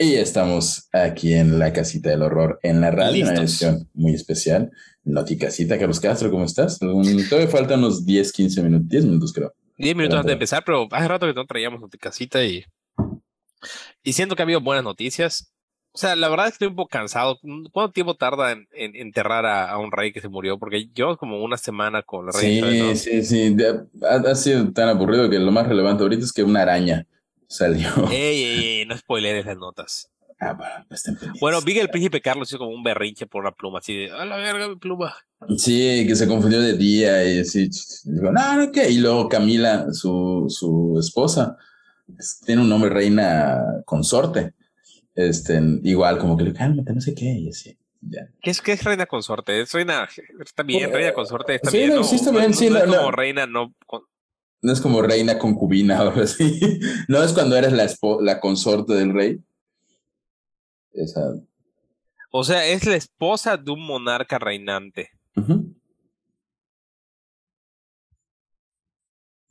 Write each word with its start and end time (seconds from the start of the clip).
Y 0.00 0.14
estamos 0.14 0.88
aquí 0.92 1.34
en 1.34 1.58
la 1.58 1.72
casita 1.72 2.10
del 2.10 2.22
horror 2.22 2.60
en 2.62 2.80
la 2.80 2.92
radio, 2.92 3.24
una 3.24 3.40
edición 3.40 3.88
muy 3.94 4.14
especial. 4.14 4.70
Noti 5.02 5.36
Casita, 5.36 5.76
Carlos 5.76 5.98
Castro, 5.98 6.30
¿cómo 6.30 6.44
estás? 6.44 6.78
Todavía 6.78 7.48
faltan 7.48 7.80
unos 7.80 8.06
10, 8.06 8.32
15 8.32 8.62
minutos, 8.62 8.88
10 8.88 9.04
minutos 9.06 9.32
creo. 9.32 9.52
10 9.78 9.96
minutos 9.96 10.18
antes 10.18 10.28
de 10.28 10.32
empezar, 10.34 10.62
pero 10.64 10.86
hace 10.92 11.08
rato 11.08 11.26
que 11.26 11.34
no 11.34 11.46
traíamos 11.46 11.80
Noti 11.80 11.98
Casita 11.98 12.44
y, 12.44 12.64
y 14.04 14.12
siento 14.12 14.36
que 14.36 14.42
ha 14.42 14.44
habido 14.44 14.60
buenas 14.60 14.84
noticias. 14.84 15.52
O 15.90 15.98
sea, 15.98 16.14
la 16.14 16.28
verdad 16.28 16.46
es 16.46 16.52
que 16.52 16.54
estoy 16.56 16.68
un 16.68 16.76
poco 16.76 16.90
cansado. 16.90 17.40
¿Cuánto 17.72 17.92
tiempo 17.92 18.14
tarda 18.14 18.52
en, 18.52 18.66
enterrar 18.72 19.46
a, 19.46 19.76
un 19.78 19.90
rey 19.90 20.12
que 20.12 20.20
se 20.20 20.28
murió? 20.28 20.60
Porque 20.60 20.88
yo 20.94 21.16
como 21.16 21.42
una 21.42 21.56
semana 21.56 22.02
con 22.02 22.26
la 22.26 22.32
rey. 22.32 22.94
Sí, 22.94 23.22
sí, 23.22 23.24
sí. 23.24 23.56
Ha, 24.08 24.30
ha 24.30 24.34
sido 24.36 24.70
tan 24.72 24.90
aburrido 24.90 25.28
que 25.28 25.40
lo 25.40 25.50
más 25.50 25.66
relevante 25.66 26.04
ahorita 26.04 26.24
es 26.24 26.32
que 26.32 26.44
una 26.44 26.62
araña 26.62 27.04
salió. 27.48 27.90
Ey, 28.10 28.44
ey, 28.44 28.64
ey, 28.80 28.86
no 28.86 28.96
spoileres 28.96 29.46
las 29.46 29.56
notas. 29.56 30.10
Ah, 30.40 30.52
bueno, 30.52 30.86
pues 30.88 31.02
Bueno, 31.40 31.60
vi 31.62 31.74
que 31.74 31.80
el 31.80 31.90
príncipe 31.90 32.20
Carlos 32.20 32.48
hizo 32.48 32.58
como 32.58 32.70
un 32.70 32.84
berrinche 32.84 33.26
por 33.26 33.42
una 33.42 33.50
pluma, 33.50 33.80
así 33.80 33.96
de, 33.96 34.12
a 34.12 34.24
la 34.24 34.36
verga 34.36 34.68
mi 34.68 34.76
pluma. 34.76 35.16
Sí, 35.56 36.04
que 36.06 36.14
se 36.14 36.28
confundió 36.28 36.60
de 36.60 36.76
día 36.76 37.24
y 37.24 37.40
así, 37.40 37.68
digo, 38.04 38.30
no, 38.30 38.56
no, 38.56 38.70
¿qué? 38.70 38.88
Y 38.88 38.98
luego 38.98 39.28
Camila, 39.28 39.92
su, 39.92 40.46
su 40.48 40.96
esposa, 41.00 41.56
tiene 42.46 42.62
un 42.62 42.68
nombre 42.68 42.90
reina 42.90 43.60
consorte. 43.84 44.54
Este, 45.14 45.60
igual, 45.82 46.18
como 46.18 46.36
que 46.36 46.44
le 46.44 46.52
cálmate, 46.52 46.92
no 46.92 47.00
sé 47.00 47.14
qué, 47.14 47.24
y 47.24 47.48
así. 47.48 47.76
Ya. 48.00 48.28
¿Qué 48.40 48.50
es, 48.50 48.62
¿Qué 48.62 48.72
es 48.72 48.84
reina 48.84 49.06
consorte? 49.06 49.60
Es 49.60 49.72
reina, 49.72 50.08
está 50.44 50.62
bien, 50.62 50.92
reina 50.92 51.12
consorte, 51.12 51.56
está 51.56 51.70
sí, 51.72 51.78
bien. 51.78 51.96
No, 51.96 52.04
sí, 52.04 52.14
está 52.14 52.30
bien, 52.30 52.54
sí, 52.54 52.70
no, 52.70 52.78
como 52.86 53.10
reina, 53.10 53.44
no, 53.44 53.74
no 54.60 54.72
es 54.72 54.80
como 54.80 55.02
reina 55.02 55.38
concubina 55.38 55.98
o 56.02 56.08
algo 56.08 56.22
así. 56.22 56.60
No 57.08 57.22
es 57.22 57.32
cuando 57.32 57.56
eres 57.56 57.72
la, 57.72 57.88
la 58.20 58.40
consorte 58.40 58.94
del 58.94 59.12
rey. 59.12 59.40
Esa. 60.92 61.34
O 62.30 62.44
sea, 62.44 62.66
es 62.66 62.84
la 62.84 62.96
esposa 62.96 63.56
de 63.56 63.70
un 63.70 63.84
monarca 63.86 64.38
reinante. 64.38 65.10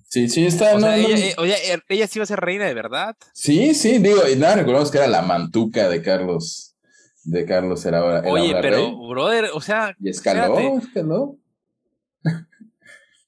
Sí, 0.09 0.29
sí, 0.29 0.45
está. 0.45 0.75
O 0.75 0.79
sea, 0.79 0.97
ella, 0.97 1.17
eh, 1.17 1.79
ella, 1.89 2.07
sí 2.07 2.19
iba 2.19 2.23
a 2.23 2.27
ser 2.27 2.39
reina 2.39 2.65
de 2.65 2.73
verdad. 2.73 3.15
Sí, 3.33 3.73
sí, 3.73 3.97
digo, 3.99 4.27
y 4.27 4.35
nada, 4.35 4.55
recordemos 4.55 4.91
que 4.91 4.97
era 4.97 5.07
la 5.07 5.21
mantuca 5.21 5.89
de 5.89 6.01
Carlos. 6.01 6.75
De 7.23 7.45
Carlos 7.45 7.85
era 7.85 7.99
ahora. 7.99 8.23
Oye, 8.25 8.55
pero, 8.61 8.95
brother, 9.09 9.49
o 9.53 9.59
sea. 9.59 9.95
Y 9.99 10.09
escaló, 10.09 10.77
escaló. 10.77 11.37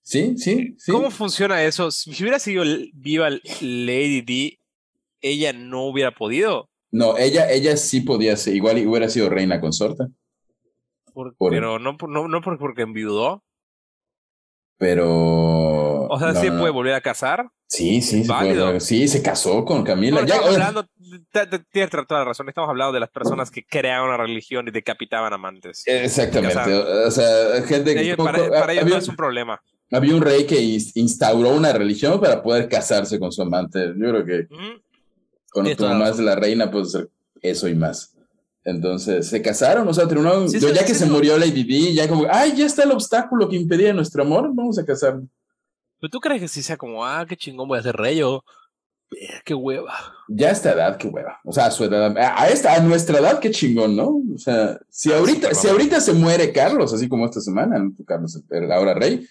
Sí, 0.10 0.36
sí, 0.40 0.74
sí. 0.80 0.92
¿Cómo 0.92 1.12
funciona 1.12 1.64
eso? 1.64 1.92
Si 1.92 2.10
hubiera 2.24 2.40
sido 2.40 2.64
viva 2.96 3.30
Lady 3.30 4.22
D, 4.24 4.60
ella 5.22 5.54
no 5.54 5.84
hubiera 5.84 6.10
podido. 6.10 6.68
No, 6.90 7.16
ella, 7.16 7.52
ella 7.52 7.78
sí 7.78 8.02
podía 8.02 8.36
ser, 8.36 8.56
igual 8.56 8.84
hubiera 8.88 9.08
sido 9.08 9.30
reina 9.30 9.62
consorte. 9.62 10.06
pero 11.38 11.78
no, 11.78 11.96
no, 12.08 12.28
no 12.28 12.42
porque 12.42 12.82
enviudó. 12.82 13.44
Pero. 14.80 16.08
O 16.08 16.18
sea, 16.18 16.34
¿sí 16.34 16.50
puede 16.50 16.72
volver 16.72 16.96
a 16.96 17.02
casar? 17.02 17.48
Sí, 17.68 18.02
sí, 18.02 18.24
se 18.26 18.80
sí, 18.80 19.08
se 19.08 19.22
casó 19.22 19.64
con 19.64 19.84
Camila. 19.84 20.26
ya, 20.26 20.38
hablando, 20.38 20.88
tienes 21.72 21.92
toda 21.92 22.22
la 22.22 22.26
razón, 22.26 22.50
estamos 22.50 22.68
hablando 22.72 22.94
de 22.94 23.00
las 23.02 23.12
personas 23.12 23.52
que 23.52 23.64
creaban 23.64 24.08
una 24.08 24.18
religión 24.18 24.68
y 24.68 24.72
decapitaban 24.72 25.34
amantes. 25.34 25.84
Exactamente. 25.86 26.74
O 26.74 27.12
sea, 27.12 27.62
gente 27.68 27.94
que. 27.94 28.18
Para, 28.18 28.74
ellos 28.74 28.90
no 28.90 28.98
es 28.98 29.08
un 29.08 29.16
problema 29.16 29.62
había 29.92 30.16
un 30.16 30.22
rey 30.22 30.46
que 30.46 30.62
instauró 30.96 31.56
una 31.56 31.74
religión 31.74 32.20
para 32.20 32.42
poder 32.42 32.70
casarse 32.70 33.20
con 33.20 33.32
su 33.32 33.42
amante. 33.42 33.94
Yo 33.98 34.10
creo 34.10 34.26
que 34.26 34.48
con 35.52 35.76
tu 35.76 35.84
mamá 35.84 36.10
es 36.10 36.20
la 36.20 36.36
reina, 36.36 36.70
pues 36.70 36.98
eso 37.42 37.68
y 37.68 37.76
más. 37.76 38.16
Entonces 38.64 39.28
se 39.28 39.42
casaron, 39.42 39.88
o 39.88 39.94
sea, 39.94 40.08
terminaron. 40.08 40.48
ya 40.48 40.86
que 40.86 40.94
se 40.94 41.06
murió 41.06 41.38
Lady 41.38 41.64
Di, 41.64 41.94
ya 41.94 42.08
como, 42.08 42.28
ay, 42.30 42.54
ya 42.56 42.66
está 42.66 42.84
el 42.84 42.92
obstáculo 42.92 43.50
que 43.50 43.56
impedía 43.56 43.94
nuestro 43.94 44.24
amor, 44.24 44.52
vamos 44.54 44.78
a 44.78 44.86
casarnos. 44.86 45.30
¿Pero 46.00 46.12
tú 46.12 46.20
crees 46.20 46.42
que 46.42 46.48
sí 46.48 46.62
sea 46.62 46.78
como, 46.78 47.06
ah, 47.06 47.26
qué 47.28 47.36
chingón 47.36 47.68
voy 47.68 47.80
a 47.80 47.84
ser 47.84 47.96
rey 47.96 48.22
o 48.22 48.44
qué 49.44 49.54
hueva? 49.54 49.94
Ya 50.28 50.50
a 50.50 50.52
esta 50.52 50.74
edad, 50.74 50.98
qué 50.98 51.08
hueva. 51.08 51.40
O 51.44 51.52
sea, 51.52 51.66
a 51.66 51.72
su 51.72 51.84
edad, 51.84 52.16
a 52.18 52.48
esta, 52.50 52.76
a 52.76 52.80
nuestra 52.80 53.20
edad, 53.20 53.40
qué 53.40 53.50
chingón, 53.50 53.96
¿no? 53.96 54.22
O 54.34 54.38
sea, 54.38 54.80
si 54.90 55.12
ah, 55.12 55.18
ahorita, 55.18 55.54
si 55.54 55.68
ahorita 55.68 56.00
se 56.00 56.14
muere 56.14 56.54
Carlos, 56.54 56.94
así 56.94 57.10
como 57.10 57.26
esta 57.26 57.42
semana, 57.42 57.90
Carlos, 58.06 58.42
ahora 58.72 58.94
rey, 58.94 59.28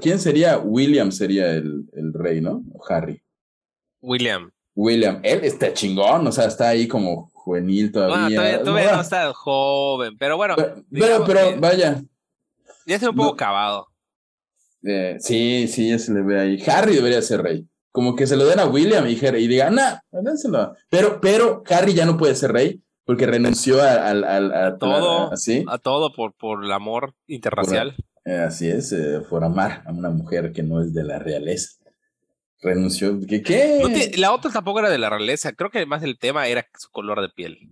¿Quién 0.00 0.18
sería? 0.18 0.58
William 0.58 1.10
sería 1.10 1.52
el, 1.52 1.86
el 1.92 2.12
rey, 2.12 2.40
¿no? 2.40 2.62
¿O 2.72 2.84
Harry. 2.88 3.22
William. 4.00 4.50
William. 4.74 5.20
Él 5.22 5.40
está 5.42 5.72
chingón, 5.72 6.26
o 6.26 6.32
sea, 6.32 6.46
está 6.46 6.68
ahí 6.68 6.86
como 6.86 7.30
juvenil 7.32 7.92
todavía. 7.92 8.62
todavía, 8.62 8.92
no, 8.92 9.00
está 9.00 9.32
joven, 9.32 10.16
pero 10.18 10.36
bueno. 10.36 10.56
Pero, 10.56 11.24
pero, 11.24 11.60
vaya. 11.60 12.02
Ya 12.86 12.94
está 12.96 13.10
un 13.10 13.16
poco 13.16 13.36
cavado. 13.36 13.88
Eh, 14.82 15.16
sí, 15.18 15.66
sí, 15.66 15.90
ya 15.90 15.98
se 15.98 16.12
le 16.12 16.22
ve 16.22 16.40
ahí. 16.40 16.62
Harry 16.66 16.94
debería 16.94 17.22
ser 17.22 17.42
rey. 17.42 17.66
Como 17.90 18.14
que 18.14 18.26
se 18.26 18.36
lo 18.36 18.44
den 18.44 18.60
a 18.60 18.66
William 18.66 19.06
y, 19.06 19.12
y 19.12 19.46
digan, 19.48 19.74
nah. 19.74 20.00
Pero, 20.90 21.20
pero 21.20 21.62
Harry 21.68 21.94
ya 21.94 22.04
no 22.04 22.16
puede 22.18 22.34
ser 22.34 22.52
rey 22.52 22.82
porque 23.04 23.24
renunció 23.26 23.80
a, 23.80 24.10
a, 24.10 24.78
todo, 24.78 25.30
a, 25.32 25.78
todo 25.78 26.12
por, 26.12 26.34
por 26.34 26.64
el 26.64 26.72
amor 26.72 27.14
interracial. 27.26 27.96
Así 28.32 28.68
es, 28.68 28.92
eh, 28.92 29.20
por 29.28 29.44
amar 29.44 29.82
a 29.86 29.92
una 29.92 30.10
mujer 30.10 30.52
que 30.52 30.62
no 30.62 30.80
es 30.80 30.92
de 30.92 31.04
la 31.04 31.18
realeza. 31.18 31.76
Renunció. 32.60 33.20
¿Qué? 33.26 33.42
qué? 33.42 34.12
la 34.16 34.32
otra 34.32 34.50
tampoco 34.50 34.80
era 34.80 34.90
de 34.90 34.98
la 34.98 35.10
realeza. 35.10 35.52
Creo 35.52 35.70
que 35.70 35.78
además 35.78 36.02
el 36.02 36.18
tema 36.18 36.48
era 36.48 36.66
su 36.78 36.90
color 36.90 37.20
de 37.20 37.28
piel. 37.28 37.70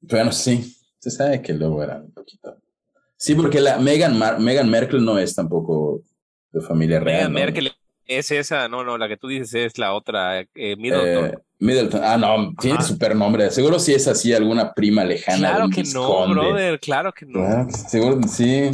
Bueno, 0.00 0.32
sí. 0.32 0.76
Se 0.98 1.10
sabe 1.10 1.40
que 1.42 1.52
luego 1.52 1.82
era 1.82 1.98
un 1.98 2.12
poquito. 2.12 2.60
Sí, 3.16 3.34
porque 3.34 3.60
la 3.60 3.78
Meghan, 3.78 4.18
Meghan 4.42 4.68
Merkel 4.68 5.04
no 5.04 5.18
es 5.18 5.34
tampoco 5.34 6.02
de 6.50 6.60
familia 6.60 6.98
real. 7.00 7.30
Meghan 7.30 7.32
Merkel 7.32 7.72
es 8.06 8.30
esa, 8.30 8.68
no, 8.68 8.84
no, 8.84 8.98
la 8.98 9.08
que 9.08 9.16
tú 9.16 9.28
dices 9.28 9.54
es 9.54 9.78
la 9.78 9.94
otra, 9.94 10.40
eh, 10.40 10.76
Middleton. 10.76 11.26
Eh, 11.26 11.38
Middleton, 11.58 12.00
ah, 12.04 12.16
no, 12.16 12.52
tiene 12.60 12.82
super 12.82 13.16
nombre. 13.16 13.50
Seguro 13.50 13.78
si 13.78 13.94
es 13.94 14.06
así 14.06 14.32
alguna 14.32 14.72
prima 14.72 15.04
lejana. 15.04 15.50
Claro 15.50 15.68
que 15.70 15.82
no, 15.84 16.28
brother, 16.28 16.78
claro 16.80 17.12
que 17.12 17.26
no. 17.26 17.70
seguro, 17.70 18.20
sí. 18.28 18.70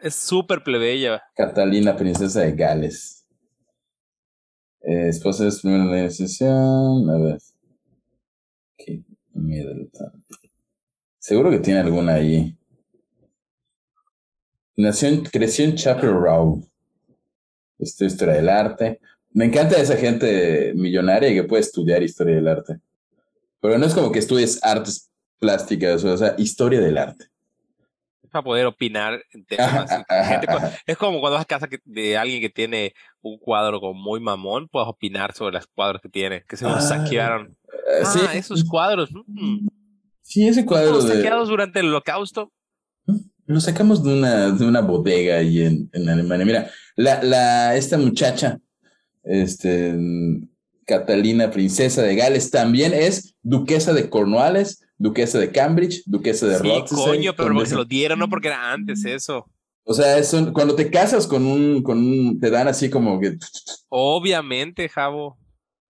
Es 0.00 0.14
súper 0.14 0.62
plebeya. 0.62 1.22
Catalina, 1.34 1.96
princesa 1.96 2.40
de 2.40 2.52
Gales. 2.52 3.24
Eh, 4.82 5.08
esposa 5.08 5.44
de 5.44 5.52
primera 5.60 5.84
negociación. 5.84 7.08
A 7.08 7.18
ver. 7.18 7.38
Middleton. 9.34 10.24
Seguro 11.18 11.50
que 11.50 11.60
tiene 11.60 11.80
alguna 11.80 12.14
ahí. 12.14 12.56
Nació 14.76 15.22
creció 15.30 15.64
en 15.64 15.76
Chapel 15.76 16.10
Row. 16.10 16.64
Esto 17.82 18.04
historia 18.04 18.34
del 18.34 18.48
arte. 18.48 19.00
Me 19.32 19.46
encanta 19.46 19.80
esa 19.80 19.96
gente 19.96 20.72
millonaria 20.76 21.32
que 21.32 21.42
puede 21.42 21.62
estudiar 21.62 22.02
historia 22.02 22.36
del 22.36 22.46
arte. 22.46 22.78
Pero 23.60 23.76
no 23.76 23.86
es 23.86 23.94
como 23.94 24.12
que 24.12 24.20
estudies 24.20 24.62
artes 24.62 25.10
plásticas, 25.38 26.04
o 26.04 26.16
sea, 26.16 26.34
historia 26.38 26.80
del 26.80 26.96
arte. 26.96 27.26
Es 28.22 28.30
para 28.30 28.44
poder 28.44 28.66
opinar 28.66 29.20
en 29.32 29.44
temas. 29.44 29.90
es 30.86 30.96
como 30.96 31.20
cuando 31.20 31.34
vas 31.34 31.42
a 31.42 31.46
casa 31.46 31.68
de 31.84 32.16
alguien 32.16 32.40
que 32.40 32.50
tiene 32.50 32.94
un 33.20 33.38
cuadro 33.38 33.80
como 33.80 33.94
muy 33.94 34.20
mamón, 34.20 34.68
puedes 34.68 34.88
opinar 34.88 35.34
sobre 35.34 35.54
los 35.54 35.66
cuadros 35.66 36.00
que 36.00 36.08
tiene, 36.08 36.44
que 36.48 36.56
se 36.56 36.64
los 36.64 36.76
ah, 36.76 36.80
saquearon. 36.80 37.56
Eh, 37.90 38.04
ah, 38.04 38.34
esos 38.34 38.64
cuadros. 38.64 39.10
Mm. 39.26 39.66
Sí, 40.22 40.46
ese 40.46 40.64
cuadro. 40.64 41.02
de... 41.02 41.14
saqueados 41.16 41.48
durante 41.48 41.80
el 41.80 41.86
holocausto. 41.88 42.52
Lo 43.46 43.60
sacamos 43.60 44.04
de 44.04 44.14
una, 44.14 44.50
de 44.50 44.66
una 44.66 44.80
bodega 44.80 45.38
ahí 45.38 45.62
en, 45.62 45.90
en 45.92 46.08
Alemania. 46.08 46.46
Mira, 46.46 46.70
la, 46.96 47.22
la, 47.22 47.76
esta 47.76 47.98
muchacha, 47.98 48.58
este, 49.22 49.94
Catalina, 50.86 51.50
princesa 51.50 52.02
de 52.02 52.16
Gales, 52.16 52.50
también 52.50 52.92
es 52.94 53.34
duquesa 53.42 53.92
de 53.92 54.08
Cornwalles, 54.10 54.82
duquesa 54.98 55.38
de 55.38 55.50
Cambridge, 55.50 56.02
duquesa 56.06 56.46
de 56.46 56.58
sí, 56.58 56.94
coño, 56.94 57.34
pero 57.36 57.54
porque 57.54 57.68
se 57.68 57.74
lo 57.74 57.84
dieron, 57.84 58.18
no 58.18 58.28
porque 58.28 58.48
era 58.48 58.72
antes 58.72 59.04
eso. 59.04 59.46
O 59.84 59.94
sea, 59.94 60.16
eso, 60.18 60.52
cuando 60.52 60.76
te 60.76 60.90
casas 60.90 61.26
con 61.26 61.44
un, 61.44 61.82
con 61.82 61.98
un, 61.98 62.38
te 62.38 62.50
dan 62.50 62.68
así 62.68 62.88
como 62.88 63.18
que... 63.18 63.36
Obviamente, 63.88 64.88
Javo. 64.88 65.36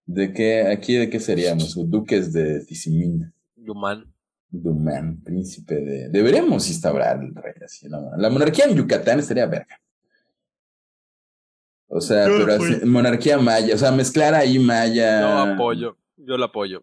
¿De 0.07 0.33
qué, 0.33 0.63
aquí 0.63 0.95
de 0.95 1.11
qué 1.11 1.21
seríamos? 1.21 1.75
Duques 1.91 2.33
de 2.33 2.65
Tizimín. 2.65 3.33
Dumán. 3.55 4.11
Dumán, 4.49 5.23
príncipe 5.23 5.75
de... 5.75 6.09
Deberíamos 6.09 6.69
instaurar 6.69 7.23
el 7.23 7.35
rey 7.35 7.55
así, 7.65 7.87
¿no? 7.89 8.11
La 8.17 8.31
monarquía 8.31 8.65
en 8.65 8.77
Yucatán 8.77 9.23
sería 9.23 9.47
verga. 9.47 9.79
O 11.95 12.01
sea, 12.01 12.25
pero 12.25 12.55
así, 12.55 12.87
monarquía 12.87 13.37
maya, 13.37 13.75
o 13.75 13.79
sea, 13.79 13.93
mezclar 13.93 14.35
ahí 14.35 14.59
maya. 14.59 15.21
No, 15.21 15.39
apoyo, 15.41 15.99
yo 16.17 16.39
lo 16.39 16.47
apoyo. 16.47 16.83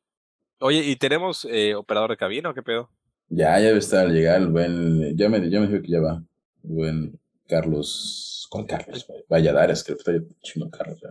Oye, 0.60 0.86
¿y 0.86 0.96
tenemos 0.98 1.48
eh, 1.50 1.74
operador 1.74 2.12
de 2.12 2.18
cabina 2.18 2.52
o 2.52 2.54
qué 2.54 2.62
pedo? 2.62 2.92
Ya, 3.28 3.60
ya 3.60 3.68
debe 3.68 3.80
estar 3.80 4.06
al 4.06 4.14
llegar 4.14 4.40
el 4.40 4.50
buen, 4.50 5.18
ya 5.18 5.28
me, 5.28 5.50
ya 5.50 5.60
me 5.60 5.68
dijo 5.68 5.82
que 5.82 5.92
ya 5.92 6.00
va, 6.00 6.22
el 6.64 6.70
buen 6.70 7.20
Carlos, 7.48 8.48
con 8.52 8.68
Carlos 8.68 9.08
Valladares, 9.28 9.84
creo 9.84 9.98
que 9.98 10.12
está 10.12 10.36
chino 10.44 10.70
Carlos. 10.70 11.00
Ya, 11.02 11.10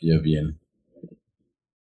ya 0.00 0.18
bien. 0.18 0.58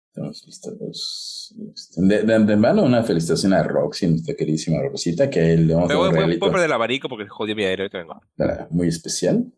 Estamos 0.07 0.47
listos. 0.47 1.55
De, 1.97 2.23
de 2.23 2.35
antemano, 2.35 2.85
una 2.85 3.03
felicitación 3.03 3.55
a 3.55 3.63
Roxy, 3.65 4.07
nuestra 4.07 4.37
queridísima 4.37 4.81
Rosita, 4.83 5.29
que 5.29 5.57
le 5.57 5.75
vamos 5.75 5.91
a 5.91 5.95
dar 5.95 6.03
un 6.03 6.13
regalito. 6.13 6.41
Voy 6.41 6.49
a 6.49 6.53
perder 6.53 6.67
el 6.67 6.73
abanico 6.73 7.09
porque 7.09 7.27
jodió 7.27 7.57
mi 7.57 7.65
aire, 7.65 7.89
vengo. 7.93 8.21
Muy 8.71 8.87
especial. 8.87 9.53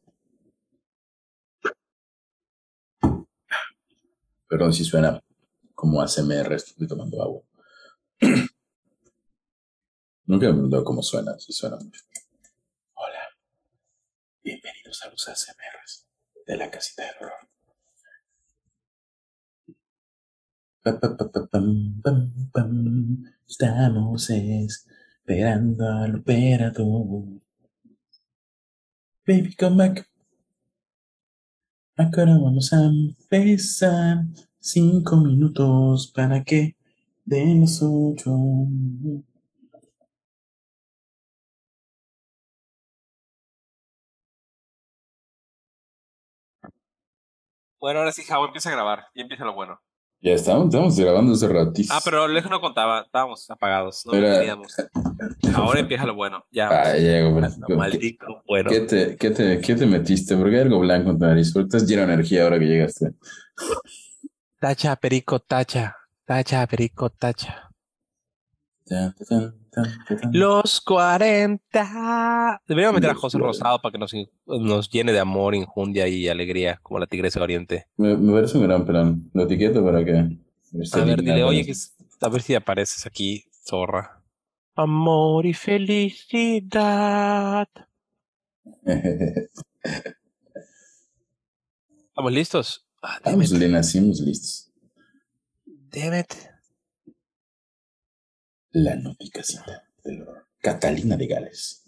Perdón 4.51 4.75
si 4.75 4.85
suena 4.85 5.23
como 5.77 6.03
ASMR, 6.03 6.55
estoy 6.55 6.89
tomando 6.89 7.23
agua. 7.23 7.43
Nunca 10.27 10.47
me 10.47 10.55
preguntado 10.55 10.83
cómo 10.83 11.05
suena, 11.05 11.39
si 11.39 11.53
suena 11.53 11.77
mucho. 11.77 12.01
Hola, 12.95 13.29
bienvenidos 14.43 15.05
a 15.05 15.11
los 15.11 15.29
ASMRs 15.29 16.09
de 16.49 16.57
la 16.57 16.69
casita 16.69 17.05
del 17.05 17.15
horror. 17.21 17.49
Estamos 23.47 24.31
esperando 24.31 25.87
al 25.87 26.17
operador. 26.17 27.41
Baby, 29.25 29.55
come 29.55 29.77
back. 29.77 30.10
Ahora 32.01 32.39
vamos 32.39 32.73
a 32.73 32.79
empezar. 32.87 34.25
Cinco 34.59 35.17
minutos 35.17 36.11
para 36.15 36.43
que 36.45 36.77
den 37.27 37.61
los 37.61 37.81
ocho. 37.83 38.31
Bueno, 47.81 47.99
ahora 48.01 48.13
sí, 48.13 48.23
Javo 48.25 48.47
empieza 48.47 48.69
a 48.71 48.73
grabar. 48.73 49.07
Y 49.15 49.21
empieza 49.23 49.45
lo 49.45 49.55
bueno. 49.55 49.81
Ya 50.23 50.33
estamos, 50.33 50.67
estamos 50.67 51.01
grabando 51.01 51.33
hace 51.33 51.49
ratísimo. 51.49 51.97
Ah, 51.97 52.03
pero 52.05 52.25
Alejo 52.25 52.51
no 52.51 52.61
contaba, 52.61 53.01
estábamos 53.01 53.51
apagados, 53.51 54.05
no 54.05 54.13
teníamos. 54.13 54.77
Ahora 55.55 55.81
empieza 55.81 56.05
lo 56.05 56.15
bueno, 56.15 56.45
ya. 56.51 56.69
Ah, 56.69 56.95
llego, 56.95 57.41
maldito 57.75 58.43
bueno. 58.47 58.69
¿Qué 58.69 58.81
te, 58.81 59.17
qué, 59.17 59.31
te, 59.31 59.61
¿Qué 59.63 59.75
te 59.75 59.87
metiste? 59.87 60.37
¿Por 60.37 60.51
qué 60.51 60.57
hay 60.57 60.63
algo 60.63 60.79
blanco 60.81 61.11
en 61.11 61.19
tu 61.19 61.25
nariz? 61.25 61.51
¿Por 61.53 61.63
qué 61.63 61.67
estás 61.69 61.89
lleno 61.89 62.07
de 62.07 62.13
energía 62.13 62.45
ahora 62.45 62.59
que 62.59 62.67
llegaste? 62.67 63.13
Tacha, 64.59 64.95
perico, 64.97 65.39
tacha. 65.41 65.97
Tacha, 66.27 66.67
perico, 66.67 67.09
tacha. 67.09 67.70
Los 70.33 70.81
40. 70.81 72.61
Deberíamos 72.67 72.95
meter 72.95 73.11
a 73.11 73.15
José 73.15 73.39
Rosado 73.39 73.81
para 73.81 73.93
que 73.93 73.99
nos, 73.99 74.13
nos 74.47 74.91
llene 74.91 75.13
de 75.13 75.21
amor, 75.21 75.55
injundia 75.55 76.09
y 76.09 76.29
alegría, 76.29 76.81
como 76.83 76.99
la 76.99 77.07
tigresa 77.07 77.41
oriente. 77.41 77.87
Me, 77.97 78.17
me 78.17 78.33
parece 78.33 78.59
un 78.59 78.65
gran 78.65 78.85
plan. 78.85 79.31
Lo 79.33 79.45
etiqueto 79.45 79.85
para 79.85 80.05
que. 80.05 80.13
A 80.13 81.05
ver, 81.05 81.21
dile, 81.23 81.45
oye, 81.45 81.65
que, 81.65 81.73
a 82.21 82.29
ver 82.29 82.43
si 82.43 82.55
apareces 82.55 83.07
aquí, 83.07 83.45
zorra. 83.65 84.23
Amor 84.75 85.47
y 85.47 85.55
felicidad. 85.55 86.49
¿Estamos 92.09 92.33
listos? 92.33 92.87
Ah, 93.03 93.17
Estamos, 93.17 93.53
nacimos 93.53 94.21
listos. 94.21 94.71
Damn 95.65 96.25
La 98.73 98.95
noticacita 98.97 99.85
del 100.05 100.23
horror. 100.23 100.47
Catalina 100.61 101.17
de 101.17 101.27
Gales. 101.27 101.85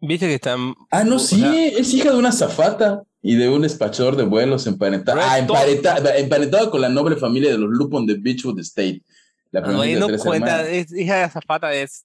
Viste 0.00 0.26
que 0.26 0.34
están. 0.34 0.74
Ah, 0.90 1.02
no, 1.02 1.18
sí, 1.18 1.42
es 1.76 1.92
hija 1.94 2.12
de 2.12 2.18
una 2.18 2.30
zafata 2.30 3.02
y 3.22 3.36
de 3.36 3.48
un 3.48 3.62
despachador 3.62 4.16
de 4.16 4.24
vuelos 4.24 4.66
emparentado. 4.66 5.20
Ah, 5.22 5.38
emparentado, 5.38 6.70
con 6.70 6.80
la 6.82 6.90
noble 6.90 7.16
familia 7.16 7.50
de 7.50 7.58
los 7.58 7.70
Lupon 7.70 8.06
de 8.06 8.14
Beechwood 8.14 8.60
State. 8.60 9.02
La 9.50 9.62
no, 9.62 9.84
no 9.84 10.18
cuenta, 10.18 10.68
es 10.68 10.92
hija 10.92 11.16
de 11.16 11.22
azafata, 11.22 11.72
es 11.72 12.04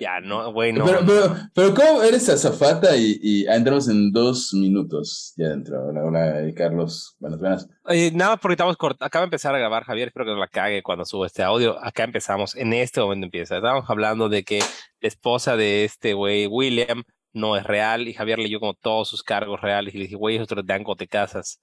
ya, 0.00 0.20
no, 0.20 0.52
güey, 0.52 0.72
no. 0.72 0.84
Pero, 0.84 1.00
pero, 1.06 1.36
pero, 1.54 1.74
¿cómo 1.74 2.02
eres 2.02 2.28
azafata 2.28 2.96
y, 2.96 3.18
y 3.22 3.46
entramos 3.46 3.88
en 3.88 4.12
dos 4.12 4.52
minutos 4.52 5.32
ya 5.36 5.48
dentro? 5.48 5.86
Hola, 5.86 6.04
hola, 6.04 6.52
Carlos. 6.54 7.16
Buenas, 7.18 7.40
buenas. 7.40 7.68
Oye, 7.84 8.10
nada, 8.12 8.36
porque 8.36 8.54
estamos 8.54 8.76
cortando. 8.76 9.06
Acaba 9.06 9.22
de 9.22 9.26
empezar 9.26 9.54
a 9.54 9.58
grabar, 9.58 9.84
Javier. 9.84 10.08
Espero 10.08 10.26
que 10.26 10.32
no 10.32 10.38
la 10.38 10.48
cague 10.48 10.82
cuando 10.82 11.04
subo 11.04 11.24
este 11.24 11.42
audio. 11.42 11.82
Acá 11.84 12.04
empezamos. 12.04 12.56
En 12.56 12.72
este 12.72 13.00
momento 13.00 13.26
empieza. 13.26 13.56
Estábamos 13.56 13.88
hablando 13.88 14.28
de 14.28 14.42
que 14.44 14.58
la 14.58 15.08
esposa 15.08 15.56
de 15.56 15.84
este 15.84 16.14
güey, 16.14 16.46
William, 16.46 17.04
no 17.32 17.56
es 17.56 17.64
real. 17.64 18.08
Y 18.08 18.14
Javier 18.14 18.38
leyó 18.38 18.60
como 18.60 18.74
todos 18.74 19.08
sus 19.08 19.22
cargos 19.22 19.60
reales. 19.60 19.94
Y 19.94 19.98
le 19.98 20.04
dije, 20.04 20.16
güey, 20.16 20.38
otro 20.38 20.62
de 20.62 20.84
te 20.98 21.06
casas. 21.06 21.60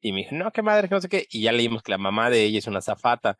Y 0.00 0.12
me 0.12 0.18
dijo, 0.18 0.34
no, 0.34 0.52
qué 0.52 0.62
madre, 0.62 0.88
que 0.88 0.94
no 0.94 1.00
sé 1.00 1.08
qué. 1.08 1.26
Y 1.30 1.42
ya 1.42 1.52
leímos 1.52 1.82
que 1.82 1.90
la 1.90 1.98
mamá 1.98 2.30
de 2.30 2.44
ella 2.44 2.58
es 2.58 2.66
una 2.66 2.78
azafata. 2.78 3.36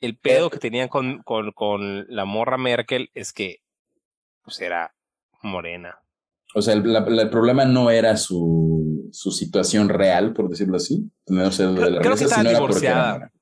El 0.00 0.18
pedo 0.18 0.50
que 0.50 0.58
tenían 0.58 0.88
con, 0.88 1.22
con, 1.22 1.52
con 1.52 2.06
la 2.08 2.24
morra 2.24 2.58
Merkel 2.58 3.10
es 3.14 3.32
que 3.32 3.60
pues 4.46 4.60
era 4.60 4.94
morena. 5.42 5.98
O 6.54 6.62
sea, 6.62 6.74
el, 6.74 6.86
el 6.86 7.30
problema 7.30 7.64
no 7.64 7.90
era 7.90 8.16
su, 8.16 9.10
su, 9.12 9.32
situación 9.32 9.88
real, 9.88 10.32
por 10.32 10.48
decirlo 10.48 10.76
así. 10.76 11.10
No 11.26 11.50
sé, 11.50 11.66
de 11.66 11.90
la 11.90 12.00
creo, 12.00 12.14
que 12.14 12.24
estaba 12.24 12.48
divorciada. 12.48 13.32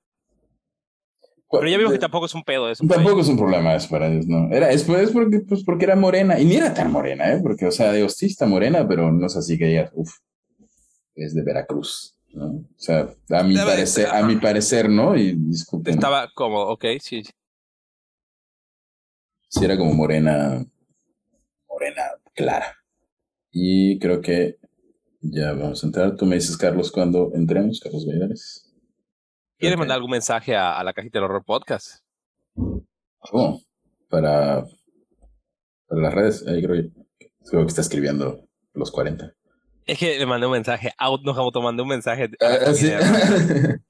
Pero 1.50 1.68
ya 1.68 1.76
vimos 1.76 1.92
que 1.92 1.98
tampoco 1.98 2.26
es 2.26 2.34
un 2.34 2.42
pedo 2.42 2.68
eso. 2.70 2.84
Tampoco 2.88 3.20
es 3.20 3.28
un 3.28 3.36
problema 3.36 3.74
eso 3.74 3.88
para 3.90 4.08
ellos, 4.08 4.26
¿no? 4.26 4.50
Era, 4.50 4.70
es, 4.70 4.82
porque, 4.82 5.40
pues 5.46 5.62
porque 5.62 5.84
era 5.84 5.94
morena. 5.94 6.40
Y 6.40 6.46
ni 6.46 6.56
era 6.56 6.72
tan 6.72 6.90
morena, 6.90 7.32
¿eh? 7.32 7.40
Porque, 7.42 7.66
o 7.66 7.70
sea, 7.70 7.92
digo, 7.92 8.08
sí 8.08 8.26
está 8.26 8.46
morena, 8.46 8.88
pero 8.88 9.12
no 9.12 9.26
es 9.26 9.36
así 9.36 9.58
que 9.58 9.66
digas, 9.66 9.90
uff, 9.94 10.10
es 11.14 11.34
de 11.34 11.44
Veracruz, 11.44 12.16
¿no? 12.32 12.46
O 12.46 12.66
sea, 12.78 13.14
a 13.30 13.42
mi, 13.44 13.54
parecer, 13.54 14.08
a 14.08 14.22
mi 14.22 14.36
parecer, 14.36 14.88
¿no? 14.88 15.14
Y 15.14 15.34
disculpen. 15.36 15.94
Estaba 15.94 16.28
como, 16.34 16.62
ok, 16.62 16.84
sí. 16.98 17.22
Sí 19.48 19.64
era 19.64 19.78
como 19.78 19.94
morena 19.94 20.66
clara. 22.34 22.76
Y 23.50 23.98
creo 23.98 24.20
que 24.20 24.58
ya 25.20 25.52
vamos 25.52 25.82
a 25.82 25.86
entrar. 25.86 26.16
Tú 26.16 26.26
me 26.26 26.36
dices, 26.36 26.56
Carlos, 26.56 26.90
cuando 26.90 27.32
entremos, 27.34 27.80
Carlos 27.80 28.06
Valladares. 28.06 28.74
¿Quieres 29.58 29.78
mandar 29.78 29.96
algún 29.96 30.10
mensaje 30.10 30.54
a, 30.56 30.82
la 30.82 30.92
cajita 30.92 31.18
del 31.18 31.24
horror 31.24 31.44
podcast? 31.44 32.04
Oh, 33.32 33.60
para, 34.08 34.64
para 35.86 36.02
las 36.02 36.14
redes. 36.14 36.46
Ahí 36.46 36.62
creo, 36.62 36.90
creo 37.48 37.62
que 37.62 37.68
está 37.68 37.80
escribiendo 37.80 38.46
los 38.74 38.90
40. 38.90 39.32
Es 39.86 39.98
que 39.98 40.18
le 40.18 40.26
mandé 40.26 40.46
un 40.46 40.52
mensaje, 40.52 40.92
out, 40.98 41.22
nos 41.22 41.36
mandé 41.62 41.82
un 41.82 41.88
mensaje. 41.88 42.30
Ah, 42.40 42.72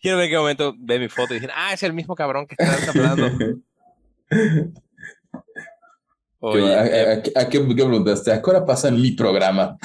Quiero 0.01 0.19
ver 0.19 0.27
en 0.27 0.31
qué 0.31 0.37
momento 0.37 0.75
ve 0.77 0.99
mi 0.99 1.09
foto 1.09 1.35
y 1.35 1.37
dicen, 1.37 1.51
ah, 1.55 1.73
es 1.73 1.83
el 1.85 1.93
mismo 1.93 2.15
cabrón 2.15 2.47
que 2.47 2.57
está 2.59 2.91
hablando. 2.91 3.31
Oye, 6.47 6.77
¿A, 7.37 7.49
qué, 7.49 7.61
preguntaste? 7.61 8.31
¿A 8.31 8.43
qué 8.43 8.51
hora 8.51 8.67
pasa 8.67 8.89
en 8.89 9.01
mi 9.01 9.13
programa? 9.13 9.79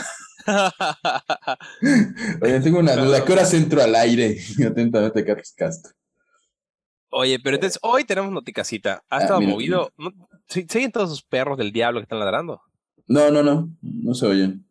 Oye, 2.42 2.60
tengo 2.60 2.80
una 2.80 2.98
duda. 2.98 3.20
¿A 3.20 3.24
qué 3.24 3.32
hora 3.32 3.50
entro 3.50 3.82
al 3.82 3.96
aire? 3.96 4.38
Atentamente, 4.68 5.24
Carlos 5.24 5.54
Castro. 5.56 5.94
Oye, 7.12 7.40
pero 7.40 7.56
entonces 7.56 7.80
hoy 7.82 8.04
tenemos 8.04 8.34
noticasita. 8.34 9.06
¿Ha 9.10 9.18
ah, 9.18 9.22
estado 9.22 9.40
movido? 9.40 9.94
¿Siguen 10.50 10.92
todos 10.92 11.12
esos 11.12 11.24
perros 11.24 11.58
del 11.58 11.72
diablo 11.72 12.02
que 12.02 12.04
están 12.04 12.20
ladrando? 12.20 12.62
No, 13.08 13.32
no, 13.32 13.42
no. 13.42 13.70
No 13.82 14.14
se 14.14 14.26
oyen. 14.26 14.66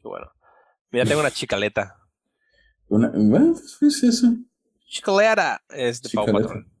Qué 0.00 0.08
bueno. 0.08 0.32
Mira, 0.90 1.04
tengo 1.04 1.20
una 1.20 1.30
chicaleta. 1.30 1.98
Una, 2.88 3.10
bueno, 3.14 3.54
¿qué 3.80 3.86
es 3.86 4.02
eso? 4.02 4.28
Chicaleta 4.86 5.62
es 5.68 6.00
de 6.00 6.08
Pau 6.14 6.24
Patrón. 6.24 6.72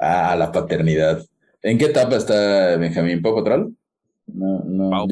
ah, 0.00 0.34
la 0.36 0.50
paternidad. 0.50 1.24
¿En 1.64 1.78
qué 1.78 1.86
etapa 1.86 2.16
está 2.16 2.76
Benjamín? 2.76 3.22
¿Pau 3.22 3.34
Patrol? 3.34 3.74
No, 4.26 4.62
no. 4.66 5.06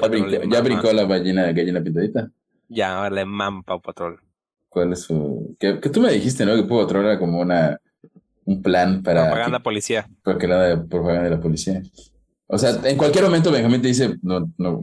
¿Ya, 0.50 0.60
brincó, 0.60 0.92
la 0.92 1.04
gallina, 1.04 1.50
gallina 1.50 1.82
pintadita? 1.82 2.30
Ya, 2.68 3.08
mam 3.24 3.64
Pau 3.64 3.80
Patrol. 3.80 4.20
¿Cuál 4.68 4.92
es 4.92 5.00
su...? 5.00 5.56
Que, 5.58 5.74
tú 5.74 6.00
me 6.02 6.12
dijiste, 6.12 6.44
¿no? 6.44 6.54
Que 6.54 6.64
Pau 6.64 6.82
Patrol 6.82 7.06
era 7.06 7.18
como 7.18 7.40
una... 7.40 7.80
Un 8.44 8.60
plan 8.60 9.02
para... 9.02 9.24
Propaganda 9.24 9.60
policía. 9.60 10.06
Porque 10.22 10.46
la 10.46 10.84
propaganda 10.90 11.24
de 11.24 11.30
la 11.30 11.40
policía. 11.40 11.80
O 12.48 12.58
sea, 12.58 12.80
en 12.84 12.98
cualquier 12.98 13.24
momento 13.24 13.50
Benjamín 13.50 13.80
te 13.80 13.88
dice, 13.88 14.16
no, 14.20 14.52
no, 14.58 14.82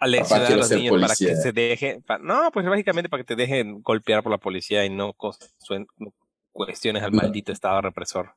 Aleccionar 0.00 0.52
a 0.52 0.56
los 0.56 0.70
niños 0.70 1.00
para 1.00 1.14
que 1.14 1.36
se 1.36 1.52
dejen. 1.52 2.04
no, 2.22 2.50
pues 2.52 2.66
básicamente 2.66 3.08
para 3.08 3.22
que 3.22 3.26
te 3.26 3.36
dejen 3.36 3.82
golpear 3.82 4.22
por 4.22 4.32
la 4.32 4.38
policía 4.38 4.84
y 4.84 4.90
no, 4.90 5.14
cuestiones 6.52 7.02
al 7.02 7.12
maldito 7.12 7.52
Estado 7.52 7.82
represor. 7.82 8.30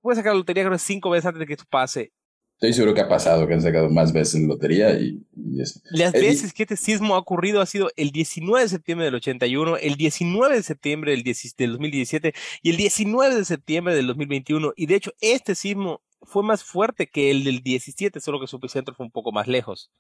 Puedes 0.01 0.19
sacar 0.19 0.33
la 0.33 0.39
lotería 0.39 0.65
creo 0.65 0.79
cinco 0.79 1.11
veces 1.11 1.27
antes 1.27 1.41
de 1.41 1.47
que 1.47 1.53
esto 1.53 1.67
pase 1.69 2.11
Estoy 2.57 2.73
seguro 2.73 2.95
que 2.95 3.03
ha 3.03 3.09
pasado, 3.09 3.47
que 3.47 3.53
han 3.53 3.61
sacado 3.61 3.91
más 3.91 4.15
veces 4.15 4.37
en 4.37 4.49
lotería 4.49 4.99
y, 4.99 5.23
eso. 5.61 5.81
Las 5.91 6.13
veces 6.13 6.55
que 6.55 6.63
este 6.63 6.77
sismo 6.77 7.15
ha 7.15 7.19
ocurrido 7.19 7.61
ha 7.61 7.67
sido 7.67 7.91
el 7.97 8.13
19 8.13 8.63
de 8.63 8.69
septiembre 8.71 9.05
del 9.05 9.15
81, 9.17 9.77
el 9.77 9.97
19 9.97 10.57
de 10.57 10.63
septiembre 10.63 11.11
del, 11.11 11.23
del 11.23 11.73
2017 11.73 12.35
y 12.63 12.71
el 12.71 12.77
19 12.79 13.35
de 13.35 13.45
septiembre 13.45 13.95
del 13.95 14.07
2021. 14.07 14.73
Y 14.75 14.87
de 14.87 14.95
hecho, 14.95 15.13
este 15.21 15.55
sismo 15.55 16.01
fue 16.23 16.43
más 16.43 16.65
fuerte 16.65 17.09
que 17.09 17.31
el 17.31 17.45
del 17.45 17.63
17, 17.63 18.21
solo 18.21 18.41
que 18.41 18.47
su 18.47 18.57
epicentro 18.57 18.95
fue 18.95 19.05
un 19.05 19.13
poco 19.13 19.33
más 19.33 19.47
lejos. 19.49 19.91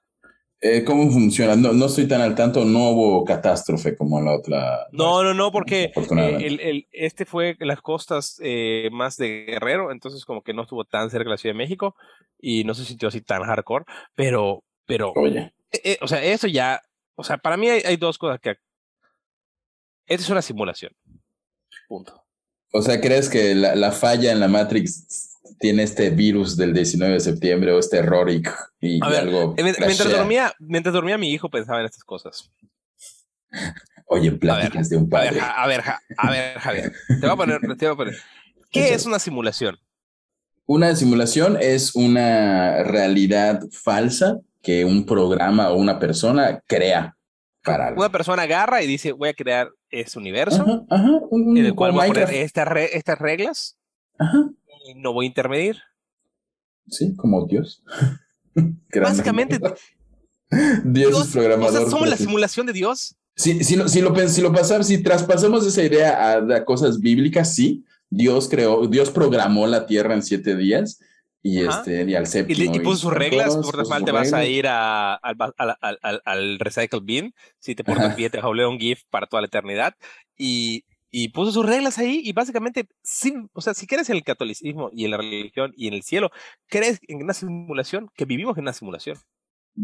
Eh, 0.61 0.85
¿Cómo 0.85 1.11
funciona? 1.11 1.55
No, 1.55 1.73
no, 1.73 1.87
estoy 1.87 2.09
tan 2.09 2.23
al 2.23 2.35
tanto, 2.35 2.65
no 2.65 2.91
hubo 2.91 3.25
catástrofe 3.25 3.95
como 3.95 4.19
en 4.19 4.25
la 4.25 4.35
otra. 4.35 4.87
No, 4.91 5.23
no, 5.23 5.35
no, 5.35 5.53
porque 5.53 5.93
eh, 5.95 6.39
el, 6.41 6.61
el, 6.61 6.89
este 6.93 7.27
fue 7.27 7.57
las 7.61 7.83
costas 7.83 8.41
eh, 8.43 8.89
más 8.91 9.17
de 9.17 9.45
Guerrero, 9.45 9.93
entonces 9.93 10.25
como 10.25 10.43
que 10.43 10.55
no 10.55 10.63
estuvo 10.63 10.85
tan 10.85 11.11
cerca 11.11 11.25
de 11.25 11.31
la 11.31 11.37
Ciudad 11.37 11.55
de 11.55 11.59
México 11.59 11.95
y 12.41 12.65
no 12.65 12.73
se 12.73 12.87
sintió 12.87 13.09
así 13.09 13.21
tan 13.21 13.43
hardcore, 13.43 13.85
pero, 14.15 14.65
pero, 14.87 15.13
Oye. 15.15 15.53
o 16.01 16.09
sea, 16.09 16.25
eso 16.25 16.47
ya, 16.47 16.81
o 17.17 17.23
sea, 17.23 17.37
para 17.37 17.59
mí 17.59 17.69
hay, 17.69 17.83
hay 17.85 17.97
dos 17.97 18.17
cosas 18.17 18.41
que... 18.41 18.57
Esta 20.07 20.23
es 20.23 20.31
una 20.31 20.43
simulación. 20.43 20.93
Punto. 21.87 22.25
O 22.73 22.81
sea, 22.81 23.01
¿crees 23.01 23.29
que 23.29 23.55
la, 23.55 23.75
la 23.75 23.93
falla 23.93 24.33
en 24.33 24.41
la 24.41 24.49
Matrix 24.49 25.36
tiene 25.59 25.83
este 25.83 26.11
virus 26.11 26.57
del 26.57 26.73
19 26.75 27.15
de 27.15 27.21
septiembre 27.21 27.73
o 27.73 27.79
este 27.79 27.99
error 27.99 28.31
y, 28.31 28.43
algo. 29.03 29.55
Mientras 29.57 30.11
dormía, 30.11 30.53
mientras 30.59 30.93
dormía, 30.93 31.19
mi 31.19 31.33
hijo 31.33 31.49
pensaba 31.51 31.81
en 31.81 31.87
estas 31.87 32.05
cosas. 32.05 32.51
Oye, 34.07 34.33
pláticas 34.33 34.89
de 34.89 34.97
un 34.97 35.09
padre. 35.09 35.41
A 35.41 35.67
ver, 35.67 35.83
a 36.17 36.31
ver, 36.31 36.59
Javier, 36.59 36.93
te 37.09 37.21
voy 37.21 37.31
a 37.31 37.37
poner, 37.37 37.61
te 37.61 37.87
voy 37.87 37.95
a 37.95 37.97
poner. 37.97 38.17
¿Qué 38.71 38.95
es 38.95 39.07
una 39.07 39.19
simulación? 39.19 39.79
Una 40.67 40.95
simulación 40.97 41.59
es 41.61 41.95
una 41.95 42.83
realidad 42.83 43.61
falsa 43.71 44.41
que 44.63 44.85
un 44.85 45.07
programa 45.07 45.71
o 45.71 45.77
una 45.77 45.99
persona 45.99 46.61
crea 46.67 47.17
para 47.63 47.93
Una 47.93 48.11
persona 48.11 48.43
agarra 48.43 48.83
y 48.83 48.87
dice, 48.87 49.13
voy 49.13 49.29
a 49.29 49.35
crear 49.35 49.71
este 49.91 50.19
universo 50.19 50.87
en 51.31 51.57
el 51.57 51.75
cual 51.75 51.93
voy 51.93 52.05
a 52.05 52.09
poner 52.09 52.31
estas 52.33 53.19
reglas 53.19 53.77
Ajá 54.19 54.51
no 54.95 55.13
voy 55.13 55.27
a 55.27 55.29
intermedir. 55.29 55.77
Sí, 56.89 57.15
como 57.17 57.47
Dios. 57.47 57.83
Básicamente. 58.95 59.59
Dios, 60.85 61.27
es 61.27 61.33
programador. 61.33 61.91
somos 61.91 62.09
la 62.09 62.17
simulación 62.17 62.67
de 62.67 62.73
Dios. 62.73 63.17
Si, 63.35 63.65
si, 63.65 63.77
lo, 63.77 63.89
si, 63.89 64.01
lo, 64.01 64.29
si 64.29 64.41
lo 64.41 64.53
pasamos, 64.53 64.87
si 64.87 65.03
traspasamos 65.03 65.67
esa 65.67 65.83
idea 65.83 66.33
a, 66.35 66.65
cosas 66.65 67.01
bíblicas, 67.01 67.55
sí, 67.55 67.85
Dios 68.09 68.49
creó, 68.49 68.87
Dios 68.87 69.11
programó 69.11 69.67
la 69.67 69.87
tierra 69.87 70.15
en 70.15 70.23
siete 70.23 70.57
días 70.57 71.01
y, 71.43 71.61
este, 71.61 72.05
y 72.05 72.15
al 72.15 72.27
séptimo. 72.27 72.75
Y, 72.75 72.81
puso 72.81 72.97
sus 73.03 73.13
reglas, 73.13 73.57
por 73.57 73.77
default 73.77 74.07
te 74.07 74.13
vas 74.13 74.33
a 74.33 74.45
ir 74.47 74.67
a, 74.67 75.15
al, 75.15 75.37
al, 75.59 76.21
al, 76.25 76.59
recycle 76.59 77.01
bin, 77.03 77.35
si 77.59 77.75
te 77.75 77.85
portas 77.85 78.17
bien 78.17 78.31
te 78.31 78.39
a 78.39 78.49
un 78.49 78.79
GIF 78.79 79.03
para 79.11 79.27
toda 79.27 79.43
la 79.43 79.49
eternidad 79.49 79.95
y 80.39 80.85
y 81.19 81.31
puso 81.31 81.51
sus 81.51 81.65
reglas 81.65 81.97
ahí 81.97 82.21
y 82.23 82.35
básicamente, 82.35 82.87
o 83.55 83.61
sea, 83.63 83.73
si 83.73 83.87
crees 83.87 84.11
en 84.11 84.17
el 84.17 84.23
catolicismo 84.23 84.91
y 84.93 85.07
en 85.07 85.13
la 85.13 85.17
religión 85.17 85.73
y 85.75 85.89
en 85.89 85.95
el 85.95 86.03
cielo, 86.03 86.31
crees 86.69 87.01
en 87.09 87.23
una 87.23 87.33
simulación, 87.33 88.11
que 88.15 88.27
vivimos 88.27 88.59
en 88.59 88.65
una 88.65 88.75
simulación. 88.75 89.17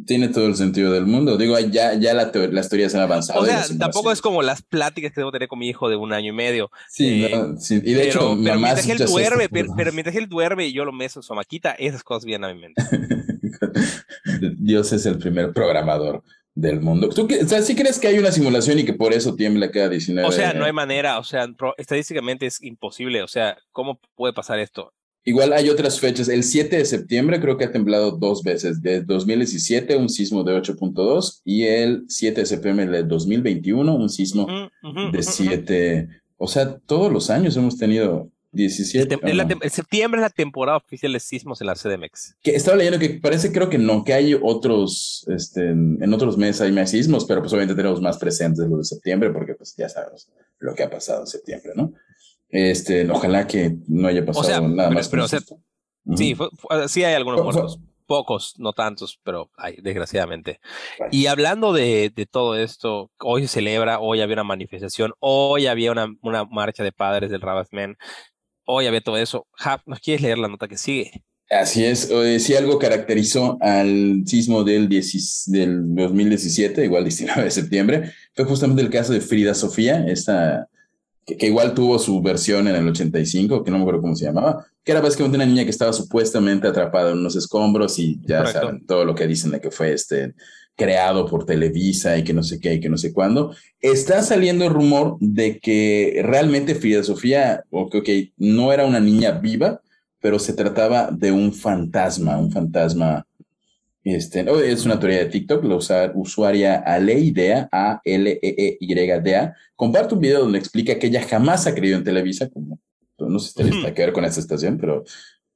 Tiene 0.07 0.29
todo 0.29 0.45
el 0.47 0.57
sentido 0.57 0.93
del 0.93 1.07
mundo. 1.07 1.39
Digo, 1.39 1.59
ya, 1.59 1.95
ya 1.95 2.13
la 2.13 2.31
las 2.51 2.69
teorías 2.69 2.95
han 2.95 3.01
avanzado. 3.01 3.41
O 3.41 3.47
sea, 3.47 3.65
tampoco 3.79 4.13
es 4.13 4.21
como 4.21 4.43
las 4.43 4.61
pláticas 4.61 5.13
que 5.13 5.23
debo 5.23 5.33
tener 5.33 5.49
con 5.49 5.59
mi 5.59 5.71
hijo 5.71 5.89
de 5.89 5.97
un 5.97 6.13
año 6.13 6.35
y 6.35 6.37
medio. 6.37 6.71
Sí, 6.91 7.25
eh, 7.25 7.55
sí. 7.59 7.81
y 7.83 7.95
de 7.95 8.09
hecho, 8.09 8.37
pero 8.45 8.61
mientras 8.61 8.87
él 8.87 8.99
duerme, 8.99 9.49
pero, 9.49 9.93
mientras 9.95 10.15
él 10.15 10.29
duerme 10.29 10.67
y 10.67 10.75
yo 10.75 10.85
lo 10.85 10.93
meso 10.93 11.21
en 11.21 11.23
su 11.23 11.35
maquita, 11.35 11.73
esas 11.73 12.05
cosas 12.05 12.27
vienen 12.27 12.51
a 12.51 12.55
mi 12.55 12.61
mente. 12.61 12.83
Dios 14.59 14.93
es 14.93 15.07
el 15.07 15.17
primer 15.17 15.55
programador 15.55 16.23
del 16.55 16.81
mundo. 16.81 17.09
¿Tú 17.09 17.27
o 17.27 17.49
sea, 17.49 17.63
sí 17.63 17.75
crees 17.75 17.99
que 17.99 18.09
hay 18.09 18.19
una 18.19 18.33
simulación 18.33 18.79
y 18.79 18.85
que 18.85 18.93
por 18.93 19.13
eso 19.13 19.35
tiembla 19.35 19.71
cada 19.71 19.89
19? 19.89 20.29
O 20.29 20.33
sea, 20.33 20.53
no 20.53 20.65
hay 20.65 20.73
manera, 20.73 21.19
o 21.19 21.25
sea, 21.25 21.47
estadísticamente 21.79 22.47
es 22.47 22.63
imposible, 22.63 23.23
o 23.23 23.29
sea, 23.29 23.57
¿cómo 23.73 24.01
puede 24.15 24.33
pasar 24.33 24.59
esto? 24.59 24.93
Igual 25.25 25.53
hay 25.53 25.69
otras 25.69 26.01
fechas. 26.01 26.29
El 26.29 26.43
7 26.43 26.79
de 26.79 26.85
septiembre 26.85 27.41
creo 27.41 27.57
que 27.57 27.65
ha 27.65 27.71
temblado 27.71 28.11
dos 28.11 28.43
veces. 28.43 28.83
De 28.83 29.03
2017 29.03 29.97
un 29.97 30.09
sismo 30.09 30.43
de 30.43 30.61
8.2 30.61 31.43
y 31.45 31.63
el 31.63 32.05
7 32.09 32.41
de 32.41 32.47
septiembre 32.47 32.87
de 32.87 33.05
2021 33.05 33.95
un 33.95 34.09
sismo 34.09 34.49
de 35.13 35.23
7. 35.23 36.09
O 36.39 36.49
sea, 36.49 36.77
todos 36.77 37.13
los 37.13 37.31
años 37.31 37.57
hemos 37.57 37.79
tenido 37.79 38.31
17. 38.53 39.19
El, 39.23 39.71
septiembre 39.71 40.21
es 40.21 40.23
la 40.23 40.31
temporada 40.31 40.77
oficial 40.77 41.13
de 41.13 41.21
sismos 41.21 41.61
en 41.61 41.67
la 41.67 41.75
CDMX. 41.75 42.37
Que 42.43 42.55
estaba 42.55 42.77
leyendo 42.77 42.99
que 42.99 43.11
parece, 43.11 43.51
creo 43.51 43.71
que 43.71 43.79
no, 43.79 44.05
que 44.05 44.13
hay 44.13 44.39
otros, 44.41 45.27
este, 45.35 45.71
en 45.71 46.13
otros 46.13 46.37
meses 46.37 46.61
hay 46.61 46.73
más 46.73 46.91
sismos, 46.91 47.25
pero 47.25 47.41
pues 47.41 47.53
obviamente 47.53 47.75
tenemos 47.75 48.01
más 48.03 48.19
presentes 48.19 48.69
los 48.69 48.79
de 48.79 48.85
septiembre 48.85 49.31
porque 49.31 49.55
pues 49.55 49.75
ya 49.77 49.89
sabemos 49.89 50.29
lo 50.59 50.75
que 50.75 50.83
ha 50.83 50.91
pasado 50.91 51.23
en 51.23 51.27
septiembre, 51.27 51.73
¿no? 51.75 51.93
Este, 52.51 53.11
ojalá 53.11 53.47
que 53.47 53.77
no 53.89 54.09
haya 54.09 54.25
pasado 54.25 54.69
nada 54.69 54.91
más. 54.91 55.09
Pero, 55.09 55.27
sí, 55.27 56.37
sí 56.89 57.05
hay 57.05 57.15
algunos 57.15 57.43
muertos. 57.43 57.81
Pocos, 58.05 58.57
no 58.59 58.75
tantos, 58.75 59.19
pero 59.25 59.51
hay, 59.57 59.77
desgraciadamente. 59.81 60.61
Y 61.11 61.27
hablando 61.27 61.73
de, 61.73 62.13
de, 62.15 62.27
todo 62.27 62.57
esto, 62.57 63.11
hoy 63.19 63.43
se 63.43 63.49
celebra, 63.49 64.01
hoy 64.01 64.21
había 64.21 64.35
una 64.35 64.45
manifestación, 64.45 65.15
hoy 65.19 65.67
había 65.67 65.93
una, 65.93 66.15
una 66.21 66.45
marcha 66.45 66.85
de 66.85 66.93
padres 66.93 67.31
del 67.31 67.41
Rabasmen 67.41 67.97
hoy 68.65 68.87
había 68.87 69.01
todo 69.01 69.17
eso. 69.17 69.47
¿nos 69.87 70.01
quieres 70.01 70.23
leer 70.23 70.39
la 70.39 70.49
nota 70.49 70.69
que 70.69 70.77
sigue? 70.77 71.23
Así 71.51 71.85
es, 71.85 72.11
si 72.39 72.55
algo 72.55 72.79
caracterizó 72.79 73.59
al 73.61 74.23
sismo 74.27 74.65
del, 74.65 74.89
del 74.89 75.95
2017, 75.95 76.85
igual 76.85 77.05
19 77.05 77.45
de 77.45 77.51
septiembre, 77.51 78.13
fue 78.35 78.47
justamente 78.47 78.81
el 78.81 78.89
caso 78.89 79.13
de 79.13 79.21
Frida 79.21 79.53
Sofía, 79.53 80.07
esta, 80.07 80.67
que, 81.27 81.47
igual 81.47 81.75
tuvo 81.75 81.99
su 81.99 82.23
versión 82.23 82.69
en 82.69 82.77
el 82.77 82.89
85, 82.89 83.63
que 83.63 83.71
no 83.71 83.77
me 83.77 83.83
acuerdo 83.83 84.01
cómo 84.01 84.17
se 84.17 84.25
llamaba, 84.25 84.67
que 84.83 84.93
era 84.93 85.03
básicamente 85.03 85.37
una 85.37 85.47
niña 85.47 85.65
que 85.65 85.71
estaba 85.71 85.93
supuestamente 85.93 86.67
atrapada 86.67 87.11
en 87.11 87.19
unos 87.19 87.37
escombros 87.37 87.99
y 87.99 88.19
ya 88.27 88.47
saben 88.47 88.87
todo 88.87 89.05
lo 89.05 89.15
que 89.15 89.27
dicen 89.27 89.51
de 89.51 89.61
que 89.61 89.71
fue 89.71 89.93
este 89.93 90.35
creado 90.77 91.27
por 91.27 91.45
Televisa 91.45 92.17
y 92.17 92.25
que 92.25 92.33
no 92.33 92.43
sé 92.43 92.59
qué 92.59 92.75
y 92.75 92.81
que 92.81 92.89
no 92.89 92.97
sé 92.97 93.13
cuándo. 93.13 93.55
Está 93.81 94.23
saliendo 94.23 94.65
el 94.65 94.73
rumor 94.73 95.17
de 95.21 95.59
que 95.59 96.23
realmente 96.25 96.75
Frida 96.75 97.03
Sofía, 97.03 97.65
ok, 97.71 97.97
okay 97.97 98.33
no 98.37 98.73
era 98.73 98.87
una 98.87 99.01
niña 99.01 99.33
viva, 99.33 99.81
pero 100.21 100.39
se 100.39 100.55
trataba 100.55 101.11
de 101.11 101.33
un 101.33 101.53
fantasma, 101.53 102.39
un 102.39 102.51
fantasma. 102.51 103.27
Este, 104.05 104.45
es 104.71 104.85
una 104.85 104.99
teoría 104.99 105.19
de 105.19 105.27
TikTok, 105.27 105.65
la 105.65 105.77
usuaria 106.15 106.77
Aleidea, 106.79 107.69
A-L-E-E-Y-D-A, 107.71 109.55
comparte 109.77 110.15
un 110.15 110.21
video 110.21 110.41
donde 110.41 110.59
explica 110.59 110.99
que 110.99 111.07
ella 111.07 111.23
jamás 111.23 111.67
ha 111.67 111.75
creído 111.75 111.99
en 111.99 112.05
Televisa, 112.05 112.49
como 112.49 112.81
no 113.19 113.39
sé 113.39 113.49
si 113.49 113.55
tiene 113.55 113.95
que 113.95 114.03
ver 114.03 114.13
con 114.13 114.25
esta 114.25 114.41
estación, 114.41 114.79
pero, 114.79 115.05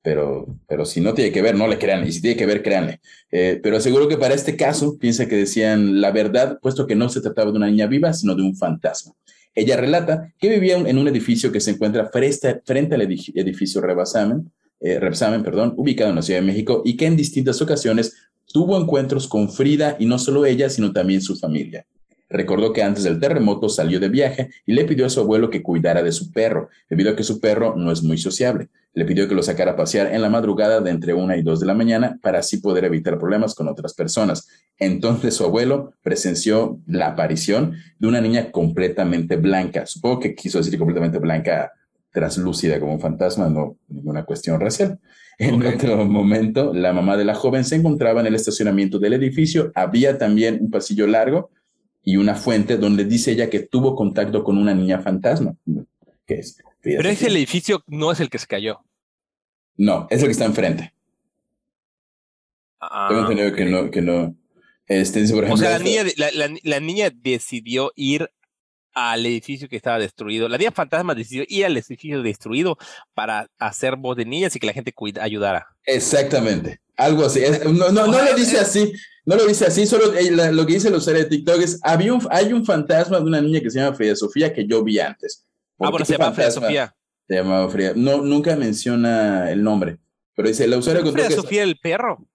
pero, 0.06 0.46
pero 0.68 0.84
si 0.84 1.00
no 1.00 1.14
tiene 1.14 1.32
que 1.32 1.42
ver, 1.42 1.56
no 1.56 1.66
le 1.66 1.80
crean, 1.80 2.06
y 2.06 2.12
si 2.12 2.22
tiene 2.22 2.36
que 2.36 2.46
ver, 2.46 2.62
créanle. 2.62 3.00
Eh, 3.32 3.58
pero 3.60 3.78
aseguro 3.78 4.06
que 4.06 4.16
para 4.16 4.34
este 4.34 4.56
caso 4.56 4.96
piensa 4.96 5.26
que 5.26 5.34
decían 5.34 6.00
la 6.00 6.12
verdad, 6.12 6.60
puesto 6.62 6.86
que 6.86 6.94
no 6.94 7.08
se 7.08 7.20
trataba 7.20 7.50
de 7.50 7.56
una 7.56 7.66
niña 7.66 7.88
viva, 7.88 8.12
sino 8.12 8.36
de 8.36 8.42
un 8.42 8.54
fantasma. 8.54 9.14
Ella 9.52 9.76
relata 9.76 10.32
que 10.38 10.48
vivía 10.48 10.76
en 10.76 10.96
un 10.96 11.08
edificio 11.08 11.50
que 11.50 11.58
se 11.58 11.72
encuentra 11.72 12.08
frente, 12.08 12.60
frente 12.64 12.94
al 12.94 13.02
edificio 13.02 13.80
Rebasamen, 13.80 14.48
eh, 14.78 15.00
perdón, 15.42 15.74
ubicado 15.76 16.10
en 16.10 16.16
la 16.16 16.22
Ciudad 16.22 16.38
de 16.38 16.46
México 16.46 16.82
y 16.84 16.96
que 16.96 17.06
en 17.06 17.16
distintas 17.16 17.60
ocasiones 17.60 18.14
tuvo 18.46 18.80
encuentros 18.80 19.26
con 19.26 19.50
Frida 19.50 19.96
y 19.98 20.06
no 20.06 20.20
solo 20.20 20.46
ella, 20.46 20.70
sino 20.70 20.92
también 20.92 21.20
su 21.20 21.34
familia. 21.34 21.84
Recordó 22.36 22.74
que 22.74 22.82
antes 22.82 23.02
del 23.02 23.18
terremoto 23.18 23.70
salió 23.70 23.98
de 23.98 24.10
viaje 24.10 24.50
y 24.66 24.74
le 24.74 24.84
pidió 24.84 25.06
a 25.06 25.08
su 25.08 25.20
abuelo 25.20 25.48
que 25.48 25.62
cuidara 25.62 26.02
de 26.02 26.12
su 26.12 26.30
perro, 26.32 26.68
debido 26.90 27.10
a 27.10 27.16
que 27.16 27.22
su 27.22 27.40
perro 27.40 27.74
no 27.76 27.90
es 27.90 28.02
muy 28.02 28.18
sociable. 28.18 28.68
Le 28.92 29.06
pidió 29.06 29.26
que 29.26 29.34
lo 29.34 29.42
sacara 29.42 29.72
a 29.72 29.76
pasear 29.76 30.12
en 30.12 30.20
la 30.20 30.28
madrugada 30.28 30.82
de 30.82 30.90
entre 30.90 31.14
una 31.14 31.38
y 31.38 31.42
dos 31.42 31.60
de 31.60 31.66
la 31.66 31.72
mañana 31.72 32.18
para 32.20 32.40
así 32.40 32.58
poder 32.58 32.84
evitar 32.84 33.18
problemas 33.18 33.54
con 33.54 33.68
otras 33.68 33.94
personas. 33.94 34.48
Entonces 34.78 35.32
su 35.32 35.44
abuelo 35.44 35.94
presenció 36.02 36.78
la 36.86 37.06
aparición 37.06 37.72
de 37.98 38.06
una 38.06 38.20
niña 38.20 38.50
completamente 38.52 39.36
blanca. 39.36 39.86
Supongo 39.86 40.20
que 40.20 40.34
quiso 40.34 40.58
decir 40.58 40.78
completamente 40.78 41.18
blanca 41.18 41.72
translúcida 42.12 42.78
como 42.78 42.92
un 42.92 43.00
fantasma, 43.00 43.48
no 43.48 43.78
ninguna 43.88 44.26
cuestión 44.26 44.60
racial. 44.60 44.98
En 45.38 45.64
otro 45.66 46.04
momento, 46.04 46.74
la 46.74 46.92
mamá 46.92 47.16
de 47.16 47.24
la 47.24 47.34
joven 47.34 47.64
se 47.64 47.76
encontraba 47.76 48.20
en 48.20 48.26
el 48.26 48.34
estacionamiento 48.34 48.98
del 48.98 49.14
edificio. 49.14 49.72
Había 49.74 50.18
también 50.18 50.58
un 50.60 50.70
pasillo 50.70 51.06
largo 51.06 51.50
y 52.06 52.16
una 52.16 52.36
fuente 52.36 52.76
donde 52.76 53.04
dice 53.04 53.32
ella 53.32 53.50
que 53.50 53.58
tuvo 53.58 53.96
contacto 53.96 54.44
con 54.44 54.58
una 54.58 54.72
niña 54.72 55.00
fantasma. 55.00 55.56
Que 56.24 56.34
es, 56.34 56.62
Pero 56.80 57.08
ese 57.08 57.26
edificio 57.26 57.82
no 57.88 58.12
es 58.12 58.20
el 58.20 58.30
que 58.30 58.38
se 58.38 58.46
cayó. 58.46 58.78
No, 59.76 60.06
es 60.08 60.20
el 60.20 60.26
que 60.26 60.32
está 60.32 60.44
enfrente. 60.44 60.94
Ah, 62.80 63.06
Tengo 63.08 63.22
entendido 63.22 63.52
que 63.52 63.64
no, 63.64 63.90
que 63.90 64.02
no. 64.02 64.36
Este, 64.86 65.18
por 65.32 65.44
ejemplo, 65.44 65.54
o 65.54 65.56
sea, 65.56 65.78
la 65.78 65.78
niña, 65.80 66.04
la 66.62 66.80
niña 66.80 67.10
decidió 67.12 67.90
ir 67.96 68.30
al 68.94 69.26
edificio 69.26 69.68
que 69.68 69.74
estaba 69.74 69.98
destruido. 69.98 70.48
La 70.48 70.58
niña 70.58 70.70
fantasma 70.70 71.12
decidió 71.12 71.44
ir 71.48 71.66
al 71.66 71.76
edificio 71.76 72.22
destruido 72.22 72.78
para 73.14 73.50
hacer 73.58 73.96
voz 73.96 74.16
de 74.16 74.26
niñas 74.26 74.54
y 74.54 74.60
que 74.60 74.66
la 74.68 74.72
gente 74.72 74.92
cuida, 74.92 75.24
ayudara. 75.24 75.66
Exactamente. 75.84 76.80
Algo 76.96 77.24
así. 77.24 77.40
no, 77.64 77.90
no, 77.90 78.06
no 78.06 78.22
lo 78.22 78.34
dice 78.34 78.58
así. 78.58 78.92
No 79.24 79.36
lo 79.36 79.46
dice 79.46 79.66
así. 79.66 79.86
Solo 79.86 80.14
eh, 80.14 80.30
lo 80.30 80.66
que 80.66 80.74
dice 80.74 80.88
el 80.88 80.94
usuario 80.94 81.24
de 81.24 81.28
TikTok 81.28 81.60
es: 81.60 81.80
había 81.82 82.14
un, 82.14 82.26
hay 82.30 82.52
un 82.52 82.64
fantasma 82.64 83.18
de 83.18 83.24
una 83.24 83.40
niña 83.40 83.60
que 83.60 83.70
se 83.70 83.80
llama 83.80 83.96
Frida 83.96 84.14
Sofía 84.14 84.52
que 84.52 84.66
yo 84.66 84.82
vi 84.84 84.98
antes. 85.00 85.44
Ah, 85.78 85.90
bueno, 85.90 86.04
se 86.04 86.16
llama 86.16 86.32
Frida 86.32 86.50
Sofía. 86.50 86.96
Se 87.28 87.34
llamaba 87.34 87.68
Frida. 87.68 87.92
No, 87.96 88.22
nunca 88.22 88.56
menciona 88.56 89.50
el 89.50 89.62
nombre. 89.62 89.98
Pero 90.34 90.48
dice: 90.48 90.64
el 90.64 90.74
usuario 90.74 91.12
Frida 91.12 91.30
Sofía, 91.30 91.64
el 91.64 91.78
perro. 91.78 92.26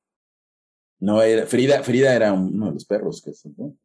No, 1.00 1.22
era, 1.22 1.48
Frida, 1.48 1.82
Frida 1.82 2.14
era 2.14 2.34
uno 2.34 2.68
de 2.68 2.74
los 2.74 2.86
perros 2.86 3.24
que 3.24 3.32
¿no? 3.58 3.76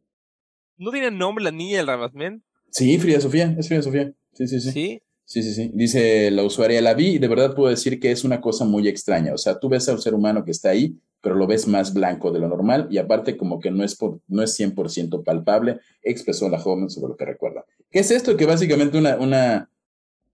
¿No 0.76 0.90
tiene 0.90 1.10
nombre 1.10 1.42
la 1.42 1.50
niña 1.50 1.78
del 1.78 1.86
Ramasmen? 1.86 2.44
Sí, 2.70 2.98
Frida 2.98 3.20
Sofía, 3.20 3.54
es 3.58 3.68
Frida 3.68 3.82
Sofía. 3.82 4.12
Sí, 4.34 4.46
sí, 4.46 4.60
sí. 4.60 4.72
Sí. 4.72 5.02
Sí, 5.26 5.42
sí, 5.42 5.52
sí. 5.54 5.70
Dice 5.74 6.30
la 6.30 6.44
usuaria, 6.44 6.80
la 6.80 6.94
vi 6.94 7.16
y 7.16 7.18
de 7.18 7.26
verdad 7.26 7.54
puedo 7.54 7.68
decir 7.68 7.98
que 7.98 8.12
es 8.12 8.22
una 8.22 8.40
cosa 8.40 8.64
muy 8.64 8.86
extraña. 8.86 9.34
O 9.34 9.38
sea, 9.38 9.58
tú 9.58 9.68
ves 9.68 9.88
a 9.88 9.92
un 9.92 10.00
ser 10.00 10.14
humano 10.14 10.44
que 10.44 10.52
está 10.52 10.70
ahí, 10.70 10.96
pero 11.20 11.34
lo 11.34 11.48
ves 11.48 11.66
más 11.66 11.92
blanco 11.92 12.30
de 12.30 12.38
lo 12.38 12.48
normal 12.48 12.86
y 12.92 12.98
aparte 12.98 13.36
como 13.36 13.58
que 13.58 13.72
no 13.72 13.82
es, 13.82 13.96
por, 13.96 14.20
no 14.28 14.44
es 14.44 14.58
100% 14.58 15.24
palpable, 15.24 15.80
expresó 16.00 16.48
la 16.48 16.60
joven 16.60 16.88
sobre 16.88 17.10
lo 17.10 17.16
que 17.16 17.24
recuerda. 17.24 17.64
¿Qué 17.90 17.98
es 17.98 18.12
esto? 18.12 18.36
Que 18.36 18.46
básicamente 18.46 18.96
una, 18.96 19.16
una, 19.16 19.68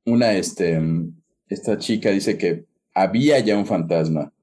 una, 0.04 0.34
este, 0.34 0.78
esta 1.48 1.78
chica 1.78 2.10
dice 2.10 2.36
que 2.36 2.66
había 2.92 3.38
ya 3.38 3.56
un 3.56 3.64
fantasma 3.64 4.34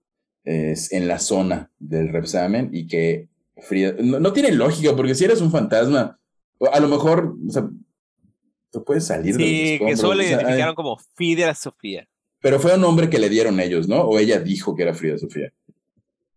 es, 0.43 0.91
en 0.91 1.07
la 1.07 1.19
zona 1.19 1.69
del 1.77 2.09
Repsamen 2.09 2.71
y 2.73 2.87
que 2.87 3.29
Frida, 3.57 3.93
no, 4.01 4.19
no 4.19 4.33
tiene 4.33 4.51
lógica 4.51 4.95
porque 4.95 5.13
si 5.13 5.25
eres 5.25 5.41
un 5.41 5.51
fantasma, 5.51 6.19
a 6.71 6.79
lo 6.79 6.87
mejor, 6.87 7.35
o 7.47 7.51
sea, 7.51 7.69
tú 8.71 8.83
puedes 8.83 9.07
salir 9.07 9.35
sí, 9.35 9.79
que 9.79 9.97
solo 9.97 10.15
le 10.15 10.29
identificaron 10.29 10.75
como 10.75 10.97
Frida 11.15 11.53
Sofía. 11.55 12.07
Pero 12.41 12.59
fue 12.59 12.75
un 12.75 12.81
nombre 12.81 13.09
que 13.09 13.19
le 13.19 13.29
dieron 13.29 13.59
ellos, 13.59 13.87
¿no? 13.87 14.01
O 14.01 14.17
ella 14.17 14.39
dijo 14.39 14.75
que 14.75 14.83
era 14.83 14.93
Frida 14.93 15.17
Sofía. 15.17 15.51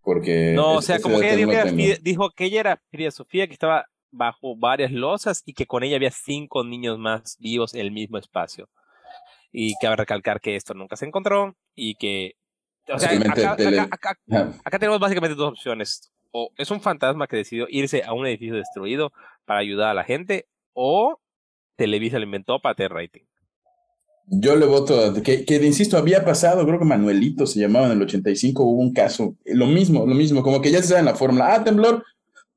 Porque. 0.03 0.53
No, 0.55 0.75
o 0.75 0.83
sea, 0.83 1.01
como 1.01 1.21
que 1.21 1.33
ella 1.33 1.37
dijo 1.37 1.77
que, 1.77 1.99
dijo 2.03 2.31
que 2.31 2.45
ella 2.47 2.61
era 2.61 2.83
Frida 2.91 3.11
Sofía, 3.11 3.47
que 3.47 3.53
estaba 3.53 3.87
bajo 4.11 4.57
varias 4.57 4.91
losas 4.91 5.43
y 5.47 5.55
que 5.55 5.67
con 5.67 5.83
ella 5.83 5.97
había 5.97 6.11
cinco 6.11 6.65
niños 6.65 6.99
más 6.99 7.37
vivos 7.41 7.75
en 7.75 7.81
el 7.81 7.93
mismo 7.93 8.19
espacio. 8.19 8.69
Y 9.53 9.75
cabe 9.81 9.97
recalcar 9.97 10.41
que 10.41 10.57
esto 10.57 10.75
nunca 10.75 10.97
se 10.97 11.07
encontró 11.07 11.57
y 11.75 11.95
que. 11.95 12.35
O 12.89 12.99
sea, 12.99 13.11
acá 14.65 14.79
tenemos 14.79 14.99
básicamente 14.99 15.37
dos 15.37 15.53
opciones. 15.53 16.13
O 16.33 16.51
es 16.57 16.71
un 16.71 16.81
fantasma 16.81 17.29
que 17.29 17.37
decidió 17.37 17.67
irse 17.69 18.03
a 18.03 18.13
un 18.13 18.27
edificio 18.27 18.57
destruido 18.57 19.13
para 19.45 19.61
ayudar 19.61 19.91
a 19.91 19.95
la 19.95 20.03
gente, 20.03 20.47
o 20.73 21.21
Televisa 21.77 22.19
lo 22.19 22.25
inventó 22.25 22.61
para 22.61 22.75
tener 22.75 22.93
rating. 22.93 23.23
Yo 24.27 24.57
le 24.57 24.67
voto, 24.67 25.15
que, 25.23 25.45
que 25.45 25.67
insisto, 25.67 25.99
había 25.99 26.25
pasado, 26.25 26.65
creo 26.65 26.79
que 26.79 26.85
Manuelito 26.85 27.47
se 27.47 27.61
llamaba 27.61 27.87
en 27.87 27.93
el 27.93 28.03
85, 28.03 28.63
hubo 28.63 28.81
un 28.81 28.93
caso, 28.93 29.37
lo 29.45 29.67
mismo, 29.67 30.07
lo 30.07 30.15
mismo, 30.15 30.43
como 30.43 30.61
que 30.61 30.71
ya 30.71 30.81
se 30.81 30.89
sabe 30.89 31.01
en 31.01 31.07
la 31.07 31.17
fórmula, 31.17 31.55
ah, 31.55 31.65
temblor, 31.65 32.05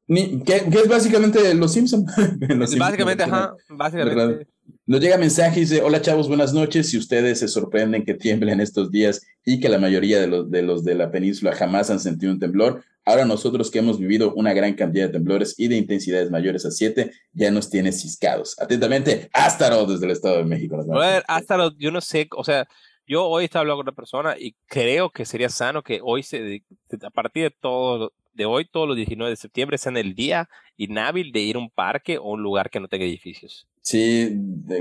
ni, 0.08 0.44
que, 0.44 0.56
es 0.56 0.88
básicamente 0.88 1.54
Los 1.56 1.74
Simpsons. 1.74 2.12
básicamente, 2.78 3.24
ajá, 3.24 3.56
básicamente. 3.70 4.48
Nos 4.86 5.02
llega 5.02 5.18
mensaje 5.18 5.60
y 5.60 5.62
dice, 5.62 5.82
hola 5.82 6.02
chavos, 6.02 6.28
buenas 6.28 6.54
noches. 6.54 6.90
Si 6.90 6.98
ustedes 6.98 7.40
se 7.40 7.48
sorprenden 7.48 8.06
que 8.06 8.14
tiemblen 8.14 8.62
estos 8.62 8.92
días 8.92 9.26
y 9.44 9.60
que 9.60 9.70
la 9.70 9.80
mayoría 9.80 10.22
de 10.22 10.28
los, 10.28 10.52
de 10.52 10.62
los 10.62 10.84
de 10.84 10.94
la 10.94 11.12
península 11.12 11.56
jamás 11.56 11.90
han 11.90 12.00
sentido 12.00 12.32
un 12.32 12.40
temblor, 12.40 12.84
ahora 13.06 13.26
nosotros 13.26 13.72
que 13.72 13.80
hemos 13.80 14.00
vivido 14.00 14.34
una 14.34 14.54
gran 14.54 14.74
cantidad 14.74 15.08
de 15.08 15.14
temblores 15.14 15.56
y 15.58 15.68
de 15.68 15.78
intensidades 15.78 16.32
mayores 16.32 16.66
a 16.66 16.72
7, 16.72 17.12
ya 17.34 17.52
nos 17.52 17.70
tiene 17.70 17.92
ciscados. 17.92 18.60
Atentamente, 18.60 19.30
Astaro 19.32 19.86
desde 19.86 20.06
el 20.06 20.12
Estado 20.12 20.38
de 20.38 20.46
México. 20.46 20.78
A 20.92 21.00
ver, 21.00 21.24
Astaro, 21.28 21.72
yo 21.78 21.92
no 21.92 22.02
sé, 22.02 22.28
o 22.36 22.44
sea, 22.44 22.68
yo 23.08 23.26
hoy 23.26 23.46
estaba 23.46 23.62
hablando 23.62 23.78
con 23.78 23.88
una 23.88 23.96
persona 23.96 24.36
y 24.38 24.56
creo 24.66 25.10
que 25.12 25.26
sería 25.26 25.50
sano 25.50 25.84
que 25.84 26.00
hoy, 26.04 26.24
se, 26.24 26.64
a 27.04 27.10
partir 27.12 27.44
de 27.44 27.52
todo, 27.52 28.12
de 28.34 28.46
hoy, 28.46 28.66
todos 28.66 28.88
los 28.88 28.98
19 28.98 29.30
de 29.30 29.38
septiembre, 29.38 29.78
sean 29.78 29.98
el 29.98 30.16
día 30.16 30.50
inhábil 30.76 31.32
de 31.32 31.40
ir 31.40 31.56
a 31.56 31.60
un 31.60 31.70
parque 31.70 32.18
o 32.18 32.32
un 32.32 32.42
lugar 32.42 32.70
que 32.70 32.80
no 32.80 32.88
tenga 32.88 33.06
edificios. 33.06 33.68
Sí, 33.82 34.36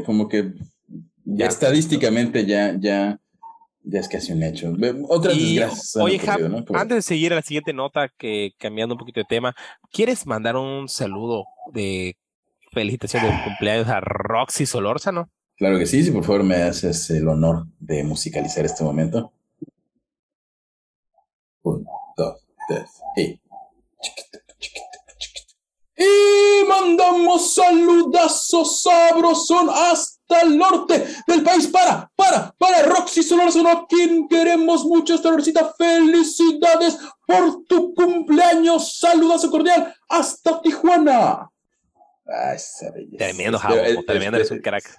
como 0.06 0.28
que 0.28 0.52
ya 1.24 1.46
estadísticamente 1.46 2.46
ya, 2.46 2.74
ya, 2.78 3.20
ya 3.84 4.00
es 4.00 4.08
casi 4.08 4.32
un 4.32 4.42
hecho. 4.42 4.72
Otras 5.08 5.36
desgracias. 5.36 5.96
Oye, 5.96 6.20
antes 6.74 6.96
de 6.96 7.02
seguir 7.02 7.32
a 7.32 7.36
la 7.36 7.42
siguiente 7.42 7.72
nota, 7.72 8.08
que 8.08 8.52
cambiando 8.58 8.94
un 8.94 8.98
poquito 8.98 9.20
de 9.20 9.26
tema, 9.28 9.54
¿quieres 9.92 10.26
mandar 10.26 10.56
un 10.56 10.88
saludo 10.88 11.44
de 11.72 12.16
felicitación 12.72 13.22
de 13.22 13.44
cumpleaños 13.44 13.88
a 13.88 14.00
Roxy 14.00 14.66
Solórzano? 14.66 15.30
Claro 15.56 15.78
que 15.78 15.86
sí, 15.86 16.02
si 16.02 16.10
por 16.10 16.24
favor 16.24 16.42
me 16.42 16.56
haces 16.56 17.10
el 17.10 17.28
honor 17.28 17.66
de 17.78 18.02
musicalizar 18.02 18.64
este 18.64 18.82
momento. 18.82 19.32
Uno, 21.62 21.88
dos, 22.16 22.44
tres, 22.68 22.90
y. 23.16 23.40
Y 25.96 26.66
mandamos 26.66 27.54
saludazos 27.54 28.82
sabrosos 28.82 29.68
hasta 29.72 30.13
el 30.42 30.56
norte 30.56 31.04
del 31.26 31.42
país 31.42 31.66
para, 31.68 32.10
para, 32.16 32.54
para 32.58 32.82
Roxy 32.82 33.22
Solorzano, 33.22 33.68
a 33.68 33.86
quien 33.86 34.28
queremos 34.28 34.84
mucho, 34.84 35.14
esta 35.14 35.30
Felicidades 35.76 36.98
por 37.26 37.64
tu 37.66 37.94
cumpleaños. 37.94 38.98
Saludazo 38.98 39.50
cordial 39.50 39.94
hasta 40.08 40.60
Tijuana. 40.60 41.50
Tremendo, 43.18 43.58
Javo, 43.58 43.76
tremendo, 44.06 44.36
eres 44.36 44.50
un 44.50 44.60
crack. 44.60 44.96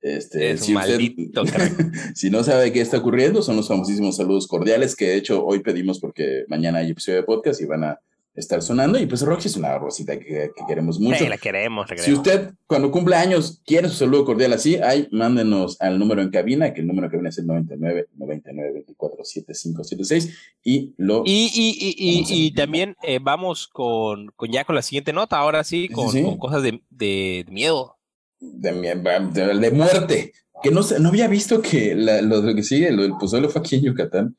Este, 0.00 0.52
es 0.52 0.60
si, 0.60 0.72
maldito 0.72 1.42
si 2.14 2.30
no 2.30 2.44
sabe 2.44 2.72
qué 2.72 2.80
está 2.80 2.98
ocurriendo, 2.98 3.42
son 3.42 3.56
los 3.56 3.66
famosísimos 3.66 4.16
saludos 4.16 4.46
cordiales 4.46 4.94
que 4.94 5.06
de 5.06 5.16
hecho 5.16 5.44
hoy 5.44 5.60
pedimos 5.60 5.98
porque 5.98 6.44
mañana 6.48 6.78
hay 6.78 6.90
episodio 6.90 7.18
de 7.18 7.24
podcast 7.24 7.60
y 7.60 7.64
van 7.64 7.82
a 7.82 8.00
estar 8.36 8.62
sonando. 8.62 8.98
Y 8.98 9.06
pues 9.06 9.22
Roxy 9.22 9.48
es 9.48 9.56
una 9.56 9.78
rosita 9.78 10.18
que, 10.18 10.52
queremos 10.68 11.00
mucho. 11.00 11.18
Sí, 11.18 11.28
la 11.28 11.38
queremos, 11.38 11.88
Si 11.96 12.12
usted 12.12 12.52
cuando 12.66 12.90
cumple 12.90 13.16
años 13.16 13.62
quiere 13.64 13.88
su 13.88 13.96
saludo 13.96 14.24
cordial 14.24 14.52
así, 14.52 14.76
ahí 14.76 15.08
mándenos 15.10 15.80
al 15.80 15.98
número 15.98 16.22
en 16.22 16.30
cabina, 16.30 16.72
que 16.72 16.80
el 16.80 16.86
número 16.86 17.06
en 17.06 17.10
cabina 17.10 17.28
es 17.30 17.38
el 17.38 17.46
99 17.46 18.08
99 18.14 18.72
24 18.72 19.24
7576 19.24 20.54
y 20.62 20.94
lo... 20.96 21.22
Y, 21.24 21.50
y, 21.54 21.94
y, 21.96 22.46
y 22.46 22.50
también 22.52 22.96
eh, 23.02 23.18
vamos 23.20 23.68
con, 23.68 24.28
con, 24.36 24.50
ya 24.50 24.64
con 24.64 24.76
la 24.76 24.82
siguiente 24.82 25.12
nota, 25.12 25.38
ahora 25.38 25.64
sí, 25.64 25.88
con, 25.88 26.10
con 26.10 26.38
cosas 26.38 26.62
de, 26.62 26.82
de, 26.90 27.44
miedo. 27.48 27.96
De, 28.38 28.72
de, 28.72 29.58
de 29.58 29.70
muerte. 29.70 30.32
Que 30.62 30.70
no, 30.70 30.80
no 31.00 31.08
había 31.08 31.28
visto 31.28 31.60
que 31.60 31.94
lo, 31.94 32.54
que 32.54 32.62
sigue, 32.62 32.90
lo 32.90 33.02
del 33.02 33.16
pozole 33.18 33.48
fue 33.48 33.60
aquí 33.60 33.76
en 33.76 33.82
Yucatán. 33.82 34.36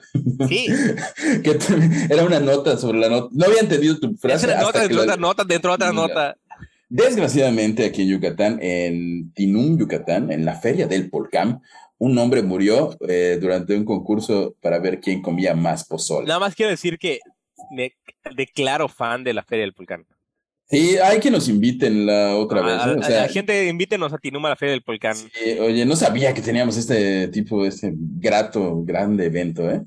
Sí. 0.47 0.67
que 1.43 1.57
era 2.09 2.23
una 2.23 2.39
nota 2.39 2.77
sobre 2.77 2.99
la 2.99 3.09
nota. 3.09 3.29
No 3.31 3.45
había 3.45 3.61
entendido 3.61 3.99
tu 3.99 4.15
frase. 4.15 4.47
Nota 4.47 4.79
dentro 4.79 4.97
de 4.97 5.03
otra 5.03 5.17
nota, 5.17 5.43
dentro 5.43 5.71
de 5.71 5.75
otra 5.75 5.93
nota. 5.93 6.37
Desgraciadamente, 6.89 7.85
aquí 7.85 8.03
en 8.03 8.09
Yucatán, 8.09 8.59
en 8.61 9.31
Tinum, 9.33 9.77
Yucatán, 9.77 10.31
en 10.31 10.45
la 10.45 10.55
feria 10.55 10.87
del 10.87 11.09
Polcam, 11.09 11.59
un 11.97 12.17
hombre 12.17 12.43
murió 12.43 12.95
eh, 13.07 13.37
durante 13.41 13.75
un 13.75 13.83
concurso 13.83 14.55
para 14.61 14.79
ver 14.79 14.99
quién 14.99 15.21
comía 15.21 15.53
más 15.53 15.85
pozole. 15.85 16.27
Nada 16.27 16.39
más 16.39 16.55
quiero 16.55 16.69
decir 16.69 16.97
que 16.97 17.19
me 17.71 17.93
declaro 18.35 18.87
fan 18.87 19.23
de 19.23 19.33
la 19.33 19.43
feria 19.43 19.63
del 19.63 19.73
Polcam. 19.73 20.05
Sí, 20.69 20.97
hay 20.97 21.19
que 21.21 21.31
nos 21.31 21.47
inviten 21.47 22.05
la 22.05 22.35
otra 22.35 22.61
vez. 22.61 22.75
¿eh? 22.85 22.99
O 22.99 23.03
sea, 23.03 23.21
la 23.21 23.29
gente 23.29 23.67
invítenos 23.67 24.11
a 24.11 24.17
Tinuma 24.17 24.49
a 24.49 24.51
la 24.51 24.55
Feria 24.57 24.73
del 24.73 24.83
Polcán. 24.83 25.15
oye, 25.61 25.85
no 25.85 25.95
sabía 25.95 26.33
que 26.33 26.41
teníamos 26.41 26.75
este 26.75 27.29
tipo, 27.29 27.65
este 27.65 27.93
grato, 27.95 28.83
grande 28.83 29.27
evento, 29.27 29.69
¿eh? 29.69 29.81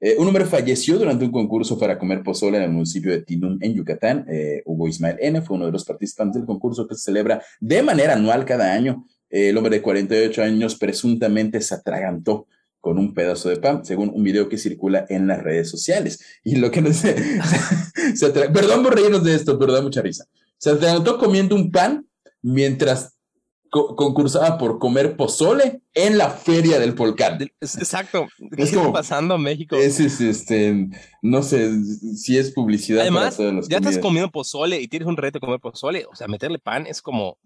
¿eh? 0.00 0.16
un 0.18 0.26
hombre 0.26 0.46
falleció 0.46 0.98
durante 0.98 1.26
un 1.26 1.30
concurso 1.30 1.78
para 1.78 1.98
comer 1.98 2.22
pozole 2.22 2.56
en 2.56 2.64
el 2.64 2.70
municipio 2.70 3.12
de 3.12 3.20
Tinum, 3.20 3.58
en 3.60 3.74
Yucatán. 3.74 4.24
Eh, 4.30 4.62
Hugo 4.64 4.88
Ismael 4.88 5.18
N. 5.20 5.42
fue 5.42 5.56
uno 5.56 5.66
de 5.66 5.72
los 5.72 5.84
participantes 5.84 6.40
del 6.40 6.46
concurso 6.46 6.88
que 6.88 6.94
se 6.94 7.02
celebra 7.02 7.42
de 7.60 7.82
manera 7.82 8.14
anual 8.14 8.46
cada 8.46 8.72
año. 8.72 9.06
el 9.28 9.56
hombre 9.58 9.76
de 9.76 9.82
48 9.82 10.42
años 10.42 10.76
presuntamente 10.76 11.60
se 11.60 11.74
atragantó 11.74 12.46
con 12.84 12.98
un 12.98 13.14
pedazo 13.14 13.48
de 13.48 13.56
pan, 13.56 13.82
según 13.82 14.10
un 14.10 14.22
video 14.22 14.50
que 14.50 14.58
circula 14.58 15.06
en 15.08 15.26
las 15.26 15.42
redes 15.42 15.70
sociales. 15.70 16.22
Y 16.44 16.56
lo 16.56 16.70
que 16.70 16.82
no 16.82 16.92
sé, 16.92 17.16
se 18.14 18.28
perdón 18.28 18.82
por 18.82 18.94
reírnos 18.94 19.24
de 19.24 19.34
esto, 19.34 19.58
pero 19.58 19.72
da 19.72 19.80
mucha 19.80 20.02
risa. 20.02 20.26
Se 20.58 20.68
adelantó 20.68 21.16
comiendo 21.16 21.56
un 21.56 21.72
pan 21.72 22.06
mientras 22.42 23.16
concursaba 23.70 24.58
por 24.58 24.78
comer 24.78 25.16
pozole 25.16 25.80
en 25.94 26.18
la 26.18 26.28
feria 26.28 26.78
del 26.78 26.94
Polcán. 26.94 27.38
Exacto. 27.58 28.26
¿Qué 28.54 28.64
está 28.64 28.92
pasando 28.92 29.36
en 29.36 29.40
México? 29.40 29.76
Es, 29.76 29.98
este, 29.98 30.90
no 31.22 31.42
sé 31.42 31.72
si 32.14 32.36
es 32.36 32.52
publicidad. 32.52 33.00
Además, 33.00 33.38
ya 33.66 33.78
estás 33.78 33.96
comiendo 33.96 34.30
pozole 34.30 34.78
y 34.78 34.88
tienes 34.88 35.08
un 35.08 35.16
reto 35.16 35.38
de 35.38 35.40
comer 35.40 35.58
pozole. 35.58 36.04
O 36.04 36.14
sea, 36.14 36.28
meterle 36.28 36.58
pan 36.58 36.86
es 36.86 37.00
como 37.00 37.38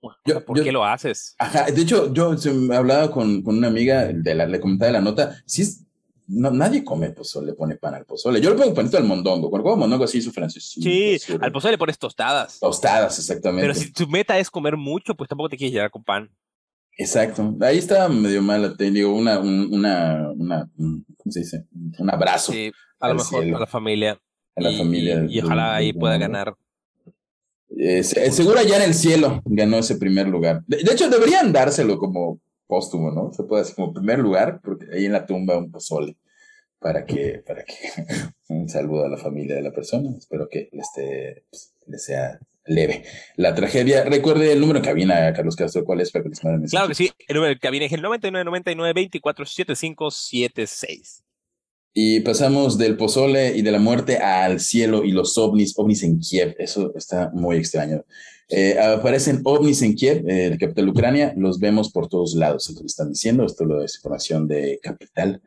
¿Por 0.00 0.62
qué 0.62 0.72
lo 0.72 0.84
haces? 0.84 1.34
Ajá, 1.38 1.70
de 1.70 1.82
hecho, 1.82 2.12
yo 2.12 2.34
he 2.34 2.74
hablado 2.74 3.10
con, 3.10 3.42
con 3.42 3.58
una 3.58 3.68
amiga, 3.68 4.06
de 4.06 4.34
la, 4.34 4.46
le 4.46 4.60
comentaba 4.60 4.86
de 4.86 4.92
la 4.94 5.00
nota, 5.00 5.36
si 5.44 5.62
es, 5.62 5.84
no, 6.26 6.50
nadie 6.50 6.84
come 6.84 7.10
pozole, 7.10 7.48
le 7.48 7.54
pone 7.54 7.76
pan 7.76 7.94
al 7.94 8.04
pozole. 8.04 8.40
Yo 8.40 8.50
le 8.50 8.56
pongo 8.56 8.72
panito 8.72 8.96
al 8.96 9.04
mondongo, 9.04 9.50
cuando 9.50 9.64
como 9.64 9.76
mondongo 9.78 10.04
así 10.04 10.22
su 10.22 10.30
francés. 10.30 10.70
Sí, 10.80 11.18
al 11.40 11.52
pozole 11.52 11.72
le 11.72 11.78
pones 11.78 11.98
tostadas. 11.98 12.60
Tostadas, 12.60 13.18
exactamente. 13.18 13.62
Pero 13.62 13.74
si 13.74 13.92
tu 13.92 14.06
meta 14.06 14.38
es 14.38 14.50
comer 14.50 14.76
mucho, 14.76 15.14
pues 15.14 15.28
tampoco 15.28 15.48
te 15.48 15.56
quieres 15.56 15.74
llevar 15.74 15.90
con 15.90 16.04
pan. 16.04 16.30
Exacto. 16.96 17.56
Ahí 17.60 17.78
está 17.78 18.08
medio 18.08 18.42
mal, 18.42 18.76
te 18.76 18.90
digo, 18.90 19.12
una, 19.14 19.38
una, 19.40 20.30
una, 20.30 20.70
¿cómo 20.76 21.30
se 21.30 21.40
dice? 21.40 21.66
Un 21.98 22.10
abrazo. 22.10 22.52
Sí, 22.52 22.70
a 23.00 23.08
lo 23.08 23.14
mejor 23.16 23.44
a 23.44 23.60
la 23.60 23.66
familia. 23.66 24.20
A 24.54 24.60
la 24.60 24.72
familia. 24.72 25.26
Y 25.28 25.40
ojalá 25.40 25.74
ahí 25.74 25.92
pueda 25.92 26.16
ganar 26.16 26.54
eh, 27.76 28.02
seguro 28.02 28.62
ya 28.62 28.76
en 28.76 28.82
el 28.82 28.94
cielo 28.94 29.42
ganó 29.44 29.78
ese 29.78 29.96
primer 29.96 30.28
lugar. 30.28 30.62
De, 30.66 30.78
hecho, 30.78 31.08
deberían 31.08 31.52
dárselo 31.52 31.98
como 31.98 32.40
póstumo, 32.66 33.10
¿no? 33.10 33.32
Se 33.32 33.44
puede 33.44 33.62
decir 33.62 33.76
como 33.76 33.92
primer 33.92 34.18
lugar, 34.18 34.60
porque 34.62 34.86
ahí 34.92 35.06
en 35.06 35.12
la 35.12 35.26
tumba 35.26 35.56
un 35.56 35.70
pozole. 35.70 36.16
Para 36.78 37.04
que, 37.04 37.42
para 37.46 37.62
que, 37.64 37.74
un 38.48 38.68
saludo 38.68 39.04
a 39.04 39.08
la 39.08 39.18
familia 39.18 39.54
de 39.54 39.62
la 39.62 39.72
persona. 39.72 40.10
Espero 40.16 40.48
que 40.48 40.70
le 40.72 40.80
esté, 40.80 41.44
pues, 41.50 41.74
le 41.86 41.98
sea 41.98 42.40
leve 42.64 43.04
la 43.36 43.54
tragedia. 43.54 44.04
Recuerde 44.04 44.52
el 44.52 44.60
número 44.60 44.80
de 44.80 44.86
cabina, 44.86 45.32
Carlos 45.34 45.56
Castro, 45.56 45.84
¿cuál 45.84 46.00
es 46.00 46.10
para 46.10 46.22
que 46.22 46.30
les 46.30 46.40
Claro 46.70 46.88
que 46.88 46.94
sí, 46.94 47.10
el 47.28 47.34
número 47.34 47.52
de 47.52 47.58
cabina 47.58 47.84
es 47.84 47.92
el 47.92 48.00
9999 48.02 48.94
24 48.94 49.44
y 51.92 52.20
pasamos 52.20 52.78
del 52.78 52.96
pozole 52.96 53.56
y 53.56 53.62
de 53.62 53.72
la 53.72 53.78
muerte 53.78 54.18
al 54.18 54.60
cielo 54.60 55.04
y 55.04 55.10
los 55.10 55.36
ovnis, 55.36 55.74
ovnis 55.76 56.02
en 56.02 56.20
Kiev. 56.20 56.54
Eso 56.58 56.92
está 56.94 57.30
muy 57.34 57.56
extraño. 57.56 58.04
Eh, 58.48 58.78
aparecen 58.78 59.40
ovnis 59.44 59.82
en 59.82 59.94
Kiev, 59.94 60.28
eh, 60.28 60.46
el 60.46 60.58
capital 60.58 60.86
de 60.86 60.90
Ucrania, 60.90 61.34
los 61.36 61.58
vemos 61.58 61.90
por 61.90 62.08
todos 62.08 62.34
lados. 62.34 62.68
Esto 62.68 62.84
están 62.84 63.10
diciendo, 63.10 63.44
esto 63.44 63.82
es 63.82 63.96
información 63.96 64.46
de 64.46 64.78
Capital, 64.82 65.40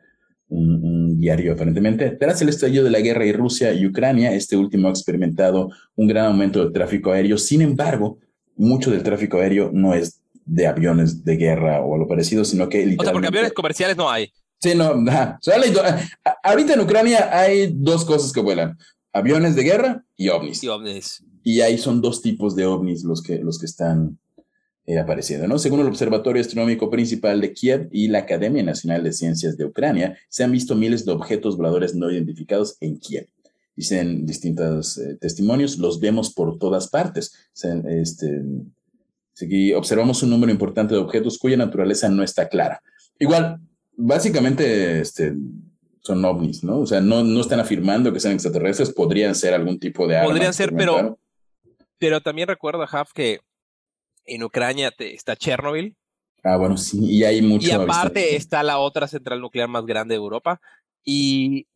un, 0.48 1.18
diario 1.18 1.54
aparentemente. 1.54 2.10
Tras 2.10 2.40
el 2.42 2.50
estallido 2.50 2.84
de 2.84 2.90
la 2.90 3.00
guerra 3.00 3.24
y 3.26 3.32
Rusia 3.32 3.72
y 3.72 3.86
Ucrania, 3.86 4.34
este 4.34 4.56
último 4.56 4.88
ha 4.88 4.90
experimentado 4.90 5.70
un 5.96 6.06
gran 6.06 6.26
aumento 6.26 6.62
del 6.62 6.72
tráfico 6.72 7.12
aéreo. 7.12 7.38
Sin 7.38 7.62
embargo, 7.62 8.18
mucho 8.56 8.90
del 8.90 9.02
tráfico 9.02 9.38
aéreo 9.38 9.70
no 9.72 9.94
es 9.94 10.20
de 10.44 10.66
aviones 10.66 11.24
de 11.24 11.36
guerra 11.36 11.82
o 11.82 11.96
lo 11.96 12.06
parecido, 12.06 12.44
sino 12.44 12.68
que 12.68 12.78
literalmente... 12.78 13.02
O 13.02 13.04
sea, 13.04 13.12
porque 13.12 13.28
aviones 13.28 13.52
comerciales 13.52 13.96
no 13.96 14.10
hay. 14.10 14.30
Sí, 14.64 14.74
no, 14.74 14.94
ahorita 16.42 16.72
en 16.72 16.80
Ucrania 16.80 17.28
hay 17.38 17.70
dos 17.70 18.02
cosas 18.06 18.32
que 18.32 18.40
vuelan, 18.40 18.78
aviones 19.12 19.56
de 19.56 19.62
guerra 19.62 20.06
y 20.16 20.30
ovnis. 20.30 20.64
Y 20.64 20.68
ovnis. 20.68 21.22
Y 21.42 21.60
ahí 21.60 21.76
son 21.76 22.00
dos 22.00 22.22
tipos 22.22 22.56
de 22.56 22.64
ovnis 22.64 23.04
los 23.04 23.22
que, 23.22 23.40
los 23.40 23.58
que 23.58 23.66
están 23.66 24.18
eh, 24.86 24.98
apareciendo, 24.98 25.46
¿no? 25.46 25.58
Según 25.58 25.80
el 25.80 25.86
Observatorio 25.86 26.40
Astronómico 26.40 26.88
Principal 26.88 27.42
de 27.42 27.52
Kiev 27.52 27.90
y 27.92 28.08
la 28.08 28.20
Academia 28.20 28.62
Nacional 28.62 29.04
de 29.04 29.12
Ciencias 29.12 29.58
de 29.58 29.66
Ucrania, 29.66 30.16
se 30.30 30.44
han 30.44 30.52
visto 30.52 30.74
miles 30.74 31.04
de 31.04 31.12
objetos 31.12 31.58
voladores 31.58 31.94
no 31.94 32.10
identificados 32.10 32.78
en 32.80 32.98
Kiev. 32.98 33.28
Dicen 33.76 34.24
distintos 34.24 34.96
eh, 34.96 35.18
testimonios, 35.20 35.76
los 35.76 36.00
vemos 36.00 36.32
por 36.32 36.56
todas 36.56 36.88
partes. 36.88 37.34
este, 37.52 38.42
observamos 39.76 40.22
un 40.22 40.30
número 40.30 40.50
importante 40.50 40.94
de 40.94 41.00
objetos 41.02 41.36
cuya 41.36 41.58
naturaleza 41.58 42.08
no 42.08 42.22
está 42.22 42.48
clara. 42.48 42.80
Igual, 43.18 43.60
básicamente 43.96 45.00
este, 45.00 45.34
son 46.00 46.24
ovnis, 46.24 46.62
¿no? 46.64 46.80
O 46.80 46.86
sea, 46.86 47.00
no, 47.00 47.24
no 47.24 47.40
están 47.40 47.60
afirmando 47.60 48.12
que 48.12 48.20
sean 48.20 48.34
extraterrestres, 48.34 48.92
podrían 48.92 49.34
ser 49.34 49.54
algún 49.54 49.78
tipo 49.78 50.06
de 50.06 50.16
arma. 50.16 50.28
Podrían 50.28 50.54
ser, 50.54 50.74
pero, 50.74 51.18
pero 51.98 52.20
también 52.20 52.48
recuerda, 52.48 52.84
Haf, 52.84 53.12
que 53.12 53.40
en 54.26 54.42
Ucrania 54.42 54.92
está 54.98 55.36
Chernobyl. 55.36 55.96
Ah, 56.42 56.56
bueno, 56.56 56.76
sí, 56.76 56.98
y 57.02 57.24
hay 57.24 57.40
mucho. 57.40 57.66
Y 57.66 57.70
aparte 57.70 58.36
está 58.36 58.62
la 58.62 58.78
otra 58.78 59.08
central 59.08 59.40
nuclear 59.40 59.68
más 59.68 59.86
grande 59.86 60.12
de 60.12 60.18
Europa. 60.18 60.60
Y, 61.02 61.66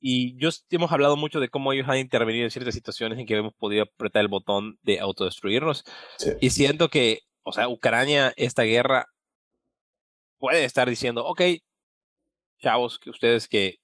y 0.00 0.36
yo 0.36 0.50
hemos 0.70 0.92
hablado 0.92 1.16
mucho 1.16 1.40
de 1.40 1.48
cómo 1.48 1.72
ellos 1.72 1.88
han 1.88 1.96
intervenido 1.98 2.44
en 2.44 2.50
ciertas 2.50 2.74
situaciones 2.74 3.18
en 3.18 3.26
que 3.26 3.36
hemos 3.36 3.54
podido 3.54 3.84
apretar 3.84 4.20
el 4.20 4.28
botón 4.28 4.78
de 4.82 5.00
autodestruirnos. 5.00 5.84
Y 6.40 6.50
siento 6.50 6.88
que, 6.90 7.20
o 7.42 7.52
sea, 7.52 7.68
Ucrania, 7.68 8.34
esta 8.36 8.64
guerra 8.64 9.06
puede 10.38 10.64
estar 10.64 10.88
diciendo, 10.90 11.24
ok, 11.24 11.40
chavos, 12.58 12.98
que 12.98 13.10
ustedes 13.10 13.48
que 13.48 13.78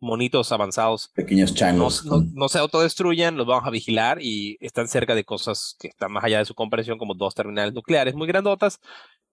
monitos 0.00 0.52
avanzados. 0.52 1.08
Pequeños 1.14 1.54
changos. 1.54 2.04
No, 2.04 2.48
se 2.48 2.58
autodestruyan, 2.58 3.36
los 3.36 3.46
vamos 3.46 3.66
a 3.66 3.70
vigilar 3.70 4.18
y 4.20 4.56
están 4.60 4.88
cerca 4.88 5.14
de 5.14 5.24
cosas 5.24 5.76
que 5.78 5.88
están 5.88 6.12
más 6.12 6.24
allá 6.24 6.38
de 6.38 6.44
su 6.44 6.54
comprensión, 6.54 6.98
como 6.98 7.14
dos 7.14 7.34
terminales 7.34 7.74
nucleares 7.74 8.14
muy 8.14 8.26
grandotas. 8.26 8.78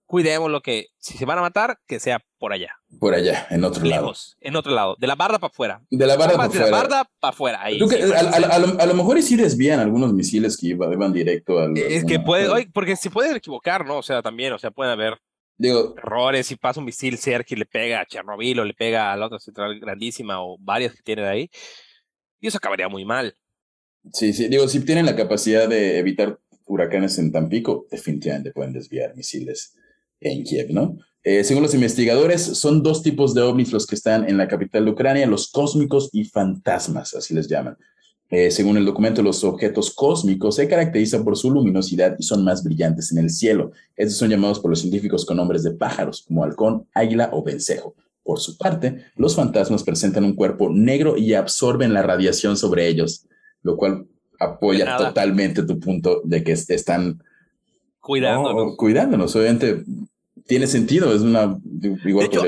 Cuidemos 0.06 0.52
lo 0.52 0.62
que, 0.62 0.88
si 1.00 1.18
se 1.18 1.26
van 1.26 1.40
a 1.40 1.42
matar, 1.42 1.80
que 1.88 2.00
sea 2.00 2.20
por 2.38 2.54
allá. 2.54 2.76
Por 3.00 3.16
allá, 3.16 3.48
en 3.50 3.64
otro 3.64 3.84
Lejos, 3.84 4.36
lado. 4.36 4.50
En 4.50 4.56
otro 4.58 4.74
lado, 4.74 4.96
de 5.00 5.08
la 5.08 5.16
barda 5.16 5.40
para 5.40 5.50
afuera. 5.50 5.82
De 5.90 6.06
la 6.06 6.18
barda 6.18 6.36
para 6.36 6.50
afuera. 6.50 6.66
De 6.66 6.72
la 6.72 6.78
barda 6.78 7.10
para 7.20 7.30
afuera. 7.34 7.64
Ahí, 7.64 7.80
a, 7.80 8.86
lo, 8.86 8.94
mejor 8.94 9.22
sí 9.22 9.38
desvían 9.38 9.80
algunos 9.80 10.14
misiles 10.14 10.58
que 10.58 10.68
iban, 10.68 11.14
directo 11.14 11.60
al. 11.60 11.78
Es 11.78 12.06
que 12.06 12.20
puede, 12.20 12.68
porque 12.74 12.96
se 12.96 13.10
pueden 13.10 13.38
equivocar, 13.38 13.86
¿no? 13.86 13.98
O 13.98 14.04
sea, 14.04 14.22
también, 14.22 14.54
o 14.54 14.60
sea, 14.60 14.72
pueden 14.72 14.92
haber 14.92 15.20
Digo, 15.63 15.95
errores, 15.97 16.47
si 16.47 16.58
pasa 16.58 16.82
un 16.82 16.86
misil 16.86 17.17
cerca 17.17 17.56
y 17.56 17.58
le 17.58 17.65
pega 17.65 18.02
a 18.02 18.06
Chernobyl 18.06 18.60
o 18.60 18.65
le 18.65 18.73
pega 18.73 19.13
a 19.13 19.15
la 19.15 19.28
otra 19.28 19.39
central 19.39 19.80
grandísima 19.80 20.43
o 20.43 20.58
varias 20.60 20.93
que 20.93 21.02
tiene 21.02 21.21
de 21.21 21.30
ahí, 21.30 21.49
y 22.41 22.47
eso 22.47 22.58
acabaría 22.58 22.89
muy 22.89 23.06
mal. 23.06 23.34
Sí, 24.12 24.34
sí, 24.34 24.49
digo, 24.49 24.67
si 24.67 24.82
tienen 24.82 25.06
la 25.06 25.15
capacidad 25.15 25.69
de 25.69 25.99
evitar 25.99 26.38
huracanes 26.65 27.17
en 27.17 27.32
Tampico, 27.32 27.88
definitivamente 27.89 28.52
pueden 28.52 28.73
desviar 28.73 29.15
misiles 29.15 29.73
en 30.19 30.43
Kiev, 30.43 30.71
¿no? 30.71 30.97
Eh, 31.23 31.45
según 31.45 31.63
los 31.63 31.73
investigadores, 31.73 32.41
son 32.41 32.84
dos 32.84 33.02
tipos 33.02 33.34
de 33.34 33.43
ovnis 33.43 33.71
los 33.71 33.88
que 33.88 33.95
están 33.95 34.28
en 34.28 34.38
la 34.38 34.49
capital 34.49 34.84
de 34.84 34.91
Ucrania, 34.91 35.26
los 35.28 35.49
cósmicos 35.49 36.10
y 36.12 36.26
fantasmas, 36.26 37.13
así 37.13 37.34
les 37.34 37.47
llaman. 37.47 37.78
Eh, 38.36 38.50
según 38.50 38.78
el 38.78 38.86
documento, 38.86 39.22
los 39.22 39.43
objetos 39.43 39.93
cósmicos 39.93 40.56
se 40.56 40.67
caracterizan 40.67 41.24
por 41.24 41.38
su 41.38 41.52
luminosidad 41.52 42.15
y 42.17 42.24
son 42.24 42.43
más 42.43 42.63
brillantes 42.63 43.12
en 43.12 43.19
el 43.19 43.30
cielo. 43.30 43.74
Estos 43.96 44.17
son 44.17 44.32
llamados 44.32 44.60
por 44.60 44.72
los 44.72 44.80
científicos 44.80 45.24
con 45.24 45.38
nombres 45.38 45.62
de 45.62 45.69
pájaros, 45.69 46.24
como 46.28 46.43
halcón, 46.43 46.88
águila 46.96 47.30
o 47.32 47.43
vencejo. 47.43 47.93
Por 48.24 48.39
su 48.39 48.58
parte, 48.58 49.06
los 49.17 49.36
fantasmas 49.36 49.84
presentan 49.84 50.24
un 50.24 50.34
cuerpo 50.34 50.72
negro 50.72 51.15
y 51.15 51.36
absorben 51.36 51.93
la 51.93 52.02
radiación 52.02 52.58
sobre 52.58 52.88
ellos, 52.88 53.28
lo 53.62 53.78
cual 53.78 54.08
apoya 54.39 54.98
totalmente 54.98 55.62
tu 55.62 55.80
punto 55.80 56.22
de 56.24 56.43
que 56.43 56.54
están 56.54 57.22
cuidándonos. 58.00 58.78
cuidándonos. 58.78 59.36
Obviamente 59.36 59.84
tiene 60.48 60.65
sentido, 60.65 61.13
es 61.13 61.22
una... 61.22 61.56
Igual 62.04 62.30
de 62.30 62.36
hecho, 62.36 62.46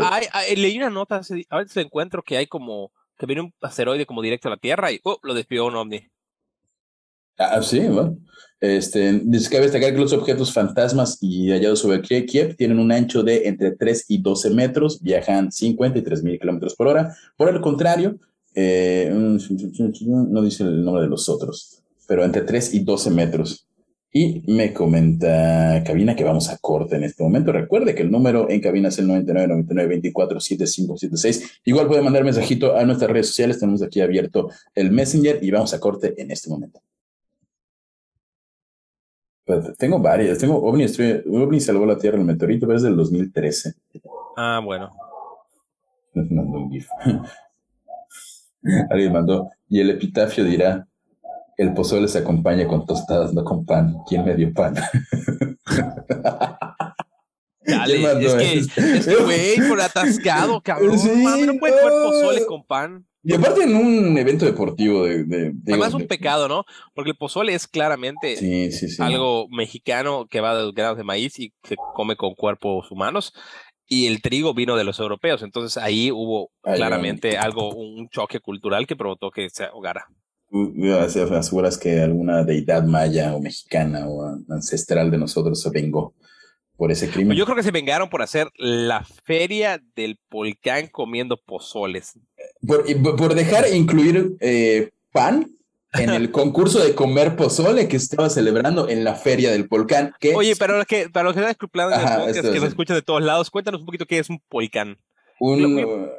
leí 0.56 0.78
una 0.78 0.90
nota, 0.90 1.22
a 1.50 1.58
veces 1.60 1.78
encuentro 1.78 2.24
que 2.24 2.38
hay 2.38 2.48
como 2.48 2.92
que 3.18 3.26
viene 3.26 3.42
un 3.42 3.54
asteroide 3.62 4.06
como 4.06 4.22
directo 4.22 4.48
a 4.48 4.52
la 4.52 4.58
Tierra 4.58 4.92
y 4.92 5.00
oh, 5.04 5.18
lo 5.24 5.34
despidió 5.34 5.66
un 5.66 5.76
ovni. 5.76 6.08
Ah, 7.38 7.62
sí, 7.62 7.80
bueno. 7.80 8.18
Este, 8.62 9.22
cabe 9.52 9.64
destacar 9.64 9.94
que 9.94 10.00
los 10.00 10.14
objetos 10.14 10.54
fantasmas 10.54 11.18
y 11.22 11.52
hallados 11.52 11.80
sobre 11.80 12.02
Kiev 12.02 12.56
tienen 12.56 12.80
un 12.80 12.92
ancho 12.92 13.22
de 13.22 13.48
entre 13.48 13.72
3 13.72 14.06
y 14.08 14.22
12 14.22 14.52
metros, 14.52 15.02
viajan 15.02 15.52
53 15.52 16.24
mil 16.24 16.40
kilómetros 16.40 16.76
por 16.76 16.88
hora. 16.88 17.16
Por 17.36 17.50
el 17.50 17.60
contrario, 17.62 18.18
eh, 18.56 19.10
no 19.12 20.42
dice 20.42 20.64
el 20.64 20.84
nombre 20.84 21.04
de 21.04 21.10
los 21.10 21.28
otros, 21.28 21.84
pero 22.08 22.24
entre 22.24 22.44
3 22.44 22.74
y 22.74 22.80
12 22.80 23.12
metros. 23.12 23.68
Y 24.18 24.44
me 24.48 24.72
comenta 24.72 25.84
Cabina 25.86 26.16
que 26.16 26.24
vamos 26.24 26.50
a 26.50 26.58
corte 26.60 26.96
en 26.96 27.04
este 27.04 27.22
momento. 27.22 27.52
Recuerde 27.52 27.94
que 27.94 28.02
el 28.02 28.10
número 28.10 28.50
en 28.50 28.62
cabina 28.62 28.88
es 28.88 28.98
el 28.98 29.10
9999247576. 29.10 31.60
Igual 31.66 31.88
puede 31.88 32.02
mandar 32.02 32.24
mensajito 32.24 32.78
a 32.78 32.86
nuestras 32.86 33.12
redes 33.12 33.28
sociales. 33.28 33.60
Tenemos 33.60 33.84
aquí 33.84 34.00
abierto 34.00 34.50
el 34.74 34.90
Messenger 34.90 35.44
y 35.44 35.52
vamos 35.52 35.74
a 35.74 35.82
corte 35.82 36.14
en 36.16 36.32
este 36.32 36.50
momento. 36.50 36.80
Pues, 39.44 39.76
tengo 39.78 40.00
varias. 40.00 40.38
Tengo 40.38 40.64
OVNI, 40.64 40.86
OVNI 41.30 41.60
salvó 41.60 41.86
la 41.86 41.98
Tierra, 41.98 42.18
el 42.18 42.24
meteorito, 42.24 42.68
pero 42.68 42.78
es 42.78 42.84
del 42.84 42.96
2013. 42.96 43.74
Ah, 44.38 44.62
bueno. 44.64 44.94
Mandó 46.14 46.60
un 46.60 46.72
GIF. 46.72 46.88
Alguien 48.90 49.12
mandó. 49.12 49.50
Y 49.68 49.82
el 49.82 49.90
epitafio 49.90 50.46
dirá: 50.46 50.88
el 51.58 51.74
pozole 51.74 52.08
se 52.08 52.20
acompaña 52.20 52.68
con 52.68 52.86
tostadas, 52.86 53.34
no 53.34 53.44
con 53.44 53.66
pan. 53.66 53.98
¿Quién 54.08 54.24
me 54.26 54.36
dio 54.36 54.54
pan? 54.54 54.76
Dale, 57.68 58.26
es 58.26 58.36
que, 58.36 58.58
es 58.60 59.08
que, 59.08 59.16
güey, 59.16 59.68
por 59.68 59.82
atascado, 59.82 60.62
cabrón. 60.64 61.00
Sí, 61.00 61.10
no 61.46 61.56
puede 61.56 61.82
comer 61.82 62.00
pozole 62.04 62.46
con 62.46 62.64
pan. 62.66 63.08
Y 63.24 63.34
aparte 63.34 63.64
en 63.64 63.76
un 63.76 64.16
evento 64.20 64.46
deportivo 64.46 65.06
de... 65.06 65.24
de, 65.24 65.52
Además 65.68 65.90
es 65.90 65.96
un 65.96 66.08
pecado, 66.08 66.48
¿no? 66.48 66.64
Porque 66.94 67.10
el 67.10 67.18
pozole 67.18 67.56
es 67.56 67.68
claramente 67.68 68.70
algo 69.00 69.48
mexicano 69.50 70.28
que 70.30 70.42
va 70.42 70.56
de 70.56 70.72
granos 70.74 70.98
de 70.98 71.04
maíz 71.04 71.40
y 71.40 71.52
se 71.64 71.76
come 71.96 72.18
con 72.18 72.36
cuerpos 72.36 72.92
humanos. 72.92 73.34
Y 73.88 74.06
el 74.06 74.22
trigo 74.22 74.54
vino 74.54 74.76
de 74.76 74.84
los 74.84 75.00
europeos. 75.00 75.42
Entonces 75.42 75.82
ahí 75.82 76.12
hubo 76.12 76.52
claramente 76.62 77.40
algo, 77.40 77.74
un 77.74 78.10
choque 78.10 78.42
cultural 78.42 78.86
que 78.86 78.96
provocó 78.96 79.32
que 79.32 79.50
se 79.50 79.64
ahogara 79.64 80.06
aseguras 81.32 81.78
que 81.78 82.00
alguna 82.00 82.44
deidad 82.44 82.84
maya 82.84 83.36
o 83.36 83.42
mexicana 83.42 84.08
o 84.08 84.24
ancestral 84.50 85.12
de 85.12 85.18
nosotros 85.18 85.62
se 85.62 85.70
vengó 85.70 86.14
por 86.78 86.92
ese 86.92 87.10
crimen. 87.10 87.30
Pues 87.30 87.38
yo 87.38 87.46
creo 87.46 87.56
que 87.56 87.64
se 87.64 87.72
vengaron 87.72 88.10
por 88.10 88.22
hacer 88.22 88.50
la 88.58 89.06
feria 89.24 89.82
del 89.96 90.20
volcán 90.30 90.88
comiendo 90.88 91.38
pozoles. 91.38 92.14
Por, 92.66 93.36
dejar 93.36 93.74
incluir 93.74 94.36
eh, 94.40 94.92
pan 95.12 95.50
en 95.94 96.10
el 96.10 96.32
concurso 96.32 96.84
de 96.84 96.94
comer 96.96 97.36
pozole 97.36 97.88
que 97.88 97.98
estaba 97.98 98.30
celebrando 98.30 98.90
en 98.90 99.04
la 99.04 99.16
feria 99.16 99.52
del 99.52 99.68
volcán. 99.68 100.14
Oye, 100.36 100.56
para 100.56 100.78
los 100.78 100.86
que, 100.86 101.10
para 101.10 101.26
los 101.26 101.34
que 101.34 101.40
están 101.40 101.52
escuchando 101.52 102.52
que 102.52 102.60
nos 102.60 102.70
escuchan 102.70 102.96
de 102.96 103.02
todos 103.02 103.24
lados, 103.24 103.50
cuéntanos 103.50 103.82
un 103.82 103.86
poquito 103.86 104.06
qué 104.06 104.20
es 104.20 104.30
un 104.30 104.42
volcán. 104.50 104.98
Un, 105.40 106.10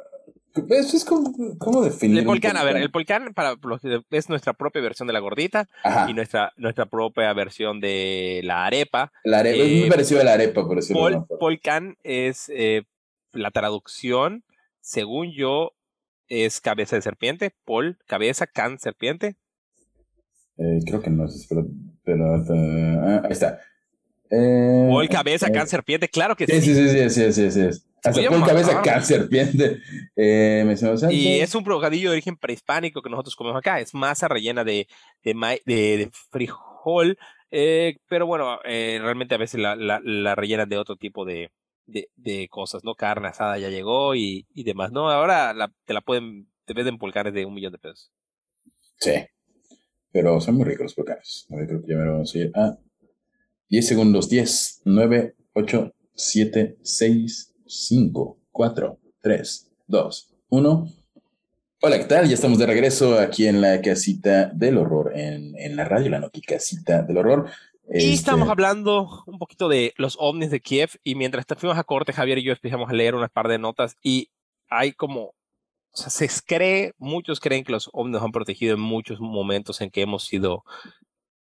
eso 0.69 0.97
es 0.97 1.05
como, 1.05 1.33
¿cómo 1.57 1.83
definir? 1.83 2.19
El 2.19 2.25
volcán, 2.25 2.57
a 2.57 2.63
ver, 2.63 2.77
el 2.77 2.89
volcán 2.89 3.33
para 3.33 3.55
es 4.11 4.29
nuestra 4.29 4.53
propia 4.53 4.81
versión 4.81 5.07
de 5.07 5.13
la 5.13 5.19
gordita 5.19 5.67
y 6.07 6.13
nuestra, 6.13 6.53
nuestra 6.57 6.85
propia 6.85 7.31
versión 7.33 7.79
de 7.79 8.41
la 8.43 8.65
arepa. 8.65 9.11
La 9.23 9.39
arepa 9.39 9.63
es 9.63 9.71
muy 9.71 9.87
eh, 9.87 9.89
parecido 9.89 10.21
a 10.21 10.23
la 10.23 10.33
arepa, 10.33 10.65
por 10.65 10.75
decirlo 10.75 11.27
Volcán 11.39 11.97
es 12.03 12.51
eh, 12.53 12.83
la 13.31 13.51
traducción, 13.51 14.43
según 14.81 15.31
yo, 15.31 15.73
es 16.27 16.61
cabeza 16.61 16.95
de 16.95 17.01
serpiente. 17.01 17.53
Pol, 17.65 17.97
cabeza, 18.05 18.47
can, 18.47 18.79
serpiente. 18.79 19.35
Eh, 20.57 20.79
creo 20.85 21.01
que 21.01 21.09
no 21.09 21.25
es, 21.25 21.45
pero, 21.47 21.65
pero 22.03 22.35
ah, 22.35 23.21
ahí 23.23 23.31
está. 23.31 23.59
Pol, 24.29 25.07
cabeza, 25.09 25.49
can, 25.51 25.67
serpiente, 25.67 26.09
claro 26.09 26.35
que 26.35 26.45
sí. 26.47 26.61
Sí, 26.61 26.75
sí, 26.75 26.89
sí, 26.89 27.09
sí, 27.09 27.33
sí, 27.33 27.51
sí. 27.51 27.73
sí. 27.73 27.86
Cabeza 28.13 29.01
serpiente. 29.01 29.81
Eh, 30.15 30.75
y 31.09 31.39
es 31.39 31.53
un 31.55 31.63
bocadillo 31.63 32.09
de 32.09 32.15
origen 32.15 32.37
prehispánico 32.37 33.01
que 33.01 33.09
nosotros 33.09 33.35
comemos 33.35 33.59
acá. 33.59 33.79
Es 33.79 33.93
masa 33.93 34.27
rellena 34.27 34.63
de, 34.63 34.87
de, 35.23 35.61
de, 35.65 36.09
frijol. 36.31 37.17
Eh, 37.51 37.97
pero 38.09 38.25
bueno, 38.25 38.59
eh, 38.65 38.99
realmente 39.01 39.35
a 39.35 39.37
veces 39.37 39.59
la, 39.59 39.75
la, 39.75 40.01
la 40.03 40.35
rellenan 40.35 40.67
de 40.67 40.77
otro 40.77 40.95
tipo 40.95 41.25
de, 41.25 41.51
de, 41.85 42.09
de, 42.15 42.47
cosas, 42.49 42.83
¿no? 42.83 42.95
Carne 42.95 43.29
asada 43.29 43.57
ya 43.57 43.69
llegó 43.69 44.15
y, 44.15 44.45
y 44.53 44.63
demás, 44.63 44.91
¿no? 44.91 45.09
Ahora 45.09 45.53
la, 45.53 45.71
te 45.85 45.93
la 45.93 46.01
pueden, 46.01 46.47
te 46.65 46.73
venden 46.73 46.97
pulcares 46.97 47.33
de 47.33 47.45
un 47.45 47.53
millón 47.53 47.71
de 47.71 47.79
pesos. 47.79 48.11
Sí. 48.99 49.13
Pero 50.11 50.41
son 50.41 50.55
muy 50.55 50.65
ricos 50.65 50.83
los 50.83 50.95
pulcares. 50.95 51.47
A 51.51 51.55
ver, 51.55 51.67
creo 51.67 51.81
que 51.81 51.87
ya 51.87 51.97
me 51.97 52.09
vamos 52.09 52.33
a 52.33 52.37
ir 52.37 52.51
a 52.55 52.77
10 53.69 53.87
segundos. 53.87 54.29
10, 54.29 54.81
9, 54.85 55.35
8, 55.53 55.93
7, 56.15 56.77
6, 56.81 57.55
5, 57.67 58.37
4, 58.51 58.99
3, 59.21 59.71
2, 59.87 60.33
1. 60.49 60.87
Hola, 61.81 61.97
¿qué 61.99 62.05
tal? 62.05 62.27
Ya 62.27 62.33
estamos 62.33 62.57
de 62.57 62.65
regreso 62.65 63.19
aquí 63.19 63.45
en 63.45 63.61
la 63.61 63.81
casita 63.81 64.45
del 64.47 64.77
horror, 64.77 65.11
en, 65.15 65.57
en 65.57 65.75
la 65.75 65.85
radio, 65.85 66.09
la 66.09 66.19
noti 66.19 66.41
casita 66.41 67.03
del 67.03 67.17
horror. 67.17 67.49
Y 67.89 67.97
este 67.97 68.13
estamos 68.13 68.49
hablando 68.49 69.23
un 69.27 69.37
poquito 69.37 69.69
de 69.69 69.93
los 69.97 70.17
ovnis 70.19 70.49
de 70.49 70.59
Kiev 70.59 70.91
y 71.03 71.15
mientras 71.15 71.45
fuimos 71.57 71.77
a 71.77 71.83
corte, 71.83 72.13
Javier 72.13 72.39
y 72.39 72.43
yo 72.43 72.53
empezamos 72.53 72.89
a 72.89 72.93
leer 72.93 73.15
unas 73.15 73.31
par 73.31 73.47
de 73.47 73.59
notas 73.59 73.95
y 74.01 74.29
hay 74.69 74.91
como, 74.91 75.21
o 75.91 75.97
sea, 75.97 76.09
se 76.09 76.29
cree, 76.45 76.93
muchos 76.97 77.39
creen 77.39 77.63
que 77.63 77.71
los 77.71 77.89
ovnis 77.93 78.13
nos 78.13 78.23
han 78.23 78.31
protegido 78.31 78.75
en 78.75 78.81
muchos 78.81 79.19
momentos 79.19 79.79
en 79.81 79.89
que 79.89 80.01
hemos 80.01 80.25
sido 80.25 80.63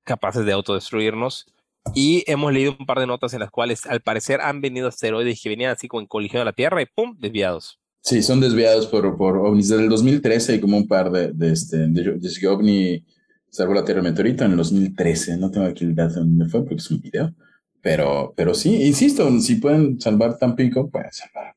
capaces 0.04 0.44
de 0.44 0.52
autodestruirnos 0.52 1.46
y 1.94 2.24
hemos 2.27 2.53
leído 2.53 2.77
un 2.79 2.87
par 2.87 2.98
de 3.01 3.07
notas 3.07 3.35
en 3.35 3.40
las 3.40 3.51
cuales 3.51 3.87
al 3.87 4.01
parecer 4.01 4.40
han 4.40 4.61
venido 4.61 4.88
asteroides 4.88 5.40
que 5.42 5.48
venían 5.48 5.72
así 5.72 5.88
como 5.88 6.01
en 6.01 6.07
colisión 6.07 6.42
a 6.42 6.44
la 6.44 6.53
Tierra 6.53 6.83
y 6.83 6.87
¡pum! 6.87 7.16
desviados. 7.18 7.79
Sí, 8.01 8.22
son 8.22 8.40
desviados 8.40 8.87
por, 8.87 9.16
por 9.16 9.37
ovnis. 9.37 9.68
Desde 9.68 9.83
el 9.83 9.88
2013 9.88 10.53
hay 10.53 10.61
como 10.61 10.77
un 10.77 10.87
par 10.87 11.11
de, 11.11 11.33
de, 11.33 11.53
este, 11.53 11.77
de, 11.88 12.48
ovni 12.48 13.05
salvó 13.51 13.74
la 13.74 13.85
Tierra 13.85 14.03
meteorito 14.03 14.44
en 14.44 14.53
el 14.53 14.57
2013. 14.57 15.37
No 15.37 15.51
tengo 15.51 15.66
aquí 15.66 15.85
el 15.85 15.94
dato 15.94 16.20
dónde 16.20 16.46
fue 16.46 16.61
porque 16.61 16.77
es 16.77 16.90
un 16.90 17.01
video. 17.01 17.35
Pero, 17.81 18.33
pero 18.37 18.55
sí, 18.55 18.83
insisto, 18.83 19.29
si 19.40 19.57
pueden 19.57 20.01
salvar 20.01 20.38
Tampico, 20.38 20.90
pueden 20.90 21.12
salvar 21.12 21.55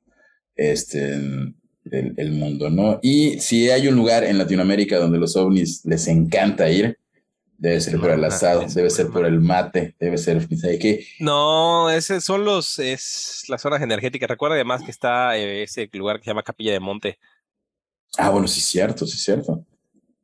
este, 0.56 1.14
el, 1.14 2.14
el 2.18 2.32
mundo, 2.32 2.70
¿no? 2.70 3.00
Y 3.02 3.40
si 3.40 3.70
hay 3.70 3.88
un 3.88 3.96
lugar 3.96 4.24
en 4.24 4.38
Latinoamérica 4.38 5.00
donde 5.00 5.18
los 5.18 5.36
ovnis 5.36 5.84
les 5.86 6.08
encanta 6.08 6.70
ir, 6.70 6.98
Debe 7.62 7.80
ser 7.80 8.00
por 8.00 8.10
el 8.10 8.24
asado, 8.24 8.66
debe 8.74 8.90
ser 8.90 9.10
por 9.10 9.24
el 9.24 9.40
mate, 9.40 9.96
debe 10.00 10.18
ser 10.18 10.48
qué? 10.80 11.06
No, 11.20 11.92
ese 11.92 12.20
son 12.20 12.44
los, 12.44 12.80
es 12.80 13.44
las 13.50 13.62
zonas 13.62 13.84
energéticas. 13.84 14.28
Recuerda 14.28 14.56
además 14.56 14.82
que 14.82 14.90
está 14.90 15.38
eh, 15.38 15.62
ese 15.62 15.88
lugar 15.94 16.18
que 16.18 16.24
se 16.24 16.32
llama 16.32 16.42
Capilla 16.42 16.72
de 16.72 16.80
Monte. 16.80 17.20
Ah, 18.18 18.32
bueno, 18.32 18.48
sí, 18.48 18.62
cierto, 18.62 19.06
sí, 19.06 19.16
cierto. 19.20 19.64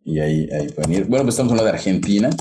Y 0.04 0.17
ahí, 0.19 0.50
ahí 0.52 0.69
pueden 0.69 0.93
ir. 0.93 1.06
Bueno, 1.06 1.26
pues 1.26 1.36
estamos 1.36 1.52
hablando 1.52 1.71
de 1.71 1.78
Argentina, 1.78 2.32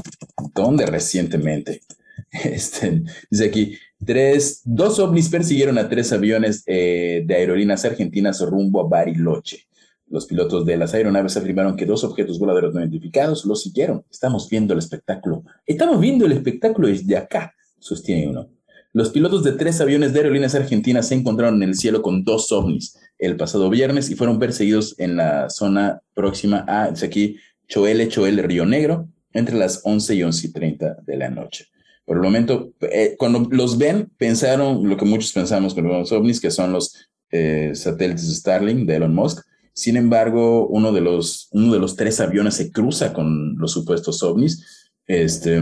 donde 0.54 0.87
recientemente, 0.87 1.82
este, 2.30 3.02
dice 3.30 3.44
aquí, 3.44 3.78
tres, 4.02 4.62
dos 4.64 4.98
ovnis 4.98 5.28
persiguieron 5.28 5.76
a 5.76 5.90
tres 5.90 6.11
aviones 6.11 6.62
eh, 6.66 7.22
de 7.26 7.35
aerolíneas 7.35 7.85
argentinas 7.85 8.40
rumbo 8.40 8.80
a 8.80 8.88
Bariloche. 8.88 9.66
Los 10.08 10.26
pilotos 10.26 10.64
de 10.64 10.76
las 10.76 10.94
aeronaves 10.94 11.36
afirmaron 11.36 11.76
que 11.76 11.84
dos 11.84 12.04
objetos 12.04 12.38
voladores 12.38 12.72
no 12.72 12.80
identificados 12.80 13.44
los 13.44 13.62
siguieron. 13.62 14.04
Estamos 14.10 14.48
viendo 14.48 14.72
el 14.72 14.78
espectáculo. 14.78 15.42
Estamos 15.66 16.00
viendo 16.00 16.26
el 16.26 16.32
espectáculo 16.32 16.88
desde 16.88 17.16
acá, 17.16 17.54
sostiene 17.78 18.28
uno. 18.28 18.48
Los 18.92 19.10
pilotos 19.10 19.44
de 19.44 19.52
tres 19.52 19.80
aviones 19.80 20.12
de 20.12 20.20
aerolíneas 20.20 20.54
argentinas 20.54 21.08
se 21.08 21.16
encontraron 21.16 21.62
en 21.62 21.68
el 21.70 21.74
cielo 21.74 22.02
con 22.02 22.24
dos 22.24 22.50
ovnis 22.52 22.98
el 23.18 23.36
pasado 23.36 23.68
viernes 23.68 24.10
y 24.10 24.14
fueron 24.14 24.38
perseguidos 24.38 24.94
en 24.98 25.16
la 25.16 25.50
zona 25.50 26.00
próxima 26.14 26.64
a, 26.66 26.90
dice 26.90 27.06
aquí, 27.06 27.36
Choele, 27.68 28.08
Choele, 28.08 28.42
Río 28.42 28.64
Negro, 28.64 29.08
entre 29.32 29.56
las 29.56 29.82
11 29.84 30.14
y 30.14 30.22
11 30.22 30.46
y 30.46 30.52
30 30.52 30.96
de 31.04 31.16
la 31.16 31.28
noche. 31.28 31.66
Por 32.04 32.16
el 32.16 32.22
momento, 32.22 32.72
eh, 32.80 33.16
cuando 33.18 33.48
los 33.50 33.76
ven, 33.76 34.10
pensaron 34.16 34.88
lo 34.88 34.96
que 34.96 35.04
muchos 35.04 35.32
pensamos 35.32 35.74
con 35.74 35.88
los 35.88 36.12
ovnis, 36.12 36.40
que 36.40 36.50
son 36.50 36.72
los 36.72 36.94
eh, 37.32 37.72
satélites 37.74 38.34
Starlink 38.36 38.86
de 38.86 38.96
Elon 38.96 39.14
Musk, 39.14 39.44
Sin 39.76 39.98
embargo, 39.98 40.66
uno 40.68 40.90
de 40.90 41.02
los, 41.02 41.48
uno 41.50 41.70
de 41.70 41.78
los 41.78 41.96
tres 41.96 42.18
aviones 42.20 42.54
se 42.54 42.72
cruza 42.72 43.12
con 43.12 43.58
los 43.58 43.72
supuestos 43.72 44.22
ovnis. 44.22 44.90
Este, 45.06 45.60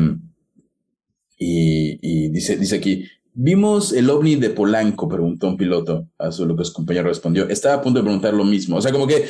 y, 1.37 2.29
dice, 2.29 2.57
dice 2.57 2.77
aquí, 2.77 3.09
vimos 3.33 3.93
el 3.93 4.09
ovni 4.09 4.37
de 4.37 4.51
Polanco, 4.51 5.09
preguntó 5.09 5.49
un 5.49 5.57
piloto. 5.57 6.07
A 6.17 6.31
su 6.31 6.47
lo 6.47 6.57
que 6.57 6.65
su 6.65 6.73
compañero 6.73 7.09
respondió. 7.09 7.49
Estaba 7.49 7.75
a 7.75 7.83
punto 7.83 7.99
de 7.99 8.05
preguntar 8.05 8.35
lo 8.35 8.45
mismo. 8.45 8.77
O 8.77 8.81
sea, 8.81 8.93
como 8.93 9.09
que 9.09 9.27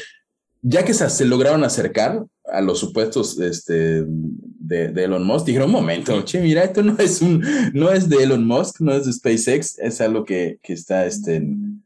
ya 0.60 0.84
que 0.84 0.92
se, 0.92 1.24
lograron 1.24 1.64
acercar 1.64 2.26
a 2.44 2.60
los 2.60 2.78
supuestos 2.78 3.40
este, 3.40 4.04
de, 4.06 5.02
Elon 5.02 5.24
Musk, 5.26 5.46
dijeron, 5.46 5.68
un 5.68 5.76
momento, 5.76 6.22
che, 6.24 6.40
mira, 6.42 6.62
esto 6.62 6.82
no 6.82 6.98
es, 6.98 7.22
un, 7.22 7.42
no 7.72 7.90
es 7.90 8.10
de 8.10 8.22
Elon 8.22 8.46
Musk, 8.46 8.80
no 8.80 8.92
es 8.92 9.06
de 9.06 9.14
SpaceX, 9.14 9.78
es 9.78 10.02
algo 10.02 10.26
que, 10.26 10.58
que 10.62 10.74
está 10.74 11.06
este, 11.06 11.36
en 11.36 11.83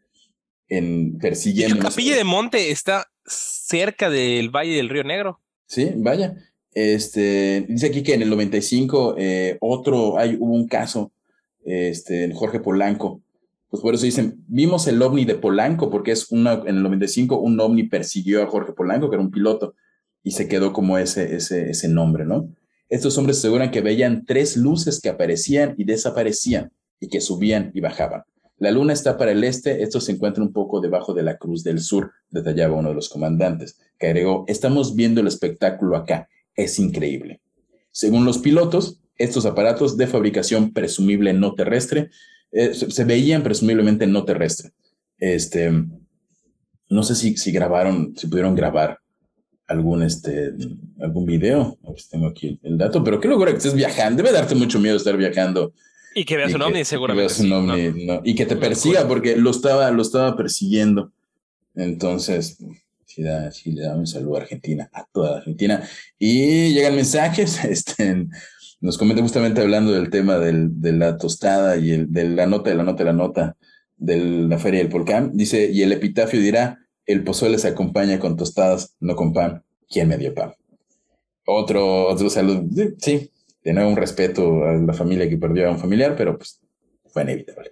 persiguiendo. 1.21 1.77
La 1.77 1.91
capilla 1.91 2.17
de 2.17 2.25
Monte 2.25 2.71
está 2.71 3.07
cerca 3.27 4.11
del 4.11 4.51
Valle 4.51 4.77
del 4.77 4.89
Río 4.89 5.05
Negro. 5.05 5.41
Sí, 5.67 5.93
vaya. 5.97 6.37
Este, 6.73 7.67
dice 7.69 7.87
aquí 7.87 8.03
que 8.03 8.15
en 8.15 8.23
el 8.23 8.31
95 8.31 9.17
eh, 9.19 9.59
otro, 9.61 10.19
hay, 10.19 10.37
hubo 10.39 10.55
un 10.55 10.69
caso, 10.69 11.13
este, 11.65 12.25
en 12.25 12.33
Jorge 12.33 12.61
Polanco. 12.61 13.21
Pues 13.69 13.83
por 13.83 13.95
eso 13.95 14.05
dicen, 14.05 14.43
vimos 14.47 14.87
el 14.87 15.03
ovni 15.03 15.25
de 15.25 15.35
Polanco, 15.35 15.91
porque 15.91 16.13
es 16.13 16.31
una, 16.31 16.55
en 16.55 16.77
el 16.77 16.83
95 16.83 17.39
un 17.39 17.61
ovni 17.61 17.85
persiguió 17.85 18.43
a 18.43 18.47
Jorge 18.47 18.73
Polanco, 18.73 19.11
que 19.11 19.17
era 19.17 19.23
un 19.23 19.31
piloto, 19.31 19.75
y 20.23 20.31
se 20.31 20.49
quedó 20.49 20.73
como 20.73 20.99
ese, 20.99 21.37
ese, 21.37 21.71
ese 21.71 21.89
nombre, 21.89 22.25
¿no? 22.25 22.49
Estos 22.89 23.19
hombres 23.19 23.39
aseguran 23.39 23.71
que 23.71 23.83
veían 23.83 24.25
tres 24.25 24.57
luces 24.57 25.01
que 25.01 25.11
aparecían 25.11 25.75
y 25.77 25.85
desaparecían, 25.85 26.73
y 27.01 27.09
que 27.09 27.21
subían 27.21 27.71
y 27.75 27.81
bajaban. 27.81 28.23
La 28.59 28.71
luna 28.71 28.93
está 28.93 29.17
para 29.17 29.33
el 29.33 29.45
este, 29.45 29.83
esto 29.83 30.01
se 30.01 30.13
encuentra 30.13 30.43
un 30.43 30.53
poco 30.53 30.81
debajo 30.81 31.15
de 31.15 31.23
la 31.23 31.37
Cruz 31.37 31.63
del 31.63 31.81
Sur, 31.81 32.13
detallaba 32.31 32.77
uno 32.77 32.89
de 32.89 32.95
los 32.95 33.09
comandantes, 33.09 33.79
que 33.99 34.09
agregó, 34.09 34.45
estamos 34.49 34.97
viendo 34.97 35.21
el 35.21 35.29
espectáculo 35.29 35.97
acá, 35.97 36.29
es 36.57 36.79
increíble. 36.79 37.41
Según 37.93 38.25
los 38.25 38.39
pilotos, 38.39 39.01
estos 39.17 39.47
aparatos 39.47 39.97
de 39.97 40.07
fabricación 40.07 40.73
presumible 40.73 41.33
no 41.33 41.55
terrestre 41.55 42.11
eh, 42.51 42.73
se, 42.75 43.05
veían 43.05 43.43
presumiblemente 43.43 44.07
no 44.07 44.25
terrestre. 44.25 44.73
Este, 45.19 45.71
no 46.89 47.03
sé 47.03 47.15
si, 47.15 47.37
si 47.37 47.53
grabaron, 47.53 48.15
si 48.17 48.27
pudieron 48.27 48.55
grabar 48.55 48.99
algún, 49.67 50.03
este, 50.03 50.53
algún 51.01 51.27
video. 51.27 51.79
tengo 52.11 52.27
aquí 52.27 52.59
el 52.63 52.79
dato, 52.79 53.05
pero 53.05 53.21
qué 53.21 53.29
locura 53.29 53.51
que 53.51 53.59
estés 53.59 53.75
viajando. 53.75 54.23
Debe 54.23 54.35
darte 54.35 54.55
mucho 54.55 54.81
miedo 54.81 54.97
estar 54.97 55.17
viajando 55.17 55.73
y 56.19 56.25
que 56.25 56.37
veas 56.37 56.55
un 56.55 56.63
ovni, 56.63 56.85
seguramente. 56.85 57.33
Y 58.25 58.35
que 58.35 58.47
te 58.47 58.57
persiga, 58.57 59.07
porque 59.07 59.37
lo 59.37 59.51
estaba, 59.51 59.91
lo 59.91 60.03
estaba 60.03 60.37
persiguiendo. 60.37 61.13
Entonces, 61.75 62.59
sí, 63.07 63.23
da, 63.23 63.51
sí 63.53 63.73
le 63.73 63.83
da 63.83 63.95
un 63.95 64.07
saludo 64.07 64.37
a 64.37 64.41
Argentina, 64.41 64.91
a 64.93 65.07
toda 65.13 65.39
Argentina. 65.39 65.83
Y 66.19 66.73
llegan 66.75 66.97
mensajes, 66.97 67.65
este, 67.65 68.27
nos 68.81 68.99
comenta 68.99 69.23
justamente 69.23 69.61
hablando 69.61 69.93
del 69.93 70.11
tema 70.11 70.39
del, 70.39 70.81
de 70.81 70.93
la 70.93 71.17
tostada 71.17 71.77
y 71.77 71.93
el, 71.93 72.13
de 72.13 72.29
la 72.29 72.47
nota, 72.47 72.71
de 72.71 72.77
la 72.77 72.83
nota, 72.83 73.05
de 73.05 73.05
la 73.05 73.13
nota 73.13 73.57
de 73.97 74.17
la 74.17 74.59
feria 74.59 74.81
del 74.81 74.89
volcán. 74.89 75.33
Dice, 75.35 75.71
y 75.71 75.83
el 75.83 75.93
epitafio 75.93 76.41
dirá, 76.41 76.79
el 77.07 77.25
pozole 77.25 77.59
se 77.59 77.69
acompaña 77.69 78.19
con 78.19 78.37
tostadas, 78.37 78.97
no 79.01 79.17
con 79.17 79.33
pan. 79.33 79.63
¿Quién 79.89 80.09
me 80.09 80.19
dio 80.19 80.35
pan? 80.35 80.55
Otro, 81.47 82.09
otro 82.09 82.29
saludo. 82.29 82.65
Sí, 82.99 83.31
de 83.63 83.73
un 83.85 83.97
respeto 83.97 84.65
a 84.65 84.75
la 84.75 84.93
familia 84.93 85.29
que 85.29 85.37
perdió 85.37 85.69
a 85.69 85.71
un 85.71 85.79
familiar, 85.79 86.15
pero 86.17 86.37
pues 86.37 86.61
fue 87.07 87.23
inevitable. 87.23 87.71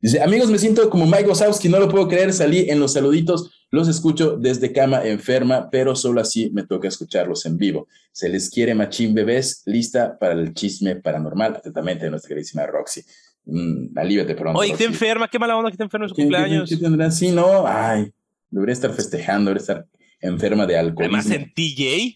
Dice, 0.00 0.20
amigos, 0.22 0.50
me 0.50 0.58
siento 0.58 0.90
como 0.90 1.06
Mike 1.06 1.28
Wazowski, 1.28 1.68
no 1.70 1.78
lo 1.78 1.88
puedo 1.88 2.06
creer, 2.08 2.32
salí 2.34 2.68
en 2.68 2.78
los 2.78 2.92
saluditos, 2.92 3.66
los 3.70 3.88
escucho 3.88 4.36
desde 4.36 4.70
cama 4.70 5.02
enferma, 5.02 5.70
pero 5.70 5.96
solo 5.96 6.20
así 6.20 6.50
me 6.50 6.62
toca 6.62 6.88
escucharlos 6.88 7.46
en 7.46 7.56
vivo. 7.56 7.88
Se 8.12 8.28
les 8.28 8.50
quiere 8.50 8.74
machín 8.74 9.14
bebés, 9.14 9.62
lista 9.64 10.18
para 10.18 10.34
el 10.34 10.52
chisme 10.52 10.96
paranormal, 10.96 11.56
atentamente 11.56 12.04
de 12.04 12.10
nuestra 12.10 12.28
queridísima 12.28 12.66
Roxy. 12.66 13.02
Mm, 13.46 13.98
alívate 13.98 14.34
pronto. 14.34 14.60
Oye, 14.60 14.76
¿te 14.76 14.84
enferma? 14.84 15.26
¿Qué 15.26 15.38
mala 15.38 15.56
onda 15.56 15.70
que 15.70 15.78
te 15.78 15.84
enferma 15.84 16.04
en 16.04 16.10
su 16.10 16.14
cumpleaños? 16.14 16.68
¿qué, 16.68 16.76
tendrán? 16.76 17.10
Sí, 17.10 17.30
no, 17.30 17.66
ay, 17.66 18.12
debería 18.50 18.74
estar 18.74 18.92
festejando, 18.92 19.50
debería 19.50 19.62
estar 19.62 19.86
enferma 20.20 20.66
de 20.66 20.76
alcohol. 20.76 21.06
Además, 21.06 21.30
en 21.30 21.50
TJ 21.54 22.14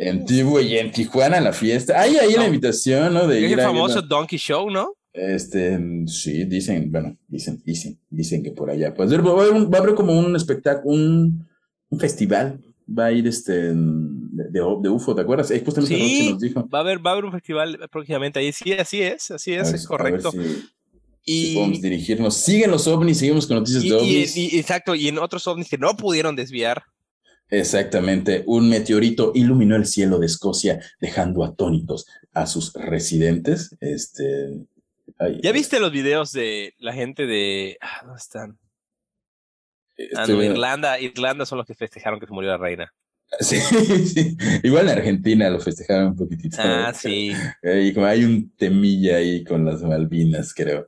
en 0.00 0.24
Tibu 0.24 0.60
y 0.60 0.78
en 0.78 0.90
Tijuana 0.90 1.40
la 1.40 1.52
fiesta. 1.52 2.00
Hay 2.00 2.16
ahí 2.16 2.34
la 2.34 2.46
invitación, 2.46 3.14
¿no? 3.14 3.26
De 3.26 3.44
es 3.44 3.52
el 3.52 3.60
famoso 3.60 4.02
Donkey 4.02 4.38
Show, 4.38 4.70
¿no? 4.70 4.94
Este, 5.14 5.78
sí, 6.08 6.44
dicen, 6.44 6.90
bueno, 6.90 7.16
dicen, 7.28 7.62
dicen, 7.64 8.00
dicen 8.10 8.42
que 8.42 8.50
por 8.50 8.68
allá. 8.68 8.92
Pues 8.92 9.12
va 9.12 9.76
a 9.76 9.80
haber, 9.80 9.94
como 9.94 10.18
un 10.18 10.34
espectáculo, 10.34 10.92
un, 10.92 11.46
un, 11.88 12.00
festival. 12.00 12.60
Va 12.86 13.06
a 13.06 13.12
ir 13.12 13.26
este 13.28 13.72
de, 13.72 14.50
de, 14.50 14.88
UFO, 14.88 15.14
¿te 15.14 15.22
acuerdas? 15.22 15.52
Eh, 15.52 15.62
justamente 15.64 15.94
sí, 15.94 16.30
nos 16.32 16.40
dijo. 16.40 16.68
Va 16.68 16.78
a 16.78 16.82
haber, 16.82 16.98
va 16.98 17.10
a 17.10 17.12
haber 17.12 17.26
un 17.26 17.32
festival 17.32 17.78
próximamente 17.92 18.40
ahí. 18.40 18.52
Sí, 18.52 18.72
así 18.72 19.02
es, 19.02 19.30
así 19.30 19.54
es, 19.54 19.72
es 19.72 19.86
correcto. 19.86 20.32
y 21.24 21.54
podemos 21.54 21.80
dirigirnos. 21.80 22.36
Siguen 22.36 22.72
los 22.72 22.88
ovnis, 22.88 23.18
seguimos 23.18 23.46
con 23.46 23.58
noticias 23.58 23.84
de 23.84 23.94
ovnis. 23.94 24.36
Y, 24.36 24.58
exacto, 24.58 24.96
y 24.96 25.06
en 25.06 25.18
otros 25.18 25.46
ovnis 25.46 25.68
que 25.68 25.78
no 25.78 25.96
pudieron 25.96 26.34
desviar. 26.34 26.82
Exactamente, 27.50 28.42
un 28.46 28.68
meteorito 28.68 29.32
iluminó 29.34 29.76
el 29.76 29.86
cielo 29.86 30.18
de 30.18 30.26
Escocia, 30.26 30.80
dejando 31.00 31.44
atónitos 31.44 32.06
a 32.32 32.46
sus 32.46 32.72
residentes. 32.74 33.76
Este, 33.80 34.66
¿Ya 35.42 35.52
viste 35.52 35.78
los 35.80 35.92
videos 35.92 36.32
de 36.32 36.74
la 36.78 36.92
gente 36.92 37.26
de... 37.26 37.78
Ah, 37.80 38.00
¿Dónde 38.02 38.18
están? 38.18 38.58
Ah, 40.16 40.26
no, 40.26 40.42
Irlanda, 40.42 40.98
Irlanda 40.98 41.46
son 41.46 41.58
los 41.58 41.66
que 41.66 41.74
festejaron 41.74 42.18
que 42.18 42.26
se 42.26 42.32
murió 42.32 42.50
la 42.50 42.58
reina. 42.58 42.92
Sí, 43.40 43.58
sí, 43.58 44.36
igual 44.62 44.88
en 44.88 44.98
Argentina 44.98 45.50
lo 45.50 45.58
festejaron 45.58 46.08
un 46.08 46.16
poquitito. 46.16 46.56
Ah, 46.60 46.92
sí. 46.94 47.32
Y 47.62 47.92
como 47.92 48.06
hay 48.06 48.22
un 48.22 48.50
temilla 48.50 49.16
ahí 49.16 49.42
con 49.42 49.64
las 49.64 49.82
Malvinas, 49.82 50.54
creo. 50.54 50.86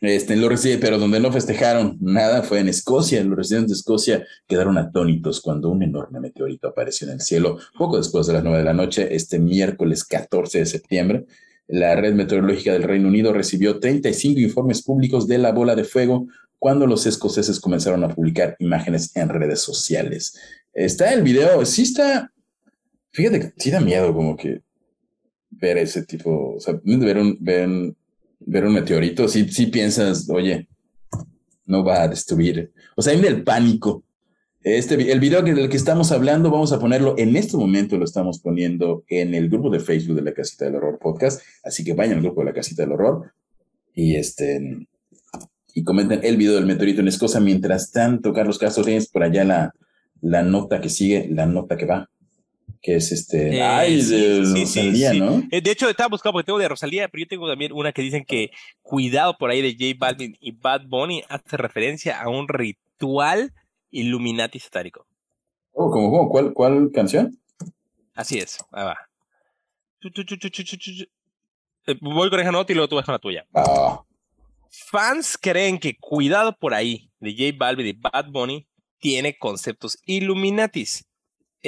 Este, 0.00 0.36
lo 0.36 0.48
pero 0.80 0.98
donde 0.98 1.20
no 1.20 1.32
festejaron 1.32 1.96
nada 2.00 2.42
fue 2.42 2.60
en 2.60 2.68
Escocia. 2.68 3.22
Los 3.24 3.36
residentes 3.36 3.70
de 3.70 3.74
Escocia 3.74 4.26
quedaron 4.46 4.78
atónitos 4.78 5.40
cuando 5.40 5.70
un 5.70 5.82
enorme 5.82 6.20
meteorito 6.20 6.68
apareció 6.68 7.06
en 7.06 7.14
el 7.14 7.20
cielo 7.20 7.58
poco 7.78 7.96
después 7.96 8.26
de 8.26 8.34
las 8.34 8.44
nueve 8.44 8.58
de 8.58 8.64
la 8.64 8.72
noche, 8.72 9.14
este 9.14 9.38
miércoles 9.38 10.04
14 10.04 10.58
de 10.58 10.66
septiembre. 10.66 11.26
La 11.68 11.96
red 11.96 12.14
meteorológica 12.14 12.72
del 12.72 12.84
Reino 12.84 13.08
Unido 13.08 13.32
recibió 13.32 13.80
35 13.80 14.40
informes 14.40 14.82
públicos 14.82 15.26
de 15.26 15.38
la 15.38 15.52
bola 15.52 15.74
de 15.74 15.84
fuego 15.84 16.26
cuando 16.58 16.86
los 16.86 17.06
escoceses 17.06 17.60
comenzaron 17.60 18.04
a 18.04 18.08
publicar 18.08 18.56
imágenes 18.58 19.14
en 19.16 19.28
redes 19.28 19.60
sociales. 19.60 20.38
Está 20.72 21.12
el 21.12 21.22
video, 21.22 21.64
sí 21.64 21.82
está, 21.82 22.32
fíjate 23.12 23.52
sí 23.56 23.70
da 23.70 23.80
miedo 23.80 24.12
como 24.14 24.36
que 24.36 24.62
ver 25.50 25.78
ese 25.78 26.04
tipo, 26.04 26.54
o 26.56 26.60
sea, 26.60 26.78
ver 26.82 27.18
un 27.18 27.96
ver 28.40 28.64
un 28.64 28.74
meteorito, 28.74 29.28
sí, 29.28 29.48
sí 29.48 29.66
piensas, 29.66 30.28
oye, 30.30 30.68
no 31.64 31.84
va 31.84 32.02
a 32.02 32.08
destruir. 32.08 32.72
O 32.96 33.02
sea, 33.02 33.12
hay 33.12 33.20
el 33.20 33.42
pánico. 33.42 34.04
Este, 34.62 35.12
el 35.12 35.20
video 35.20 35.42
del 35.42 35.68
que 35.68 35.76
estamos 35.76 36.10
hablando, 36.10 36.50
vamos 36.50 36.72
a 36.72 36.80
ponerlo 36.80 37.14
en 37.18 37.36
este 37.36 37.56
momento, 37.56 37.96
lo 37.96 38.04
estamos 38.04 38.40
poniendo 38.40 39.04
en 39.08 39.34
el 39.34 39.48
grupo 39.48 39.70
de 39.70 39.78
Facebook 39.78 40.16
de 40.16 40.22
la 40.22 40.32
Casita 40.32 40.64
del 40.64 40.76
Horror 40.76 40.98
Podcast. 40.98 41.40
Así 41.62 41.84
que 41.84 41.94
vayan 41.94 42.16
al 42.16 42.22
grupo 42.22 42.40
de 42.40 42.46
la 42.46 42.52
Casita 42.52 42.82
del 42.82 42.92
Horror 42.92 43.32
y 43.94 44.16
este 44.16 44.86
y 45.72 45.84
comenten 45.84 46.20
el 46.22 46.36
video 46.36 46.54
del 46.54 46.66
meteorito 46.66 47.00
en 47.02 47.08
Escocia. 47.08 47.38
Mientras 47.38 47.92
tanto, 47.92 48.32
Carlos 48.32 48.58
Castro, 48.58 48.82
tienes 48.82 49.08
por 49.08 49.22
allá 49.22 49.44
la, 49.44 49.74
la 50.22 50.42
nota 50.42 50.80
que 50.80 50.88
sigue, 50.88 51.28
la 51.30 51.46
nota 51.46 51.76
que 51.76 51.84
va 51.84 52.08
que 52.86 52.94
es 52.94 53.10
este. 53.10 53.56
Eh, 53.56 53.62
ay, 53.62 54.00
de 54.00 54.44
Rosalía, 54.60 55.12
¿no? 55.14 55.42
Eh, 55.50 55.60
de 55.60 55.72
hecho, 55.72 55.90
estaba 55.90 56.08
buscando 56.08 56.34
porque 56.34 56.46
tengo 56.46 56.60
de 56.60 56.68
Rosalía, 56.68 57.08
pero 57.08 57.24
yo 57.24 57.26
tengo 57.26 57.48
también 57.48 57.72
una 57.72 57.90
que 57.90 58.00
dicen 58.00 58.24
que 58.24 58.52
cuidado 58.80 59.36
por 59.36 59.50
ahí 59.50 59.60
de 59.60 59.72
J 59.72 59.98
Balvin 59.98 60.36
y 60.38 60.52
Bad 60.52 60.82
Bunny 60.86 61.24
hace 61.28 61.56
referencia 61.56 62.22
a 62.22 62.28
un 62.28 62.46
ritual 62.46 63.52
Illuminati 63.90 64.60
satánico. 64.60 65.04
Oh, 65.72 65.90
¿cómo, 65.90 66.12
cómo? 66.12 66.28
¿Cuál, 66.28 66.52
¿Cuál 66.52 66.92
canción? 66.94 67.36
Así 68.14 68.38
es, 68.38 68.64
ahí 68.70 68.84
va. 68.84 68.96
Eh, 71.88 71.98
voy 72.00 72.30
con 72.30 72.38
esa 72.38 72.52
nota 72.52 72.72
y 72.72 72.76
luego 72.76 72.88
tú 72.88 72.94
vas 72.94 73.04
con 73.04 73.14
la 73.14 73.18
tuya. 73.18 73.44
Ah. 73.52 74.00
Fans 74.70 75.36
creen 75.36 75.80
que 75.80 75.96
Cuidado 75.98 76.56
por 76.56 76.72
ahí 76.72 77.10
de 77.18 77.32
J 77.32 77.56
Balvin 77.58 77.88
y 77.88 77.92
Bad 77.94 78.30
Bunny 78.30 78.68
tiene 79.00 79.36
conceptos 79.36 79.98
Illuminatis 80.06 81.04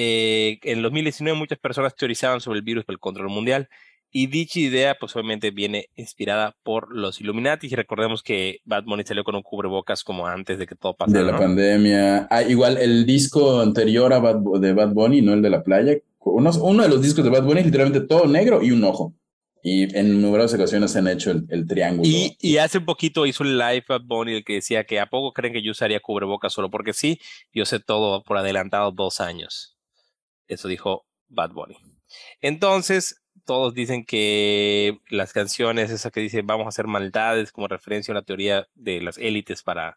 eh, 0.01 0.61
en 0.63 0.81
2019 0.81 1.37
muchas 1.37 1.59
personas 1.59 1.97
teorizaban 1.97 2.41
sobre 2.41 2.59
el 2.59 2.65
virus 2.65 2.87
del 2.87 3.01
control 3.01 3.31
mundial 3.31 3.69
y 4.13 4.29
dicha 4.29 4.61
idea 4.61 4.97
pues 4.99 5.17
obviamente 5.17 5.51
viene 5.51 5.89
inspirada 5.97 6.55
por 6.63 6.95
los 6.95 7.21
Illuminati 7.21 7.67
y 7.67 7.75
recordemos 7.75 8.23
que 8.23 8.61
Bad 8.65 8.85
Bunny 8.85 9.03
salió 9.03 9.25
con 9.25 9.35
un 9.35 9.43
cubrebocas 9.43 10.05
como 10.05 10.29
antes 10.29 10.57
de 10.57 10.69
que 10.69 10.77
todo 10.77 10.95
pasara. 10.95 11.25
De 11.25 11.33
la 11.33 11.37
pandemia. 11.37 12.29
Ah, 12.31 12.43
igual 12.45 12.79
el 12.79 13.07
disco 13.07 13.61
anterior 13.61 14.13
a 14.13 14.21
Bad, 14.21 14.37
de 14.61 14.73
Bad 14.73 14.93
Bunny, 14.93 15.21
no 15.21 15.35
el 15.35 15.43
de 15.43 15.51
la 15.51 15.65
playa, 15.65 15.99
uno, 16.21 16.51
uno 16.63 16.83
de 16.85 16.89
los 16.89 17.03
discos 17.03 17.25
de 17.25 17.31
Bad 17.31 17.43
Bunny 17.43 17.59
es 17.59 17.67
literalmente 17.67 18.07
todo 18.07 18.29
negro 18.29 18.63
y 18.63 18.71
un 18.71 18.85
ojo. 18.85 19.15
Y 19.65 19.97
en 19.99 20.23
numerosas 20.23 20.61
ocasiones 20.61 20.95
han 20.95 21.09
hecho 21.09 21.33
el, 21.33 21.67
triángulo. 21.67 22.09
Y, 22.09 22.37
y, 22.41 22.59
hace 22.59 22.79
un 22.79 22.85
poquito 22.85 23.27
hizo 23.27 23.43
un 23.43 23.59
live 23.59 23.85
Bad 23.89 24.03
Bunny 24.05 24.35
el 24.35 24.45
que 24.45 24.55
decía 24.55 24.85
que 24.85 25.01
a 25.01 25.07
poco 25.07 25.33
creen 25.33 25.53
que 25.53 25.63
yo 25.63 25.73
usaría 25.73 25.99
cubrebocas 25.99 26.53
solo 26.53 26.71
porque 26.71 26.93
sí, 26.93 27.19
yo 27.53 27.65
sé 27.65 27.81
todo 27.81 28.23
por 28.23 28.39
adelantado 28.39 28.93
dos 28.93 29.21
años. 29.21 29.78
Eso 30.49 30.69
dijo 30.69 31.07
Bad 31.29 31.53
Bunny. 31.53 31.77
Entonces, 32.41 33.23
todos 33.45 33.75
dicen 33.75 34.05
que 34.05 34.99
las 35.09 35.33
canciones, 35.33 35.91
esas 35.91 36.13
que 36.13 36.21
dicen 36.21 36.47
vamos 36.47 36.67
a 36.67 36.69
hacer 36.69 36.87
maldades, 36.87 37.53
como 37.53 37.69
referencia 37.69 38.13
a 38.13 38.17
una 38.19 38.25
teoría 38.25 38.69
de 38.75 39.01
las 39.01 39.19
élites 39.19 39.63
para, 39.63 39.97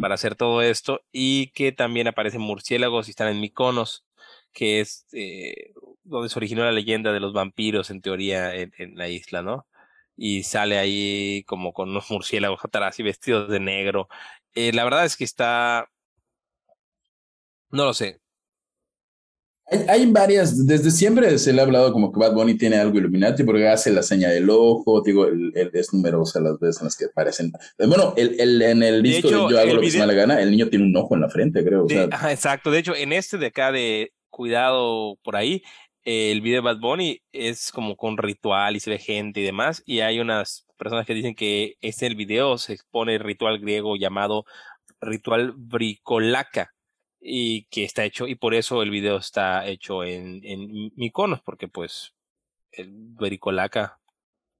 para 0.00 0.14
hacer 0.14 0.34
todo 0.34 0.62
esto, 0.62 1.02
y 1.12 1.52
que 1.52 1.72
también 1.72 2.08
aparecen 2.08 2.40
murciélagos 2.40 3.08
y 3.08 3.10
están 3.10 3.28
en 3.28 3.40
Miconos, 3.40 4.04
que 4.52 4.80
es 4.80 5.06
eh, 5.12 5.72
donde 6.04 6.28
se 6.28 6.38
originó 6.38 6.64
la 6.64 6.72
leyenda 6.72 7.12
de 7.12 7.20
los 7.20 7.32
vampiros, 7.32 7.90
en 7.90 8.00
teoría, 8.00 8.54
en, 8.54 8.72
la 8.96 9.08
isla, 9.08 9.42
¿no? 9.42 9.66
Y 10.16 10.42
sale 10.42 10.78
ahí 10.78 11.44
como 11.46 11.72
con 11.72 11.90
unos 11.90 12.10
murciélagos 12.10 12.64
atrás 12.64 12.98
y 12.98 13.02
vestidos 13.04 13.48
de 13.48 13.60
negro. 13.60 14.08
Eh, 14.54 14.72
la 14.72 14.84
verdad 14.84 15.04
es 15.04 15.16
que 15.16 15.24
está. 15.24 15.88
No 17.70 17.84
lo 17.84 17.94
sé. 17.94 18.20
Hay, 19.88 20.06
varias, 20.10 20.66
desde 20.66 20.90
siempre 20.90 21.38
se 21.38 21.52
le 21.52 21.60
ha 21.60 21.64
hablado 21.64 21.92
como 21.92 22.10
que 22.10 22.18
Bad 22.18 22.32
Bunny 22.32 22.56
tiene 22.56 22.76
algo 22.76 22.98
Illuminati 22.98 23.44
porque 23.44 23.68
hace 23.68 23.92
la 23.92 24.02
seña 24.02 24.30
del 24.30 24.48
ojo, 24.48 25.02
digo, 25.02 25.26
el, 25.26 25.52
es 25.74 25.92
numerosa 25.92 26.40
las 26.40 26.58
veces 26.58 26.80
en 26.80 26.86
las 26.86 26.96
que 26.96 27.04
aparecen. 27.04 27.52
Bueno, 27.78 28.14
el, 28.16 28.40
el 28.40 28.62
en 28.62 28.82
el 28.82 29.02
disco 29.02 29.28
de, 29.28 29.34
Yo 29.34 29.58
hago 29.58 29.74
lo 29.74 29.80
que 29.82 29.90
se 29.90 29.98
me 29.98 30.06
la 30.06 30.14
gana, 30.14 30.40
el 30.40 30.50
niño 30.50 30.68
tiene 30.68 30.86
un 30.86 30.96
ojo 30.96 31.14
en 31.14 31.20
la 31.20 31.28
frente, 31.28 31.62
creo. 31.62 31.86
exacto, 31.90 32.70
de 32.70 32.78
hecho, 32.78 32.94
en 32.94 33.12
este 33.12 33.36
de 33.36 33.46
acá 33.46 33.70
de 33.70 34.12
Cuidado 34.30 35.18
por 35.22 35.36
ahí, 35.36 35.62
el 36.04 36.40
video 36.40 36.62
de 36.62 36.64
Bad 36.72 36.80
Bunny 36.80 37.20
es 37.32 37.70
como 37.70 37.96
con 37.96 38.16
ritual 38.16 38.74
y 38.74 38.80
se 38.80 38.88
ve 38.88 38.98
gente 38.98 39.40
y 39.40 39.44
demás, 39.44 39.82
y 39.84 40.00
hay 40.00 40.20
unas 40.20 40.66
personas 40.78 41.04
que 41.04 41.12
dicen 41.12 41.34
que 41.34 41.74
este 41.82 42.06
el 42.06 42.14
video 42.14 42.56
se 42.56 42.72
expone 42.72 43.16
el 43.16 43.20
ritual 43.20 43.58
griego 43.58 43.96
llamado 43.96 44.44
ritual 45.00 45.52
bricolaca 45.56 46.72
y 47.20 47.64
que 47.64 47.84
está 47.84 48.04
hecho, 48.04 48.26
y 48.26 48.34
por 48.34 48.54
eso 48.54 48.82
el 48.82 48.90
video 48.90 49.16
está 49.16 49.66
hecho 49.66 50.04
en, 50.04 50.40
en 50.44 50.92
Mykonos, 50.96 51.40
porque 51.42 51.68
pues 51.68 52.12
el 52.72 52.90
Bericolaca 52.92 53.98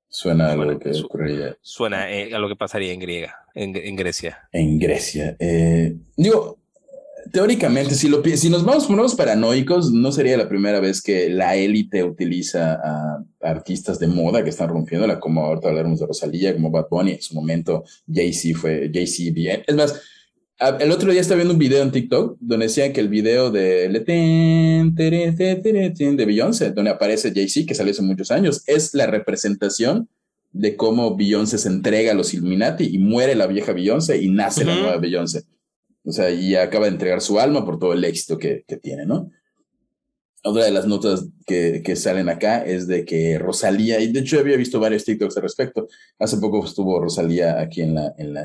suena 0.09 0.53
a 0.53 0.57
lo 0.57 0.79
que 0.79 0.91
ocurriría. 0.91 1.57
Suena 1.61 2.11
eh, 2.11 2.35
a 2.35 2.39
lo 2.39 2.49
que 2.49 2.57
pasaría 2.57 2.93
en 2.93 3.01
griega, 3.01 3.37
en, 3.55 3.77
en 3.77 3.97
Grecia. 3.97 4.49
En 4.53 4.79
Grecia. 4.79 5.37
Eh, 5.39 5.97
digo, 6.17 6.59
teóricamente, 7.31 7.95
si, 7.95 8.09
lo, 8.09 8.23
si 8.25 8.49
nos 8.49 8.65
vamos 8.65 8.89
unos 8.89 9.15
paranoicos, 9.15 9.93
no 9.93 10.11
sería 10.11 10.37
la 10.39 10.49
primera 10.49 10.81
vez 10.81 11.03
que 11.03 11.29
la 11.29 11.57
élite 11.57 12.03
utiliza 12.03 12.81
a 12.83 13.25
artistas 13.41 13.99
de 13.99 14.07
moda 14.07 14.43
que 14.43 14.51
están 14.51 14.71
rompiéndola, 14.71 15.21
como 15.21 15.45
ahorita 15.45 15.69
hablaremos 15.69 16.01
de 16.01 16.07
Rosalía, 16.07 16.55
como 16.55 16.71
Bad 16.71 16.89
Bunny, 16.91 17.13
en 17.13 17.23
su 17.23 17.35
momento 17.35 17.85
Jay-Z 18.11 18.59
fue, 18.59 18.91
Jay-Z 18.93 19.33
bien. 19.33 19.63
Es 19.67 19.75
más, 19.75 20.03
el 20.59 20.91
otro 20.91 21.13
día 21.13 21.21
estaba 21.21 21.37
viendo 21.37 21.55
un 21.55 21.59
video 21.59 21.83
en 21.83 21.93
TikTok 21.93 22.37
donde 22.41 22.67
decían 22.67 22.93
que 22.93 23.01
el 23.01 23.09
video 23.09 23.51
de 23.51 23.89
de 26.17 26.25
Beyoncé, 26.27 26.73
donde 26.73 26.91
aparece 26.91 27.33
Jay-Z, 27.33 27.67
que 27.67 27.75
salió 27.75 27.93
hace 27.93 28.03
muchos 28.03 28.31
años, 28.31 28.65
es 28.67 28.93
la 28.95 29.07
representación 29.07 30.09
de 30.53 30.77
cómo 30.77 31.17
Beyoncé 31.17 31.59
se 31.59 31.69
entrega 31.69 32.13
a 32.13 32.15
los 32.15 32.35
Illuminati 32.35 32.89
y 32.93 32.99
muere 32.99 33.35
la 33.37 33.47
vieja 33.47 33.73
Beyoncé 33.73 34.21
y 34.21 34.29
nace 34.31 34.65
la 34.65 34.75
nueva 34.75 34.97
Beyoncé. 34.97 35.45
O 36.05 36.11
sea, 36.11 36.31
y 36.31 36.57
acaba 36.57 36.87
de 36.87 36.93
entregar 36.93 37.21
su 37.21 37.39
alma 37.39 37.65
por 37.65 37.79
todo 37.79 37.93
el 37.93 38.03
éxito 38.05 38.39
que, 38.39 38.65
que 38.67 38.79
tiene, 38.79 39.07
¿no? 39.07 39.31
Otra 40.43 40.65
de 40.65 40.71
las 40.71 40.87
notas 40.87 41.27
que, 41.47 41.83
que, 41.85 41.97
salen 41.97 42.29
acá 42.29 42.65
es 42.65 42.87
de 42.87 43.05
que 43.05 43.39
Rosalía, 43.39 44.01
y 44.01 44.11
de 44.11 44.21
hecho 44.21 44.39
había 44.39 44.57
visto 44.57 44.81
varios 44.81 45.05
TikToks 45.05 45.37
al 45.37 45.43
respecto, 45.43 45.89
hace 46.19 46.39
poco 46.39 46.65
estuvo 46.65 46.99
Rosalía 47.01 47.61
aquí 47.61 47.83
en 47.83 47.95
la, 47.95 48.15
en 48.17 48.35
la, 48.35 48.45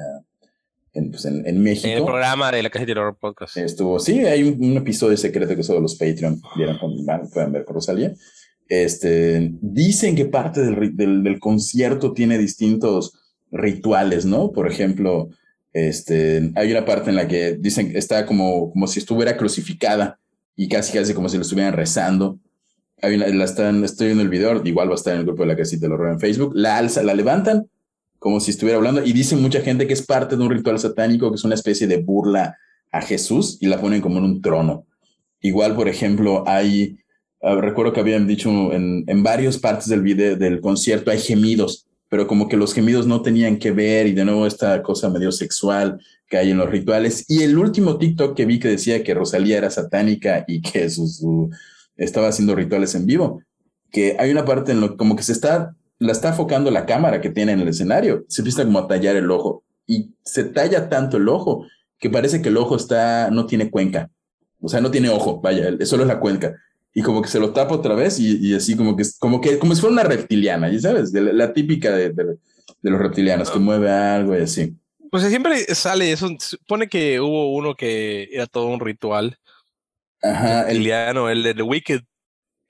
en, 0.94 1.12
pues 1.12 1.26
en, 1.26 1.62
México. 1.62 1.88
En 1.88 1.98
el 1.98 2.06
programa 2.06 2.52
de 2.52 2.64
la 2.64 2.70
Caja 2.70 2.86
de 2.86 2.92
Horror 2.92 3.18
Podcast. 3.20 3.58
Estuvo, 3.58 4.00
sí, 4.00 4.20
hay 4.20 4.44
un, 4.44 4.78
episodio 4.78 5.18
secreto 5.18 5.56
que 5.56 5.64
solo 5.64 5.80
los 5.80 5.96
Patreon 5.96 6.42
vieron 6.56 6.78
con, 6.78 6.94
pueden 7.32 7.52
ver 7.52 7.66
con 7.66 7.76
Rosalía. 7.76 8.14
Este, 8.70 9.52
dicen 9.62 10.16
que 10.16 10.26
parte 10.26 10.62
del, 10.62 10.96
del, 10.96 11.24
del, 11.24 11.40
concierto 11.40 12.14
tiene 12.14 12.38
distintos 12.38 13.14
rituales, 13.52 14.26
¿no? 14.26 14.52
Por 14.52 14.68
ejemplo, 14.68 15.30
este, 15.74 16.52
hay 16.56 16.72
una 16.72 16.86
parte 16.86 17.10
en 17.10 17.16
la 17.16 17.28
que 17.28 17.54
dicen 17.54 17.92
que 17.92 17.98
está 17.98 18.26
como, 18.26 18.72
como 18.72 18.88
si 18.88 19.00
estuviera 19.00 19.36
crucificada 19.36 20.20
y 20.56 20.70
casi 20.70 20.94
casi 20.98 21.14
como 21.14 21.30
si 21.30 21.38
lo 21.38 21.42
estuvieran 21.42 21.74
rezando. 21.74 22.40
Hay 23.02 23.16
una, 23.16 23.28
la 23.28 23.46
están, 23.46 23.84
estoy 23.84 24.08
viendo 24.08 24.24
el 24.24 24.30
video, 24.30 24.62
igual 24.64 24.88
va 24.88 24.94
a 24.94 24.96
estar 24.96 25.14
en 25.14 25.22
el 25.22 25.26
grupo 25.26 25.42
de 25.44 25.50
la 25.50 25.58
casita 25.58 25.88
de 25.88 25.94
horror 25.94 26.14
en 26.14 26.20
Facebook. 26.20 26.54
La 26.56 26.78
alza, 26.78 27.04
la 27.04 27.16
levantan 27.16 27.68
como 28.24 28.40
si 28.40 28.52
estuviera 28.52 28.78
hablando. 28.78 29.04
Y 29.04 29.12
dicen 29.12 29.42
mucha 29.42 29.60
gente 29.60 29.86
que 29.86 29.92
es 29.92 30.02
parte 30.02 30.38
de 30.38 30.42
un 30.42 30.50
ritual 30.50 30.80
satánico, 30.80 31.30
que 31.30 31.36
es 31.36 31.44
una 31.44 31.56
especie 31.56 31.88
de 31.88 31.98
burla 31.98 32.58
a 32.90 33.02
Jesús 33.02 33.58
y 33.60 33.68
la 33.68 33.82
ponen 33.82 34.00
como 34.00 34.18
en 34.18 34.24
un 34.24 34.42
trono. 34.42 34.86
Igual, 35.42 35.76
por 35.76 35.90
ejemplo, 35.90 36.46
hay, 36.48 37.00
ah, 37.42 37.56
recuerdo 37.56 37.92
que 37.92 38.00
habían 38.00 38.26
dicho 38.26 38.50
en, 38.72 39.04
en 39.08 39.24
varias 39.24 39.58
partes 39.58 39.90
del 39.90 40.04
video, 40.04 40.38
del 40.38 40.62
concierto, 40.62 41.12
hay 41.12 41.20
gemidos, 41.20 41.86
pero 42.08 42.26
como 42.26 42.48
que 42.48 42.56
los 42.56 42.74
gemidos 42.74 43.08
no 43.08 43.22
tenían 43.22 43.58
que 43.58 43.72
ver 43.72 44.08
y 44.08 44.14
de 44.14 44.24
nuevo 44.24 44.48
esta 44.48 44.82
cosa 44.84 45.10
medio 45.10 45.34
sexual 45.34 46.00
que 46.30 46.38
hay 46.38 46.52
en 46.52 46.58
los 46.60 46.70
rituales. 46.70 47.26
Y 47.28 47.44
el 47.44 47.58
último 47.58 47.98
TikTok 47.98 48.38
que 48.38 48.46
vi 48.46 48.58
que 48.58 48.70
decía 48.70 49.04
que 49.04 49.14
Rosalía 49.14 49.58
era 49.58 49.70
satánica 49.70 50.46
y 50.48 50.62
que 50.62 50.90
su, 50.90 51.50
estaba 51.98 52.30
haciendo 52.30 52.56
rituales 52.56 52.96
en 52.96 53.06
vivo, 53.06 53.44
que 53.92 54.16
hay 54.18 54.32
una 54.32 54.46
parte 54.46 54.72
en 54.72 54.80
lo 54.80 54.96
como 54.96 55.18
que 55.18 55.24
se 55.24 55.34
está 55.34 55.76
la 56.04 56.12
está 56.12 56.30
enfocando 56.30 56.70
la 56.70 56.86
cámara 56.86 57.22
que 57.22 57.30
tiene 57.30 57.54
en 57.54 57.62
el 57.62 57.70
escenario. 57.70 58.26
Se 58.28 58.42
empieza 58.42 58.66
como 58.66 58.80
a 58.80 58.88
tallar 58.88 59.16
el 59.16 59.32
ojo 59.32 59.64
y 59.88 60.12
se 60.24 60.44
talla 60.44 60.90
tanto 60.90 61.16
el 61.16 61.30
ojo 61.30 61.66
que 61.98 62.10
parece 62.10 62.42
que 62.42 62.50
el 62.50 62.58
ojo 62.58 62.76
está, 62.76 63.30
no 63.32 63.46
tiene 63.46 63.72
cuenca. 63.72 64.10
O 64.60 64.68
sea, 64.68 64.82
no 64.82 64.92
tiene 64.92 65.10
ojo, 65.10 65.40
vaya, 65.40 65.74
solo 65.86 66.04
es 66.04 66.10
la 66.10 66.20
cuenca. 66.20 66.56
Y 66.94 67.02
como 67.02 67.22
que 67.22 67.30
se 67.30 67.40
lo 67.40 67.54
tapa 67.54 67.76
otra 67.76 67.96
vez 67.96 68.20
y, 68.20 68.54
así 68.54 68.76
como 68.76 68.98
que, 68.98 69.04
como 69.18 69.40
que, 69.40 69.58
como 69.58 69.74
si 69.74 69.82
fuera 69.82 69.94
una 69.94 70.04
reptiliana, 70.04 70.70
¿ya 70.70 70.80
sabes? 70.80 71.14
la, 71.14 71.54
típica 71.54 71.92
de, 71.96 72.14
los 72.82 73.00
reptilianos, 73.00 73.50
que 73.50 73.60
mueve 73.60 73.90
algo 73.90 74.38
y 74.38 74.42
así. 74.42 74.76
Pues 75.10 75.24
siempre 75.24 75.58
sale 75.74 76.12
eso. 76.12 76.30
Supone 76.38 76.90
que 76.90 77.22
hubo 77.22 77.54
uno 77.54 77.76
que 77.76 78.28
era 78.32 78.46
todo 78.46 78.68
un 78.68 78.82
ritual. 78.82 79.38
Ajá. 80.22 80.70
El, 80.70 80.86
el 80.86 81.44
de 81.44 81.54
The 81.54 81.64
Wicked 81.64 82.02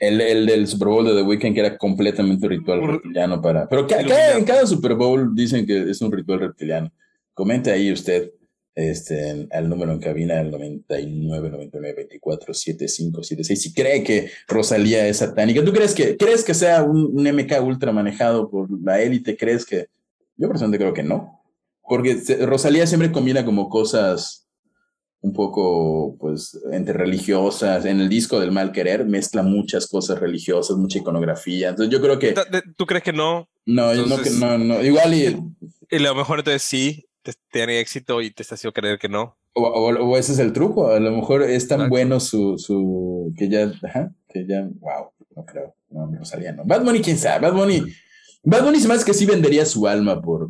el, 0.08 0.22
el, 0.22 0.46
del 0.46 0.68
Super 0.68 0.88
Bowl 0.88 1.06
de 1.06 1.14
The 1.14 1.22
Weeknd, 1.22 1.54
que 1.54 1.60
era 1.60 1.78
completamente 1.78 2.48
ritual 2.48 2.88
reptiliano 2.88 3.42
para. 3.42 3.68
Pero 3.68 3.88
cada, 3.88 4.38
en 4.38 4.46
cada 4.46 4.66
Super 4.66 4.96
Bowl 4.96 5.34
dicen 5.34 5.66
que 5.66 5.90
es 5.90 6.02
un 6.02 6.12
ritual 6.12 6.40
reptiliano. 6.40 6.92
Comente 7.34 7.72
ahí 7.72 7.92
usted 7.92 8.32
este, 8.76 9.48
al 9.52 9.70
número 9.70 9.92
en 9.92 10.00
cabina, 10.00 10.42
el 10.42 10.52
99 10.52 11.50
99 11.50 11.96
24 11.96 12.54
75 12.54 13.24
76. 13.24 13.62
Si 13.62 13.74
cree 13.74 14.04
que 14.04 14.32
Rosalía 14.48 15.08
es 15.08 15.18
satánica, 15.18 15.64
¿tú 15.64 15.72
crees 15.72 15.94
que, 15.94 16.18
crees 16.18 16.44
que 16.44 16.54
sea 16.54 16.84
un, 16.84 17.12
un 17.14 17.24
MK 17.24 17.62
ultra 17.64 17.92
manejado 17.92 18.50
por 18.50 18.68
la 18.84 19.02
élite? 19.02 19.38
¿Crees 19.38 19.66
que.? 19.66 19.88
Yo 20.36 20.48
personalmente 20.48 20.84
creo 20.84 20.94
que 20.94 21.04
no. 21.04 21.42
Porque 21.88 22.18
Rosalía 22.46 22.88
siempre 22.88 23.12
combina 23.12 23.46
como 23.46 23.70
cosas 23.70 24.43
un 25.24 25.32
poco, 25.32 26.18
pues, 26.20 26.60
entre 26.74 26.94
religiosas. 26.94 27.86
En 27.86 28.02
el 28.02 28.10
disco 28.10 28.42
del 28.42 28.52
mal 28.52 28.74
querer 28.74 29.06
mezcla 29.06 29.42
muchas 29.42 29.88
cosas 29.88 30.20
religiosas, 30.20 30.76
mucha 30.76 31.00
iconografía. 31.00 31.70
Entonces 31.70 31.92
yo 31.94 32.02
creo 32.02 32.20
que... 32.20 32.36
¿Tú 32.76 32.86
crees 32.86 33.04
que 33.04 33.14
no? 33.14 33.48
No, 33.66 33.94
no, 33.94 34.18
no, 34.40 34.58
no. 34.58 34.84
Igual 34.84 35.14
y... 35.14 35.38
Y 35.90 35.98
a 35.98 36.00
lo 36.00 36.16
mejor 36.16 36.40
entonces 36.40 36.64
sí, 36.64 37.06
te, 37.22 37.34
tiene 37.52 37.80
éxito 37.80 38.20
y 38.22 38.32
te 38.32 38.42
está 38.42 38.56
haciendo 38.56 38.74
creer 38.74 38.98
que 38.98 39.10
no. 39.10 39.38
O, 39.54 39.62
o, 39.64 40.18
ese 40.18 40.32
es 40.32 40.40
el 40.40 40.52
truco. 40.52 40.90
A 40.90 41.00
lo 41.00 41.12
mejor 41.12 41.44
es 41.44 41.68
tan 41.68 41.88
bueno 41.88 42.20
su, 42.20 42.58
su, 42.58 43.32
que 43.38 43.48
ya, 43.48 43.72
ajá, 43.84 44.12
que 44.28 44.48
ya, 44.48 44.68
wow, 44.80 45.12
no 45.36 45.46
creo. 45.46 45.76
No, 45.90 46.08
no 46.08 46.26
salía, 46.26 46.52
no. 46.52 46.64
Bad 46.66 46.84
Bunny, 46.84 47.02
quién 47.02 47.20
sabe. 47.20 47.48
Bad 47.48 47.54
Bunny, 47.54 47.84
Bad 48.44 48.64
Bunny 48.64 48.80
se 48.80 48.88
más 48.88 49.06
que 49.06 49.14
sí 49.14 49.28
vendería 49.28 49.68
su 49.68 49.88
alma 49.88 50.20
por, 50.24 50.50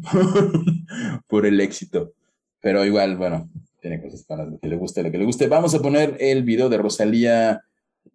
por 1.28 1.45
el 1.45 1.59
éxito. 1.59 2.13
Pero 2.61 2.86
igual, 2.86 3.17
bueno, 3.17 3.49
tiene 3.84 4.01
cosas 4.01 4.23
para 4.23 4.45
lo 4.45 4.57
que 4.57 4.67
le 4.67 4.77
guste, 4.77 5.03
lo 5.03 5.11
que 5.11 5.17
le 5.17 5.25
guste. 5.25 5.47
Vamos 5.47 5.75
a 5.75 5.81
poner 5.81 6.15
el 6.19 6.43
video 6.43 6.69
de 6.69 6.77
Rosalía 6.77 7.61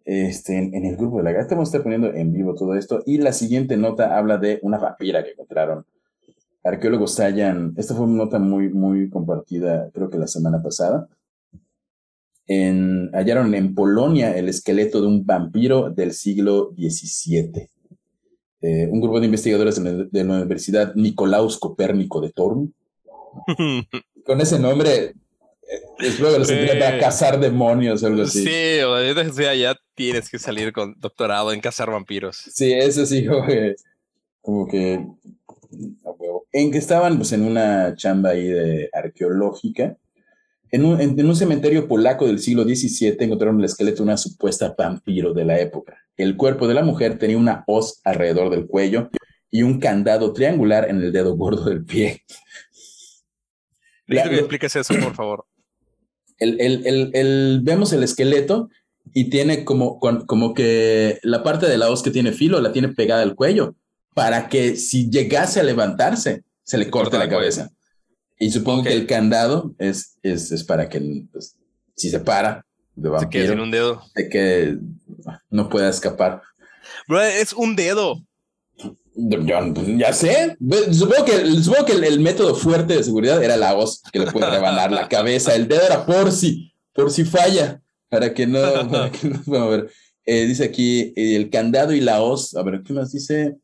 este, 0.03 0.57
en, 0.57 0.83
el 0.83 0.97
grupo 0.97 1.17
de 1.17 1.23
la 1.23 1.31
gata. 1.31 1.53
Vamos 1.53 1.69
a 1.69 1.71
estar 1.71 1.83
poniendo 1.83 2.11
en 2.11 2.33
vivo 2.33 2.55
todo 2.55 2.73
esto. 2.73 3.03
Y 3.05 3.19
la 3.19 3.31
siguiente 3.31 3.77
nota 3.77 4.17
habla 4.17 4.37
de 4.39 4.59
una 4.63 4.79
vampira 4.79 5.23
que 5.23 5.31
encontraron. 5.31 5.85
Arqueólogos 6.63 7.19
hallan, 7.19 7.75
esta 7.77 7.93
fue 7.93 8.05
una 8.05 8.17
nota 8.17 8.39
muy, 8.39 8.69
muy 8.69 9.09
compartida, 9.09 9.89
creo 9.93 10.09
que 10.09 10.17
la 10.17 10.27
semana 10.27 10.61
pasada. 10.61 11.07
En, 12.47 13.11
hallaron 13.13 13.53
en 13.53 13.75
Polonia 13.75 14.35
el 14.35 14.49
esqueleto 14.49 15.01
de 15.01 15.07
un 15.07 15.23
vampiro 15.23 15.91
del 15.91 16.13
siglo 16.13 16.73
XVII. 16.75 17.69
Eh, 18.61 18.89
un 18.91 18.99
grupo 18.99 19.19
de 19.19 19.27
investigadores 19.27 19.81
de, 20.11 20.23
la 20.23 20.33
Universidad 20.33 20.95
Nicolaus 20.95 21.59
Copérnico 21.59 22.19
de 22.21 22.31
Torn. 22.31 22.73
Con 24.25 24.41
ese 24.41 24.59
nombre 24.59 25.13
Espero 25.99 26.33
que 26.33 26.39
lo 26.39 26.45
sentía 26.45 26.79
para 26.79 26.99
cazar 26.99 27.39
demonios 27.39 28.01
o 28.03 28.07
algo 28.07 28.23
así. 28.23 28.43
Sí, 28.43 28.79
o 28.81 28.95
decía, 28.95 29.53
ya 29.55 29.75
tienes 29.95 30.29
que 30.29 30.39
salir 30.39 30.73
con 30.73 30.95
doctorado 30.99 31.53
en 31.53 31.61
cazar 31.61 31.91
vampiros. 31.91 32.37
Sí, 32.37 32.73
eso 32.73 33.05
sí, 33.05 33.25
como 33.25 33.45
como 34.41 34.67
que 34.67 35.05
en 36.51 36.71
que 36.71 36.77
estaban 36.77 37.17
pues 37.17 37.31
en 37.33 37.43
una 37.43 37.95
chamba 37.95 38.31
ahí 38.31 38.47
de 38.47 38.89
arqueológica. 38.93 39.97
En 40.71 40.85
un, 40.85 41.01
en, 41.01 41.25
un, 41.25 41.35
cementerio 41.35 41.87
polaco 41.87 42.27
del 42.27 42.37
siglo 42.37 42.63
XVII 42.63 43.17
encontraron 43.19 43.57
el 43.57 43.65
esqueleto 43.65 43.97
de 43.97 44.03
una 44.03 44.17
supuesta 44.17 44.75
vampiro 44.77 45.33
de 45.33 45.43
la 45.43 45.59
época. 45.59 45.97
El 46.15 46.37
cuerpo 46.37 46.67
de 46.67 46.75
la 46.75 46.83
mujer 46.83 47.17
tenía 47.17 47.39
una 47.39 47.63
hoz 47.65 48.01
alrededor 48.03 48.51
del 48.51 48.67
cuello 48.67 49.09
y 49.49 49.63
un 49.63 49.79
candado 49.79 50.31
triangular 50.31 50.87
en 50.87 50.97
el 50.97 51.11
dedo 51.11 51.35
gordo 51.35 51.65
del 51.65 51.83
pie. 51.85 52.21
Necesito 54.05 54.29
que 54.29 54.39
expliques 54.39 54.75
eso, 54.75 54.93
por 54.93 55.15
favor. 55.15 55.45
El, 56.39 56.59
el, 56.61 57.11
el, 57.13 57.59
vemos 57.63 57.93
el 57.93 58.03
esqueleto 58.03 58.69
y 59.13 59.29
tiene 59.29 59.65
como, 59.65 59.99
como 59.99 60.53
que 60.53 61.19
la 61.23 61.43
parte 61.43 61.67
de 61.67 61.77
la 61.77 61.89
hoz 61.89 62.03
que 62.03 62.11
tiene 62.11 62.31
filo 62.31 62.61
la 62.61 62.71
tiene 62.71 62.89
pegada 62.89 63.21
al 63.21 63.35
cuello 63.35 63.75
para 64.13 64.49
que 64.49 64.75
si 64.75 65.09
llegase 65.09 65.59
a 65.59 65.63
levantarse, 65.63 66.43
se 66.63 66.77
le 66.77 66.89
corte 66.89 67.17
la 67.17 67.29
cabeza. 67.29 67.71
Y 68.37 68.51
supongo 68.51 68.83
que 68.83 68.93
el 68.93 69.05
candado 69.05 69.75
es, 69.79 70.17
es, 70.23 70.51
es 70.51 70.63
para 70.63 70.87
que 70.87 71.25
pues, 71.31 71.57
si 71.95 72.09
se 72.09 72.19
para 72.19 72.65
de 72.95 73.09
vampiro, 73.09 73.43
se 73.43 73.51
quede 73.51 73.61
un 73.61 73.71
dedo. 73.71 74.01
De 74.15 74.29
que 74.29 74.77
no 75.49 75.69
pueda 75.69 75.89
escapar. 75.89 76.41
Bro, 77.07 77.21
es 77.21 77.53
un 77.53 77.75
dedo. 77.75 78.23
Ya 79.15 80.13
sé. 80.13 80.57
Supongo 80.91 81.25
que, 81.25 81.51
supongo 81.61 81.85
que 81.85 81.93
el, 81.93 82.19
método 82.19 82.55
fuerte 82.55 82.95
de 82.95 83.03
seguridad 83.03 83.43
era 83.43 83.57
la 83.57 83.75
hoz 83.75 84.01
que 84.11 84.19
le 84.19 84.31
puede 84.31 84.49
rebanar 84.49 84.91
la 84.91 85.07
cabeza. 85.07 85.55
El 85.55 85.67
dedo 85.67 85.81
era 85.85 86.05
por 86.05 86.31
si, 86.31 86.73
por 86.93 87.11
si 87.11 87.25
falla, 87.25 87.81
para 88.09 88.33
que 88.33 88.47
no. 88.47 88.59
Para 88.89 89.11
que 89.11 89.29
no 89.29 89.57
a 89.57 89.67
ver. 89.67 89.89
Eh, 90.25 90.45
dice 90.45 90.63
aquí 90.63 91.13
el 91.15 91.49
candado 91.49 91.93
y 91.93 92.01
la 92.01 92.21
hoz. 92.21 92.55
A 92.55 92.63
ver, 92.63 92.81
¿qué 92.83 92.93
más 92.93 93.11
dice? 93.11 93.57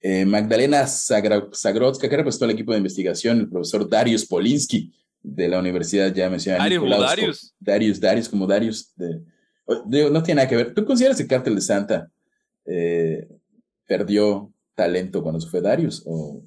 Eh, 0.00 0.24
Magdalena 0.24 0.86
Zagrodzka, 0.86 2.08
que 2.08 2.16
representó 2.16 2.44
al 2.44 2.50
equipo 2.50 2.72
de 2.72 2.78
investigación, 2.78 3.40
el 3.40 3.48
profesor 3.48 3.88
Darius 3.88 4.26
Polinsky 4.26 4.92
de 5.22 5.48
la 5.48 5.60
universidad 5.60 6.12
ya 6.12 6.28
mencionada. 6.28 6.64
Darius, 6.64 7.54
Darius. 7.60 8.00
Darius, 8.00 8.28
como 8.28 8.46
Darius. 8.46 8.92
no 9.66 10.22
tiene 10.22 10.36
nada 10.36 10.48
que 10.48 10.56
ver. 10.56 10.74
¿Tú 10.74 10.84
consideras 10.84 11.16
que 11.16 11.22
el 11.22 11.28
cártel 11.28 11.54
de 11.54 11.60
Santa 11.60 12.10
eh, 12.64 13.28
perdió 13.86 14.51
talento 14.74 15.22
cuando 15.22 15.40
se 15.40 15.48
fue 15.48 15.60
Darius? 15.60 16.02
O, 16.06 16.42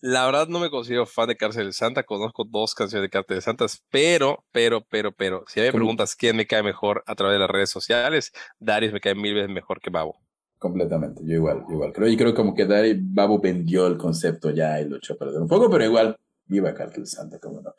La 0.00 0.26
verdad 0.26 0.48
no 0.48 0.60
me 0.60 0.70
considero 0.70 1.06
fan 1.06 1.28
de 1.28 1.36
Cárcel 1.36 1.66
de 1.66 1.72
Santa, 1.72 2.02
conozco 2.02 2.44
dos 2.44 2.74
canciones 2.74 3.06
de 3.06 3.10
Cárcel 3.10 3.36
de 3.36 3.42
Santas, 3.42 3.82
pero, 3.90 4.44
pero, 4.52 4.84
pero, 4.88 5.12
pero, 5.12 5.44
si 5.48 5.60
hay 5.60 5.70
preguntas 5.70 6.14
quién 6.16 6.36
me 6.36 6.46
cae 6.46 6.62
mejor 6.62 7.02
a 7.06 7.14
través 7.14 7.34
de 7.34 7.40
las 7.40 7.50
redes 7.50 7.70
sociales, 7.70 8.32
Darius 8.58 8.92
me 8.92 9.00
cae 9.00 9.14
mil 9.14 9.34
veces 9.34 9.50
mejor 9.50 9.80
que 9.80 9.90
Babo. 9.90 10.16
Completamente, 10.58 11.22
yo 11.24 11.34
igual, 11.34 11.64
yo 11.68 11.74
igual. 11.74 11.92
Creo, 11.92 12.08
y 12.08 12.16
creo 12.16 12.34
como 12.34 12.54
que 12.54 12.66
Dari 12.66 12.98
Babo 13.00 13.40
vendió 13.40 13.86
el 13.86 13.96
concepto 13.96 14.50
ya 14.50 14.80
y 14.80 14.88
lo 14.88 14.96
echó 14.96 15.14
a 15.14 15.16
perder 15.16 15.40
un 15.40 15.48
poco, 15.48 15.70
pero 15.70 15.84
igual, 15.84 16.18
viva 16.46 16.74
Cártel 16.74 17.06
Santa, 17.06 17.38
como 17.38 17.62
no. 17.62 17.74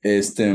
Este, 0.00 0.54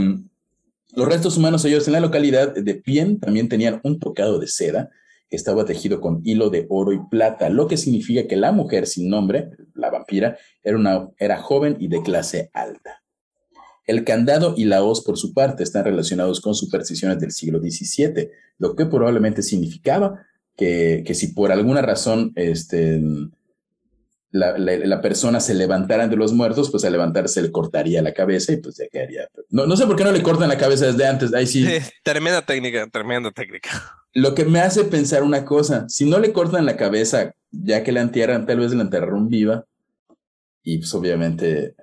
los 0.96 1.08
restos 1.08 1.38
humanos 1.38 1.64
hallados 1.64 1.88
en 1.88 1.94
la 1.94 2.00
localidad 2.00 2.54
de 2.54 2.76
Pien 2.76 3.20
también 3.20 3.50
tenían 3.50 3.82
un 3.84 4.00
tocado 4.00 4.40
de 4.40 4.48
seda 4.48 4.90
estaba 5.30 5.66
tejido 5.66 6.02
con 6.02 6.22
hilo 6.24 6.50
de 6.50 6.66
oro 6.70 6.94
y 6.94 7.00
plata, 7.10 7.50
lo 7.50 7.68
que 7.68 7.78
significa 7.78 8.28
que 8.28 8.36
la 8.36 8.52
mujer 8.52 8.88
sin 8.88 9.10
nombre, 9.10 9.50
la 9.74 9.90
vampira, 9.90 10.38
era, 10.64 10.78
una, 10.78 11.10
era 11.18 11.38
joven 11.38 11.78
y 11.80 11.88
de 11.88 12.02
clase 12.02 12.50
alta. 12.54 13.04
El 13.86 14.04
candado 14.04 14.56
y 14.58 14.66
la 14.66 14.84
hoz, 14.84 15.04
por 15.04 15.18
su 15.18 15.34
parte, 15.34 15.64
están 15.64 15.86
relacionados 15.86 16.42
con 16.42 16.56
supersticiones 16.56 17.20
del 17.20 17.32
siglo 17.32 17.60
XVII, 17.60 18.30
lo 18.58 18.76
que 18.76 18.86
probablemente 18.86 19.44
significaba 19.44 20.26
que, 20.56 21.04
que 21.06 21.14
si 21.14 21.28
por 21.28 21.52
alguna 21.52 21.82
razón 21.82 22.32
este, 22.36 23.02
la, 24.32 24.58
la, 24.58 25.02
persona 25.02 25.40
se 25.40 25.54
levantara 25.54 26.08
de 26.08 26.16
los 26.16 26.34
muertos, 26.34 26.72
pues 26.72 26.84
al 26.84 26.94
levantarse 26.94 27.42
le 27.42 27.52
cortaría 27.52 28.02
la 28.02 28.14
cabeza 28.14 28.54
y 28.54 28.58
pues 28.58 28.78
ya 28.78 28.86
quedaría. 28.92 29.30
No, 29.50 29.66
no 29.66 29.78
sé 29.78 29.86
por 29.86 29.96
qué 29.96 30.04
no 30.04 30.12
le 30.12 30.24
cortan 30.24 30.50
la 30.50 30.58
cabeza 30.58 30.88
desde 30.88 31.08
antes. 31.08 31.34
Ahí 31.34 31.46
tremenda 32.04 32.42
técnica, 32.42 32.88
tremenda 32.90 33.32
técnica. 33.32 33.70
Lo 34.16 34.34
que 34.34 34.46
me 34.46 34.62
hace 34.62 34.86
pensar 34.86 35.24
una 35.24 35.46
cosa, 35.46 35.88
si 35.90 36.10
no 36.10 36.20
le 36.20 36.34
cortan 36.34 36.66
la 36.66 36.78
cabeza 36.78 37.36
ya 37.52 37.84
que 37.84 37.92
la 37.92 38.02
entierran, 38.02 38.46
tal 38.46 38.60
vez 38.60 38.74
la 38.74 38.82
enterraron 38.82 39.28
viva 39.30 39.66
y 40.64 40.80
pues 40.80 40.94
obviamente 40.94 41.76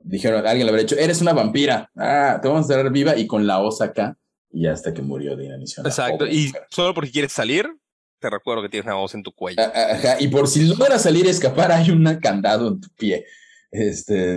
dijeron, 0.00 0.46
alguien 0.46 0.66
le 0.66 0.70
habría 0.70 0.84
dicho, 0.84 0.96
eres 0.96 1.20
una 1.20 1.32
vampira, 1.32 1.90
ah, 1.96 2.38
te 2.40 2.48
vamos 2.48 2.62
a 2.62 2.72
enterrar 2.72 2.92
viva 2.92 3.16
y 3.16 3.26
con 3.26 3.46
la 3.46 3.60
osa 3.60 3.86
acá 3.86 4.16
y 4.50 4.66
hasta 4.66 4.94
que 4.94 5.02
murió 5.02 5.36
de 5.36 5.46
inanición. 5.46 5.84
Exacto, 5.84 6.26
y 6.26 6.52
solo 6.70 6.94
porque 6.94 7.10
quieres 7.10 7.32
salir, 7.32 7.66
te 8.20 8.30
recuerdo 8.30 8.62
que 8.62 8.68
tienes 8.68 8.86
una 8.86 8.94
voz 8.94 9.14
en 9.14 9.22
tu 9.22 9.32
cuello. 9.32 9.60
Ajá, 9.60 10.20
y 10.20 10.28
por 10.28 10.48
si 10.48 10.64
logra 10.64 10.98
salir 10.98 11.26
a 11.26 11.30
escapar, 11.30 11.72
hay 11.72 11.90
un 11.90 12.04
candado 12.22 12.68
en 12.68 12.80
tu 12.80 12.88
pie. 12.96 13.26
Este. 13.70 14.36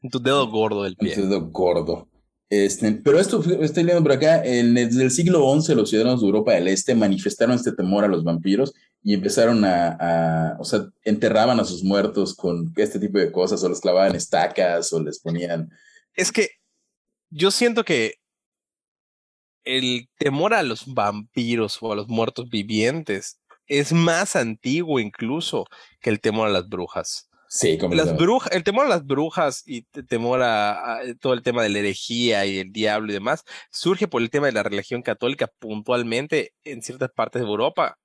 En 0.00 0.10
tu 0.10 0.20
dedo 0.20 0.48
gordo 0.48 0.84
del 0.84 0.96
pie. 0.96 1.12
En 1.12 1.22
tu 1.22 1.28
dedo 1.28 1.50
gordo. 1.50 2.08
Este, 2.50 2.92
pero 2.92 3.20
esto, 3.20 3.44
estoy 3.62 3.82
leyendo 3.84 4.02
por 4.02 4.12
acá, 4.12 4.42
en, 4.42 4.74
desde 4.74 5.02
el 5.02 5.10
siglo 5.10 5.40
XI 5.60 5.74
los 5.74 5.90
ciudadanos 5.90 6.20
de 6.20 6.26
Europa 6.26 6.52
del 6.52 6.68
Este 6.68 6.94
manifestaron 6.94 7.56
este 7.56 7.72
temor 7.72 8.04
a 8.04 8.08
los 8.08 8.24
vampiros 8.24 8.72
y 9.02 9.14
empezaron 9.14 9.64
a, 9.64 10.56
o 10.58 10.64
sea, 10.64 10.86
enterraban 11.04 11.60
a 11.60 11.64
sus 11.64 11.84
muertos 11.84 12.34
con 12.34 12.72
este 12.76 12.98
tipo 12.98 13.18
de 13.18 13.30
cosas, 13.30 13.62
o 13.62 13.68
los 13.68 13.80
clavaban 13.80 14.16
estacas, 14.16 14.92
o 14.92 15.02
les 15.02 15.20
ponían... 15.20 15.70
Es 16.14 16.32
que 16.32 16.48
yo 17.30 17.50
siento 17.50 17.84
que 17.84 18.14
el 19.64 20.08
temor 20.18 20.54
a 20.54 20.62
los 20.62 20.92
vampiros 20.92 21.78
o 21.82 21.92
a 21.92 21.96
los 21.96 22.08
muertos 22.08 22.48
vivientes 22.48 23.40
es 23.66 23.92
más 23.92 24.34
antiguo 24.34 24.98
incluso 24.98 25.66
que 26.00 26.08
el 26.08 26.20
temor 26.20 26.48
a 26.48 26.52
las 26.52 26.68
brujas. 26.68 27.27
Sí, 27.48 27.78
las 27.90 28.14
brujas, 28.14 28.52
el 28.52 28.62
temor 28.62 28.86
a 28.86 28.88
las 28.90 29.06
brujas 29.06 29.62
y 29.66 29.82
temor 29.82 30.42
a, 30.42 31.00
todo 31.18 31.32
el 31.32 31.42
tema 31.42 31.62
de 31.62 31.70
la 31.70 31.78
herejía 31.78 32.44
y 32.44 32.58
el 32.58 32.72
diablo 32.72 33.10
y 33.10 33.14
demás 33.14 33.42
surge 33.70 34.06
por 34.06 34.20
el 34.20 34.28
tema 34.28 34.46
de 34.46 34.52
la 34.52 34.62
religión 34.62 35.00
católica 35.00 35.50
puntualmente 35.58 36.52
en 36.64 36.82
ciertas 36.82 37.10
partes 37.10 37.40
de 37.40 37.48
Europa 37.48 37.98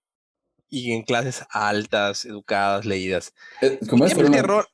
y 0.70 0.94
en 0.94 1.04
clases 1.04 1.44
altas, 1.50 2.24
educadas, 2.24 2.86
leídas. 2.86 3.34
Eh, 3.62 3.80
el, 3.82 4.32
terror, 4.32 4.68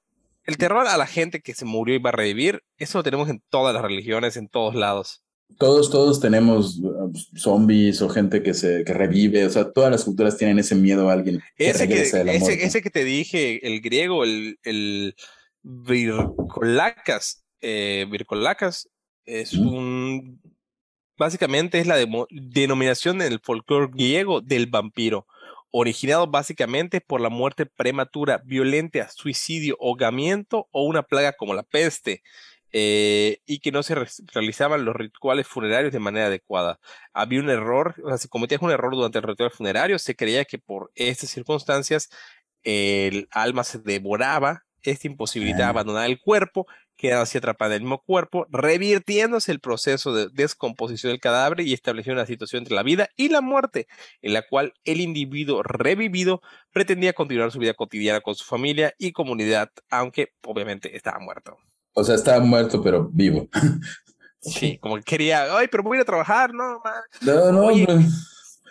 el 0.44 0.58
terror 0.58 0.88
a 0.88 0.98
la 0.98 1.08
gente 1.08 1.42
que 1.42 1.56
se 1.56 1.66
murió 1.66 1.96
y 1.96 2.00
va 2.00 2.12
a 2.12 2.14
revivir, 2.14 2.62
eso 2.78 3.00
lo 3.00 3.04
tenemos 3.04 3.28
en 3.30 3.42
todas 3.50 3.74
las 3.74 3.82
religiones, 3.82 4.38
en 4.38 4.50
todos 4.50 4.76
lados 4.76 5.24
todos, 5.58 5.90
todos 5.90 6.20
tenemos 6.20 6.80
zombies 7.36 8.02
o 8.02 8.10
gente 8.10 8.44
que 8.44 8.54
se 8.54 8.84
que 8.84 8.94
revive, 8.94 9.46
o 9.46 9.50
sea, 9.50 9.72
todas 9.72 9.92
las 9.92 10.04
culturas 10.04 10.38
tienen 10.38 10.60
ese 10.60 10.76
miedo 10.76 11.10
a 11.10 11.14
alguien. 11.14 11.42
Que 11.56 11.70
ese, 11.70 11.88
que, 11.88 12.02
ese, 12.02 12.82
que 12.82 12.90
te 12.90 13.04
dije, 13.04 13.66
el 13.68 13.82
griego, 13.82 14.24
el, 14.24 14.60
el 14.64 15.16
vircolacas, 15.62 17.44
eh, 17.62 18.06
vircolacas 18.10 18.90
es 19.26 19.54
un, 19.54 20.42
básicamente 21.18 21.80
es 21.80 21.88
la 21.88 21.98
denominación 22.32 23.22
en 23.22 23.34
el 23.34 23.40
folclore 23.40 23.92
griego 23.94 24.42
del 24.42 24.68
vampiro, 24.68 25.28
originado 25.72 26.28
básicamente 26.28 27.02
por 27.02 27.22
la 27.22 27.30
muerte 27.30 27.66
prematura, 27.66 28.42
violenta, 28.44 29.10
suicidio, 29.10 29.78
ahogamiento 29.80 30.68
o 30.72 30.84
una 30.84 31.04
plaga 31.04 31.34
como 31.34 31.54
la 31.54 31.64
peste. 31.64 32.24
Eh, 32.72 33.40
y 33.46 33.60
que 33.60 33.72
no 33.72 33.82
se 33.82 33.96
realizaban 34.34 34.86
los 34.86 34.96
rituales 34.96 35.48
funerarios 35.48 35.92
de 35.92 36.00
manera 36.00 36.28
adecuada. 36.28 36.80
Había 37.14 37.40
un 37.40 37.50
error, 37.50 37.96
o 38.04 38.10
sea, 38.10 38.18
si 38.18 38.28
cometías 38.28 38.62
un 38.62 38.72
error 38.72 38.94
durante 38.94 39.18
el 39.18 39.24
ritual 39.24 39.52
funerario, 39.52 39.98
se 39.98 40.16
creía 40.16 40.46
que 40.46 40.60
por 40.60 40.92
estas 40.96 41.30
circunstancias 41.32 42.10
el 42.64 43.28
alma 43.32 43.64
se 43.64 43.80
devoraba, 43.80 44.66
esta 44.84 45.08
imposibilidad 45.08 45.70
abandonar 45.70 46.10
el 46.10 46.20
cuerpo, 46.20 46.68
quedaba 46.96 47.24
así 47.24 47.38
atrapada 47.38 47.76
en 47.76 47.82
el 47.82 47.84
mismo 47.84 48.04
cuerpo, 48.04 48.46
revirtiéndose 48.50 49.52
el 49.52 49.60
proceso 49.60 50.14
de 50.14 50.28
descomposición 50.34 51.12
del 51.12 51.22
cadáver 51.22 51.62
y 51.62 51.74
estableciendo 51.74 52.22
una 52.22 52.28
situación 52.28 52.62
entre 52.62 52.76
la 52.76 52.84
vida 52.84 53.10
y 53.16 53.30
la 53.30 53.42
muerte, 53.42 53.88
en 54.22 54.34
la 54.34 54.42
cual 54.42 54.74
el 54.84 55.00
individuo 55.02 55.64
revivido 55.64 56.42
pretendía 56.72 57.14
continuar 57.14 57.52
su 57.52 57.60
vida 57.60 57.74
cotidiana 57.74 58.22
con 58.22 58.36
su 58.36 58.44
familia 58.44 58.94
y 58.98 59.14
comunidad, 59.14 59.70
aunque 59.90 60.34
obviamente 60.44 60.96
estaba 60.96 61.20
muerto. 61.20 61.58
O 62.00 62.04
sea, 62.04 62.16
estaba 62.16 62.40
muerto, 62.40 62.82
pero 62.82 63.10
vivo. 63.12 63.48
Sí, 64.42 64.78
como 64.80 64.96
que 64.96 65.04
quería, 65.04 65.54
ay, 65.58 65.68
pero 65.70 65.84
voy 65.84 65.98
a 65.98 66.00
ir 66.00 66.02
a 66.04 66.06
trabajar, 66.06 66.54
no, 66.54 66.82
No, 67.22 67.52
no, 67.52 67.66
Oye, 67.66 67.86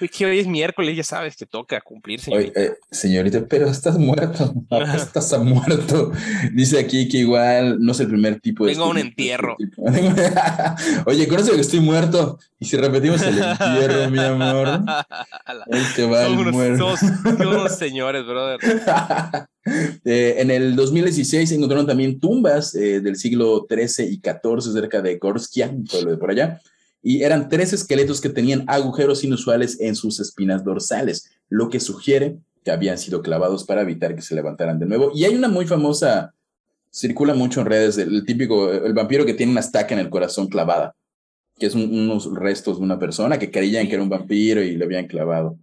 que 0.06 0.26
hoy 0.26 0.38
es 0.38 0.46
miércoles, 0.46 0.96
ya 0.96 1.02
sabes 1.02 1.36
que 1.36 1.46
toca 1.46 1.80
cumplir, 1.80 2.20
señorita. 2.20 2.60
Eh, 2.60 2.74
señorita, 2.90 3.44
pero 3.48 3.68
estás 3.68 3.98
muerto, 3.98 4.52
estás 4.94 5.36
muerto. 5.42 6.12
Dice 6.52 6.78
aquí 6.78 7.08
que 7.08 7.18
igual 7.18 7.78
no 7.80 7.92
es 7.92 8.00
el 8.00 8.08
primer 8.08 8.40
tipo 8.40 8.64
de... 8.64 8.72
Tengo 8.72 8.88
un 8.88 8.98
entierro. 8.98 9.56
Oye, 11.06 11.26
conoce 11.26 11.52
que 11.52 11.60
estoy 11.60 11.80
muerto. 11.80 12.38
Y 12.60 12.66
si 12.66 12.76
repetimos 12.76 13.22
el 13.22 13.38
entierro, 13.38 14.10
mi 14.10 14.18
amor, 14.18 14.68
ahí 15.46 15.82
te 15.96 16.06
va 16.06 16.26
el 16.26 16.52
muerto. 16.52 16.96
Somos 16.96 17.76
señores, 17.76 18.24
brother. 18.24 18.60
Eh, 20.04 20.36
en 20.38 20.50
el 20.50 20.76
2016 20.76 21.48
se 21.48 21.54
encontraron 21.54 21.86
también 21.86 22.18
tumbas 22.18 22.74
eh, 22.74 23.00
del 23.00 23.16
siglo 23.16 23.66
XIII 23.68 24.06
y 24.06 24.16
XIV 24.16 24.72
cerca 24.72 25.02
de 25.02 25.16
Gorskia, 25.18 25.68
un 25.68 25.84
pueblo 25.84 26.12
de 26.12 26.16
por 26.16 26.30
allá 26.30 26.60
y 27.02 27.22
eran 27.22 27.48
tres 27.48 27.72
esqueletos 27.72 28.20
que 28.20 28.28
tenían 28.28 28.64
agujeros 28.66 29.24
inusuales 29.24 29.80
en 29.80 29.94
sus 29.94 30.20
espinas 30.20 30.64
dorsales, 30.64 31.30
lo 31.48 31.68
que 31.68 31.80
sugiere 31.80 32.38
que 32.64 32.70
habían 32.70 32.98
sido 32.98 33.22
clavados 33.22 33.64
para 33.64 33.82
evitar 33.82 34.14
que 34.14 34.22
se 34.22 34.34
levantaran 34.34 34.78
de 34.78 34.86
nuevo. 34.86 35.12
Y 35.14 35.24
hay 35.24 35.34
una 35.34 35.48
muy 35.48 35.66
famosa, 35.66 36.34
circula 36.90 37.34
mucho 37.34 37.60
en 37.60 37.66
redes, 37.66 37.98
el, 37.98 38.24
típico, 38.24 38.72
el 38.72 38.92
vampiro 38.94 39.24
que 39.24 39.34
tiene 39.34 39.52
una 39.52 39.60
estaca 39.60 39.94
en 39.94 40.00
el 40.00 40.10
corazón 40.10 40.48
clavada, 40.48 40.94
que 41.58 41.66
es 41.66 41.74
unos 41.74 42.32
restos 42.34 42.78
de 42.78 42.84
una 42.84 42.98
persona 42.98 43.38
que 43.38 43.50
creían 43.50 43.86
que 43.86 43.94
era 43.94 44.02
un 44.02 44.08
vampiro 44.08 44.62
y 44.62 44.76
le 44.76 44.84
habían 44.84 45.06
clavado. 45.06 45.56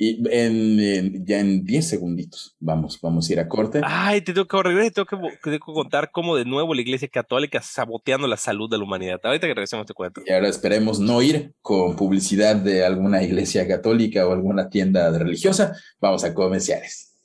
Y 0.00 0.24
en, 0.30 1.26
ya 1.26 1.40
en 1.40 1.64
10 1.64 1.88
segunditos 1.88 2.54
vamos, 2.60 3.00
vamos 3.00 3.28
a 3.28 3.32
ir 3.32 3.40
a 3.40 3.48
corte. 3.48 3.80
Ay, 3.82 4.20
te 4.20 4.32
tengo 4.32 4.46
que 4.46 4.62
regresar, 4.62 4.92
tengo 4.92 5.06
que, 5.06 5.38
tengo 5.42 5.58
que 5.58 5.72
contar 5.72 6.12
cómo 6.12 6.36
de 6.36 6.44
nuevo 6.44 6.72
la 6.72 6.82
Iglesia 6.82 7.08
Católica 7.08 7.60
saboteando 7.60 8.28
la 8.28 8.36
salud 8.36 8.70
de 8.70 8.78
la 8.78 8.84
humanidad. 8.84 9.18
Ahorita 9.24 9.48
que 9.48 9.54
regresemos 9.54 9.86
te 9.86 9.94
cuento. 9.94 10.22
Y 10.24 10.30
ahora 10.30 10.48
esperemos 10.48 11.00
no 11.00 11.20
ir 11.20 11.52
con 11.62 11.96
publicidad 11.96 12.54
de 12.54 12.84
alguna 12.84 13.24
iglesia 13.24 13.66
católica 13.66 14.24
o 14.24 14.32
alguna 14.32 14.70
tienda 14.70 15.10
religiosa. 15.18 15.74
Vamos 16.00 16.22
a 16.22 16.32
comerciales. 16.32 17.18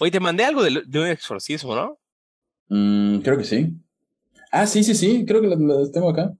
Oye, 0.00 0.10
te 0.10 0.18
mandé 0.18 0.44
algo 0.44 0.64
de, 0.64 0.98
un 0.98 1.06
exorcismo, 1.06 1.76
¿no? 1.76 1.98
Mm, 2.70 3.20
creo 3.20 3.38
que 3.38 3.44
sí. 3.44 3.72
Ah, 4.50 4.66
sí, 4.66 4.82
sí, 4.82 4.96
sí, 4.96 5.24
creo 5.24 5.40
que 5.40 5.46
lo, 5.46 5.90
tengo 5.92 6.10
acá. 6.10 6.34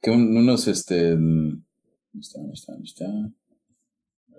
Que 0.00 0.10
unos, 0.10 0.66
este... 0.68 1.10
¿Dónde 1.16 2.54
está? 2.54 3.30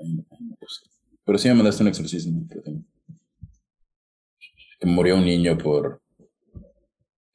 ¿Dónde 0.04 0.22
está? 0.24 0.36
¿Dónde 0.36 0.58
está? 0.62 0.90
Pero 1.24 1.38
sí 1.38 1.48
me 1.50 1.54
mandaste 1.56 1.84
un 1.84 1.90
exorcismo. 1.90 2.48
Que 4.80 4.88
murió 4.88 5.16
un 5.16 5.26
niño 5.26 5.58
por. 5.58 6.02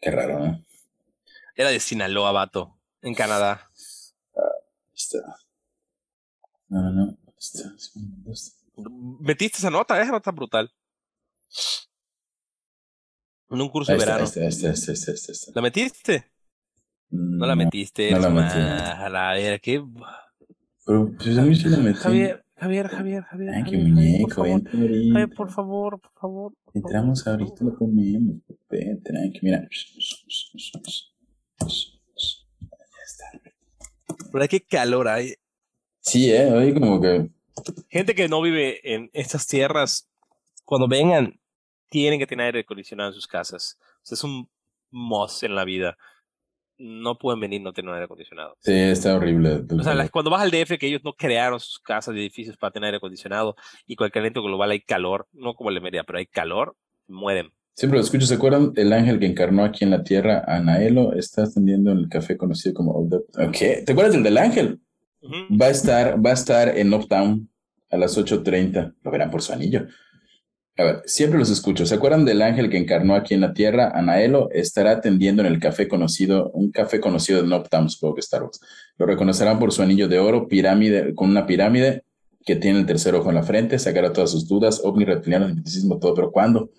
Qué 0.01 0.11
raro, 0.11 0.39
¿no? 0.39 0.65
Era 1.55 1.71
de 1.71 1.81
Sinaloa, 1.81 2.33
vato, 2.33 2.79
en 3.01 3.15
Canadá. 3.15 3.71
Ah, 4.37 4.41
está. 4.95 5.19
No, 6.69 6.83
no, 6.83 6.93
no. 6.93 7.19
Está, 7.39 7.73
Metiste 9.21 9.59
esa 9.59 9.71
nota, 9.71 10.01
esa 10.01 10.13
nota 10.13 10.31
brutal. 10.33 10.71
En 13.49 13.61
un 13.61 13.69
curso 13.69 13.93
de 13.93 13.99
verano. 13.99 14.27
¿La 15.55 15.63
metiste? 15.63 16.31
No, 17.11 17.47
la 17.47 17.55
metiste. 17.57 18.11
No 18.11 18.19
la 18.19 18.31
metí. 18.31 18.59
A 18.59 19.33
ver, 19.33 19.61
qué. 19.61 19.83
Pero 20.85 21.13
pues 21.17 21.39
a 21.39 21.43
mí 21.43 21.55
sí 21.55 21.69
la 21.69 21.79
metí. 21.79 21.99
Javier, 21.99 22.46
Javier, 22.59 22.89
Javier, 22.89 23.23
Javier. 23.25 23.51
Ay, 23.55 23.65
qué 23.65 23.77
muñeco, 23.77 24.43
vente 24.43 24.71
Javier, 24.71 25.29
por 25.37 25.51
favor, 25.51 26.01
por 26.01 26.13
favor. 26.13 26.53
Entramos 26.73 27.27
ahorita, 27.27 27.65
lo 27.65 27.77
comemos. 27.77 28.37
Ven, 28.71 29.03
tranqui, 29.03 29.41
mira. 29.43 29.69
Ya 31.61 31.67
está. 33.05 33.25
Pero 34.33 34.49
qué 34.49 34.61
calor 34.61 35.07
hay. 35.07 35.35
Sí, 36.01 36.33
eh, 36.33 36.51
hoy 36.51 36.73
como 36.73 37.01
que. 37.01 37.31
Gente 37.91 38.15
que 38.15 38.29
no 38.29 38.41
vive 38.41 38.81
en 38.95 39.11
estas 39.13 39.47
tierras, 39.47 40.09
cuando 40.65 40.89
vengan, 40.89 41.39
tienen 41.91 42.19
que 42.19 42.27
tener 42.27 42.47
aire 42.47 42.61
acondicionado 42.61 43.11
en 43.11 43.15
sus 43.15 43.27
casas. 43.27 43.79
O 43.97 44.01
sea, 44.03 44.17
es 44.17 44.25
un 44.25 44.49
must 44.91 45.43
en 45.43 45.55
la 45.55 45.65
vida 45.65 45.99
no 46.79 47.19
pueden 47.19 47.41
venir 47.41 47.63
no 47.63 47.73
tener 47.73 47.93
aire 47.93 48.05
acondicionado. 48.05 48.57
Sí, 48.61 48.73
está 48.73 49.17
horrible. 49.17 49.63
O 49.79 49.83
sea, 49.83 50.09
cuando 50.09 50.31
vas 50.31 50.43
al 50.43 50.51
DF, 50.51 50.79
que 50.79 50.87
ellos 50.87 51.03
no 51.05 51.15
crearon 51.15 51.61
sus 51.61 51.79
casas 51.79 52.15
y 52.15 52.19
edificios 52.19 52.57
para 52.57 52.73
tener 52.73 52.89
aire 52.89 52.99
acondicionado 52.99 53.57
y 53.87 53.97
con 53.97 54.07
el 54.07 54.13
calentamiento 54.13 54.43
global 54.43 54.71
hay 54.71 54.81
calor, 54.81 55.27
no 55.33 55.55
como 55.55 55.71
la 55.71 55.81
media, 55.81 56.05
pero 56.05 56.19
hay 56.19 56.27
calor, 56.27 56.77
mueren. 57.07 57.51
Siempre 57.75 57.99
lo 57.99 58.05
escucho, 58.05 58.27
¿se 58.27 58.35
acuerdan? 58.35 58.73
El 58.77 58.93
ángel 58.93 59.19
que 59.19 59.27
encarnó 59.27 59.63
aquí 59.63 59.85
en 59.85 59.91
la 59.91 60.03
tierra, 60.03 60.45
Anaelo, 60.47 61.13
está 61.13 61.43
atendiendo 61.43 61.93
en 61.93 61.99
el 61.99 62.09
café 62.09 62.37
conocido 62.37 62.75
como 62.75 63.07
¿Qué? 63.53 63.83
¿Te 63.85 63.93
acuerdas 63.93 64.15
del 64.15 64.23
del 64.23 64.39
ángel? 64.39 64.81
Va 65.23 65.67
a 65.67 65.71
estar, 65.71 66.25
va 66.25 66.31
a 66.31 66.35
estar 66.35 66.79
en 66.79 66.95
Uptown 66.95 67.51
a 67.91 67.97
las 67.99 68.17
8.30. 68.17 68.95
Lo 69.03 69.11
verán 69.11 69.31
por 69.31 69.43
su 69.43 69.53
anillo. 69.53 69.87
A 70.79 70.85
ver, 70.85 71.03
siempre 71.07 71.39
los 71.39 71.51
escucho. 71.51 71.87
¿Se 71.87 71.95
acuerdan 71.95 72.27
del 72.27 72.43
ángel 72.43 72.69
que 72.69 72.77
encarnó 72.77 73.15
aquí 73.15 73.33
en 73.33 73.41
la 73.41 73.55
tierra? 73.55 73.93
Anaelo 73.95 74.51
estará 74.53 74.91
atendiendo 74.93 75.43
en 75.43 75.49
el 75.49 75.59
café 75.59 75.89
conocido, 75.89 76.51
un 76.51 76.71
café 76.71 77.01
conocido 77.01 77.41
de 77.41 77.49
Noptown, 77.49 77.89
supongo 77.89 78.17
que 78.17 78.23
Starbucks. 78.23 78.61
Lo 78.99 79.07
reconocerán 79.07 79.59
por 79.59 79.73
su 79.73 79.83
anillo 79.83 80.07
de 80.09 80.19
oro, 80.19 80.49
pirámide, 80.49 81.15
con 81.15 81.31
una 81.31 81.47
pirámide 81.47 82.05
que 82.45 82.57
tiene 82.57 82.79
el 82.79 82.87
tercer 82.87 83.15
ojo 83.15 83.31
en 83.31 83.37
la 83.37 83.43
frente, 83.43 83.79
sacará 83.79 84.13
todas 84.13 84.31
sus 84.31 84.47
dudas, 84.47 84.81
ovni, 84.85 85.05
reptiliano, 85.05 85.49
misticismo, 85.49 85.99
todo, 85.99 86.15
pero 86.15 86.31
¿cuándo? 86.31 86.71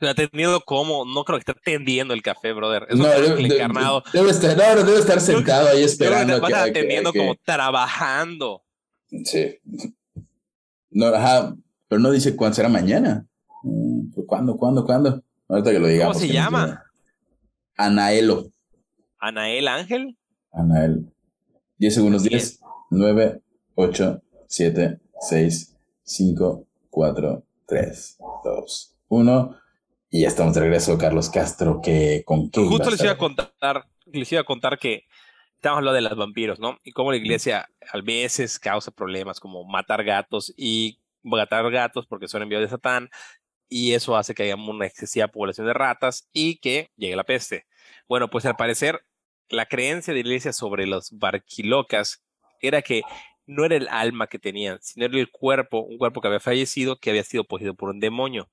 atendiendo 0.00 0.60
cómo, 0.62 1.04
no 1.04 1.24
creo 1.24 1.38
que 1.38 1.50
esté 1.50 1.52
atendiendo 1.52 2.12
el 2.14 2.22
café, 2.22 2.52
brother. 2.52 2.86
no, 2.94 3.06
debe, 3.06 3.46
encarnado. 3.46 4.02
Debe 4.12 4.30
estar, 4.30 4.56
no, 4.56 4.82
debe 4.82 4.98
estar 4.98 5.20
sentado 5.20 5.68
ahí 5.68 5.82
esperando. 5.84 6.40
Creo 6.40 6.48
que, 6.48 6.70
atendiendo 6.70 7.12
como 7.12 7.36
trabajando. 7.36 8.64
Sí. 9.24 9.58
No, 10.90 11.06
ajá, 11.06 11.54
pero 11.88 12.00
no 12.00 12.10
dice 12.10 12.34
cuándo 12.34 12.56
será 12.56 12.68
mañana. 12.68 13.26
Mm, 13.62 14.12
pues, 14.12 14.26
¿Cuándo, 14.26 14.56
cuándo, 14.56 14.84
cuándo? 14.84 15.22
Ahorita 15.48 15.70
que 15.70 15.78
lo 15.78 15.86
digamos. 15.86 16.16
¿Cómo 16.16 16.26
se 16.26 16.32
llama? 16.32 16.84
Anaelo. 17.76 18.46
¿Anael 19.18 19.68
Ángel? 19.68 20.18
Anael. 20.52 21.06
10 21.78 21.94
segundos, 21.94 22.22
10, 22.24 22.60
9, 22.90 23.40
8, 23.74 24.22
7, 24.46 25.00
6, 25.20 25.76
5, 26.02 26.66
4, 26.90 27.42
3, 27.66 28.18
2, 28.44 28.94
1. 29.08 29.56
Y 30.10 30.22
ya 30.22 30.28
estamos 30.28 30.54
de 30.54 30.60
regreso, 30.60 30.98
Carlos 30.98 31.30
Castro, 31.30 31.80
que 31.82 32.22
con 32.24 32.50
qué 32.50 32.60
Justo 32.60 32.90
les 32.90 33.02
iba 33.02 33.12
a 33.12 33.18
contar, 33.18 33.86
les 34.06 34.30
iba 34.30 34.42
a 34.42 34.44
contar 34.44 34.78
que 34.78 35.04
estamos 35.54 35.78
hablando 35.78 35.94
de 35.94 36.02
los 36.02 36.16
vampiros, 36.16 36.58
¿no? 36.58 36.78
Y 36.84 36.92
cómo 36.92 37.12
la 37.12 37.16
iglesia 37.16 37.68
a 37.92 38.00
veces 38.00 38.58
causa 38.58 38.90
problemas 38.90 39.40
como 39.40 39.64
matar 39.64 40.04
gatos 40.04 40.52
y 40.56 41.00
matar 41.22 41.70
gatos 41.70 42.06
porque 42.06 42.28
son 42.28 42.42
enviados 42.42 42.66
de 42.66 42.76
Satán, 42.76 43.08
y 43.72 43.94
eso 43.94 44.16
hace 44.16 44.34
que 44.34 44.42
haya 44.42 44.54
una 44.54 44.86
excesiva 44.86 45.28
población 45.28 45.66
de 45.66 45.72
ratas 45.72 46.28
y 46.34 46.56
que 46.56 46.90
llegue 46.96 47.16
la 47.16 47.24
peste. 47.24 47.64
Bueno, 48.06 48.28
pues 48.28 48.44
al 48.44 48.54
parecer 48.54 49.02
la 49.48 49.64
creencia 49.64 50.12
de 50.12 50.22
la 50.22 50.28
iglesia 50.28 50.52
sobre 50.52 50.86
los 50.86 51.10
barquilocas 51.12 52.22
era 52.60 52.82
que 52.82 53.00
no 53.46 53.64
era 53.64 53.76
el 53.76 53.88
alma 53.88 54.26
que 54.26 54.38
tenían, 54.38 54.78
sino 54.82 55.06
era 55.06 55.18
el 55.18 55.30
cuerpo, 55.30 55.80
un 55.80 55.96
cuerpo 55.96 56.20
que 56.20 56.28
había 56.28 56.38
fallecido, 56.38 56.96
que 56.96 57.08
había 57.08 57.24
sido 57.24 57.44
poseído 57.44 57.74
por 57.74 57.88
un 57.88 57.98
demonio. 57.98 58.50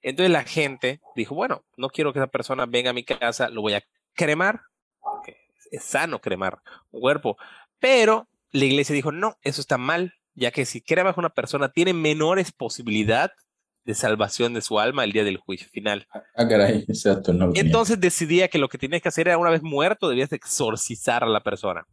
Entonces 0.00 0.30
la 0.30 0.44
gente 0.44 1.02
dijo, 1.14 1.34
bueno, 1.34 1.62
no 1.76 1.90
quiero 1.90 2.14
que 2.14 2.18
esa 2.18 2.28
persona 2.28 2.64
venga 2.64 2.90
a 2.90 2.94
mi 2.94 3.04
casa, 3.04 3.50
lo 3.50 3.60
voy 3.60 3.74
a 3.74 3.84
cremar, 4.14 4.62
es 5.70 5.84
sano 5.84 6.22
cremar 6.22 6.62
un 6.90 7.02
cuerpo. 7.02 7.36
Pero 7.80 8.28
la 8.50 8.64
iglesia 8.64 8.94
dijo, 8.94 9.12
no, 9.12 9.36
eso 9.42 9.60
está 9.60 9.76
mal, 9.76 10.14
ya 10.34 10.52
que 10.52 10.64
si 10.64 10.80
cremas 10.80 11.18
a 11.18 11.20
una 11.20 11.30
persona 11.34 11.68
tiene 11.68 11.92
menores 11.92 12.50
posibilidades 12.50 13.43
de 13.84 13.94
salvación 13.94 14.54
de 14.54 14.62
su 14.62 14.78
alma 14.78 15.04
el 15.04 15.12
día 15.12 15.24
del 15.24 15.36
juicio 15.36 15.68
final. 15.68 16.06
Ah, 16.34 16.48
caray, 16.48 16.84
exacto. 16.88 17.32
No 17.32 17.50
Entonces 17.54 18.00
decidía 18.00 18.48
que 18.48 18.58
lo 18.58 18.68
que 18.68 18.78
tenías 18.78 19.02
que 19.02 19.08
hacer 19.08 19.28
era 19.28 19.38
una 19.38 19.50
vez 19.50 19.62
muerto, 19.62 20.08
debías 20.08 20.32
exorcizar 20.32 21.22
a 21.22 21.28
la 21.28 21.42
persona. 21.42 21.86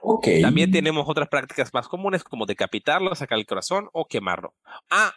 Ok. 0.00 0.28
También 0.40 0.70
tenemos 0.70 1.08
otras 1.08 1.28
prácticas 1.28 1.74
más 1.74 1.88
comunes 1.88 2.22
como 2.22 2.46
decapitarlo, 2.46 3.14
sacar 3.14 3.38
el 3.38 3.46
corazón 3.46 3.88
o 3.92 4.06
quemarlo. 4.06 4.54
Ah, 4.90 5.12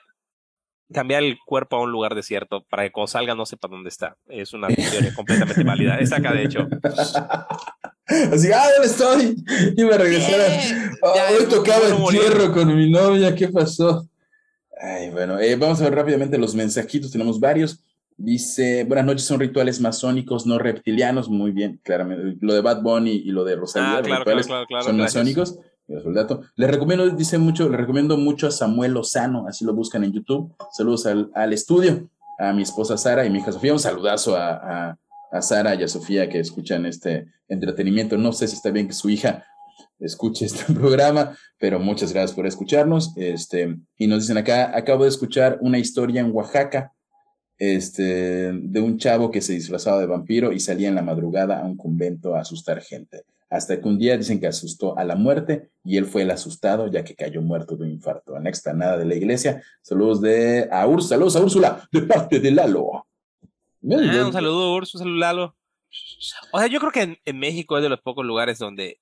cambiar 0.91 1.24
el 1.24 1.38
cuerpo 1.45 1.78
a 1.78 1.82
un 1.82 1.91
lugar 1.91 2.15
desierto 2.15 2.65
para 2.69 2.84
que 2.84 2.91
cuando 2.91 3.07
salga 3.07 3.36
no 3.36 3.45
sepa 3.45 3.67
dónde 3.67 3.89
está. 3.89 4.17
Es 4.28 4.53
una 4.53 4.67
teoría 4.91 5.13
completamente 5.13 5.63
válida. 5.63 5.99
Está 5.99 6.17
acá, 6.17 6.34
de 6.34 6.43
hecho. 6.43 6.67
Así, 8.34 8.51
ah, 8.51 8.67
¿dónde 8.76 8.88
estoy? 8.88 9.36
Y 9.78 9.84
me 9.86 9.97
regresara. 9.97 10.45
hoy 11.38 11.45
tocaba 11.47 11.88
el 11.88 11.95
tierro 12.09 12.51
con 12.51 12.76
mi 12.76 12.89
novia, 12.89 13.34
¿qué 13.36 13.47
pasó? 13.47 14.07
Ay, 14.82 15.11
bueno, 15.11 15.39
eh, 15.39 15.55
vamos 15.55 15.79
a 15.79 15.84
ver 15.84 15.95
rápidamente 15.95 16.38
los 16.39 16.55
mensajitos, 16.55 17.11
tenemos 17.11 17.39
varios. 17.39 17.84
Dice, 18.17 18.84
buenas 18.84 19.05
noches, 19.05 19.23
son 19.23 19.39
rituales 19.39 19.79
masónicos, 19.79 20.45
no 20.45 20.57
reptilianos. 20.57 21.29
Muy 21.29 21.51
bien, 21.51 21.79
claramente. 21.84 22.38
Lo 22.41 22.53
de 22.53 22.61
Bad 22.61 22.82
Bunny 22.82 23.11
y 23.11 23.32
lo 23.32 23.43
de 23.43 23.55
Rosalía, 23.55 23.97
ah, 23.97 24.01
claro, 24.01 24.23
claro, 24.23 24.65
claro, 24.67 24.86
son 24.86 24.97
masónicos. 24.97 25.59
Le 26.55 26.67
recomiendo, 26.67 27.09
dice 27.09 27.38
mucho, 27.38 27.69
le 27.69 27.77
recomiendo 27.77 28.17
mucho 28.17 28.47
a 28.47 28.51
Samuel 28.51 28.93
Lozano, 28.93 29.47
así 29.47 29.65
lo 29.65 29.73
buscan 29.73 30.03
en 30.03 30.13
YouTube. 30.13 30.53
Saludos 30.71 31.05
al, 31.05 31.53
estudio, 31.53 32.09
a 32.39 32.53
mi 32.53 32.63
esposa 32.63 32.97
Sara 32.97 33.25
y 33.25 33.29
mi 33.29 33.39
hija 33.39 33.51
Sofía. 33.51 33.73
Un 33.73 33.79
saludazo 33.79 34.36
a, 34.36 34.53
a, 34.53 34.99
a 35.32 35.41
Sara 35.41 35.75
y 35.75 35.84
a 35.84 35.88
Sofía 35.88 36.29
que 36.29 36.39
escuchan 36.39 36.86
este 36.86 37.27
entretenimiento. 37.47 38.17
No 38.17 38.34
sé 38.34 38.47
si 38.47 38.55
está 38.55 38.71
bien 38.71 38.88
que 38.88 38.93
su 38.93 39.09
hija 39.09 39.45
escuche 40.02 40.45
este 40.45 40.74
programa, 40.74 41.38
pero 41.58 41.80
muchas 41.80 42.12
gracias 42.12 42.34
por 42.36 42.47
escucharnos. 42.47 43.14
Este, 43.16 43.78
y 43.97 44.08
nos 44.08 44.24
dicen 44.24 44.38
acá, 44.38 44.76
acabo 44.76 45.04
de 45.04 45.10
escuchar 45.10 45.58
una 45.62 45.78
historia 45.78 46.22
en 46.22 46.32
Oaxaca, 46.32 46.91
este, 47.58 48.52
de 48.54 48.82
un 48.82 48.97
chavo 48.97 49.30
que 49.30 49.41
se 49.41 49.54
disfrazaba 49.54 49.99
de 49.99 50.08
vampiro 50.08 50.52
y 50.52 50.60
salía 50.60 50.89
en 50.89 50.95
la 50.95 51.04
madrugada 51.04 51.60
a 51.60 51.66
un 51.66 51.78
convento 51.78 52.36
a 52.36 52.41
asustar 52.41 52.82
gente. 52.82 53.24
Hasta 53.52 53.80
que 53.80 53.88
un 53.88 53.99
día 53.99 54.18
dicen 54.18 54.39
que 54.39 54.47
asustó 54.47 54.97
a 54.97 55.04
la 55.04 55.16
muerte 55.16 55.70
y 55.84 55.97
él 55.97 56.06
fue 56.06 56.22
el 56.22 56.32
asustado 56.32 56.88
ya 56.88 57.04
que 57.04 57.16
cayó 57.16 57.41
muerto 57.41 57.76
de 57.76 57.84
un 57.84 57.91
infarto 57.91 58.36
en 58.38 58.47
explanada 58.47 58.97
de 58.97 59.06
la 59.06 59.16
iglesia. 59.16 59.62
Saludos 59.82 60.22
de 60.22 60.70
a 60.72 60.88
Úrsula, 60.88 61.10
saludos 61.10 61.36
a 61.36 61.41
Úrsula, 61.41 61.89
de 61.91 62.02
parte 62.04 62.39
de 62.39 62.49
Lalo. 62.49 62.91
Ah, 62.93 63.06
un 63.84 64.34
saludo, 64.34 64.74
Úrsula, 64.74 65.04
un 65.04 65.06
saludo, 65.06 65.20
Lalo. 65.20 65.56
O 66.54 66.60
sea, 66.60 66.68
yo 66.68 66.80
creo 66.80 66.91
que 66.91 67.20
en 67.24 67.39
México 67.39 67.78
es 67.78 67.84
de 67.84 67.89
los 67.89 67.99
pocos 67.99 68.26
lugares 68.26 68.58
donde 68.58 68.99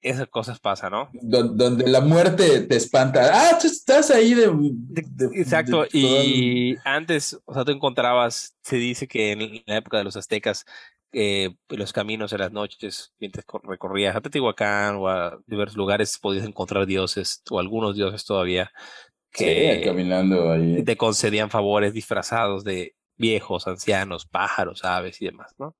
esas 0.00 0.28
cosas 0.28 0.60
pasan, 0.60 0.92
¿no? 0.92 1.10
donde 1.12 1.88
la 1.88 2.00
muerte 2.00 2.60
te 2.62 2.76
espanta. 2.76 3.30
Ah, 3.32 3.58
tú 3.60 3.66
estás 3.66 4.10
ahí 4.10 4.34
de. 4.34 4.50
Exacto. 5.34 5.86
y 5.92 6.76
antes, 6.84 7.38
o 7.44 7.54
sea, 7.54 7.64
tú 7.64 7.72
encontrabas, 7.72 8.56
se 8.62 8.76
dice 8.76 9.08
que 9.08 9.32
en 9.32 9.62
la 9.66 9.76
época 9.76 9.98
de 9.98 10.04
los 10.04 10.16
aztecas, 10.16 10.64
eh, 11.12 11.50
los 11.68 11.92
caminos 11.92 12.32
en 12.32 12.40
las 12.40 12.52
noches, 12.52 13.12
mientras 13.18 13.44
recorrías 13.64 14.14
a 14.14 14.20
Teotihuacán 14.20 14.96
o 14.96 15.08
a 15.08 15.38
diversos 15.46 15.76
lugares, 15.76 16.18
podías 16.18 16.46
encontrar 16.46 16.86
dioses 16.86 17.42
o 17.50 17.58
algunos 17.58 17.96
dioses 17.96 18.24
todavía 18.24 18.70
que 19.32 19.82
caminando 19.84 20.50
ahí. 20.50 20.82
te 20.84 20.96
concedían 20.96 21.50
favores 21.50 21.92
disfrazados 21.92 22.64
de 22.64 22.94
viejos, 23.18 23.66
ancianos, 23.66 24.26
pájaros, 24.26 24.84
aves 24.84 25.20
y 25.20 25.26
demás, 25.26 25.54
¿no? 25.58 25.76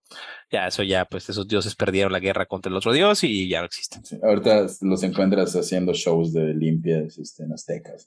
Ya 0.51 0.67
eso 0.67 0.83
ya, 0.83 1.05
pues 1.05 1.29
esos 1.29 1.47
dioses 1.47 1.75
perdieron 1.77 2.13
la 2.13 2.19
guerra 2.19 2.47
contra 2.47 2.69
el 2.69 2.77
otro 2.77 2.93
dios 2.93 3.23
y 3.23 3.49
ya 3.49 3.61
no 3.61 3.67
existen. 3.67 4.03
ahorita 4.23 4.67
los 4.81 5.03
encuentras 5.03 5.55
haciendo 5.55 5.93
shows 5.95 6.33
de 6.33 6.53
limpias 6.55 7.17
este, 7.19 7.45
en 7.45 7.53
aztecas. 7.53 8.07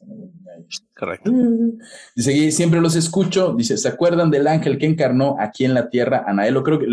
Correcto. 0.96 1.32
Dice, 2.16 2.52
siempre 2.52 2.82
los 2.82 2.96
escucho, 2.96 3.54
dice, 3.54 3.78
¿se 3.78 3.88
acuerdan 3.88 4.30
del 4.30 4.48
ángel 4.48 4.78
que 4.78 4.86
encarnó 4.86 5.38
aquí 5.40 5.66
en 5.66 5.74
la 5.74 5.90
tierra? 5.90 6.26
Anaelo, 6.28 6.64
creo 6.64 6.80
que 6.80 6.88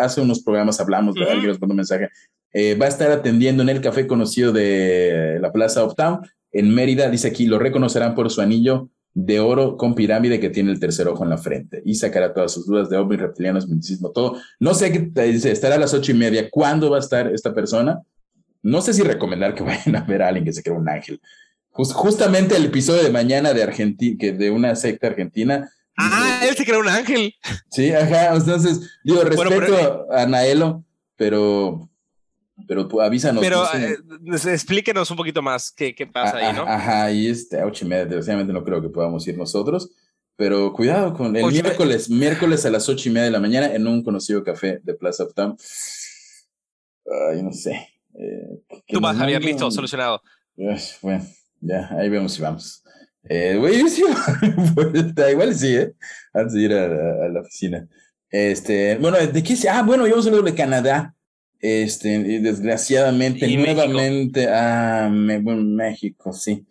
hace 0.00 0.20
unos 0.20 0.42
programas 0.42 0.80
hablamos 0.80 1.14
de 1.14 1.24
alguien 1.24 1.50
mandó 1.52 1.72
un 1.72 1.76
mensaje. 1.76 2.08
Eh, 2.52 2.74
va 2.74 2.86
a 2.86 2.88
estar 2.88 3.10
atendiendo 3.10 3.62
en 3.62 3.68
el 3.68 3.80
café 3.80 4.06
conocido 4.06 4.52
de 4.52 5.38
la 5.40 5.52
Plaza 5.52 5.84
Uptown 5.84 6.20
en 6.52 6.74
Mérida. 6.74 7.08
Dice 7.08 7.28
aquí, 7.28 7.46
lo 7.46 7.58
reconocerán 7.58 8.14
por 8.14 8.30
su 8.30 8.40
anillo 8.40 8.90
de 9.14 9.40
oro 9.40 9.76
con 9.76 9.94
pirámide 9.94 10.38
que 10.38 10.50
tiene 10.50 10.70
el 10.70 10.78
tercer 10.78 11.08
ojo 11.08 11.24
en 11.24 11.30
la 11.30 11.38
frente 11.38 11.82
y 11.84 11.94
sacará 11.96 12.32
todas 12.32 12.52
sus 12.52 12.66
dudas 12.66 12.88
de 12.88 12.96
ovni, 12.96 13.16
reptilianos, 13.16 13.68
misticismo, 13.68 14.10
todo. 14.10 14.36
No 14.58 14.74
sé 14.74 14.92
qué 14.92 15.00
te 15.00 15.24
dice, 15.24 15.50
estará 15.50 15.74
a 15.74 15.78
las 15.78 15.94
ocho 15.94 16.12
y 16.12 16.14
media. 16.14 16.48
¿Cuándo 16.50 16.90
va 16.90 16.98
a 16.98 17.00
estar 17.00 17.32
esta 17.32 17.52
persona? 17.52 18.00
No 18.62 18.82
sé 18.82 18.92
si 18.92 19.02
recomendar 19.02 19.54
que 19.54 19.62
vayan 19.64 19.96
a 19.96 20.02
ver 20.02 20.22
a 20.22 20.28
alguien 20.28 20.44
que 20.44 20.52
se 20.52 20.62
crea 20.62 20.76
un 20.76 20.88
ángel. 20.88 21.20
justamente 21.72 22.56
el 22.56 22.66
episodio 22.66 23.02
de 23.02 23.10
mañana 23.10 23.52
de 23.52 23.62
Argentina, 23.62 24.16
que 24.18 24.32
de 24.32 24.50
una 24.50 24.76
secta 24.76 25.08
argentina. 25.08 25.70
Ah, 25.96 26.42
él 26.48 26.56
se 26.56 26.64
creó 26.64 26.80
un 26.80 26.88
ángel. 26.88 27.34
Sí, 27.70 27.92
ajá. 27.92 28.34
Entonces, 28.34 28.98
digo, 29.04 29.22
respeto 29.22 30.06
a 30.10 30.24
Naelo, 30.26 30.84
pero 31.16 31.89
pero 32.66 32.86
tú 32.88 33.00
avísanos. 33.00 33.42
Pero 33.42 33.64
eh, 33.74 33.96
explíquenos 34.52 35.10
un 35.10 35.16
poquito 35.16 35.42
más 35.42 35.72
qué, 35.72 35.94
qué 35.94 36.06
pasa 36.06 36.36
ahí, 36.36 36.54
¿no? 36.54 36.62
Ajá, 36.62 37.10
y 37.10 37.28
este, 37.28 37.60
a 37.60 37.66
ocho 37.66 37.84
y 37.84 37.88
media, 37.88 38.04
desgraciadamente 38.04 38.52
no 38.52 38.64
creo 38.64 38.80
que 38.80 38.88
podamos 38.88 39.26
ir 39.26 39.36
nosotros, 39.36 39.90
pero 40.36 40.72
cuidado 40.72 41.12
con 41.14 41.36
el 41.36 41.44
miércoles, 41.46 42.08
miércoles 42.08 42.64
a 42.66 42.70
las 42.70 42.88
ocho 42.88 43.08
y 43.08 43.12
media 43.12 43.26
de 43.26 43.30
la 43.30 43.40
mañana 43.40 43.74
en 43.74 43.86
un 43.86 44.02
conocido 44.02 44.42
café 44.42 44.80
de 44.82 44.94
Plaza 44.94 45.24
Uptown. 45.24 45.56
Ay, 47.30 47.42
no 47.42 47.52
sé. 47.52 47.88
Eh, 48.14 48.80
tú 48.88 49.00
vas, 49.00 49.16
Javier, 49.16 49.44
listo, 49.44 49.70
solucionado. 49.70 50.22
Bueno, 51.02 51.24
ya, 51.60 51.88
ahí 51.98 52.08
vemos 52.08 52.32
si 52.32 52.42
vamos. 52.42 52.82
Eh, 53.24 53.56
güey, 53.58 53.88
sí, 53.88 54.02
igual 55.30 55.54
sí, 55.54 55.76
¿eh? 55.76 55.94
Antes 56.32 56.54
de 56.54 56.60
ir 56.62 56.72
a, 56.72 57.28
la 57.28 57.40
oficina. 57.40 57.88
Este, 58.30 58.96
bueno, 58.96 59.18
¿de 59.18 59.42
qué? 59.42 59.56
Ah, 59.68 59.82
bueno, 59.82 60.06
íbamos 60.06 60.26
a 60.26 60.28
hablar 60.30 60.44
de 60.44 60.54
Canadá. 60.54 61.14
Este, 61.60 62.14
y 62.14 62.38
desgraciadamente, 62.38 63.46
nuevamente, 63.56 64.48
a 64.48 65.06
ah, 65.06 65.08
México, 65.10 66.32
sí. 66.32 66.64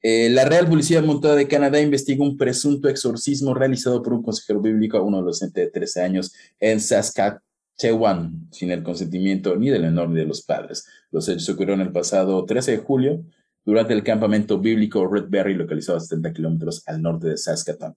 Eh, 0.00 0.30
la 0.30 0.44
Real 0.44 0.68
Policía 0.68 1.02
Montada 1.02 1.34
de 1.34 1.48
Canadá 1.48 1.80
investiga 1.80 2.24
un 2.24 2.36
presunto 2.36 2.88
exorcismo 2.88 3.52
realizado 3.52 4.02
por 4.02 4.14
un 4.14 4.22
consejero 4.22 4.60
bíblico 4.60 4.96
a 4.96 5.02
un 5.02 5.14
adolescente 5.14 5.60
de 5.60 5.70
13 5.70 6.02
años 6.02 6.32
en 6.60 6.80
Saskatchewan, 6.80 8.48
sin 8.50 8.70
el 8.70 8.82
consentimiento 8.82 9.56
ni 9.56 9.68
del 9.70 9.82
menor 9.82 10.08
ni 10.08 10.20
de 10.20 10.26
los 10.26 10.42
padres. 10.42 10.86
Los 11.10 11.28
hechos 11.28 11.48
ocurrieron 11.50 11.80
el 11.80 11.92
pasado 11.92 12.44
13 12.44 12.70
de 12.70 12.78
julio 12.78 13.24
durante 13.64 13.92
el 13.92 14.04
campamento 14.04 14.58
bíblico 14.58 15.06
Red 15.06 15.26
Berry, 15.28 15.54
localizado 15.54 15.98
a 15.98 16.00
70 16.00 16.32
kilómetros 16.32 16.82
al 16.86 17.02
norte 17.02 17.28
de 17.28 17.36
Saskatoon. 17.36 17.94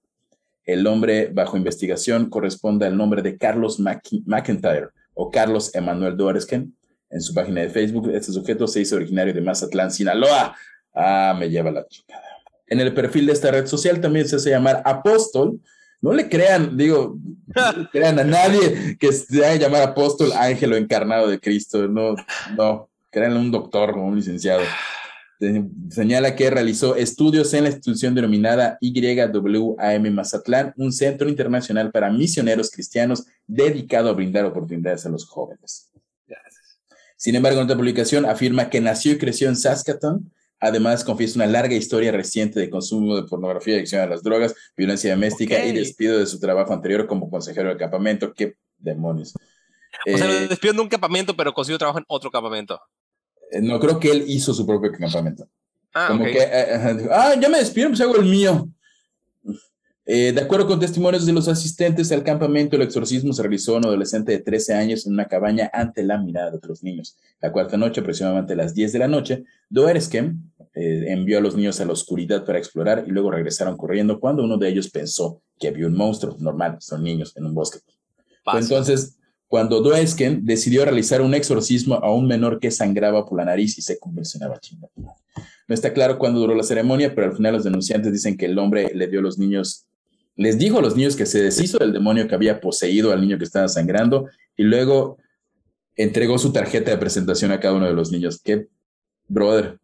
El 0.65 0.83
nombre 0.83 1.29
bajo 1.31 1.55
investigación 1.55 2.29
corresponde 2.29 2.85
al 2.85 2.97
nombre 2.97 3.21
de 3.21 3.37
Carlos 3.37 3.79
McIntyre, 3.79 4.89
o 5.13 5.29
Carlos 5.29 5.73
Emanuel 5.75 6.17
Duaresken 6.17 6.75
en 7.09 7.21
su 7.21 7.33
página 7.33 7.61
de 7.61 7.69
Facebook. 7.69 8.09
Este 8.09 8.31
sujeto 8.31 8.67
se 8.67 8.81
hizo 8.81 8.95
originario 8.95 9.33
de 9.33 9.41
Mazatlán, 9.41 9.91
Sinaloa. 9.91 10.55
Ah, 10.93 11.35
me 11.37 11.49
lleva 11.49 11.71
la 11.71 11.85
chingada. 11.87 12.23
En 12.67 12.79
el 12.79 12.93
perfil 12.93 13.25
de 13.25 13.33
esta 13.33 13.51
red 13.51 13.67
social 13.67 13.99
también 13.99 14.27
se 14.27 14.37
hace 14.37 14.49
llamar 14.49 14.81
Apóstol. 14.85 15.59
No 16.01 16.13
le 16.13 16.29
crean, 16.29 16.77
digo, 16.77 17.17
no 17.55 17.71
le 17.73 17.89
crean 17.91 18.17
a 18.17 18.23
nadie 18.23 18.97
que 18.99 19.11
se 19.11 19.45
haga 19.45 19.55
llamar 19.55 19.83
apóstol, 19.83 20.31
ángel 20.33 20.73
o 20.73 20.75
encarnado 20.75 21.27
de 21.27 21.39
Cristo. 21.39 21.87
No, 21.87 22.15
no, 22.57 22.89
créanle 23.11 23.37
a 23.37 23.41
un 23.41 23.51
doctor 23.51 23.91
o 23.91 24.01
un 24.01 24.15
licenciado 24.15 24.63
señala 25.89 26.35
que 26.35 26.49
realizó 26.49 26.95
estudios 26.95 27.53
en 27.53 27.63
la 27.63 27.69
institución 27.69 28.13
denominada 28.13 28.77
YWAM 28.79 30.11
Mazatlán, 30.11 30.73
un 30.77 30.91
centro 30.91 31.27
internacional 31.29 31.91
para 31.91 32.11
misioneros 32.11 32.69
cristianos 32.69 33.25
dedicado 33.47 34.09
a 34.09 34.13
brindar 34.13 34.45
oportunidades 34.45 35.05
a 35.05 35.09
los 35.09 35.25
jóvenes. 35.25 35.91
Sin 37.17 37.35
embargo, 37.35 37.59
en 37.59 37.65
otra 37.65 37.77
publicación 37.77 38.25
afirma 38.25 38.69
que 38.69 38.81
nació 38.81 39.13
y 39.13 39.17
creció 39.19 39.47
en 39.47 39.55
Saskatoon. 39.55 40.31
Además, 40.59 41.03
confiesa 41.03 41.37
una 41.37 41.45
larga 41.45 41.75
historia 41.75 42.11
reciente 42.11 42.59
de 42.59 42.69
consumo 42.69 43.15
de 43.15 43.23
pornografía, 43.23 43.75
adicción 43.75 44.01
a 44.01 44.07
las 44.07 44.23
drogas, 44.23 44.55
violencia 44.75 45.11
doméstica 45.11 45.63
y 45.65 45.71
despido 45.71 46.17
de 46.17 46.25
su 46.25 46.39
trabajo 46.39 46.73
anterior 46.73 47.05
como 47.05 47.29
consejero 47.29 47.69
del 47.69 47.77
campamento. 47.77 48.33
¿Qué 48.33 48.55
demonios? 48.77 49.33
O 49.35 50.17
sea, 50.17 50.31
eh, 50.31 50.47
despido 50.47 50.73
de 50.73 50.81
un 50.81 50.87
campamento, 50.87 51.35
pero 51.35 51.53
consiguió 51.53 51.77
trabajo 51.77 51.99
en 51.99 52.05
otro 52.07 52.31
campamento. 52.31 52.79
Eh, 53.51 53.61
no 53.61 53.79
creo 53.79 53.99
que 53.99 54.09
él 54.09 54.23
hizo 54.27 54.53
su 54.53 54.65
propio 54.65 54.91
campamento. 54.91 55.47
Ah, 55.93 56.07
Como 56.07 56.23
que, 56.23 56.39
eh, 56.39 57.07
ah, 57.11 57.35
ya 57.39 57.49
me 57.49 57.59
despido, 57.59 57.89
pues 57.89 57.99
hago 57.99 58.15
el 58.15 58.25
mío. 58.25 58.69
Eh, 60.05 60.31
de 60.33 60.41
acuerdo 60.41 60.65
con 60.65 60.79
testimonios 60.79 61.25
de 61.25 61.33
los 61.33 61.47
asistentes 61.47 62.11
al 62.11 62.23
campamento, 62.23 62.75
el 62.75 62.81
exorcismo 62.81 63.33
se 63.33 63.41
realizó 63.41 63.75
a 63.75 63.77
un 63.77 63.85
adolescente 63.85 64.31
de 64.31 64.39
13 64.39 64.73
años 64.73 65.05
en 65.05 65.13
una 65.13 65.27
cabaña 65.27 65.69
ante 65.71 66.03
la 66.03 66.17
mirada 66.17 66.49
de 66.49 66.57
otros 66.57 66.81
niños. 66.81 67.17
La 67.39 67.51
cuarta 67.51 67.77
noche, 67.77 68.01
aproximadamente 68.01 68.53
a 68.53 68.55
las 68.55 68.73
10 68.73 68.93
de 68.93 68.99
la 68.99 69.07
noche, 69.07 69.43
Doereskem 69.69 70.41
envió 70.73 71.37
a 71.37 71.41
los 71.41 71.55
niños 71.55 71.81
a 71.81 71.85
la 71.85 71.91
oscuridad 71.91 72.45
para 72.45 72.57
explorar 72.57 73.03
y 73.05 73.11
luego 73.11 73.29
regresaron 73.29 73.75
corriendo 73.75 74.19
cuando 74.21 74.43
uno 74.43 74.57
de 74.57 74.69
ellos 74.69 74.89
pensó 74.89 75.41
que 75.59 75.67
había 75.67 75.85
un 75.85 75.93
monstruo. 75.93 76.37
Normal, 76.39 76.77
son 76.79 77.03
niños 77.03 77.33
en 77.35 77.45
un 77.45 77.53
bosque. 77.53 77.79
Entonces 78.53 79.17
cuando 79.51 79.81
Doesken 79.81 80.45
decidió 80.45 80.85
realizar 80.85 81.21
un 81.21 81.33
exorcismo 81.33 81.95
a 81.95 82.09
un 82.09 82.25
menor 82.25 82.57
que 82.57 82.71
sangraba 82.71 83.25
por 83.25 83.37
la 83.37 83.43
nariz 83.43 83.77
y 83.77 83.81
se 83.81 83.99
convulsionaba 83.99 84.57
chingada. 84.61 84.93
No 85.67 85.75
está 85.75 85.91
claro 85.91 86.17
cuándo 86.17 86.39
duró 86.39 86.55
la 86.55 86.63
ceremonia, 86.63 87.13
pero 87.13 87.27
al 87.27 87.35
final 87.35 87.55
los 87.55 87.65
denunciantes 87.65 88.13
dicen 88.13 88.37
que 88.37 88.45
el 88.45 88.57
hombre 88.57 88.93
le 88.95 89.07
dio 89.07 89.19
a 89.19 89.23
los 89.23 89.37
niños, 89.37 89.87
les 90.37 90.57
dijo 90.57 90.79
a 90.79 90.81
los 90.81 90.95
niños 90.95 91.17
que 91.17 91.25
se 91.25 91.43
deshizo 91.43 91.79
del 91.79 91.91
demonio 91.91 92.29
que 92.29 92.35
había 92.35 92.61
poseído 92.61 93.11
al 93.11 93.19
niño 93.19 93.37
que 93.37 93.43
estaba 93.43 93.67
sangrando 93.67 94.29
y 94.55 94.63
luego 94.63 95.17
entregó 95.97 96.37
su 96.37 96.53
tarjeta 96.53 96.91
de 96.91 96.97
presentación 96.97 97.51
a 97.51 97.59
cada 97.59 97.73
uno 97.73 97.87
de 97.87 97.93
los 97.93 98.09
niños. 98.09 98.39
¿Qué, 98.41 98.69
brother? 99.27 99.79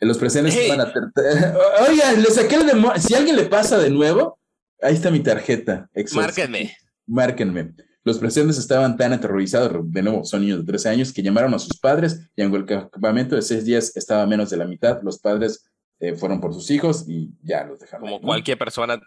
Los 0.00 0.18
presentes 0.18 0.54
van 0.68 0.82
a... 0.82 0.92
Oiga, 1.88 2.12
le 2.12 2.26
saqué 2.26 2.56
el 2.56 2.66
demonio. 2.66 3.00
Si 3.00 3.14
alguien 3.14 3.36
le 3.36 3.44
pasa 3.44 3.78
de 3.78 3.88
nuevo, 3.88 4.38
ahí 4.82 4.92
está 4.92 5.10
mi 5.10 5.20
tarjeta. 5.20 5.88
Márquenme. 6.12 6.76
Márquenme. 7.06 7.72
Los 8.04 8.18
presentes 8.18 8.58
estaban 8.58 8.96
tan 8.96 9.12
aterrorizados, 9.12 9.90
de 9.90 10.02
nuevo, 10.02 10.24
son 10.24 10.42
niños 10.42 10.58
de 10.58 10.64
13 10.64 10.88
años, 10.88 11.12
que 11.12 11.22
llamaron 11.22 11.54
a 11.54 11.58
sus 11.58 11.78
padres 11.78 12.28
y 12.34 12.42
aunque 12.42 12.58
el 12.58 12.66
campamento 12.66 13.36
de 13.36 13.42
seis 13.42 13.64
días 13.64 13.96
estaba 13.96 14.26
menos 14.26 14.50
de 14.50 14.56
la 14.56 14.64
mitad, 14.64 15.00
los 15.02 15.20
padres 15.20 15.70
eh, 16.00 16.14
fueron 16.16 16.40
por 16.40 16.52
sus 16.52 16.70
hijos 16.70 17.04
y 17.08 17.30
ya 17.42 17.64
los 17.64 17.78
dejaron. 17.78 18.08
Como 18.08 18.20
cualquier 18.20 18.58
persona 18.58 19.00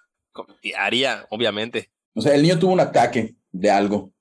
haría, 0.77 1.25
obviamente. 1.29 1.91
O 2.13 2.21
sea, 2.21 2.35
el 2.35 2.41
niño 2.41 2.57
tuvo 2.57 2.73
un 2.73 2.79
ataque 2.79 3.35
de 3.51 3.69
algo 3.69 4.13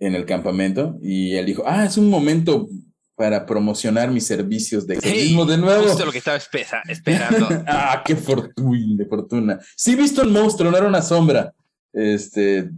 en 0.00 0.14
el 0.14 0.24
campamento 0.24 0.98
y 1.00 1.36
él 1.36 1.46
dijo, 1.46 1.62
ah, 1.66 1.84
es 1.84 1.96
un 1.96 2.10
momento 2.10 2.68
para 3.14 3.44
promocionar 3.44 4.10
mis 4.10 4.26
servicios 4.26 4.86
de 4.86 4.94
exorcismo 4.94 5.44
de 5.44 5.58
nuevo. 5.58 5.84
Justo 5.84 6.06
lo 6.06 6.10
que 6.10 6.18
estaba 6.18 6.38
esperando. 6.38 7.48
ah, 7.66 8.02
qué 8.04 8.16
fortuna, 8.16 8.96
de 8.96 9.04
fortuna. 9.04 9.60
Sí, 9.76 9.94
visto 9.94 10.22
el 10.22 10.30
monstruo, 10.30 10.70
no 10.70 10.76
era 10.76 10.88
una 10.88 11.02
sombra. 11.02 11.52
Este, 11.92 12.70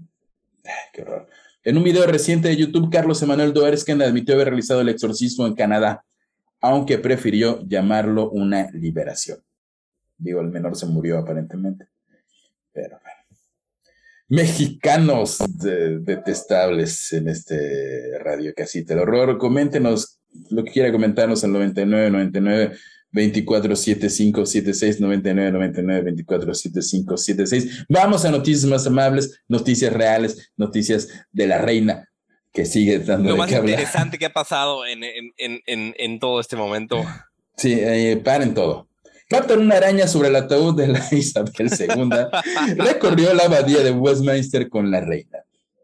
Qué 0.93 1.03
horror. 1.03 1.29
En 1.65 1.77
un 1.77 1.85
video 1.85 2.07
reciente 2.07 2.49
de 2.49 2.57
YouTube, 2.57 2.91
Carlos 2.91 3.23
Emanuel 3.23 3.53
Doersken 3.53 4.03
admitió 4.03 4.35
haber 4.35 4.49
realizado 4.49 4.81
el 4.81 4.89
exorcismo 4.89 5.47
en 5.47 5.55
Canadá, 5.55 6.05
aunque 6.61 6.99
prefirió 6.99 7.61
llamarlo 7.67 8.31
una 8.31 8.71
liberación. 8.73 9.39
Digo, 10.19 10.41
el 10.41 10.49
menor 10.49 10.77
se 10.77 10.87
murió 10.87 11.19
aparentemente. 11.19 11.87
Pero 12.73 12.99
bueno. 13.03 13.23
Mexicanos 14.29 15.39
detestables 15.59 17.13
en 17.13 17.29
este 17.29 18.19
radio 18.19 18.55
casita. 18.55 18.95
El 18.95 19.01
horror, 19.01 19.37
coméntenos 19.37 20.21
lo 20.51 20.65
que 20.65 20.73
quiera 20.73 20.91
comentarnos 20.91 21.45
al 21.45 21.53
99 21.53 22.73
99 23.13 23.69
247576 23.69 25.01
99 25.01 25.53
99 25.53 26.13
247576. 26.13 27.87
Vamos 27.89 28.25
a 28.25 28.31
noticias 28.31 28.65
más 28.65 28.87
amables, 28.87 29.43
noticias 29.49 29.93
reales, 29.93 30.53
noticias 30.57 31.09
de 31.31 31.47
la 31.47 31.59
reina 31.59 32.09
que 32.53 32.67
sigue 32.67 32.99
dando 32.99 33.31
Lo 33.31 33.37
más 33.37 33.51
interesante 33.51 34.19
que 34.19 34.27
ha 34.27 34.33
pasado 34.33 34.87
en, 34.87 35.03
en, 35.05 35.33
en, 35.37 35.95
en, 35.97 36.21
todo 36.21 36.41
este 36.41 36.57
momento. 36.57 37.03
Sí, 37.57 37.73
eh, 37.79 38.21
paren 38.23 38.55
todo. 38.55 38.89
Captan 39.29 39.61
una 39.61 39.77
araña 39.77 40.07
sobre 40.07 40.29
el 40.29 40.37
ataúd 40.37 40.77
de 40.77 40.89
la 40.89 41.03
Isabel 41.13 41.53
II. 41.59 42.11
recorrió 42.77 43.33
la 43.33 43.45
abadía 43.45 43.83
de 43.83 43.91
Westminster 43.91 44.69
con 44.69 44.91
la 44.91 45.01
reina. 45.01 45.39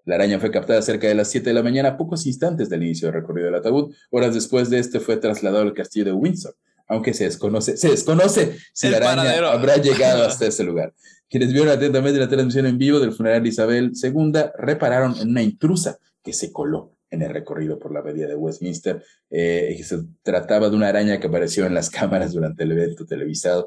La 0.05 0.15
araña 0.17 0.39
fue 0.39 0.51
captada 0.51 0.81
cerca 0.83 1.07
de 1.07 1.15
las 1.15 1.31
7 1.31 1.51
de 1.51 1.55
la 1.55 1.63
mañana, 1.63 1.97
pocos 1.97 2.27
instantes 2.27 2.69
del 2.69 2.83
inicio 2.83 3.09
del 3.09 3.21
recorrido 3.21 3.47
del 3.47 3.57
ataúd. 3.57 3.95
Horas 4.11 4.35
después 4.35 4.71
de 4.71 4.79
este 4.79 5.01
fue 5.01 5.17
trasladado 5.19 5.63
al 5.63 5.75
castillo 5.75 6.07
de 6.07 6.13
Windsor, 6.13 6.55
aunque 6.89 7.15
se 7.15 7.25
desconoce, 7.25 7.77
se 7.77 7.91
desconoce 7.91 8.57
si 8.73 8.89
la 8.89 8.97
araña 8.97 9.51
habrá 9.51 9.77
llegado 9.77 10.25
hasta 10.25 10.47
ese 10.49 10.65
lugar. 10.65 10.95
Quienes 11.29 11.53
vieron 11.53 11.69
atentamente 11.69 12.19
la 12.19 12.29
transmisión 12.29 12.67
en 12.67 12.79
vivo 12.79 12.99
del 12.99 13.13
funeral 13.13 13.43
de 13.43 13.51
Isabel 13.51 13.93
II 14.03 14.33
repararon 14.57 15.17
en 15.19 15.29
una 15.29 15.43
intrusa 15.43 15.99
que 16.23 16.33
se 16.33 16.51
coló 16.51 16.95
en 17.11 17.23
el 17.23 17.31
recorrido 17.31 17.79
por 17.79 17.93
la 17.93 18.01
abadía 18.01 18.27
de 18.27 18.35
Westminster. 18.35 19.03
Eh, 19.31 19.79
se 19.83 19.99
trataba 20.23 20.69
de 20.69 20.77
una 20.77 20.89
araña 20.89 21.21
que 21.21 21.27
apareció 21.27 21.67
en 21.67 21.75
las 21.75 21.91
cámaras 21.91 22.33
durante 22.33 22.65
el 22.65 22.73
evento 22.73 23.07
televisado. 23.07 23.67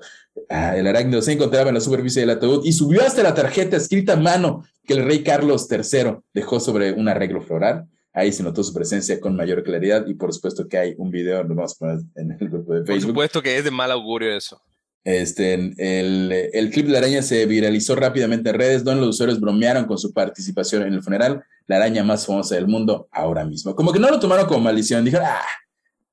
Ah, 0.50 0.76
el 0.78 0.88
arácnido 0.88 1.22
se 1.22 1.34
encontraba 1.34 1.70
en 1.70 1.76
la 1.76 1.82
superficie 1.82 2.22
del 2.22 2.32
ataúd 2.32 2.66
y 2.66 2.74
subió 2.74 3.02
hasta 3.02 3.24
la 3.24 3.34
tarjeta 3.34 3.78
escrita 3.78 4.14
a 4.14 4.18
mano 4.18 4.64
que 4.84 4.94
el 4.94 5.06
rey 5.06 5.24
Carlos 5.24 5.68
III 5.70 6.18
dejó 6.34 6.60
sobre 6.60 6.94
un 6.94 7.08
arreglo 7.08 7.42
floral. 7.42 7.88
Ahí 8.14 8.32
se 8.34 8.44
notó 8.44 8.64
su 8.64 8.74
presencia 8.74 9.20
con 9.20 9.36
mayor 9.36 9.64
claridad 9.64 10.06
y 10.06 10.14
por 10.16 10.34
supuesto 10.34 10.68
que 10.68 10.78
hay 10.78 10.96
un 10.98 11.12
video, 11.12 11.44
lo 11.44 11.56
vamos 11.56 11.76
a 11.76 11.80
poner 11.80 12.00
en 12.16 12.32
el 12.32 12.50
grupo 12.50 12.74
de 12.74 12.80
Facebook. 12.80 12.88
Por 12.88 13.02
supuesto 13.02 13.42
que 13.42 13.58
es 13.58 13.64
de 13.64 13.72
mal 13.72 13.92
augurio 13.92 14.36
eso. 14.36 14.62
Este, 15.04 15.54
el, 15.56 16.32
el, 16.54 16.70
clip 16.70 16.86
de 16.86 16.92
la 16.92 17.00
araña 17.00 17.24
se 17.24 17.46
viralizó 17.48 17.96
rápidamente 17.96 18.52
en 18.52 18.56
redes, 18.56 18.84
donde 18.84 19.02
los 19.02 19.16
usuarios 19.16 19.40
bromearon 19.40 19.86
con 19.86 19.98
su 19.98 20.14
participación 20.14 20.84
en 20.84 20.94
el 20.94 21.02
funeral, 21.02 21.44
la 21.66 21.78
araña 21.78 22.04
más 22.04 22.26
famosa 22.28 22.56
del 22.56 22.68
mundo 22.68 23.08
ahora 23.12 23.44
mismo. 23.44 23.76
Como 23.76 23.92
que 23.92 24.00
no 24.00 24.10
lo 24.10 24.20
tomaron 24.20 24.46
como 24.46 24.60
maldición, 24.60 25.04
dijeron, 25.04 25.26
ah, 25.28 25.42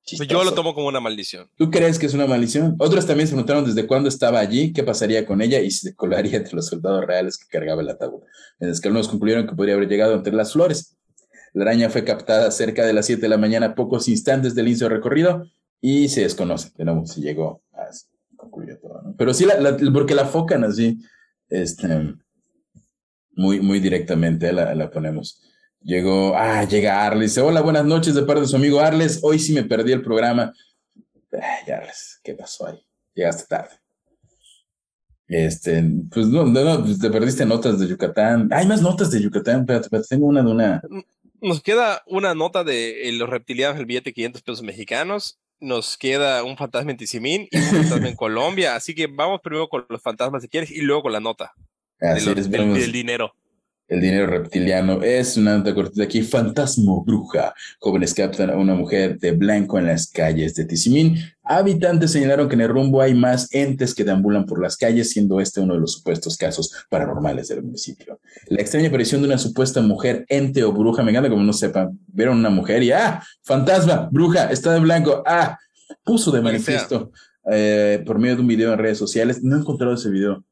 chistoso. 0.05 0.31
Yo 0.31 0.43
lo 0.43 0.55
tomo 0.55 0.75
como 0.75 0.89
una 0.89 1.01
maldición. 1.01 1.51
¿Tú 1.57 1.71
crees 1.71 1.99
que 1.99 2.07
es 2.07 2.15
una 2.15 2.27
maldición? 2.27 2.77
Otros 2.79 3.07
también 3.07 3.27
se 3.27 3.35
preguntaron 3.35 3.67
desde 3.67 3.87
cuándo 3.87 4.09
estaba 4.09 4.39
allí, 4.41 4.73
qué 4.73 4.83
pasaría 4.83 5.27
con 5.27 5.43
ella 5.43 5.61
y 5.61 5.71
si 5.71 5.89
se 5.89 5.95
colaría 5.95 6.39
entre 6.39 6.55
los 6.55 6.69
soldados 6.69 7.05
reales 7.05 7.37
que 7.37 7.47
cargaba 7.47 7.83
el 7.83 7.91
ataúd. 7.91 8.23
En 8.59 8.69
los 8.71 8.81
que 8.81 8.89
algunos 8.89 9.09
concluyeron 9.09 9.47
que 9.47 9.55
podría 9.55 9.75
haber 9.75 9.89
llegado 9.89 10.15
entre 10.15 10.33
las 10.33 10.55
flores. 10.55 10.98
La 11.59 11.65
araña 11.65 11.91
fue 11.91 12.05
captada 12.05 12.53
cerca 12.53 12.87
de 12.87 12.93
las 12.93 13.07
7 13.07 13.21
de 13.21 13.29
la 13.29 13.37
mañana, 13.37 13.75
pocos 13.75 14.07
instantes 14.07 14.55
del 14.55 14.69
inicio 14.69 14.89
del 14.89 14.99
recorrido, 14.99 15.51
y 15.81 16.09
se 16.09 16.21
desconoce 16.21 16.71
de 16.77 17.07
si 17.07 17.21
llegó 17.21 17.63
a 17.73 17.89
concluir 18.37 18.79
todo. 18.81 19.03
¿no? 19.03 19.17
Pero 19.19 19.35
sí, 19.35 19.45
porque 19.93 20.15
la 20.15 20.27
focan 20.27 20.63
así, 20.63 21.01
este, 21.49 22.15
muy, 23.33 23.59
muy 23.61 23.81
directamente 23.81 24.53
la, 24.53 24.89
ponemos. 24.89 25.43
Llegó, 25.81 26.37
ah, 26.37 26.63
llega 26.63 27.05
Arles. 27.05 27.31
Dice, 27.31 27.41
hola, 27.41 27.61
buenas 27.61 27.85
noches 27.85 28.15
de 28.15 28.23
parte 28.23 28.43
de 28.43 28.47
su 28.47 28.55
amigo 28.55 28.79
Arles. 28.79 29.19
Hoy 29.23 29.41
sí 29.41 29.53
me 29.53 29.65
perdí 29.65 29.91
el 29.91 30.03
programa. 30.03 30.55
Ay, 31.33 31.73
Arles, 31.73 32.21
¿qué 32.23 32.35
pasó 32.35 32.69
ahí? 32.69 32.79
Llegaste 33.15 33.47
tarde. 33.49 33.75
Este, 35.29 35.85
pues 36.11 36.27
no, 36.29 36.45
no, 36.47 36.85
pues 36.85 36.99
te 36.99 37.11
perdiste 37.11 37.45
notas 37.45 37.79
de 37.79 37.87
Yucatán. 37.87 38.49
Hay 38.51 38.67
más 38.67 38.81
notas 38.81 39.11
de 39.11 39.21
Yucatán, 39.21 39.67
pero 39.67 39.83
tengo 40.09 40.27
una 40.27 40.43
de 40.43 40.51
una. 40.51 40.83
Nos 41.41 41.63
queda 41.63 42.03
una 42.07 42.35
nota 42.35 42.65
de 42.65 43.11
los 43.13 43.29
reptilianos, 43.29 43.79
el 43.79 43.87
billete 43.87 44.13
500 44.13 44.43
pesos 44.43 44.63
mexicanos. 44.63 45.39
Nos 45.61 45.97
queda 45.99 46.43
un 46.45 46.57
fantasma 46.57 46.91
en 46.91 46.97
Tizimín 46.97 47.49
y 47.51 47.59
un 47.59 47.65
fantasma 47.65 48.09
en 48.09 48.17
Colombia. 48.17 48.75
Así 48.75 48.95
que 48.95 49.07
vamos 49.07 49.41
primero 49.43 49.69
con 49.69 49.87
los 49.89 50.03
fantasmas 50.03 50.43
si 50.43 50.49
quieres 50.49 50.71
y 50.71 50.81
luego 50.81 51.03
con 51.03 51.13
la 51.13 51.21
nota. 51.21 51.55
Así 52.01 52.33
del 52.33 52.93
dinero. 52.93 53.35
El 53.89 54.03
dinero 54.03 54.27
reptiliano 54.27 55.03
es 55.03 55.39
una 55.39 55.57
nota 55.57 55.75
cortita 55.75 56.03
aquí. 56.03 56.21
Fantasmo 56.21 57.03
bruja. 57.03 57.55
Jóvenes 57.81 58.13
captan 58.13 58.51
a 58.51 58.57
una 58.57 58.75
mujer 58.75 59.19
de 59.19 59.33
blanco 59.33 59.79
en 59.79 59.87
las 59.87 60.11
calles 60.11 60.55
de 60.55 60.67
Tizimín. 60.67 61.17
Habitantes 61.43 62.13
señalaron 62.13 62.51
que 62.51 62.55
en 62.55 62.61
el 62.61 62.69
rumbo 62.69 63.01
hay 63.01 63.15
más 63.15 63.49
entes 63.55 63.95
que 63.95 64.05
deambulan 64.05 64.45
por 64.45 64.61
las 64.61 64.77
calles, 64.77 65.11
siendo 65.11 65.41
este 65.41 65.61
uno 65.61 65.73
de 65.73 65.81
los 65.81 65.95
supuestos 65.95 66.37
casos 66.37 66.71
paranormales 66.91 67.49
del 67.49 67.63
municipio. 67.63 68.21
La 68.49 68.61
extraña 68.61 68.89
aparición 68.89 69.23
de 69.23 69.29
una 69.29 69.39
supuesta 69.39 69.81
mujer, 69.81 70.27
ente 70.29 70.63
o 70.65 70.73
bruja, 70.73 71.03
me 71.03 71.11
encanta 71.11 71.31
como 71.31 71.43
no 71.43 71.55
sepan, 71.55 71.99
vieron 72.09 72.37
una 72.37 72.51
mujer 72.51 72.83
y 72.83 72.93
¡ah! 72.93 73.23
Fantasma, 73.43 74.11
bruja, 74.13 74.51
está 74.51 74.75
de 74.75 74.81
blanco, 74.81 75.23
¡ah! 75.25 75.59
Puso 76.05 76.31
de 76.31 76.43
manifiesto 76.43 77.11
eh, 77.51 78.03
por 78.05 78.19
medio 78.19 78.37
de 78.37 78.43
un 78.43 78.49
video 78.49 78.75
en 78.75 78.79
redes 78.79 78.99
sociales. 78.99 79.43
No 79.43 79.57
he 79.57 79.61
encontrado 79.61 79.95
ese 79.95 80.11
video. 80.11 80.45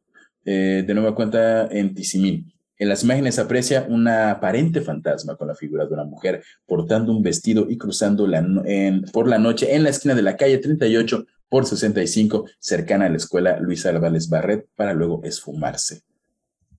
Eh, 0.48 0.84
de 0.86 0.94
nueva 0.94 1.14
cuenta 1.14 1.66
en 1.66 1.92
Tizimín. 1.92 2.55
En 2.78 2.88
las 2.88 3.04
imágenes 3.04 3.38
aprecia 3.38 3.86
una 3.88 4.30
aparente 4.30 4.82
fantasma 4.82 5.36
con 5.36 5.48
la 5.48 5.54
figura 5.54 5.86
de 5.86 5.94
una 5.94 6.04
mujer 6.04 6.42
portando 6.66 7.10
un 7.10 7.22
vestido 7.22 7.66
y 7.70 7.78
cruzando 7.78 8.28
por 9.12 9.28
la 9.28 9.38
noche 9.38 9.74
en 9.74 9.82
la 9.82 9.90
esquina 9.90 10.14
de 10.14 10.22
la 10.22 10.36
calle 10.36 10.58
38 10.58 11.26
por 11.48 11.64
65, 11.64 12.44
cercana 12.58 13.06
a 13.06 13.08
la 13.08 13.16
escuela 13.16 13.58
Luis 13.60 13.86
Álvarez 13.86 14.28
Barret, 14.28 14.66
para 14.74 14.92
luego 14.92 15.22
esfumarse. 15.24 16.02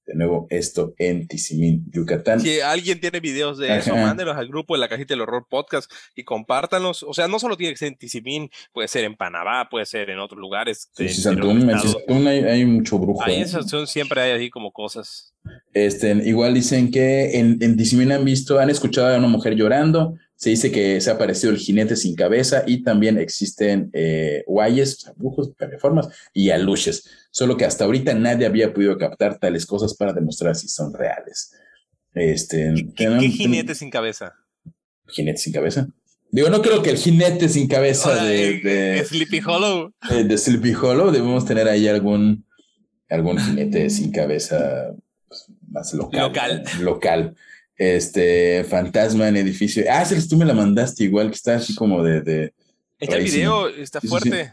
De 0.08 0.16
nuevo, 0.16 0.48
esto 0.50 0.94
en 0.98 1.28
Tizimín, 1.28 1.84
Yucatán. 1.92 2.40
Si 2.40 2.62
alguien 2.62 3.02
tiene 3.02 3.20
videos 3.20 3.58
de 3.58 3.78
eso, 3.78 3.94
mándelos 3.94 4.38
al 4.38 4.48
grupo 4.48 4.74
de 4.74 4.80
la 4.80 4.88
cajita 4.88 5.14
del 5.14 5.20
horror 5.20 5.46
podcast 5.50 5.92
y 6.16 6.24
compártanlos. 6.24 7.04
O 7.04 7.14
sea, 7.14 7.28
no 7.28 7.40
solo 7.40 7.58
tiene 7.58 7.74
que 7.74 7.78
ser 7.78 7.90
en 7.90 7.98
Tizimín, 7.98 8.50
puede 8.72 8.88
ser 8.88 9.04
en 9.04 9.18
Panamá, 9.18 9.68
puede 9.70 9.86
ser 9.86 10.10
en 10.10 10.20
otros 10.20 10.40
lugares. 10.40 10.90
En 10.98 12.26
hay, 12.26 12.40
hay, 12.40 12.66
mucho 12.66 12.98
brujo. 13.00 13.22
Ahí 13.22 13.42
en 13.42 13.42
¿eh? 13.42 13.86
siempre 13.86 14.22
hay 14.22 14.32
así 14.32 14.50
como 14.50 14.72
cosas. 14.72 15.34
Este, 15.74 16.12
igual 16.26 16.54
dicen 16.54 16.90
que 16.90 17.38
en, 17.40 17.58
en 17.60 17.76
Tizimín 17.76 18.14
han 18.14 18.24
visto, 18.24 18.60
han 18.60 18.70
escuchado 18.70 19.14
a 19.14 19.18
una 19.18 19.28
mujer 19.28 19.56
llorando, 19.56 20.16
se 20.38 20.52
dice 20.52 20.72
que 20.72 21.02
se 21.02 21.10
ha 21.10 21.14
aparecido 21.14 21.52
el 21.52 21.58
jinete 21.58 21.96
sin 21.96 22.16
cabeza 22.16 22.64
y 22.68 22.84
también 22.84 23.18
existen 23.18 23.90
eh, 23.94 24.44
guayes, 24.46 25.12
brujos, 25.16 25.52
formas 25.80 26.10
y 26.32 26.52
aluches. 26.52 27.10
Solo 27.32 27.58
que 27.58 27.66
hasta 27.66 27.86
ahorita 27.86 28.14
nadie 28.14 28.46
había 28.46 28.72
podido 28.72 29.00
captar 29.00 29.40
tales 29.40 29.66
cosas 29.66 29.96
para 29.96 30.14
demostrar 30.14 30.56
si 30.56 30.68
son 30.68 30.94
reales. 30.94 31.56
Este, 32.14 32.72
¿Qué, 32.96 33.20
jinete 33.32 33.74
sin 33.74 33.90
cabeza? 33.90 34.36
Jinete 35.08 35.40
sin 35.40 35.54
cabeza. 35.54 35.88
Digo, 36.30 36.50
no 36.52 36.62
creo 36.62 36.84
que 36.84 36.92
el 36.92 36.98
jinete 36.98 37.50
sin 37.50 37.68
cabeza 37.68 38.24
de, 38.24 38.60
de, 38.60 39.06
Sleepy 39.06 39.42
Hollow. 39.44 39.92
Eh, 40.12 40.24
de 40.24 40.38
Sleepy 40.38 40.76
Hollow, 40.76 41.10
debemos 41.10 41.46
tener 41.46 41.68
ahí 41.68 41.88
algún, 41.88 42.46
algún 43.10 43.40
jinete 43.40 43.90
sin 43.90 44.12
cabeza 44.12 44.94
pues, 45.28 45.46
más 45.68 45.96
local. 45.96 46.22
Local. 46.22 46.64
Local 46.82 47.36
este 47.78 48.64
fantasma 48.64 49.28
en 49.28 49.38
edificio. 49.38 49.84
Ah, 49.90 50.04
sí, 50.04 50.16
tú 50.28 50.38
me 50.38 50.46
la 50.46 50.54
mandaste 50.54 51.04
igual, 51.04 51.30
que 51.30 51.36
está 51.36 51.56
así 51.56 51.76
como 51.76 52.04
de. 52.04 52.22
de 52.22 52.54
este 53.00 53.20
video 53.20 53.68
está 53.70 54.02
fuerte. 54.02 54.52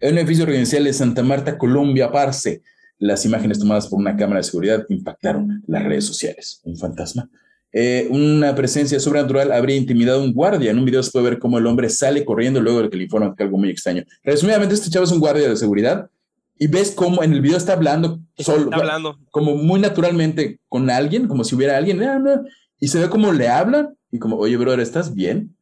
En 0.00 0.12
un 0.12 0.18
edificio 0.18 0.44
residencial 0.44 0.84
de 0.84 0.92
Santa 0.92 1.22
Marta, 1.22 1.56
Colombia, 1.56 2.12
Parce. 2.12 2.62
Las 2.98 3.24
imágenes 3.24 3.58
tomadas 3.58 3.88
por 3.88 3.98
una 3.98 4.16
cámara 4.16 4.38
de 4.38 4.44
seguridad 4.44 4.84
impactaron 4.88 5.62
las 5.66 5.82
redes 5.82 6.04
sociales. 6.04 6.60
Un 6.64 6.76
fantasma. 6.76 7.28
Eh, 7.72 8.06
una 8.10 8.54
presencia 8.54 9.00
sobrenatural 9.00 9.50
habría 9.50 9.76
intimidado 9.76 10.20
a 10.20 10.24
un 10.24 10.32
guardia. 10.32 10.70
En 10.70 10.78
un 10.78 10.84
video 10.84 11.02
se 11.02 11.10
puede 11.10 11.30
ver 11.30 11.38
cómo 11.38 11.58
el 11.58 11.66
hombre 11.66 11.88
sale 11.88 12.24
corriendo 12.24 12.60
luego 12.60 12.82
de 12.82 12.90
que 12.90 12.96
le 12.96 13.04
informan 13.04 13.34
que 13.34 13.42
algo 13.42 13.58
muy 13.58 13.70
extraño. 13.70 14.04
Resumidamente, 14.22 14.74
este 14.74 14.90
chavo 14.90 15.04
es 15.04 15.10
un 15.10 15.18
guardia 15.18 15.48
de 15.48 15.56
seguridad 15.56 16.08
y 16.56 16.66
ves 16.68 16.92
cómo 16.92 17.22
en 17.22 17.32
el 17.32 17.40
video 17.40 17.56
está 17.56 17.72
hablando 17.72 18.20
solo, 18.38 18.70
hablando. 18.72 19.18
como 19.30 19.56
muy 19.56 19.80
naturalmente 19.80 20.60
con 20.68 20.88
alguien, 20.90 21.26
como 21.26 21.44
si 21.44 21.54
hubiera 21.54 21.76
alguien, 21.76 22.02
ah, 22.02 22.42
y 22.78 22.88
se 22.88 23.00
ve 23.00 23.08
como 23.08 23.32
le 23.32 23.48
hablan 23.48 23.96
y 24.10 24.18
como, 24.18 24.36
oye, 24.36 24.56
brother, 24.56 24.80
¿estás 24.80 25.14
bien? 25.14 25.56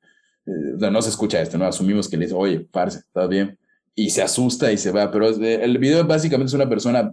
Eh, 0.47 0.91
no, 0.91 1.03
se 1.03 1.11
escucha 1.11 1.41
esto, 1.41 1.57
¿no? 1.57 1.65
Asumimos 1.65 2.09
que 2.09 2.17
le 2.17 2.27
dice, 2.27 2.37
oye, 2.37 2.61
parce, 2.61 2.99
¿estás 2.99 3.29
bien? 3.29 3.59
Y 3.95 4.11
se 4.11 4.23
asusta 4.23 4.73
y 4.73 4.79
se 4.79 4.91
va, 4.91 5.11
pero 5.11 5.29
el 5.29 5.79
video 5.79 6.07
básicamente 6.07 6.49
es 6.49 6.55
una 6.55 6.69
persona 6.69 7.13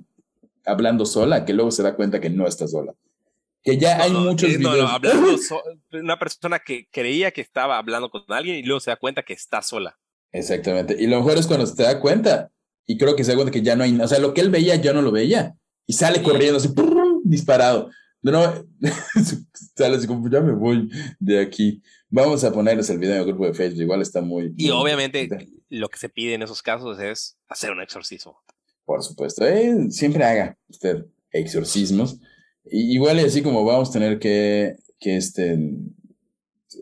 hablando 0.66 1.06
sola 1.06 1.46
que 1.46 1.54
luego 1.54 1.72
se 1.72 1.84
da 1.84 1.96
cuenta 1.96 2.20
que 2.20 2.30
no 2.30 2.48
está 2.48 2.68
sola. 2.68 2.94
Que 3.62 3.78
ya 3.78 4.02
hay 4.02 4.12
muchos 4.12 4.58
videos. 4.58 4.90
hablando 4.90 5.36
una 5.92 6.18
persona 6.18 6.60
que 6.60 6.88
creía 6.92 7.32
que 7.32 7.42
estaba 7.42 7.78
hablando 7.78 8.10
con 8.10 8.24
alguien 8.30 8.56
y 8.58 8.64
luego 8.64 8.80
se 8.80 8.92
da 8.92 8.96
cuenta 8.96 9.24
que 9.24 9.34
está 9.34 9.62
sola. 9.62 9.98
Exactamente. 10.32 10.96
Y 10.98 11.08
lo 11.08 11.18
mejor 11.18 11.38
es 11.38 11.48
cuando 11.48 11.66
se 11.66 11.84
da 11.84 12.00
cuenta 12.00 12.52
y 12.90 12.98
creo 12.98 13.16
que 13.16 13.24
se 13.24 13.32
da 13.32 13.36
cuenta 13.36 13.52
que 13.52 13.62
ya 13.62 13.76
no 13.76 13.84
hay, 13.84 13.96
o 14.02 14.08
sea, 14.08 14.18
lo 14.18 14.34
que 14.34 14.42
él 14.42 14.50
veía 14.50 14.76
yo 14.78 14.96
no 14.96 15.04
lo 15.04 15.12
veía 15.12 15.56
y 15.86 15.94
sale 15.94 16.24
corriendo 16.24 16.58
así, 16.58 16.70
disparado. 17.24 17.92
Nuevo, 18.24 18.66
sale 19.78 19.96
así 19.96 20.08
como, 20.08 20.28
ya 20.28 20.42
me 20.42 20.54
voy 20.54 20.90
de 21.20 21.40
aquí. 21.40 21.84
Vamos 22.10 22.44
a 22.44 22.52
ponerles 22.52 22.90
el 22.90 22.98
video 22.98 23.14
en 23.14 23.20
el 23.20 23.28
grupo 23.28 23.46
de 23.46 23.54
Facebook, 23.54 23.84
igual 23.84 24.02
está 24.02 24.22
muy... 24.22 24.56
Y 24.58 24.72
obviamente 24.72 25.30
lo 25.70 25.88
que 25.88 26.00
se 26.00 26.10
pide 26.10 26.34
en 26.34 26.42
esos 26.42 26.64
casos 26.64 27.00
es 27.00 27.38
hacer 27.48 27.70
un 27.70 27.80
exorcismo. 27.80 28.42
Por 28.86 29.04
supuesto, 29.04 29.46
eh, 29.46 29.92
siempre 29.92 30.24
haga 30.24 30.58
usted 30.68 31.06
exorcismos. 31.32 32.20
Y, 32.66 32.96
igual 32.96 33.20
así 33.20 33.44
como 33.44 33.64
vamos 33.64 33.90
a 33.90 33.94
tener 33.94 34.18
que, 34.18 34.78
que 35.00 35.16
este, 35.16 35.60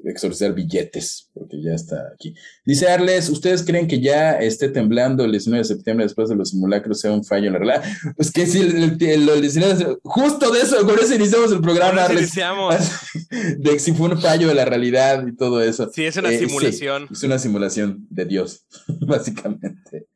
exorcizar 0.05 0.53
billetes, 0.53 1.29
porque 1.33 1.61
ya 1.61 1.73
está 1.73 1.95
aquí. 2.13 2.33
Dice 2.65 2.87
Arles, 2.87 3.29
¿ustedes 3.29 3.63
creen 3.63 3.87
que 3.87 3.99
ya 3.99 4.33
esté 4.39 4.69
temblando 4.69 5.25
el 5.25 5.31
19 5.31 5.59
de 5.59 5.67
septiembre 5.67 6.05
después 6.05 6.29
de 6.29 6.35
los 6.35 6.49
simulacros 6.49 6.99
sea 6.99 7.11
un 7.11 7.23
fallo 7.23 7.47
en 7.47 7.53
la 7.53 7.59
realidad? 7.59 7.83
Pues 8.15 8.31
que 8.31 8.45
sí, 8.45 8.61
el, 8.61 8.97
el, 8.99 9.97
justo 10.03 10.51
de 10.51 10.61
eso, 10.61 10.85
con 10.85 10.99
eso 10.99 11.15
iniciamos 11.15 11.51
el 11.51 11.61
programa, 11.61 12.05
Arles. 12.05 12.23
Iniciamos. 12.23 12.75
De 13.57 13.79
si 13.79 13.93
fue 13.93 14.09
un 14.09 14.21
fallo 14.21 14.47
de 14.47 14.53
la 14.53 14.65
realidad 14.65 15.25
y 15.27 15.35
todo 15.35 15.61
eso. 15.61 15.89
Sí, 15.93 16.05
es 16.05 16.15
una 16.17 16.31
eh, 16.31 16.39
simulación. 16.39 17.07
es 17.11 17.23
una 17.23 17.37
simulación 17.39 18.07
de 18.09 18.25
Dios, 18.25 18.65
básicamente. 19.01 20.07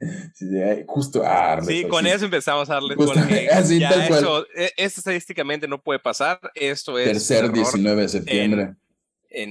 justo, 0.88 1.26
Arles. 1.26 1.68
Sí, 1.68 1.84
con 1.88 2.08
eso 2.08 2.26
empezamos 2.26 2.70
a 2.70 2.76
darle. 2.76 2.96
así, 3.52 3.80
tal 3.80 4.08
cual. 4.08 4.48
E, 4.56 4.72
esto 4.78 5.02
estadísticamente 5.02 5.68
no 5.68 5.82
puede 5.82 6.00
pasar. 6.00 6.40
Esto 6.56 6.98
es. 6.98 7.06
Tercer 7.06 7.52
19 7.52 8.02
de 8.02 8.10
septiembre 8.10 8.62
en, 8.62 8.81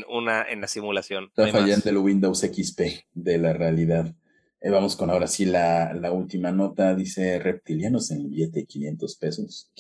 una, 0.08 0.42
en 0.42 0.60
la 0.60 0.68
simulación. 0.68 1.24
Está 1.24 1.48
fallando 1.48 1.90
el 1.90 1.98
Windows 1.98 2.40
XP 2.40 2.80
de 3.14 3.38
la 3.38 3.52
realidad. 3.52 4.14
Eh, 4.60 4.70
vamos 4.70 4.96
con 4.96 5.10
ahora 5.10 5.26
sí 5.26 5.46
la, 5.46 5.94
la, 5.94 6.12
última 6.12 6.52
nota. 6.52 6.94
Dice 6.94 7.38
reptilianos 7.38 8.10
en 8.10 8.20
el 8.20 8.28
billete 8.28 8.60
de 8.60 8.66
500 8.66 9.16
pesos. 9.16 9.70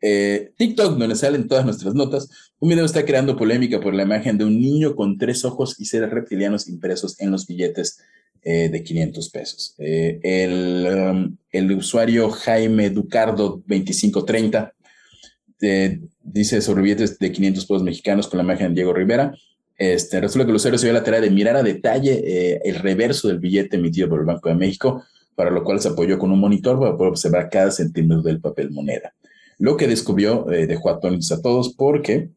Eh, 0.00 0.52
TikTok, 0.56 0.96
donde 0.96 1.16
salen 1.16 1.48
todas 1.48 1.64
nuestras 1.64 1.94
notas, 1.94 2.28
un 2.58 2.70
video 2.70 2.84
está 2.84 3.04
creando 3.04 3.36
polémica 3.36 3.80
por 3.80 3.94
la 3.94 4.04
imagen 4.04 4.38
de 4.38 4.44
un 4.44 4.60
niño 4.60 4.94
con 4.94 5.18
tres 5.18 5.44
ojos 5.44 5.78
y 5.78 5.84
seres 5.84 6.10
reptilianos 6.10 6.68
impresos 6.68 7.20
en 7.20 7.30
los 7.30 7.46
billetes 7.46 8.00
eh, 8.42 8.70
de 8.70 8.82
500 8.82 9.28
pesos. 9.28 9.74
el, 9.78 10.86
um, 10.86 11.36
el 11.50 11.72
usuario 11.72 12.30
Jaime 12.30 12.88
Ducardo 12.90 13.62
2530 13.66 14.74
este, 15.60 16.00
dice 16.22 16.62
sobre 16.62 16.82
billetes 16.82 17.18
de 17.18 17.32
500 17.32 17.66
pesos 17.66 17.82
mexicanos 17.82 18.28
con 18.28 18.38
la 18.38 18.44
imagen 18.44 18.68
de 18.68 18.74
Diego 18.76 18.94
Rivera. 18.94 19.34
Este, 19.76 20.20
resulta 20.20 20.46
que 20.46 20.52
usuario 20.52 20.78
se 20.78 20.86
dio 20.86 20.94
la 20.94 21.04
tarea 21.04 21.20
de 21.20 21.30
mirar 21.30 21.56
a 21.56 21.62
detalle 21.62 22.12
eh, 22.24 22.60
el 22.64 22.76
reverso 22.76 23.28
del 23.28 23.40
billete 23.40 23.76
emitido 23.76 24.08
por 24.08 24.20
el 24.20 24.26
Banco 24.26 24.48
de 24.48 24.54
México, 24.54 25.02
para 25.34 25.50
lo 25.50 25.62
cual 25.62 25.80
se 25.80 25.88
apoyó 25.88 26.18
con 26.18 26.32
un 26.32 26.40
monitor 26.40 26.78
para 26.78 26.96
poder 26.96 27.10
observar 27.10 27.50
cada 27.50 27.70
centímetro 27.70 28.22
del 28.22 28.40
papel 28.40 28.70
moneda. 28.70 29.14
Lo 29.58 29.76
que 29.76 29.86
descubrió 29.86 30.50
eh, 30.50 30.66
dejó 30.66 30.90
atónitos 30.90 31.30
a 31.32 31.42
todos 31.42 31.74
porque, 31.74 32.30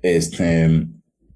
este, 0.00 0.86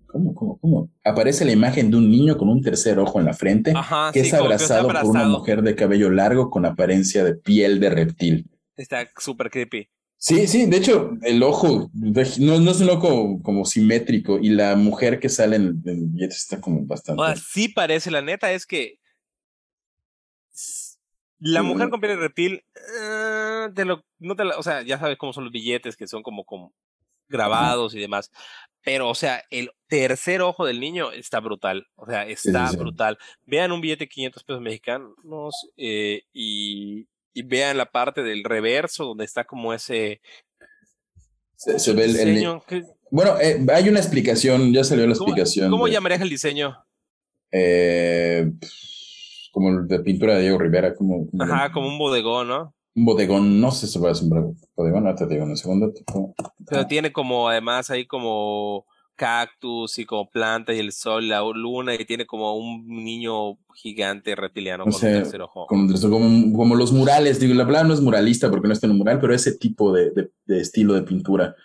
¿cómo, 0.06 0.34
cómo, 0.34 0.58
cómo? 0.58 0.90
Aparece 1.04 1.44
la 1.44 1.52
imagen 1.52 1.90
de 1.90 1.98
un 1.98 2.10
niño 2.10 2.38
con 2.38 2.48
un 2.48 2.62
tercer 2.62 2.98
ojo 2.98 3.18
en 3.20 3.26
la 3.26 3.34
frente, 3.34 3.74
que 4.12 4.20
es 4.20 4.32
abrazado 4.34 4.88
por 4.88 5.04
una 5.04 5.24
mujer 5.24 5.62
de 5.62 5.74
cabello 5.74 6.10
largo 6.10 6.50
con 6.50 6.64
apariencia 6.64 7.22
de 7.24 7.34
piel 7.34 7.80
de 7.80 7.90
reptil. 7.90 8.50
Está 8.76 9.06
súper 9.18 9.50
creepy. 9.50 9.88
Sí, 10.20 10.48
sí, 10.48 10.66
de 10.66 10.76
hecho, 10.76 11.12
el 11.22 11.42
ojo 11.44 11.90
no, 11.94 12.60
no, 12.60 12.70
es 12.72 12.80
un 12.80 12.90
ojo 12.90 13.40
como 13.40 13.64
simétrico 13.64 14.38
y 14.38 14.48
la 14.48 14.74
mujer 14.74 15.20
que 15.20 15.28
sale 15.28 15.56
en 15.56 15.80
el, 15.86 16.06
billete 16.08 16.34
está 16.34 16.60
como 16.60 16.84
bastante. 16.84 17.22
Sí 17.36 17.68
parece, 17.68 18.10
la 18.10 18.20
neta 18.20 18.50
es 18.50 18.66
que 18.66 18.98
la 21.38 21.62
mujer 21.62 21.88
con 21.88 22.00
piel 22.00 22.16
de 22.16 22.22
reptil, 22.22 22.64
eh, 23.00 23.84
lo, 23.84 24.04
no 24.18 24.34
te 24.34 24.42
o 24.42 24.62
sea, 24.62 24.82
ya 24.82 24.98
sabes 24.98 25.16
cómo 25.18 25.32
son 25.32 25.44
los 25.44 25.52
billetes 25.52 25.96
que 25.96 26.08
son 26.08 26.24
como, 26.24 26.44
como 26.44 26.72
grabados 27.28 27.94
y 27.94 28.00
demás. 28.00 28.32
Pero, 28.82 29.08
o 29.08 29.14
sea, 29.14 29.44
el 29.50 29.70
tercer 29.86 30.40
ojo 30.40 30.64
del 30.64 30.80
niño 30.80 31.12
está 31.12 31.40
brutal. 31.40 31.86
O 31.94 32.06
sea, 32.06 32.26
está 32.26 32.72
brutal. 32.72 33.18
Vean 33.44 33.70
un 33.70 33.80
billete 33.80 34.04
de 34.04 34.08
500 34.08 34.44
pesos 34.44 34.62
mexicanos 34.62 35.70
eh, 35.76 36.22
y, 36.32 37.06
y 37.32 37.42
vean 37.42 37.76
la 37.76 37.86
parte 37.86 38.22
del 38.22 38.44
reverso 38.44 39.04
donde 39.04 39.24
está 39.24 39.44
como 39.44 39.72
ese... 39.72 40.20
Se, 41.56 41.92
ve 41.92 42.04
el, 42.04 42.60
Bueno, 43.10 43.38
eh, 43.40 43.64
hay 43.74 43.88
una 43.88 43.98
explicación, 43.98 44.72
ya 44.72 44.84
salió 44.84 45.06
la 45.06 45.12
explicación. 45.12 45.70
¿Cómo 45.70 45.88
llamarías 45.88 46.20
el 46.20 46.30
diseño? 46.30 46.76
Eh, 47.50 48.52
como 49.50 49.82
de 49.82 49.98
pintura 50.00 50.36
de 50.36 50.42
Diego 50.42 50.58
Rivera, 50.58 50.94
como... 50.94 51.28
Ajá, 51.40 51.72
como 51.72 51.88
un 51.88 51.98
bodegón, 51.98 52.48
¿no? 52.48 52.74
Un 52.94 53.04
bodegón, 53.04 53.60
no 53.60 53.72
sé 53.72 53.88
si 53.88 53.98
va 53.98 54.10
a 54.10 54.14
ser 54.14 54.28
un 54.30 54.56
bodegón, 54.76 55.06
ahorita 55.06 55.26
te 55.26 55.34
digo 55.34 55.44
en 55.44 55.50
un 55.50 55.56
segundo. 55.56 55.92
Pero 56.68 56.86
tiene 56.86 57.12
como, 57.12 57.48
además, 57.48 57.90
ahí 57.90 58.06
como 58.06 58.86
cactus 59.18 59.98
y 59.98 60.06
como 60.06 60.30
plantas 60.30 60.76
y 60.76 60.78
el 60.78 60.92
sol, 60.92 61.28
la 61.28 61.42
luna 61.42 61.94
y 61.94 62.04
tiene 62.06 62.24
como 62.24 62.56
un 62.56 62.86
niño 62.86 63.58
gigante 63.74 64.34
reptiliano 64.34 64.84
con 64.84 64.94
un 64.94 65.00
tercer 65.00 65.42
ojo. 65.42 65.66
Como, 65.66 66.76
los 66.76 66.92
murales, 66.92 67.40
digo, 67.40 67.52
la 67.52 67.66
palabra 67.66 67.88
no 67.88 67.94
es 67.94 68.00
muralista 68.00 68.48
porque 68.48 68.68
no 68.68 68.72
está 68.72 68.86
en 68.86 68.92
un 68.92 68.98
mural, 68.98 69.20
pero 69.20 69.34
ese 69.34 69.52
tipo 69.58 69.92
de, 69.92 70.30
de, 70.46 70.60
estilo 70.60 70.94
de 70.94 71.02
pintura 71.02 71.56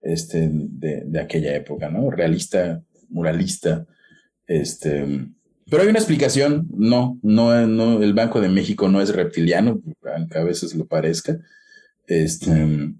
este, 0.00 0.48
de, 0.50 1.02
de, 1.04 1.20
aquella 1.20 1.54
época, 1.54 1.90
¿no? 1.90 2.10
Realista, 2.10 2.80
muralista. 3.08 3.84
Este, 4.46 5.26
pero 5.68 5.82
hay 5.82 5.88
una 5.88 5.98
explicación, 5.98 6.68
no, 6.72 7.18
no, 7.22 7.66
no, 7.66 8.02
el 8.02 8.14
Banco 8.14 8.40
de 8.40 8.48
México 8.48 8.88
no 8.88 9.00
es 9.00 9.14
reptiliano, 9.14 9.80
aunque 10.14 10.38
a 10.38 10.44
veces 10.44 10.74
lo 10.76 10.86
parezca. 10.86 11.36
Este, 12.06 12.94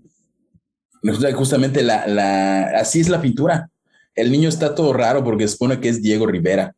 justamente 1.35 1.83
la, 1.83 2.07
la, 2.09 2.63
así 2.79 3.01
es 3.01 3.09
la 3.09 3.23
pintura 3.23 3.71
el 4.15 4.31
niño 4.31 4.49
está 4.49 4.75
todo 4.75 4.93
raro 4.93 5.25
porque 5.25 5.49
supone 5.49 5.81
que 5.81 5.89
es 5.89 6.03
Diego 6.03 6.27
Rivera. 6.27 6.75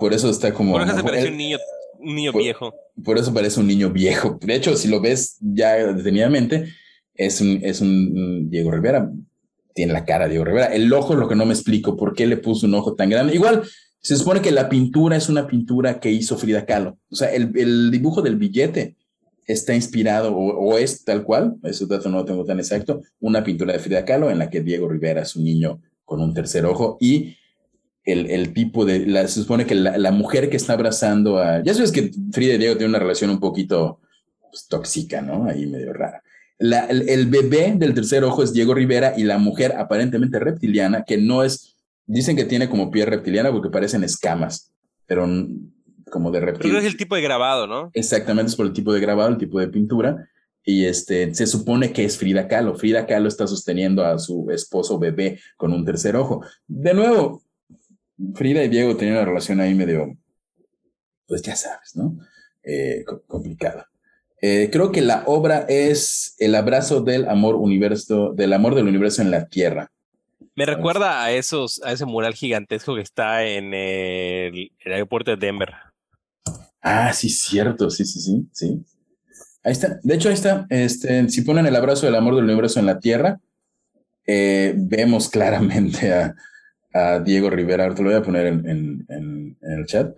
Por 0.00 0.12
eso 0.14 0.30
está 0.30 0.52
como. 0.52 0.72
Por 0.72 0.82
eso 0.82 0.96
se 0.96 1.02
parece 1.02 1.28
un 1.28 1.36
niño, 1.36 1.58
un 1.98 2.14
niño 2.14 2.32
viejo. 2.32 2.74
Por 3.04 3.18
eso 3.18 3.34
parece 3.34 3.60
un 3.60 3.66
niño 3.66 3.90
viejo. 3.90 4.38
De 4.40 4.54
hecho, 4.54 4.76
si 4.76 4.88
lo 4.88 5.00
ves 5.00 5.36
ya 5.40 5.74
detenidamente, 5.74 6.68
es 7.14 7.40
un, 7.40 7.60
es 7.62 7.80
un 7.80 8.50
Diego 8.50 8.70
Rivera. 8.70 9.10
Tiene 9.74 9.92
la 9.92 10.04
cara 10.04 10.24
de 10.24 10.30
Diego 10.30 10.44
Rivera. 10.44 10.66
El 10.66 10.92
ojo 10.92 11.14
es 11.14 11.18
lo 11.18 11.28
que 11.28 11.34
no 11.34 11.46
me 11.46 11.54
explico. 11.54 11.96
¿Por 11.96 12.14
qué 12.14 12.26
le 12.26 12.36
puso 12.36 12.66
un 12.66 12.74
ojo 12.74 12.94
tan 12.94 13.08
grande? 13.08 13.34
Igual, 13.34 13.62
se 14.00 14.16
supone 14.16 14.42
que 14.42 14.50
la 14.50 14.68
pintura 14.68 15.16
es 15.16 15.28
una 15.28 15.46
pintura 15.46 16.00
que 16.00 16.10
hizo 16.10 16.36
Frida 16.36 16.66
Kahlo. 16.66 16.98
O 17.10 17.14
sea, 17.14 17.32
el, 17.32 17.52
el 17.56 17.90
dibujo 17.90 18.20
del 18.20 18.36
billete 18.36 18.96
está 19.46 19.74
inspirado 19.74 20.34
o, 20.34 20.72
o, 20.72 20.78
es 20.78 21.04
tal 21.04 21.24
cual, 21.24 21.56
ese 21.62 21.86
dato 21.86 22.08
no 22.08 22.18
lo 22.18 22.24
tengo 22.24 22.44
tan 22.44 22.58
exacto, 22.58 23.02
una 23.20 23.42
pintura 23.42 23.72
de 23.72 23.78
Frida 23.78 24.04
Kahlo 24.04 24.30
en 24.30 24.38
la 24.38 24.50
que 24.50 24.60
Diego 24.60 24.88
Rivera 24.88 25.22
es 25.22 25.36
un 25.36 25.44
niño 25.44 25.80
con 26.12 26.20
un 26.20 26.34
tercer 26.34 26.66
ojo 26.66 26.98
y 27.00 27.38
el, 28.04 28.26
el 28.26 28.52
tipo 28.52 28.84
de, 28.84 29.06
la, 29.06 29.26
se 29.26 29.40
supone 29.40 29.64
que 29.64 29.74
la, 29.74 29.96
la, 29.96 30.10
mujer 30.10 30.50
que 30.50 30.58
está 30.58 30.74
abrazando 30.74 31.38
a, 31.38 31.62
ya 31.62 31.72
sabes 31.72 31.90
que 31.90 32.10
Frida 32.32 32.52
y 32.54 32.58
Diego 32.58 32.76
tienen 32.76 32.90
una 32.90 32.98
relación 32.98 33.30
un 33.30 33.40
poquito 33.40 33.98
pues, 34.50 34.66
tóxica, 34.68 35.22
¿no? 35.22 35.46
Ahí 35.46 35.64
medio 35.64 35.94
rara. 35.94 36.22
La, 36.58 36.84
el, 36.84 37.08
el, 37.08 37.30
bebé 37.30 37.72
del 37.76 37.94
tercer 37.94 38.24
ojo 38.24 38.42
es 38.42 38.52
Diego 38.52 38.74
Rivera 38.74 39.14
y 39.16 39.22
la 39.22 39.38
mujer 39.38 39.74
aparentemente 39.78 40.38
reptiliana, 40.38 41.04
que 41.04 41.16
no 41.16 41.44
es, 41.44 41.76
dicen 42.04 42.36
que 42.36 42.44
tiene 42.44 42.68
como 42.68 42.90
piel 42.90 43.06
reptiliana 43.06 43.50
porque 43.50 43.70
parecen 43.70 44.04
escamas, 44.04 44.70
pero 45.06 45.26
como 46.10 46.30
de 46.30 46.40
reptil. 46.40 46.70
Pero 46.70 46.78
es 46.78 46.84
el 46.84 46.98
tipo 46.98 47.14
de 47.14 47.22
grabado, 47.22 47.66
¿no? 47.66 47.90
Exactamente, 47.94 48.50
es 48.50 48.56
por 48.56 48.66
el 48.66 48.74
tipo 48.74 48.92
de 48.92 49.00
grabado, 49.00 49.30
el 49.30 49.38
tipo 49.38 49.58
de 49.58 49.68
pintura 49.68 50.28
y 50.64 50.84
este, 50.84 51.34
se 51.34 51.46
supone 51.46 51.92
que 51.92 52.04
es 52.04 52.16
Frida 52.16 52.46
Kahlo. 52.46 52.76
Frida 52.76 53.06
Kahlo 53.06 53.28
está 53.28 53.46
sosteniendo 53.46 54.04
a 54.04 54.18
su 54.18 54.50
esposo 54.50 54.98
bebé 54.98 55.40
con 55.56 55.72
un 55.72 55.84
tercer 55.84 56.16
ojo. 56.16 56.44
De 56.66 56.94
nuevo, 56.94 57.42
Frida 58.34 58.62
y 58.62 58.68
Diego 58.68 58.96
tenían 58.96 59.16
una 59.16 59.26
relación 59.26 59.60
ahí 59.60 59.74
medio, 59.74 60.16
pues 61.26 61.42
ya 61.42 61.56
sabes, 61.56 61.96
¿no? 61.96 62.16
Eh, 62.62 63.04
complicada. 63.26 63.88
Eh, 64.40 64.70
creo 64.72 64.92
que 64.92 65.02
la 65.02 65.24
obra 65.26 65.66
es 65.68 66.34
el 66.38 66.54
abrazo 66.54 67.00
del 67.00 67.28
amor 67.28 67.56
universo, 67.56 68.32
del 68.32 68.52
amor 68.52 68.74
del 68.74 68.88
universo 68.88 69.22
en 69.22 69.30
la 69.30 69.48
tierra. 69.48 69.90
Me 70.54 70.66
recuerda 70.66 71.24
a 71.24 71.32
esos, 71.32 71.80
a 71.82 71.92
ese 71.92 72.04
mural 72.04 72.34
gigantesco 72.34 72.94
que 72.94 73.00
está 73.00 73.44
en 73.44 73.72
el, 73.72 74.72
el 74.80 74.92
aeropuerto 74.92 75.30
de 75.30 75.38
Denver. 75.38 75.70
Ah, 76.82 77.12
sí, 77.12 77.30
cierto, 77.30 77.88
sí, 77.88 78.04
sí, 78.04 78.20
sí, 78.20 78.48
sí. 78.52 78.84
Ahí 79.64 79.72
está. 79.72 80.00
De 80.02 80.14
hecho, 80.14 80.28
ahí 80.28 80.34
está. 80.34 80.66
Este, 80.70 81.28
si 81.28 81.42
ponen 81.42 81.66
el 81.66 81.76
abrazo 81.76 82.06
del 82.06 82.16
amor 82.16 82.34
del 82.34 82.44
universo 82.44 82.80
en 82.80 82.86
la 82.86 82.98
Tierra, 82.98 83.40
eh, 84.26 84.74
vemos 84.76 85.28
claramente 85.28 86.12
a, 86.12 86.34
a, 86.92 87.20
Diego 87.20 87.50
Rivera. 87.50 87.94
Te 87.94 88.02
lo 88.02 88.10
voy 88.10 88.18
a 88.18 88.22
poner 88.22 88.46
en, 88.46 88.68
en, 88.68 89.06
en, 89.08 89.56
el 89.60 89.86
chat. 89.86 90.14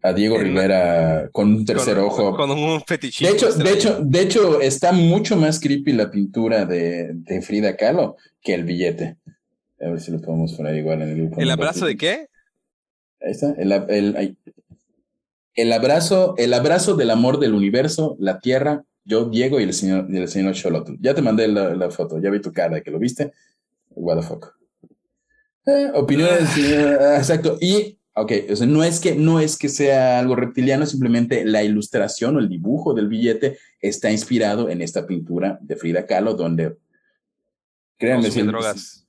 A 0.00 0.12
Diego 0.12 0.38
Rivera 0.38 1.28
con 1.32 1.52
un 1.52 1.64
tercer 1.64 1.98
ojo. 1.98 2.36
Con 2.36 2.50
un 2.50 2.80
fetichito. 2.82 3.28
De 3.28 3.36
hecho, 3.36 3.52
de 3.52 3.72
hecho, 3.72 4.00
de 4.00 4.20
hecho, 4.20 4.60
está 4.60 4.92
mucho 4.92 5.36
más 5.36 5.58
creepy 5.58 5.92
la 5.92 6.10
pintura 6.10 6.64
de, 6.64 7.10
de 7.14 7.42
Frida 7.42 7.76
Kahlo 7.76 8.16
que 8.40 8.54
el 8.54 8.64
billete. 8.64 9.16
A 9.80 9.90
ver 9.90 10.00
si 10.00 10.12
lo 10.12 10.20
podemos 10.20 10.54
poner 10.54 10.76
igual 10.76 11.02
en 11.02 11.08
el 11.08 11.16
grupo. 11.16 11.40
¿El 11.40 11.50
abrazo 11.50 11.84
de 11.84 11.96
qué? 11.96 12.28
Ahí 13.20 13.32
está. 13.32 13.52
El, 13.58 13.72
el, 13.72 14.36
el 15.58 15.72
abrazo, 15.72 16.34
el 16.38 16.54
abrazo 16.54 16.94
del 16.94 17.10
amor 17.10 17.40
del 17.40 17.52
universo, 17.52 18.16
la 18.20 18.38
tierra, 18.38 18.84
yo, 19.04 19.24
Diego 19.24 19.58
y 19.58 19.64
el 19.64 19.74
señor, 19.74 20.06
y 20.08 20.16
el 20.16 20.28
señor 20.28 20.54
Ya 21.00 21.14
te 21.14 21.20
mandé 21.20 21.48
la, 21.48 21.90
foto, 21.90 22.20
ya 22.20 22.30
vi 22.30 22.40
tu 22.40 22.52
cara 22.52 22.80
que 22.80 22.92
lo 22.92 23.00
viste. 23.00 23.32
What 23.90 24.20
the 24.20 24.22
fuck. 24.22 24.54
Eh, 25.66 25.90
opiniones, 25.94 26.48
ah, 27.00 27.16
exacto. 27.16 27.58
Y, 27.60 27.98
ok, 28.14 28.32
o 28.50 28.66
no, 28.66 28.84
es 28.84 29.00
que, 29.00 29.16
no 29.16 29.40
es 29.40 29.56
que 29.56 29.68
sea 29.68 30.20
algo 30.20 30.36
reptiliano, 30.36 30.86
simplemente 30.86 31.44
la 31.44 31.64
ilustración 31.64 32.36
o 32.36 32.38
el 32.38 32.48
dibujo 32.48 32.94
del 32.94 33.08
billete 33.08 33.58
está 33.80 34.12
inspirado 34.12 34.68
en 34.68 34.80
esta 34.80 35.08
pintura 35.08 35.58
de 35.60 35.74
Frida 35.74 36.06
Kahlo, 36.06 36.34
donde 36.34 36.76
Créanme, 37.98 38.30
si 38.30 38.42
drogas. 38.42 39.06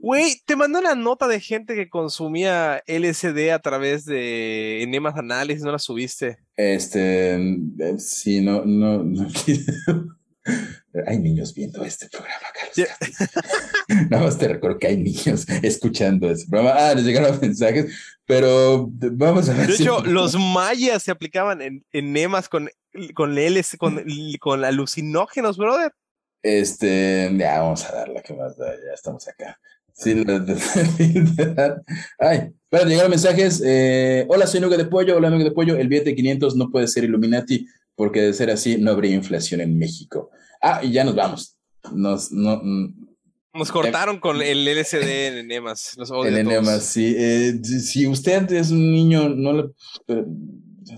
Güey, 0.00 0.40
te 0.46 0.54
mandó 0.54 0.78
una 0.78 0.94
nota 0.94 1.26
de 1.26 1.40
gente 1.40 1.74
que 1.74 1.88
consumía 1.88 2.82
LSD 2.86 3.50
a 3.52 3.58
través 3.58 4.04
de 4.04 4.82
enemas 4.82 5.16
anales, 5.16 5.62
¿no 5.62 5.72
la 5.72 5.78
subiste? 5.78 6.38
Este, 6.56 7.34
eh, 7.34 7.98
sí, 7.98 8.40
no, 8.40 8.64
no, 8.64 9.02
no. 9.02 9.26
Hay 11.06 11.18
niños 11.18 11.54
viendo 11.54 11.84
este 11.84 12.08
programa, 12.08 12.46
Carlos. 12.52 12.90
Nada 14.10 14.24
más 14.24 14.38
te 14.38 14.48
recuerdo 14.48 14.78
que 14.78 14.88
hay 14.88 14.96
niños 14.96 15.46
escuchando 15.62 16.30
este 16.30 16.48
programa. 16.50 16.74
Ah, 16.76 16.94
les 16.94 17.04
llegaron 17.04 17.38
mensajes, 17.40 17.94
pero 18.26 18.88
vamos 18.90 19.48
a 19.48 19.54
ver. 19.54 19.68
De 19.68 19.74
hecho, 19.74 20.04
los 20.04 20.34
mayas 20.34 21.04
se 21.04 21.10
aplicaban 21.10 21.62
en 21.62 21.84
enemas 21.92 22.48
con, 22.48 22.68
con, 23.14 23.36
LSD, 23.36 23.78
con, 23.78 24.04
con 24.40 24.64
alucinógenos, 24.64 25.56
brother. 25.56 25.92
Este, 26.42 27.30
ya 27.38 27.60
vamos 27.60 27.84
a 27.84 27.94
darla, 27.94 28.22
que 28.22 28.34
más 28.34 28.56
da, 28.56 28.74
ya 28.74 28.92
estamos 28.94 29.26
acá. 29.28 29.58
Sí, 29.94 30.24
Ay, 32.18 32.50
para 32.68 32.84
llegar 32.84 33.08
mensajes. 33.08 33.62
Eh, 33.64 34.26
hola, 34.28 34.46
soy 34.46 34.60
Nuga 34.60 34.76
de 34.76 34.86
Pollo. 34.86 35.16
Hola, 35.16 35.30
Nuga 35.30 35.44
de 35.44 35.52
Pollo. 35.52 35.76
El 35.76 35.88
billete 35.88 36.14
500 36.14 36.56
no 36.56 36.70
puede 36.70 36.88
ser 36.88 37.04
Illuminati 37.04 37.66
porque 37.94 38.22
de 38.22 38.32
ser 38.32 38.50
así 38.50 38.78
no 38.78 38.92
habría 38.92 39.14
inflación 39.14 39.60
en 39.60 39.78
México. 39.78 40.30
Ah, 40.60 40.80
y 40.82 40.92
ya 40.92 41.04
nos 41.04 41.14
vamos. 41.14 41.56
Nos, 41.92 42.32
no, 42.32 42.60
mm, 42.62 43.12
nos 43.54 43.70
cortaron 43.70 44.18
con 44.18 44.40
el 44.40 44.66
LCD 44.66 45.26
en 45.28 45.38
enemas. 45.38 45.96
el 46.24 46.38
enemas, 46.38 46.84
sí. 46.84 47.14
Eh, 47.16 47.60
si 47.62 48.06
usted 48.06 48.50
es 48.52 48.70
un 48.70 48.90
niño, 48.90 49.28
no 49.28 49.52
le, 49.52 49.64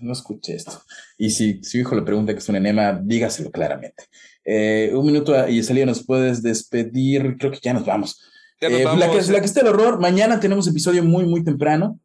no 0.01 0.13
escuche 0.13 0.55
esto. 0.55 0.83
Y 1.19 1.31
si 1.31 1.63
su 1.65 1.79
hijo 1.79 1.97
le 1.97 2.03
pregunta 2.03 2.33
que 2.33 2.39
es 2.39 2.49
un 2.49 2.57
enema, 2.57 2.93
dígaselo 3.03 3.51
claramente. 3.51 4.05
Eh, 4.45 4.91
un 4.95 5.07
minuto 5.07 5.49
y 5.49 5.63
salida 5.63 5.87
nos 5.87 6.05
puedes 6.05 6.43
despedir. 6.43 7.37
Creo 7.39 7.53
que 7.53 7.61
ya 7.63 7.73
nos 7.73 7.85
vamos. 7.85 8.21
Eh, 8.61 8.85
la, 8.85 9.11
que, 9.11 9.33
la 9.33 9.41
que 9.41 9.47
está 9.47 9.61
el 9.61 9.69
horror. 9.69 10.01
Mañana 10.01 10.41
tenemos 10.41 10.67
episodio 10.69 11.03
muy, 11.03 11.25
muy 11.25 11.45
temprano. 11.45 11.99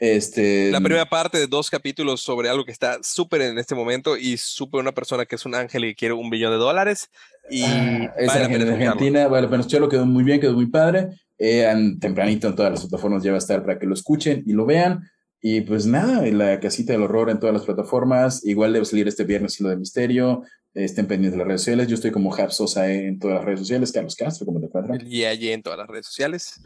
Este, 0.00 0.70
la 0.70 0.80
primera 0.80 1.04
parte 1.04 1.36
de 1.36 1.46
dos 1.46 1.68
capítulos 1.68 2.22
sobre 2.22 2.48
algo 2.48 2.64
que 2.64 2.72
está 2.72 2.96
súper 3.02 3.42
en 3.42 3.58
este 3.58 3.74
momento 3.74 4.16
y 4.16 4.38
súper 4.38 4.80
una 4.80 4.92
persona 4.92 5.26
que 5.26 5.34
es 5.34 5.44
un 5.44 5.54
ángel 5.54 5.84
y 5.84 5.94
quiere 5.94 6.14
un 6.14 6.30
billón 6.30 6.52
de 6.52 6.56
dólares. 6.56 7.10
Y 7.50 7.64
ah, 7.64 8.14
es 8.16 8.30
Argentina, 8.30 9.28
vale 9.28 9.46
la 9.46 9.50
pena 9.50 9.88
quedó 9.90 10.06
muy 10.06 10.24
bien, 10.24 10.40
quedó 10.40 10.54
muy 10.54 10.66
padre. 10.66 11.10
Eh, 11.38 11.70
tempranito 12.00 12.48
en 12.48 12.54
todas 12.54 12.72
las 12.72 12.80
plataformas 12.80 13.22
ya 13.22 13.30
va 13.30 13.36
a 13.36 13.38
estar 13.38 13.62
para 13.62 13.78
que 13.78 13.86
lo 13.86 13.92
escuchen 13.92 14.42
y 14.46 14.54
lo 14.54 14.64
vean. 14.64 15.02
Y 15.42 15.62
pues 15.62 15.84
nada, 15.84 16.22
la 16.26 16.60
casita 16.60 16.94
del 16.94 17.02
horror 17.02 17.28
en 17.28 17.38
todas 17.38 17.54
las 17.54 17.64
plataformas. 17.64 18.44
Igual 18.44 18.72
debe 18.72 18.86
salir 18.86 19.06
este 19.06 19.24
viernes 19.24 19.60
lo 19.60 19.68
de 19.68 19.76
misterio. 19.76 20.44
Estén 20.74 21.06
pendientes 21.06 21.32
de 21.32 21.38
las 21.38 21.46
redes 21.46 21.62
sociales. 21.62 21.88
Yo 21.88 21.94
estoy 21.96 22.12
como 22.12 22.34
Sosa 22.50 22.90
en 22.92 23.18
todas 23.18 23.36
las 23.36 23.44
redes 23.44 23.60
sociales. 23.60 23.92
Carlos 23.92 24.14
Castro, 24.14 24.46
¿cómo 24.46 24.60
te 24.60 24.66
encuentran? 24.66 25.00
Y 25.04 25.24
allí 25.24 25.50
en 25.50 25.62
todas 25.62 25.78
las 25.78 25.88
redes 25.88 26.06
sociales. 26.06 26.60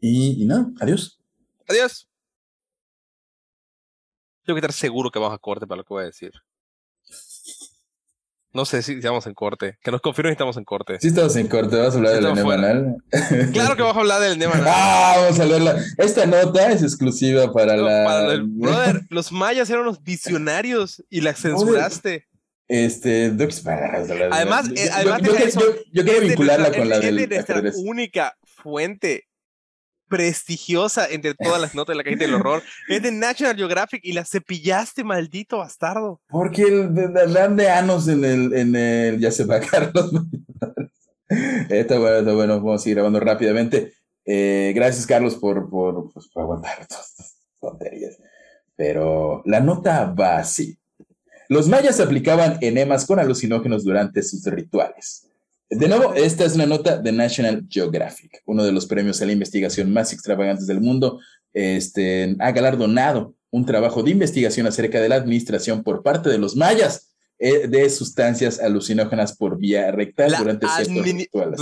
Y, 0.00 0.42
y 0.42 0.46
nada, 0.46 0.66
adiós. 0.80 1.20
Adiós. 1.68 2.08
Tengo 4.44 4.56
que 4.56 4.60
estar 4.60 4.72
seguro 4.72 5.10
que 5.10 5.18
vamos 5.18 5.34
a 5.34 5.38
corte 5.38 5.66
para 5.66 5.78
lo 5.78 5.84
que 5.84 5.94
voy 5.94 6.02
a 6.02 6.06
decir. 6.06 6.32
No 8.52 8.64
sé 8.64 8.80
si 8.82 8.94
estamos 8.94 9.26
en 9.26 9.34
corte. 9.34 9.76
Que 9.82 9.90
nos 9.90 10.00
confirmen 10.00 10.30
si 10.30 10.34
estamos 10.34 10.56
en 10.56 10.64
corte. 10.64 10.98
Sí, 10.98 11.08
estamos 11.08 11.36
en 11.36 11.46
corte. 11.46 11.76
¿Vas 11.76 11.94
a 11.94 11.98
hablar 11.98 12.14
del 12.14 12.34
Nemanal? 12.34 12.96
Claro 13.52 13.76
que 13.76 13.82
vamos 13.82 13.96
a 13.96 14.00
hablar 14.00 14.20
del 14.22 14.38
Nemanal. 14.38 14.64
ah, 14.74 15.14
vamos 15.18 15.38
a 15.38 15.42
hablarla. 15.42 15.84
Esta 15.98 16.24
nota 16.24 16.72
es 16.72 16.82
exclusiva 16.82 17.52
para 17.52 17.76
la. 17.76 18.40
brother, 18.46 19.02
los 19.10 19.30
mayas 19.30 19.68
eran 19.68 19.82
unos 19.82 20.02
visionarios 20.02 21.04
y 21.10 21.20
la 21.20 21.34
censuraste. 21.34 22.26
Este, 22.68 23.26
además, 23.26 24.68
yo, 24.68 24.82
además 24.92 25.22
yo, 25.92 26.04
quiero 26.04 26.20
vincularla 26.20 26.72
con 26.72 26.88
la 26.88 26.98
del. 26.98 27.18
Es 27.20 27.76
única 27.76 28.36
fuente 28.42 29.24
prestigiosa 30.08 31.06
entre 31.08 31.34
todas 31.34 31.60
las 31.60 31.74
notas 31.74 31.94
de 31.94 31.98
la 31.98 32.04
caja 32.04 32.16
del 32.16 32.34
horror. 32.34 32.62
Es 32.88 33.02
de 33.02 33.12
National 33.12 33.56
Geographic 33.56 34.00
y 34.04 34.12
la 34.12 34.24
cepillaste, 34.24 35.04
maldito 35.04 35.58
bastardo. 35.58 36.20
Porque 36.28 36.62
el, 36.62 36.94
dan 37.32 37.56
de 37.56 37.70
anos 37.70 38.08
en 38.08 38.24
el, 38.24 38.52
en 38.54 38.74
el, 38.74 39.20
ya 39.20 39.30
se 39.30 39.44
va 39.44 39.60
Carlos. 39.70 40.10
está 41.68 41.98
bueno, 41.98 42.18
está 42.18 42.32
bueno, 42.34 42.56
vamos 42.56 42.80
a 42.80 42.82
seguir 42.82 42.96
grabando 42.96 43.20
rápidamente. 43.20 43.92
Eh, 44.24 44.72
gracias, 44.74 45.06
Carlos, 45.06 45.36
por, 45.36 45.70
por, 45.70 46.12
pues, 46.12 46.28
por 46.28 46.42
aguantar 46.42 46.86
todas 46.88 47.10
estas 47.10 47.36
tonterías. 47.60 48.18
Pero 48.76 49.42
la 49.46 49.60
nota 49.60 50.12
va 50.12 50.38
así. 50.38 50.78
Los 51.48 51.68
mayas 51.68 52.00
aplicaban 52.00 52.58
enemas 52.60 53.06
con 53.06 53.18
alucinógenos 53.18 53.84
durante 53.84 54.22
sus 54.22 54.44
rituales. 54.46 55.28
De 55.68 55.88
nuevo, 55.88 56.14
esta 56.14 56.44
es 56.44 56.54
una 56.54 56.66
nota 56.66 56.98
de 56.98 57.10
National 57.12 57.66
Geographic, 57.68 58.42
uno 58.46 58.64
de 58.64 58.72
los 58.72 58.86
premios 58.86 59.20
a 59.20 59.26
la 59.26 59.32
investigación 59.32 59.92
más 59.92 60.12
extravagantes 60.12 60.66
del 60.66 60.80
mundo. 60.80 61.20
Este, 61.52 62.36
ha 62.38 62.52
galardonado 62.52 63.34
un 63.50 63.64
trabajo 63.64 64.02
de 64.02 64.10
investigación 64.12 64.66
acerca 64.66 65.00
de 65.00 65.08
la 65.08 65.16
administración 65.16 65.82
por 65.82 66.02
parte 66.02 66.28
de 66.28 66.38
los 66.38 66.54
mayas 66.54 67.12
eh, 67.38 67.66
de 67.66 67.90
sustancias 67.90 68.60
alucinógenas 68.60 69.36
por 69.36 69.58
vía 69.58 69.90
rectal 69.90 70.34
durante 70.38 70.66
ciertos 70.68 71.04
rituales. 71.04 71.60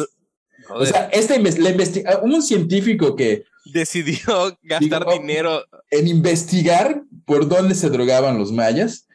O 0.70 0.84
sea, 0.84 1.08
este 1.12 1.38
la 1.58 2.20
un 2.22 2.42
científico 2.42 3.16
que 3.16 3.44
decidió 3.64 4.58
gastar 4.62 5.06
dinero 5.18 5.62
en 5.90 6.08
investigar 6.08 7.02
por 7.24 7.48
dónde 7.48 7.74
se 7.74 7.90
drogaban 7.90 8.38
los 8.38 8.52
mayas 8.52 9.06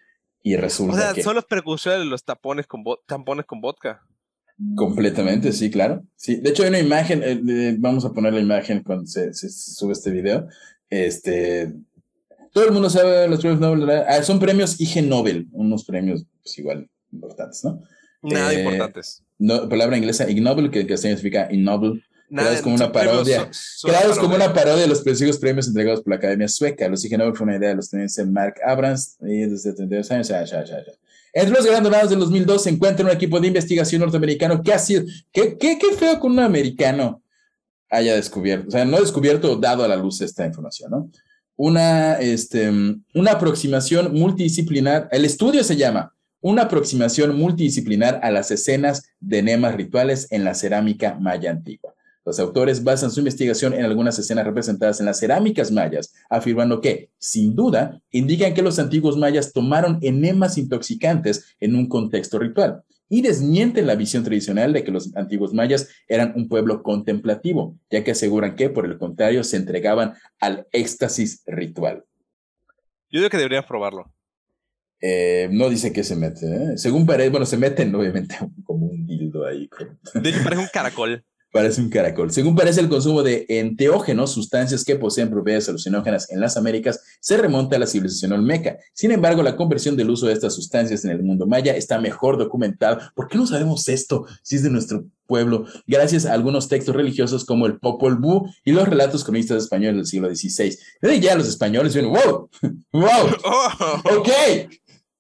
y 0.50 0.56
resulta 0.56 0.96
o 0.96 0.98
sea, 0.98 1.24
son 1.24 1.36
los 1.36 1.46
precursores 1.46 2.00
de 2.00 2.06
los 2.06 2.24
tapones 2.24 2.66
con 2.66 2.84
tampones 3.06 3.46
con 3.46 3.62
vodka. 3.62 4.04
Completamente, 4.76 5.52
sí, 5.54 5.70
claro. 5.70 6.04
Sí, 6.16 6.38
de 6.38 6.50
hecho 6.50 6.64
hay 6.64 6.70
una 6.70 6.80
imagen, 6.80 7.22
eh, 7.24 7.76
vamos 7.78 8.04
a 8.04 8.12
poner 8.12 8.34
la 8.34 8.40
imagen 8.40 8.82
cuando 8.82 9.06
se, 9.06 9.32
sube 9.32 9.94
este 9.94 10.10
video. 10.10 10.48
Este, 10.90 11.72
todo 12.52 12.66
el 12.66 12.72
mundo 12.72 12.90
sabe 12.90 13.28
los 13.28 13.42
premios 13.42 13.62
Nobel, 13.62 13.90
ah, 13.92 14.24
son 14.24 14.40
premios 14.40 14.82
IG 14.82 15.04
Nobel, 15.04 15.48
unos 15.52 15.86
premios 15.86 16.26
pues, 16.42 16.58
igual 16.58 16.90
importantes, 17.12 17.64
¿no? 17.64 17.84
Nada 18.24 18.52
eh, 18.52 18.64
importantes. 18.64 19.24
No, 19.38 19.70
palabra 19.70 19.98
inglesa 19.98 20.30
ignoble, 20.30 20.72
que, 20.72 20.88
que 20.88 20.98
significa 20.98 21.48
innoble. 21.52 22.04
Nada, 22.30 22.62
como 22.62 22.76
una 22.76 22.92
parodia. 22.92 23.50
creados 23.84 24.20
como 24.20 24.36
una 24.36 24.54
parodia 24.54 24.84
de 24.84 24.88
los 24.88 25.02
prestigios 25.02 25.38
premios 25.38 25.68
entregados 25.68 26.02
por 26.02 26.12
la 26.12 26.18
Academia 26.18 26.48
Sueca. 26.48 26.88
Los 26.88 27.04
IG 27.04 27.18
Nobel 27.18 27.36
fue 27.36 27.46
una 27.46 27.58
idea 27.58 27.70
de 27.70 27.76
los 27.76 27.86
estadounidenses 27.86 28.28
Mark 28.28 28.56
Abrams 28.66 29.18
y 29.22 29.42
desde 29.42 29.74
32 29.74 30.12
años. 30.12 30.28
Ya, 30.28 30.44
ya, 30.44 30.64
ya, 30.64 30.86
ya. 30.86 30.94
Entre 31.34 31.54
los 31.54 31.66
galardonados 31.66 32.10
del 32.10 32.20
2002 32.20 32.64
se 32.64 32.70
encuentra 32.70 33.06
un 33.06 33.12
equipo 33.12 33.40
de 33.40 33.48
investigación 33.48 34.02
norteamericano 34.02 34.62
que 34.64 34.74
ha 34.74 34.80
sido, 34.80 35.04
qué, 35.32 35.58
qué, 35.58 35.78
qué 35.78 35.96
feo 35.96 36.20
que 36.20 36.28
un 36.28 36.40
americano 36.40 37.22
haya 37.90 38.16
descubierto, 38.16 38.68
o 38.68 38.72
sea, 38.72 38.86
no 38.86 39.00
descubierto, 39.00 39.56
dado 39.56 39.84
a 39.84 39.88
la 39.88 39.96
luz 39.96 40.22
esta 40.22 40.46
información, 40.46 40.92
¿no? 40.92 41.12
Una, 41.56 42.14
este, 42.20 42.70
una 42.70 43.32
aproximación 43.32 44.14
multidisciplinar, 44.14 45.10
el 45.12 45.26
estudio 45.26 45.64
se 45.64 45.76
llama 45.76 46.16
Una 46.40 46.64
aproximación 46.64 47.36
multidisciplinar 47.36 48.20
a 48.24 48.32
las 48.32 48.50
escenas 48.50 49.04
de 49.20 49.40
enemas 49.40 49.76
rituales 49.76 50.28
en 50.32 50.46
la 50.46 50.56
cerámica 50.56 51.18
maya 51.20 51.52
antigua. 51.52 51.96
Los 52.30 52.40
autores 52.40 52.84
basan 52.84 53.10
su 53.10 53.22
investigación 53.22 53.74
en 53.74 53.84
algunas 53.84 54.20
escenas 54.20 54.46
representadas 54.46 55.00
en 55.00 55.08
las 55.08 55.20
cerámicas 55.20 55.72
mayas, 55.72 56.14
afirmando 56.30 56.80
que, 56.80 57.10
sin 57.18 57.56
duda, 57.56 58.04
indican 58.12 58.54
que 58.54 58.62
los 58.62 58.78
antiguos 58.78 59.18
mayas 59.18 59.52
tomaron 59.52 59.98
enemas 60.04 60.60
intoxicantes 60.60 61.56
en 61.60 61.76
un 61.76 61.90
contexto 61.90 62.38
ritual 62.38 62.84
y 63.10 63.24
desmienten 63.24 63.88
la 63.88 63.96
visión 63.96 64.24
tradicional 64.24 64.74
de 64.74 64.84
que 64.84 64.92
los 64.92 65.16
antiguos 65.16 65.56
mayas 65.56 65.90
eran 66.08 66.34
un 66.36 66.48
pueblo 66.48 66.84
contemplativo, 66.84 67.80
ya 67.90 68.04
que 68.04 68.12
aseguran 68.12 68.56
que, 68.56 68.70
por 68.70 68.86
el 68.86 69.00
contrario, 69.00 69.44
se 69.44 69.58
entregaban 69.58 70.14
al 70.40 70.68
éxtasis 70.72 71.42
ritual. 71.48 72.06
Yo 73.10 73.22
digo 73.22 73.32
que 73.32 73.38
deberías 73.38 73.66
probarlo. 73.66 74.14
Eh, 75.02 75.50
no 75.52 75.68
dice 75.68 75.92
que 75.92 76.04
se 76.04 76.16
mete. 76.16 76.46
¿eh? 76.46 76.78
Según 76.78 77.08
parece, 77.08 77.32
bueno, 77.32 77.48
se 77.48 77.58
meten 77.58 77.96
obviamente 77.96 78.36
como 78.64 78.86
un 78.86 79.08
dildo 79.08 79.48
ahí. 79.48 79.68
De 80.14 80.30
hecho, 80.30 80.44
parece 80.44 80.62
un 80.62 80.70
caracol. 80.72 81.26
Parece 81.52 81.82
un 81.82 81.90
caracol. 81.90 82.32
Según 82.32 82.56
parece, 82.56 82.80
el 82.80 82.90
consumo 82.90 83.24
de 83.24 83.48
enteógenos, 83.50 84.32
sustancias 84.32 84.86
que 84.86 84.96
poseen 84.96 85.32
propiedades 85.32 85.68
alucinógenas 85.68 86.30
en 86.30 86.40
las 86.40 86.58
Américas, 86.58 87.02
se 87.20 87.38
remonta 87.38 87.76
a 87.76 87.80
la 87.80 87.88
civilización 87.88 88.34
olmeca. 88.34 88.78
Sin 88.94 89.12
embargo, 89.12 89.42
la 89.42 89.56
conversión 89.56 89.98
del 89.98 90.12
uso 90.12 90.28
de 90.28 90.34
estas 90.34 90.54
sustancias 90.54 91.04
en 91.06 91.12
el 91.12 91.24
mundo 91.24 91.48
maya 91.48 91.76
está 91.76 92.00
mejor 92.00 92.38
documentada. 92.38 93.12
¿Por 93.16 93.28
qué 93.28 93.40
no 93.40 93.48
sabemos 93.48 93.90
esto 93.90 94.28
si 94.44 94.58
es 94.58 94.64
de 94.64 94.70
nuestro 94.70 95.06
pueblo? 95.26 95.66
Gracias 95.88 96.28
a 96.28 96.34
algunos 96.34 96.68
textos 96.68 96.96
religiosos 96.96 97.46
como 97.46 97.66
el 97.66 97.80
Popol 97.80 98.18
Vuh 98.18 98.48
y 98.64 98.72
los 98.72 98.88
relatos 98.88 99.24
cronistas 99.24 99.64
españoles 99.64 99.96
del 99.96 100.06
siglo 100.06 100.36
XVI. 100.36 100.78
Ya 101.20 101.36
los 101.36 101.48
españoles 101.48 101.96
dicen, 101.96 102.12
wow, 102.12 102.48
wow, 102.94 103.28
ok, 104.20 104.30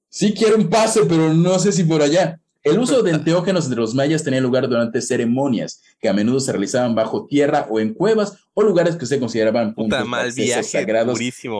sí 0.10 0.34
quiero 0.34 0.58
un 0.58 0.70
pase, 0.70 1.06
pero 1.08 1.34
no 1.34 1.58
sé 1.58 1.72
si 1.72 1.86
por 1.86 2.04
allá. 2.04 2.40
El 2.64 2.80
uso 2.80 3.04
de 3.04 3.12
enteógenos 3.12 3.70
de 3.70 3.76
los 3.76 3.96
mayas 3.96 4.24
tenía 4.24 4.42
lugar 4.42 4.68
durante 4.68 5.02
ceremonias 5.02 5.82
que 6.00 6.10
a 6.10 6.14
menudo 6.14 6.40
se 6.40 6.52
realizaban 6.52 6.96
bajo 6.96 7.26
tierra 7.26 7.68
o 7.70 7.80
en 7.80 7.94
cuevas 7.94 8.38
o 8.54 8.64
lugares 8.64 8.96
que 8.96 9.06
se 9.06 9.20
consideraban 9.20 9.74
puntos 9.74 10.00
de 10.36 10.64
sagrados 10.64 11.20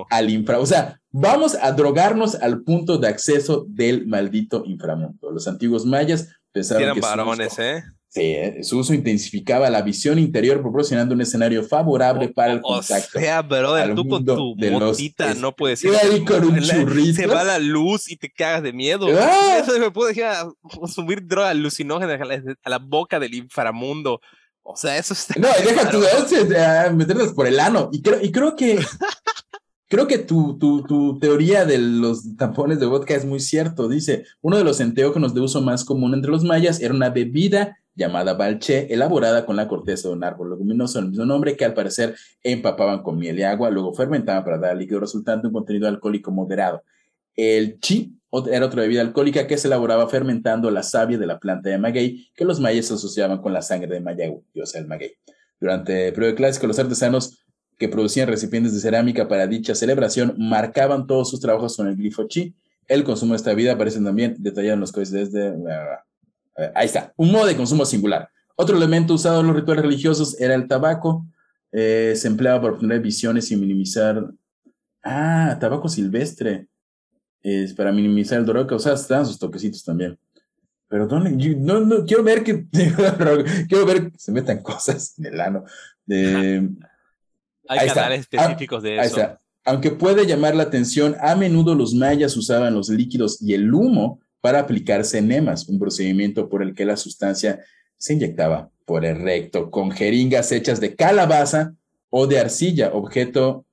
al 0.10 0.30
infra. 0.30 0.60
O 0.60 0.66
sea, 0.66 1.00
vamos 1.12 1.56
a 1.56 1.72
drogarnos 1.72 2.36
al 2.36 2.64
punto 2.64 2.98
de 2.98 3.08
acceso 3.08 3.66
del 3.70 4.08
maldito 4.08 4.64
inframundo. 4.66 5.32
Los 5.32 5.48
antiguos 5.48 5.86
mayas 5.86 6.30
pensaban 6.52 6.94
que 6.94 7.02
varones, 7.02 7.58
¿eh? 7.60 7.84
Sí, 8.12 8.22
eh, 8.22 8.64
su 8.64 8.80
uso 8.80 8.96
intensificaba 8.96 9.70
la 9.70 9.84
visión 9.84 10.18
interior 10.18 10.62
proporcionando 10.62 11.14
un 11.14 11.22
escenario 11.22 11.64
favorable 11.64 12.30
para 12.30 12.54
el 12.54 12.62
contacto. 12.62 13.20
O 13.20 13.22
sea, 13.22 13.44
brother, 13.44 13.94
tú 13.94 14.08
con 14.08 14.26
tu 14.26 14.56
motita 14.56 15.36
no 15.36 15.56
puedes 15.56 15.84
ir. 15.84 15.94
con 16.26 16.44
un 16.44 16.60
churrito. 16.60 17.22
Se 17.22 17.28
va 17.28 17.44
la 17.44 17.60
luz 17.60 18.10
y 18.10 18.18
te 18.18 18.32
cagas 18.32 18.64
de 18.64 18.74
miedo. 18.74 19.08
¡Ah! 19.16 19.60
Eso 19.60 19.78
me 19.78 19.92
puede 19.92 20.16
dejar 20.16 20.48
consumir 20.64 21.24
droga 21.28 21.50
alucinógena 21.50 22.20
a 22.64 22.70
la 22.70 22.80
boca 22.80 23.20
del 23.20 23.36
inframundo. 23.36 24.20
O 24.64 24.76
sea, 24.76 24.98
eso 24.98 25.14
está. 25.14 25.36
No, 25.40 25.48
deja 25.64 25.92
tu 25.92 26.00
meterlas 26.96 27.34
por 27.34 27.46
el 27.46 27.60
ano. 27.60 27.90
Y 27.92 28.02
creo, 28.02 28.20
y 28.24 28.32
creo 28.32 28.56
que. 28.56 28.80
creo 29.88 30.08
que 30.08 30.18
tu, 30.18 30.58
tu, 30.58 30.84
tu, 30.84 31.20
teoría 31.20 31.66
de 31.66 31.78
los 31.78 32.36
tampones 32.38 32.80
de 32.80 32.88
vodka 32.88 33.14
es 33.14 33.26
muy 33.26 33.40
cierto. 33.40 33.88
Dice: 33.88 34.26
uno 34.42 34.58
de 34.58 34.64
los 34.64 34.80
enteógenos 34.80 35.36
de 35.36 35.42
uso 35.42 35.62
más 35.62 35.86
común 35.86 36.16
entre 36.16 36.32
los 36.32 36.44
mayas 36.44 36.80
era 36.82 36.94
una 36.94 37.10
bebida 37.12 37.78
llamada 38.00 38.34
balché, 38.34 38.92
elaborada 38.92 39.46
con 39.46 39.58
la 39.58 39.68
corteza 39.68 40.08
de 40.08 40.16
un 40.16 40.24
árbol 40.24 40.52
leguminoso 40.52 41.00
del 41.00 41.10
mismo 41.10 41.26
nombre 41.26 41.56
que 41.56 41.66
al 41.66 41.74
parecer 41.74 42.16
empapaban 42.42 43.04
con 43.04 43.20
miel 43.20 43.38
y 43.38 43.44
agua, 43.44 43.70
luego 43.70 43.94
fermentaban 43.94 44.44
para 44.44 44.58
dar 44.58 44.72
al 44.72 44.80
líquido 44.80 45.02
resultante 45.02 45.48
un 45.48 45.54
contenido 45.54 45.88
alcohólico 45.88 46.32
moderado. 46.32 46.82
El 47.36 47.80
chi 47.80 48.16
era 48.52 48.66
otra 48.66 48.82
bebida 48.82 49.02
alcohólica 49.02 49.48
que 49.48 49.58
se 49.58 49.68
elaboraba 49.68 50.08
fermentando 50.08 50.72
la 50.72 50.84
savia 50.84 51.18
de 51.18 51.28
la 51.28 51.40
planta 51.40 51.70
de 51.70 51.78
maguey 51.78 52.30
que 52.36 52.46
los 52.46 52.60
mayas 52.60 52.90
asociaban 52.92 53.42
con 53.42 53.54
la 53.54 53.62
sangre 53.62 53.96
de 53.96 54.00
Mayagüe, 54.00 54.44
o 54.62 54.66
sea, 54.66 54.82
el 54.82 54.88
maguey. 54.88 55.12
Durante 55.60 56.08
el 56.08 56.14
periodo 56.14 56.36
clásico, 56.36 56.68
los 56.68 56.80
artesanos 56.80 57.44
que 57.78 57.90
producían 57.90 58.28
recipientes 58.28 58.74
de 58.74 58.80
cerámica 58.80 59.28
para 59.28 59.48
dicha 59.48 59.76
celebración 59.76 60.36
marcaban 60.38 61.06
todos 61.06 61.30
sus 61.30 61.40
trabajos 61.40 61.76
con 61.76 61.88
el 61.88 61.96
glifo 61.96 62.28
chi. 62.28 62.56
El 62.88 63.04
consumo 63.04 63.34
de 63.34 63.38
esta 63.38 63.52
bebida 63.52 63.74
aparece 63.74 64.00
también 64.00 64.36
detallado 64.40 64.76
en 64.76 64.80
los 64.80 64.92
códices 64.92 65.32
de 65.32 65.54
ahí 66.76 66.86
está, 66.86 67.14
un 67.18 67.32
modo 67.32 67.46
de 67.46 67.56
consumo 67.56 67.86
singular. 67.86 68.30
Otro 68.56 68.76
elemento 68.76 69.14
usado 69.14 69.42
en 69.42 69.48
los 69.48 69.56
rituales 69.56 69.84
religiosos 69.84 70.40
era 70.40 70.54
el 70.54 70.68
tabaco. 70.68 71.26
Eh, 71.72 72.14
se 72.16 72.28
empleaba 72.28 72.62
para 72.62 72.74
obtener 72.74 73.00
visiones 73.00 73.50
y 73.52 73.56
minimizar. 73.56 74.30
Ah, 75.04 75.58
tabaco 75.60 75.88
silvestre. 75.88 76.68
Es 77.42 77.74
para 77.74 77.92
minimizar 77.94 78.40
el 78.40 78.46
dolor 78.46 78.68
causado. 78.68 78.96
Están 78.96 79.26
sus 79.26 79.40
toquecitos 79.40 79.84
también. 79.84 80.20
Pero 80.90 81.08
no, 81.08 81.80
no, 81.80 82.06
quiero 82.06 82.24
ver 82.24 82.44
que. 82.44 82.66
quiero 83.70 83.86
ver 83.86 84.12
que 84.12 84.20
se 84.20 84.32
metan 84.32 84.62
cosas 84.62 85.18
en 85.20 85.28
el 85.28 85.40
ano. 85.40 85.64
Hay 87.70 87.88
canales 87.88 88.22
específicos 88.22 88.84
de 88.84 88.96
eso. 88.96 89.02
Ahí 89.02 89.08
está. 89.08 89.42
Aunque 89.64 89.92
puede 89.92 90.26
llamar 90.26 90.56
la 90.56 90.64
atención, 90.64 91.16
a 91.22 91.36
menudo 91.36 91.76
los 91.76 91.94
mayas 91.94 92.36
usaban 92.36 92.74
los 92.74 92.90
líquidos 92.90 93.42
y 93.42 93.54
el 93.54 93.74
humo 93.74 94.20
para 94.42 94.60
aplicarse 94.60 95.18
enemas, 95.18 95.68
un 95.68 95.80
procedimiento 95.80 96.50
por 96.50 96.64
el 96.64 96.74
que 96.74 96.86
la 96.86 96.98
sustancia 96.98 97.64
se 97.98 98.14
inyectaba 98.14 98.70
por 98.86 99.06
el 99.06 99.20
recto 99.20 99.70
con 99.70 99.92
jeringas 99.92 100.52
hechas 100.52 100.80
de 100.80 100.96
calabaza 100.96 101.74
o 102.10 102.28
de 102.28 102.40
arcilla, 102.40 102.92
objeto 102.94 103.66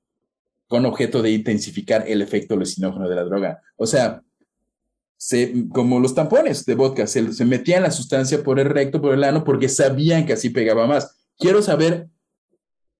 con 0.67 0.85
objeto 0.85 1.21
de 1.21 1.31
intensificar 1.31 2.03
el 2.07 2.21
efecto 2.21 2.53
alucinógeno 2.53 3.07
de 3.07 3.15
la 3.15 3.23
droga. 3.23 3.61
O 3.77 3.87
sea, 3.87 4.21
se, 5.15 5.67
como 5.69 5.99
los 5.99 6.13
tampones 6.13 6.65
de 6.65 6.75
vodka, 6.75 7.07
se, 7.07 7.33
se 7.33 7.45
metían 7.45 7.83
la 7.83 7.91
sustancia 7.91 8.43
por 8.43 8.59
el 8.59 8.67
recto, 8.67 9.01
por 9.01 9.13
el 9.13 9.23
ano, 9.23 9.43
porque 9.43 9.69
sabían 9.69 10.25
que 10.25 10.33
así 10.33 10.49
pegaba 10.49 10.85
más. 10.85 11.15
Quiero 11.39 11.61
saber 11.61 12.09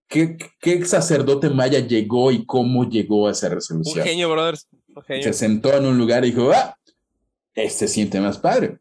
qué, 0.07 0.37
qué 0.59 0.83
sacerdote 0.85 1.49
maya 1.49 1.79
llegó 1.79 2.31
y 2.31 2.45
cómo 2.45 2.89
llegó 2.89 3.27
a 3.27 3.31
esa 3.31 3.49
resolución. 3.49 3.99
Un 3.99 4.05
genio, 4.05 4.31
brothers. 4.31 4.67
Se 5.21 5.33
sentó 5.33 5.75
en 5.75 5.85
un 5.85 5.97
lugar 5.97 6.25
y 6.25 6.31
dijo, 6.31 6.51
ah, 6.51 6.75
este 7.57 7.87
siente 7.87 8.21
más 8.21 8.37
padre. 8.37 8.77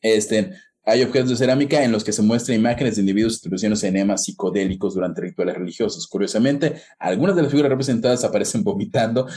Este, 0.00 0.50
hay 0.84 1.02
objetos 1.02 1.30
de 1.30 1.36
cerámica 1.36 1.84
en 1.84 1.92
los 1.92 2.02
que 2.02 2.12
se 2.12 2.22
muestran 2.22 2.58
imágenes 2.58 2.96
de 2.96 3.02
individuos 3.02 3.34
distribuciones 3.34 3.84
enemas 3.84 4.24
psicodélicos 4.24 4.94
durante 4.94 5.20
rituales 5.20 5.56
religiosos. 5.56 6.08
Curiosamente, 6.08 6.82
algunas 6.98 7.36
de 7.36 7.42
las 7.42 7.50
figuras 7.50 7.70
representadas 7.70 8.24
aparecen 8.24 8.64
vomitando, 8.64 9.28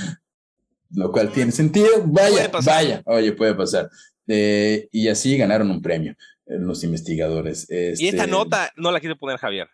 lo 0.91 1.11
cual 1.11 1.32
tiene 1.32 1.52
sentido. 1.52 2.03
Vaya, 2.06 2.49
vaya, 2.64 3.03
oye, 3.06 3.34
puede 3.34 3.53
pasar. 3.53 3.90
Eh, 4.27 4.88
y 4.91 5.07
así 5.07 5.38
ganaron 5.38 5.69
un 5.69 5.82
premio 5.82 6.14
eh, 6.48 6.57
los 6.57 6.84
investigadores. 6.84 7.68
y 7.69 8.07
esta 8.07 8.23
este, 8.23 8.27
nota 8.27 8.72
no 8.76 8.91
la 8.91 8.99
quiere 8.99 9.15
poner 9.15 9.38
Javier. 9.38 9.68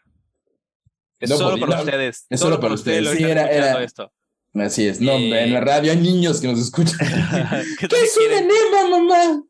Es 1.19 1.29
solo 1.29 1.59
para 1.59 1.81
ustedes. 1.81 2.25
Es 2.29 2.39
solo, 2.39 2.59
para 2.59 2.73
ustedes. 2.73 3.07
Sí, 3.15 3.23
era, 3.23 3.47
era, 3.47 3.83
esto. 3.83 4.11
Así 4.53 4.85
es, 4.85 4.99
no, 4.99 5.13
en 5.13 5.53
la 5.53 5.61
radio 5.61 5.91
hay 5.91 5.97
niños 5.97 6.41
que 6.41 6.47
nos 6.47 6.59
escuchan. 6.59 6.97
¿Qué, 7.79 7.85
es 7.85 8.17
un 8.17 8.33
enema, 8.33 8.89
mamá? 8.89 9.43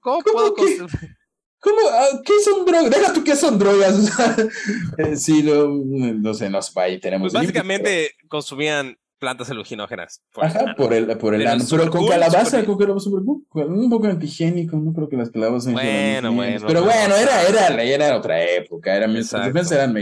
¿Cómo, 0.00 0.20
puedo 0.22 0.54
que, 0.54 0.78
¿Cómo? 1.60 1.78
Ah, 1.92 2.20
¿Qué 2.24 2.32
son 2.44 2.66
drogas? 2.66 2.90
Deja 2.90 3.12
tú 3.12 3.22
qué 3.22 3.36
son 3.36 3.58
drogas. 3.58 4.10
Eh, 4.98 5.16
sí, 5.16 5.42
no, 5.44 5.68
no 5.68 6.34
sé, 6.34 6.50
no 6.50 6.60
sé, 6.60 6.80
ahí 6.80 6.98
tenemos. 6.98 7.32
Pues 7.32 7.40
básicamente 7.40 8.10
consumían 8.28 8.98
plantas 9.20 9.48
alucinógenas. 9.50 10.20
Ajá, 10.34 10.74
por 10.76 10.92
el, 10.92 11.16
por 11.18 11.36
el 11.36 11.46
ano. 11.46 11.64
Pero 11.70 11.88
con 11.88 12.08
calabaza, 12.08 12.64
con 12.64 12.76
calabaza 12.76 13.08
un 13.08 13.90
poco 13.90 14.06
antihigiénico, 14.08 14.76
no 14.76 14.92
creo 14.92 15.08
que 15.08 15.16
las 15.16 15.30
calabazas. 15.30 15.72
Bueno, 15.72 16.32
bueno. 16.32 16.66
Pero 16.66 16.82
bueno, 16.82 17.14
era, 17.14 17.42
era, 17.48 17.82
era 17.84 18.16
otra 18.16 18.42
época. 18.42 18.96
Era, 18.96 19.06
mis 19.06 19.30
defensas 19.30 19.70
eran 19.70 19.92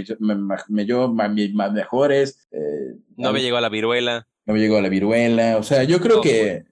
mejores. 1.75 2.49
Eh, 2.53 2.97
no 3.19 3.35
me 3.35 3.43
llegó 3.43 3.59
a 3.59 3.61
la 3.61 3.69
viruela 3.69 4.30
no 4.51 4.55
me 4.55 4.60
llegó 4.60 4.78
a 4.78 4.82
la 4.82 4.89
viruela, 4.89 5.56
o 5.59 5.62
sea, 5.62 5.85
yo 5.85 6.01
creo 6.01 6.20
que 6.20 6.51
eh, 6.51 6.64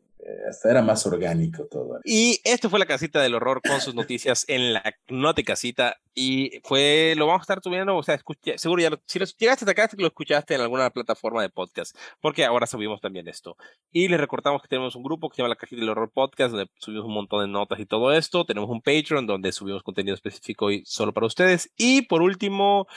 hasta 0.51 0.73
era 0.73 0.83
más 0.83 1.07
orgánico 1.07 1.65
todo. 1.71 2.01
Y 2.05 2.41
esto 2.43 2.69
fue 2.69 2.81
la 2.81 2.87
casita 2.87 3.23
del 3.23 3.37
horror 3.37 3.63
con 3.63 3.81
sus 3.81 3.95
noticias 3.95 4.45
en 4.49 4.73
la 4.73 4.83
Note 5.09 5.45
Casita 5.45 5.97
y 6.13 6.61
fue, 6.65 7.15
lo 7.17 7.29
vamos 7.29 7.43
a 7.43 7.45
estar 7.45 7.63
subiendo, 7.63 7.97
o 7.97 8.03
sea, 8.03 8.21
seguro 8.57 8.83
ya, 8.83 8.91
si 9.07 9.21
llegaste 9.21 9.47
hasta 9.65 9.71
acá, 9.71 9.89
lo 9.97 10.09
escuchaste 10.09 10.57
en 10.57 10.61
alguna 10.61 10.91
plataforma 10.91 11.41
de 11.41 11.51
podcast, 11.51 11.97
porque 12.21 12.45
ahora 12.45 12.67
subimos 12.67 13.01
también 13.01 13.29
esto. 13.29 13.57
Y 13.93 14.09
les 14.09 14.19
recordamos 14.19 14.61
que 14.61 14.67
tenemos 14.67 14.97
un 14.97 15.05
grupo 15.05 15.29
que 15.29 15.37
se 15.37 15.43
llama 15.43 15.51
la 15.51 15.57
casita 15.57 15.81
del 15.81 15.91
horror 15.91 16.11
podcast, 16.13 16.51
donde 16.51 16.69
subimos 16.79 17.07
un 17.07 17.15
montón 17.15 17.47
de 17.47 17.53
notas 17.53 17.79
y 17.79 17.87
todo 17.87 18.13
esto. 18.13 18.45
Tenemos 18.45 18.69
un 18.69 18.83
Patreon 18.83 19.29
donde 19.29 19.53
subimos 19.53 19.85
contenido 19.85 20.17
específico 20.17 20.73
y 20.73 20.85
solo 20.85 21.13
para 21.13 21.29
ustedes. 21.29 21.71
Y 21.77 22.03
por 22.03 22.23
último, 22.23 22.89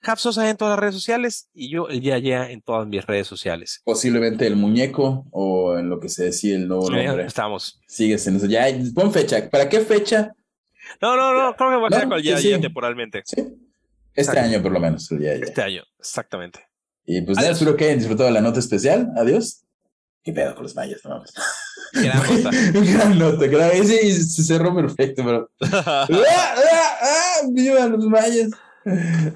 Capsosa 0.00 0.48
en 0.48 0.56
todas 0.56 0.72
las 0.72 0.78
redes 0.78 0.94
sociales 0.94 1.48
y 1.52 1.70
yo 1.70 1.88
el 1.88 2.00
ya 2.00 2.18
ya 2.18 2.48
en 2.50 2.62
todas 2.62 2.86
mis 2.86 3.04
redes 3.04 3.26
sociales. 3.26 3.80
Posiblemente 3.84 4.46
el 4.46 4.56
muñeco 4.56 5.26
o 5.32 5.76
en 5.78 5.88
lo 5.88 5.98
que 5.98 6.08
se 6.08 6.24
decía 6.24 6.54
el 6.54 6.68
nuevo 6.68 6.90
nombre. 6.90 7.26
Estamos. 7.26 7.80
Sigues 7.88 8.26
en 8.26 8.36
eso. 8.36 8.46
Ya, 8.46 8.66
pon 8.94 9.12
fecha. 9.12 9.48
¿Para 9.50 9.68
qué 9.68 9.80
fecha? 9.80 10.32
No, 11.00 11.16
no, 11.16 11.32
no, 11.34 11.56
creo 11.56 11.70
que 11.70 11.76
va 11.76 11.88
a 11.88 11.90
ser 11.90 12.08
con 12.08 12.18
el 12.18 12.24
ya, 12.24 12.38
ya 12.38 12.60
temporalmente. 12.60 13.22
Sí. 13.24 13.42
Este 14.14 14.38
año 14.38 14.62
por 14.62 14.72
lo 14.72 14.80
menos, 14.80 15.10
el 15.10 15.20
ya 15.20 15.34
ya. 15.34 15.44
Este 15.44 15.62
año, 15.62 15.82
exactamente. 15.98 16.60
Y 17.04 17.20
pues 17.22 17.36
nada, 17.36 17.50
espero 17.50 17.76
que 17.76 17.84
hayan 17.84 17.98
disfrutado 17.98 18.30
la 18.30 18.40
nota 18.40 18.60
especial. 18.60 19.10
Adiós. 19.16 19.62
¿Qué 20.22 20.32
pedo 20.32 20.54
con 20.54 20.64
los 20.64 20.74
mayas? 20.74 21.00
No 21.04 21.22
Gran 21.92 22.18
nota. 22.18 22.50
gran 22.72 23.18
nota, 23.18 23.46
gran. 23.46 23.86
Sí, 23.86 24.12
se 24.12 24.42
cerró 24.42 24.74
perfecto, 24.74 25.22
pero. 25.24 25.50
¡Ah, 25.72 26.06
ah, 26.10 26.98
ah! 27.00 27.40
¡Viva 27.50 27.86
los 27.86 28.04
mayas! 28.06 28.50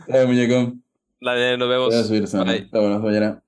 Dale, 0.07 0.27
muñeco. 0.27 0.75
Dale, 1.21 1.59
nos 1.59 1.69
vemos. 1.69 1.89
Voy 1.89 1.97
a 1.97 2.05
subir, 2.05 2.45
Bye. 2.45 2.69
Vámonos, 2.71 3.03
mañana. 3.03 3.43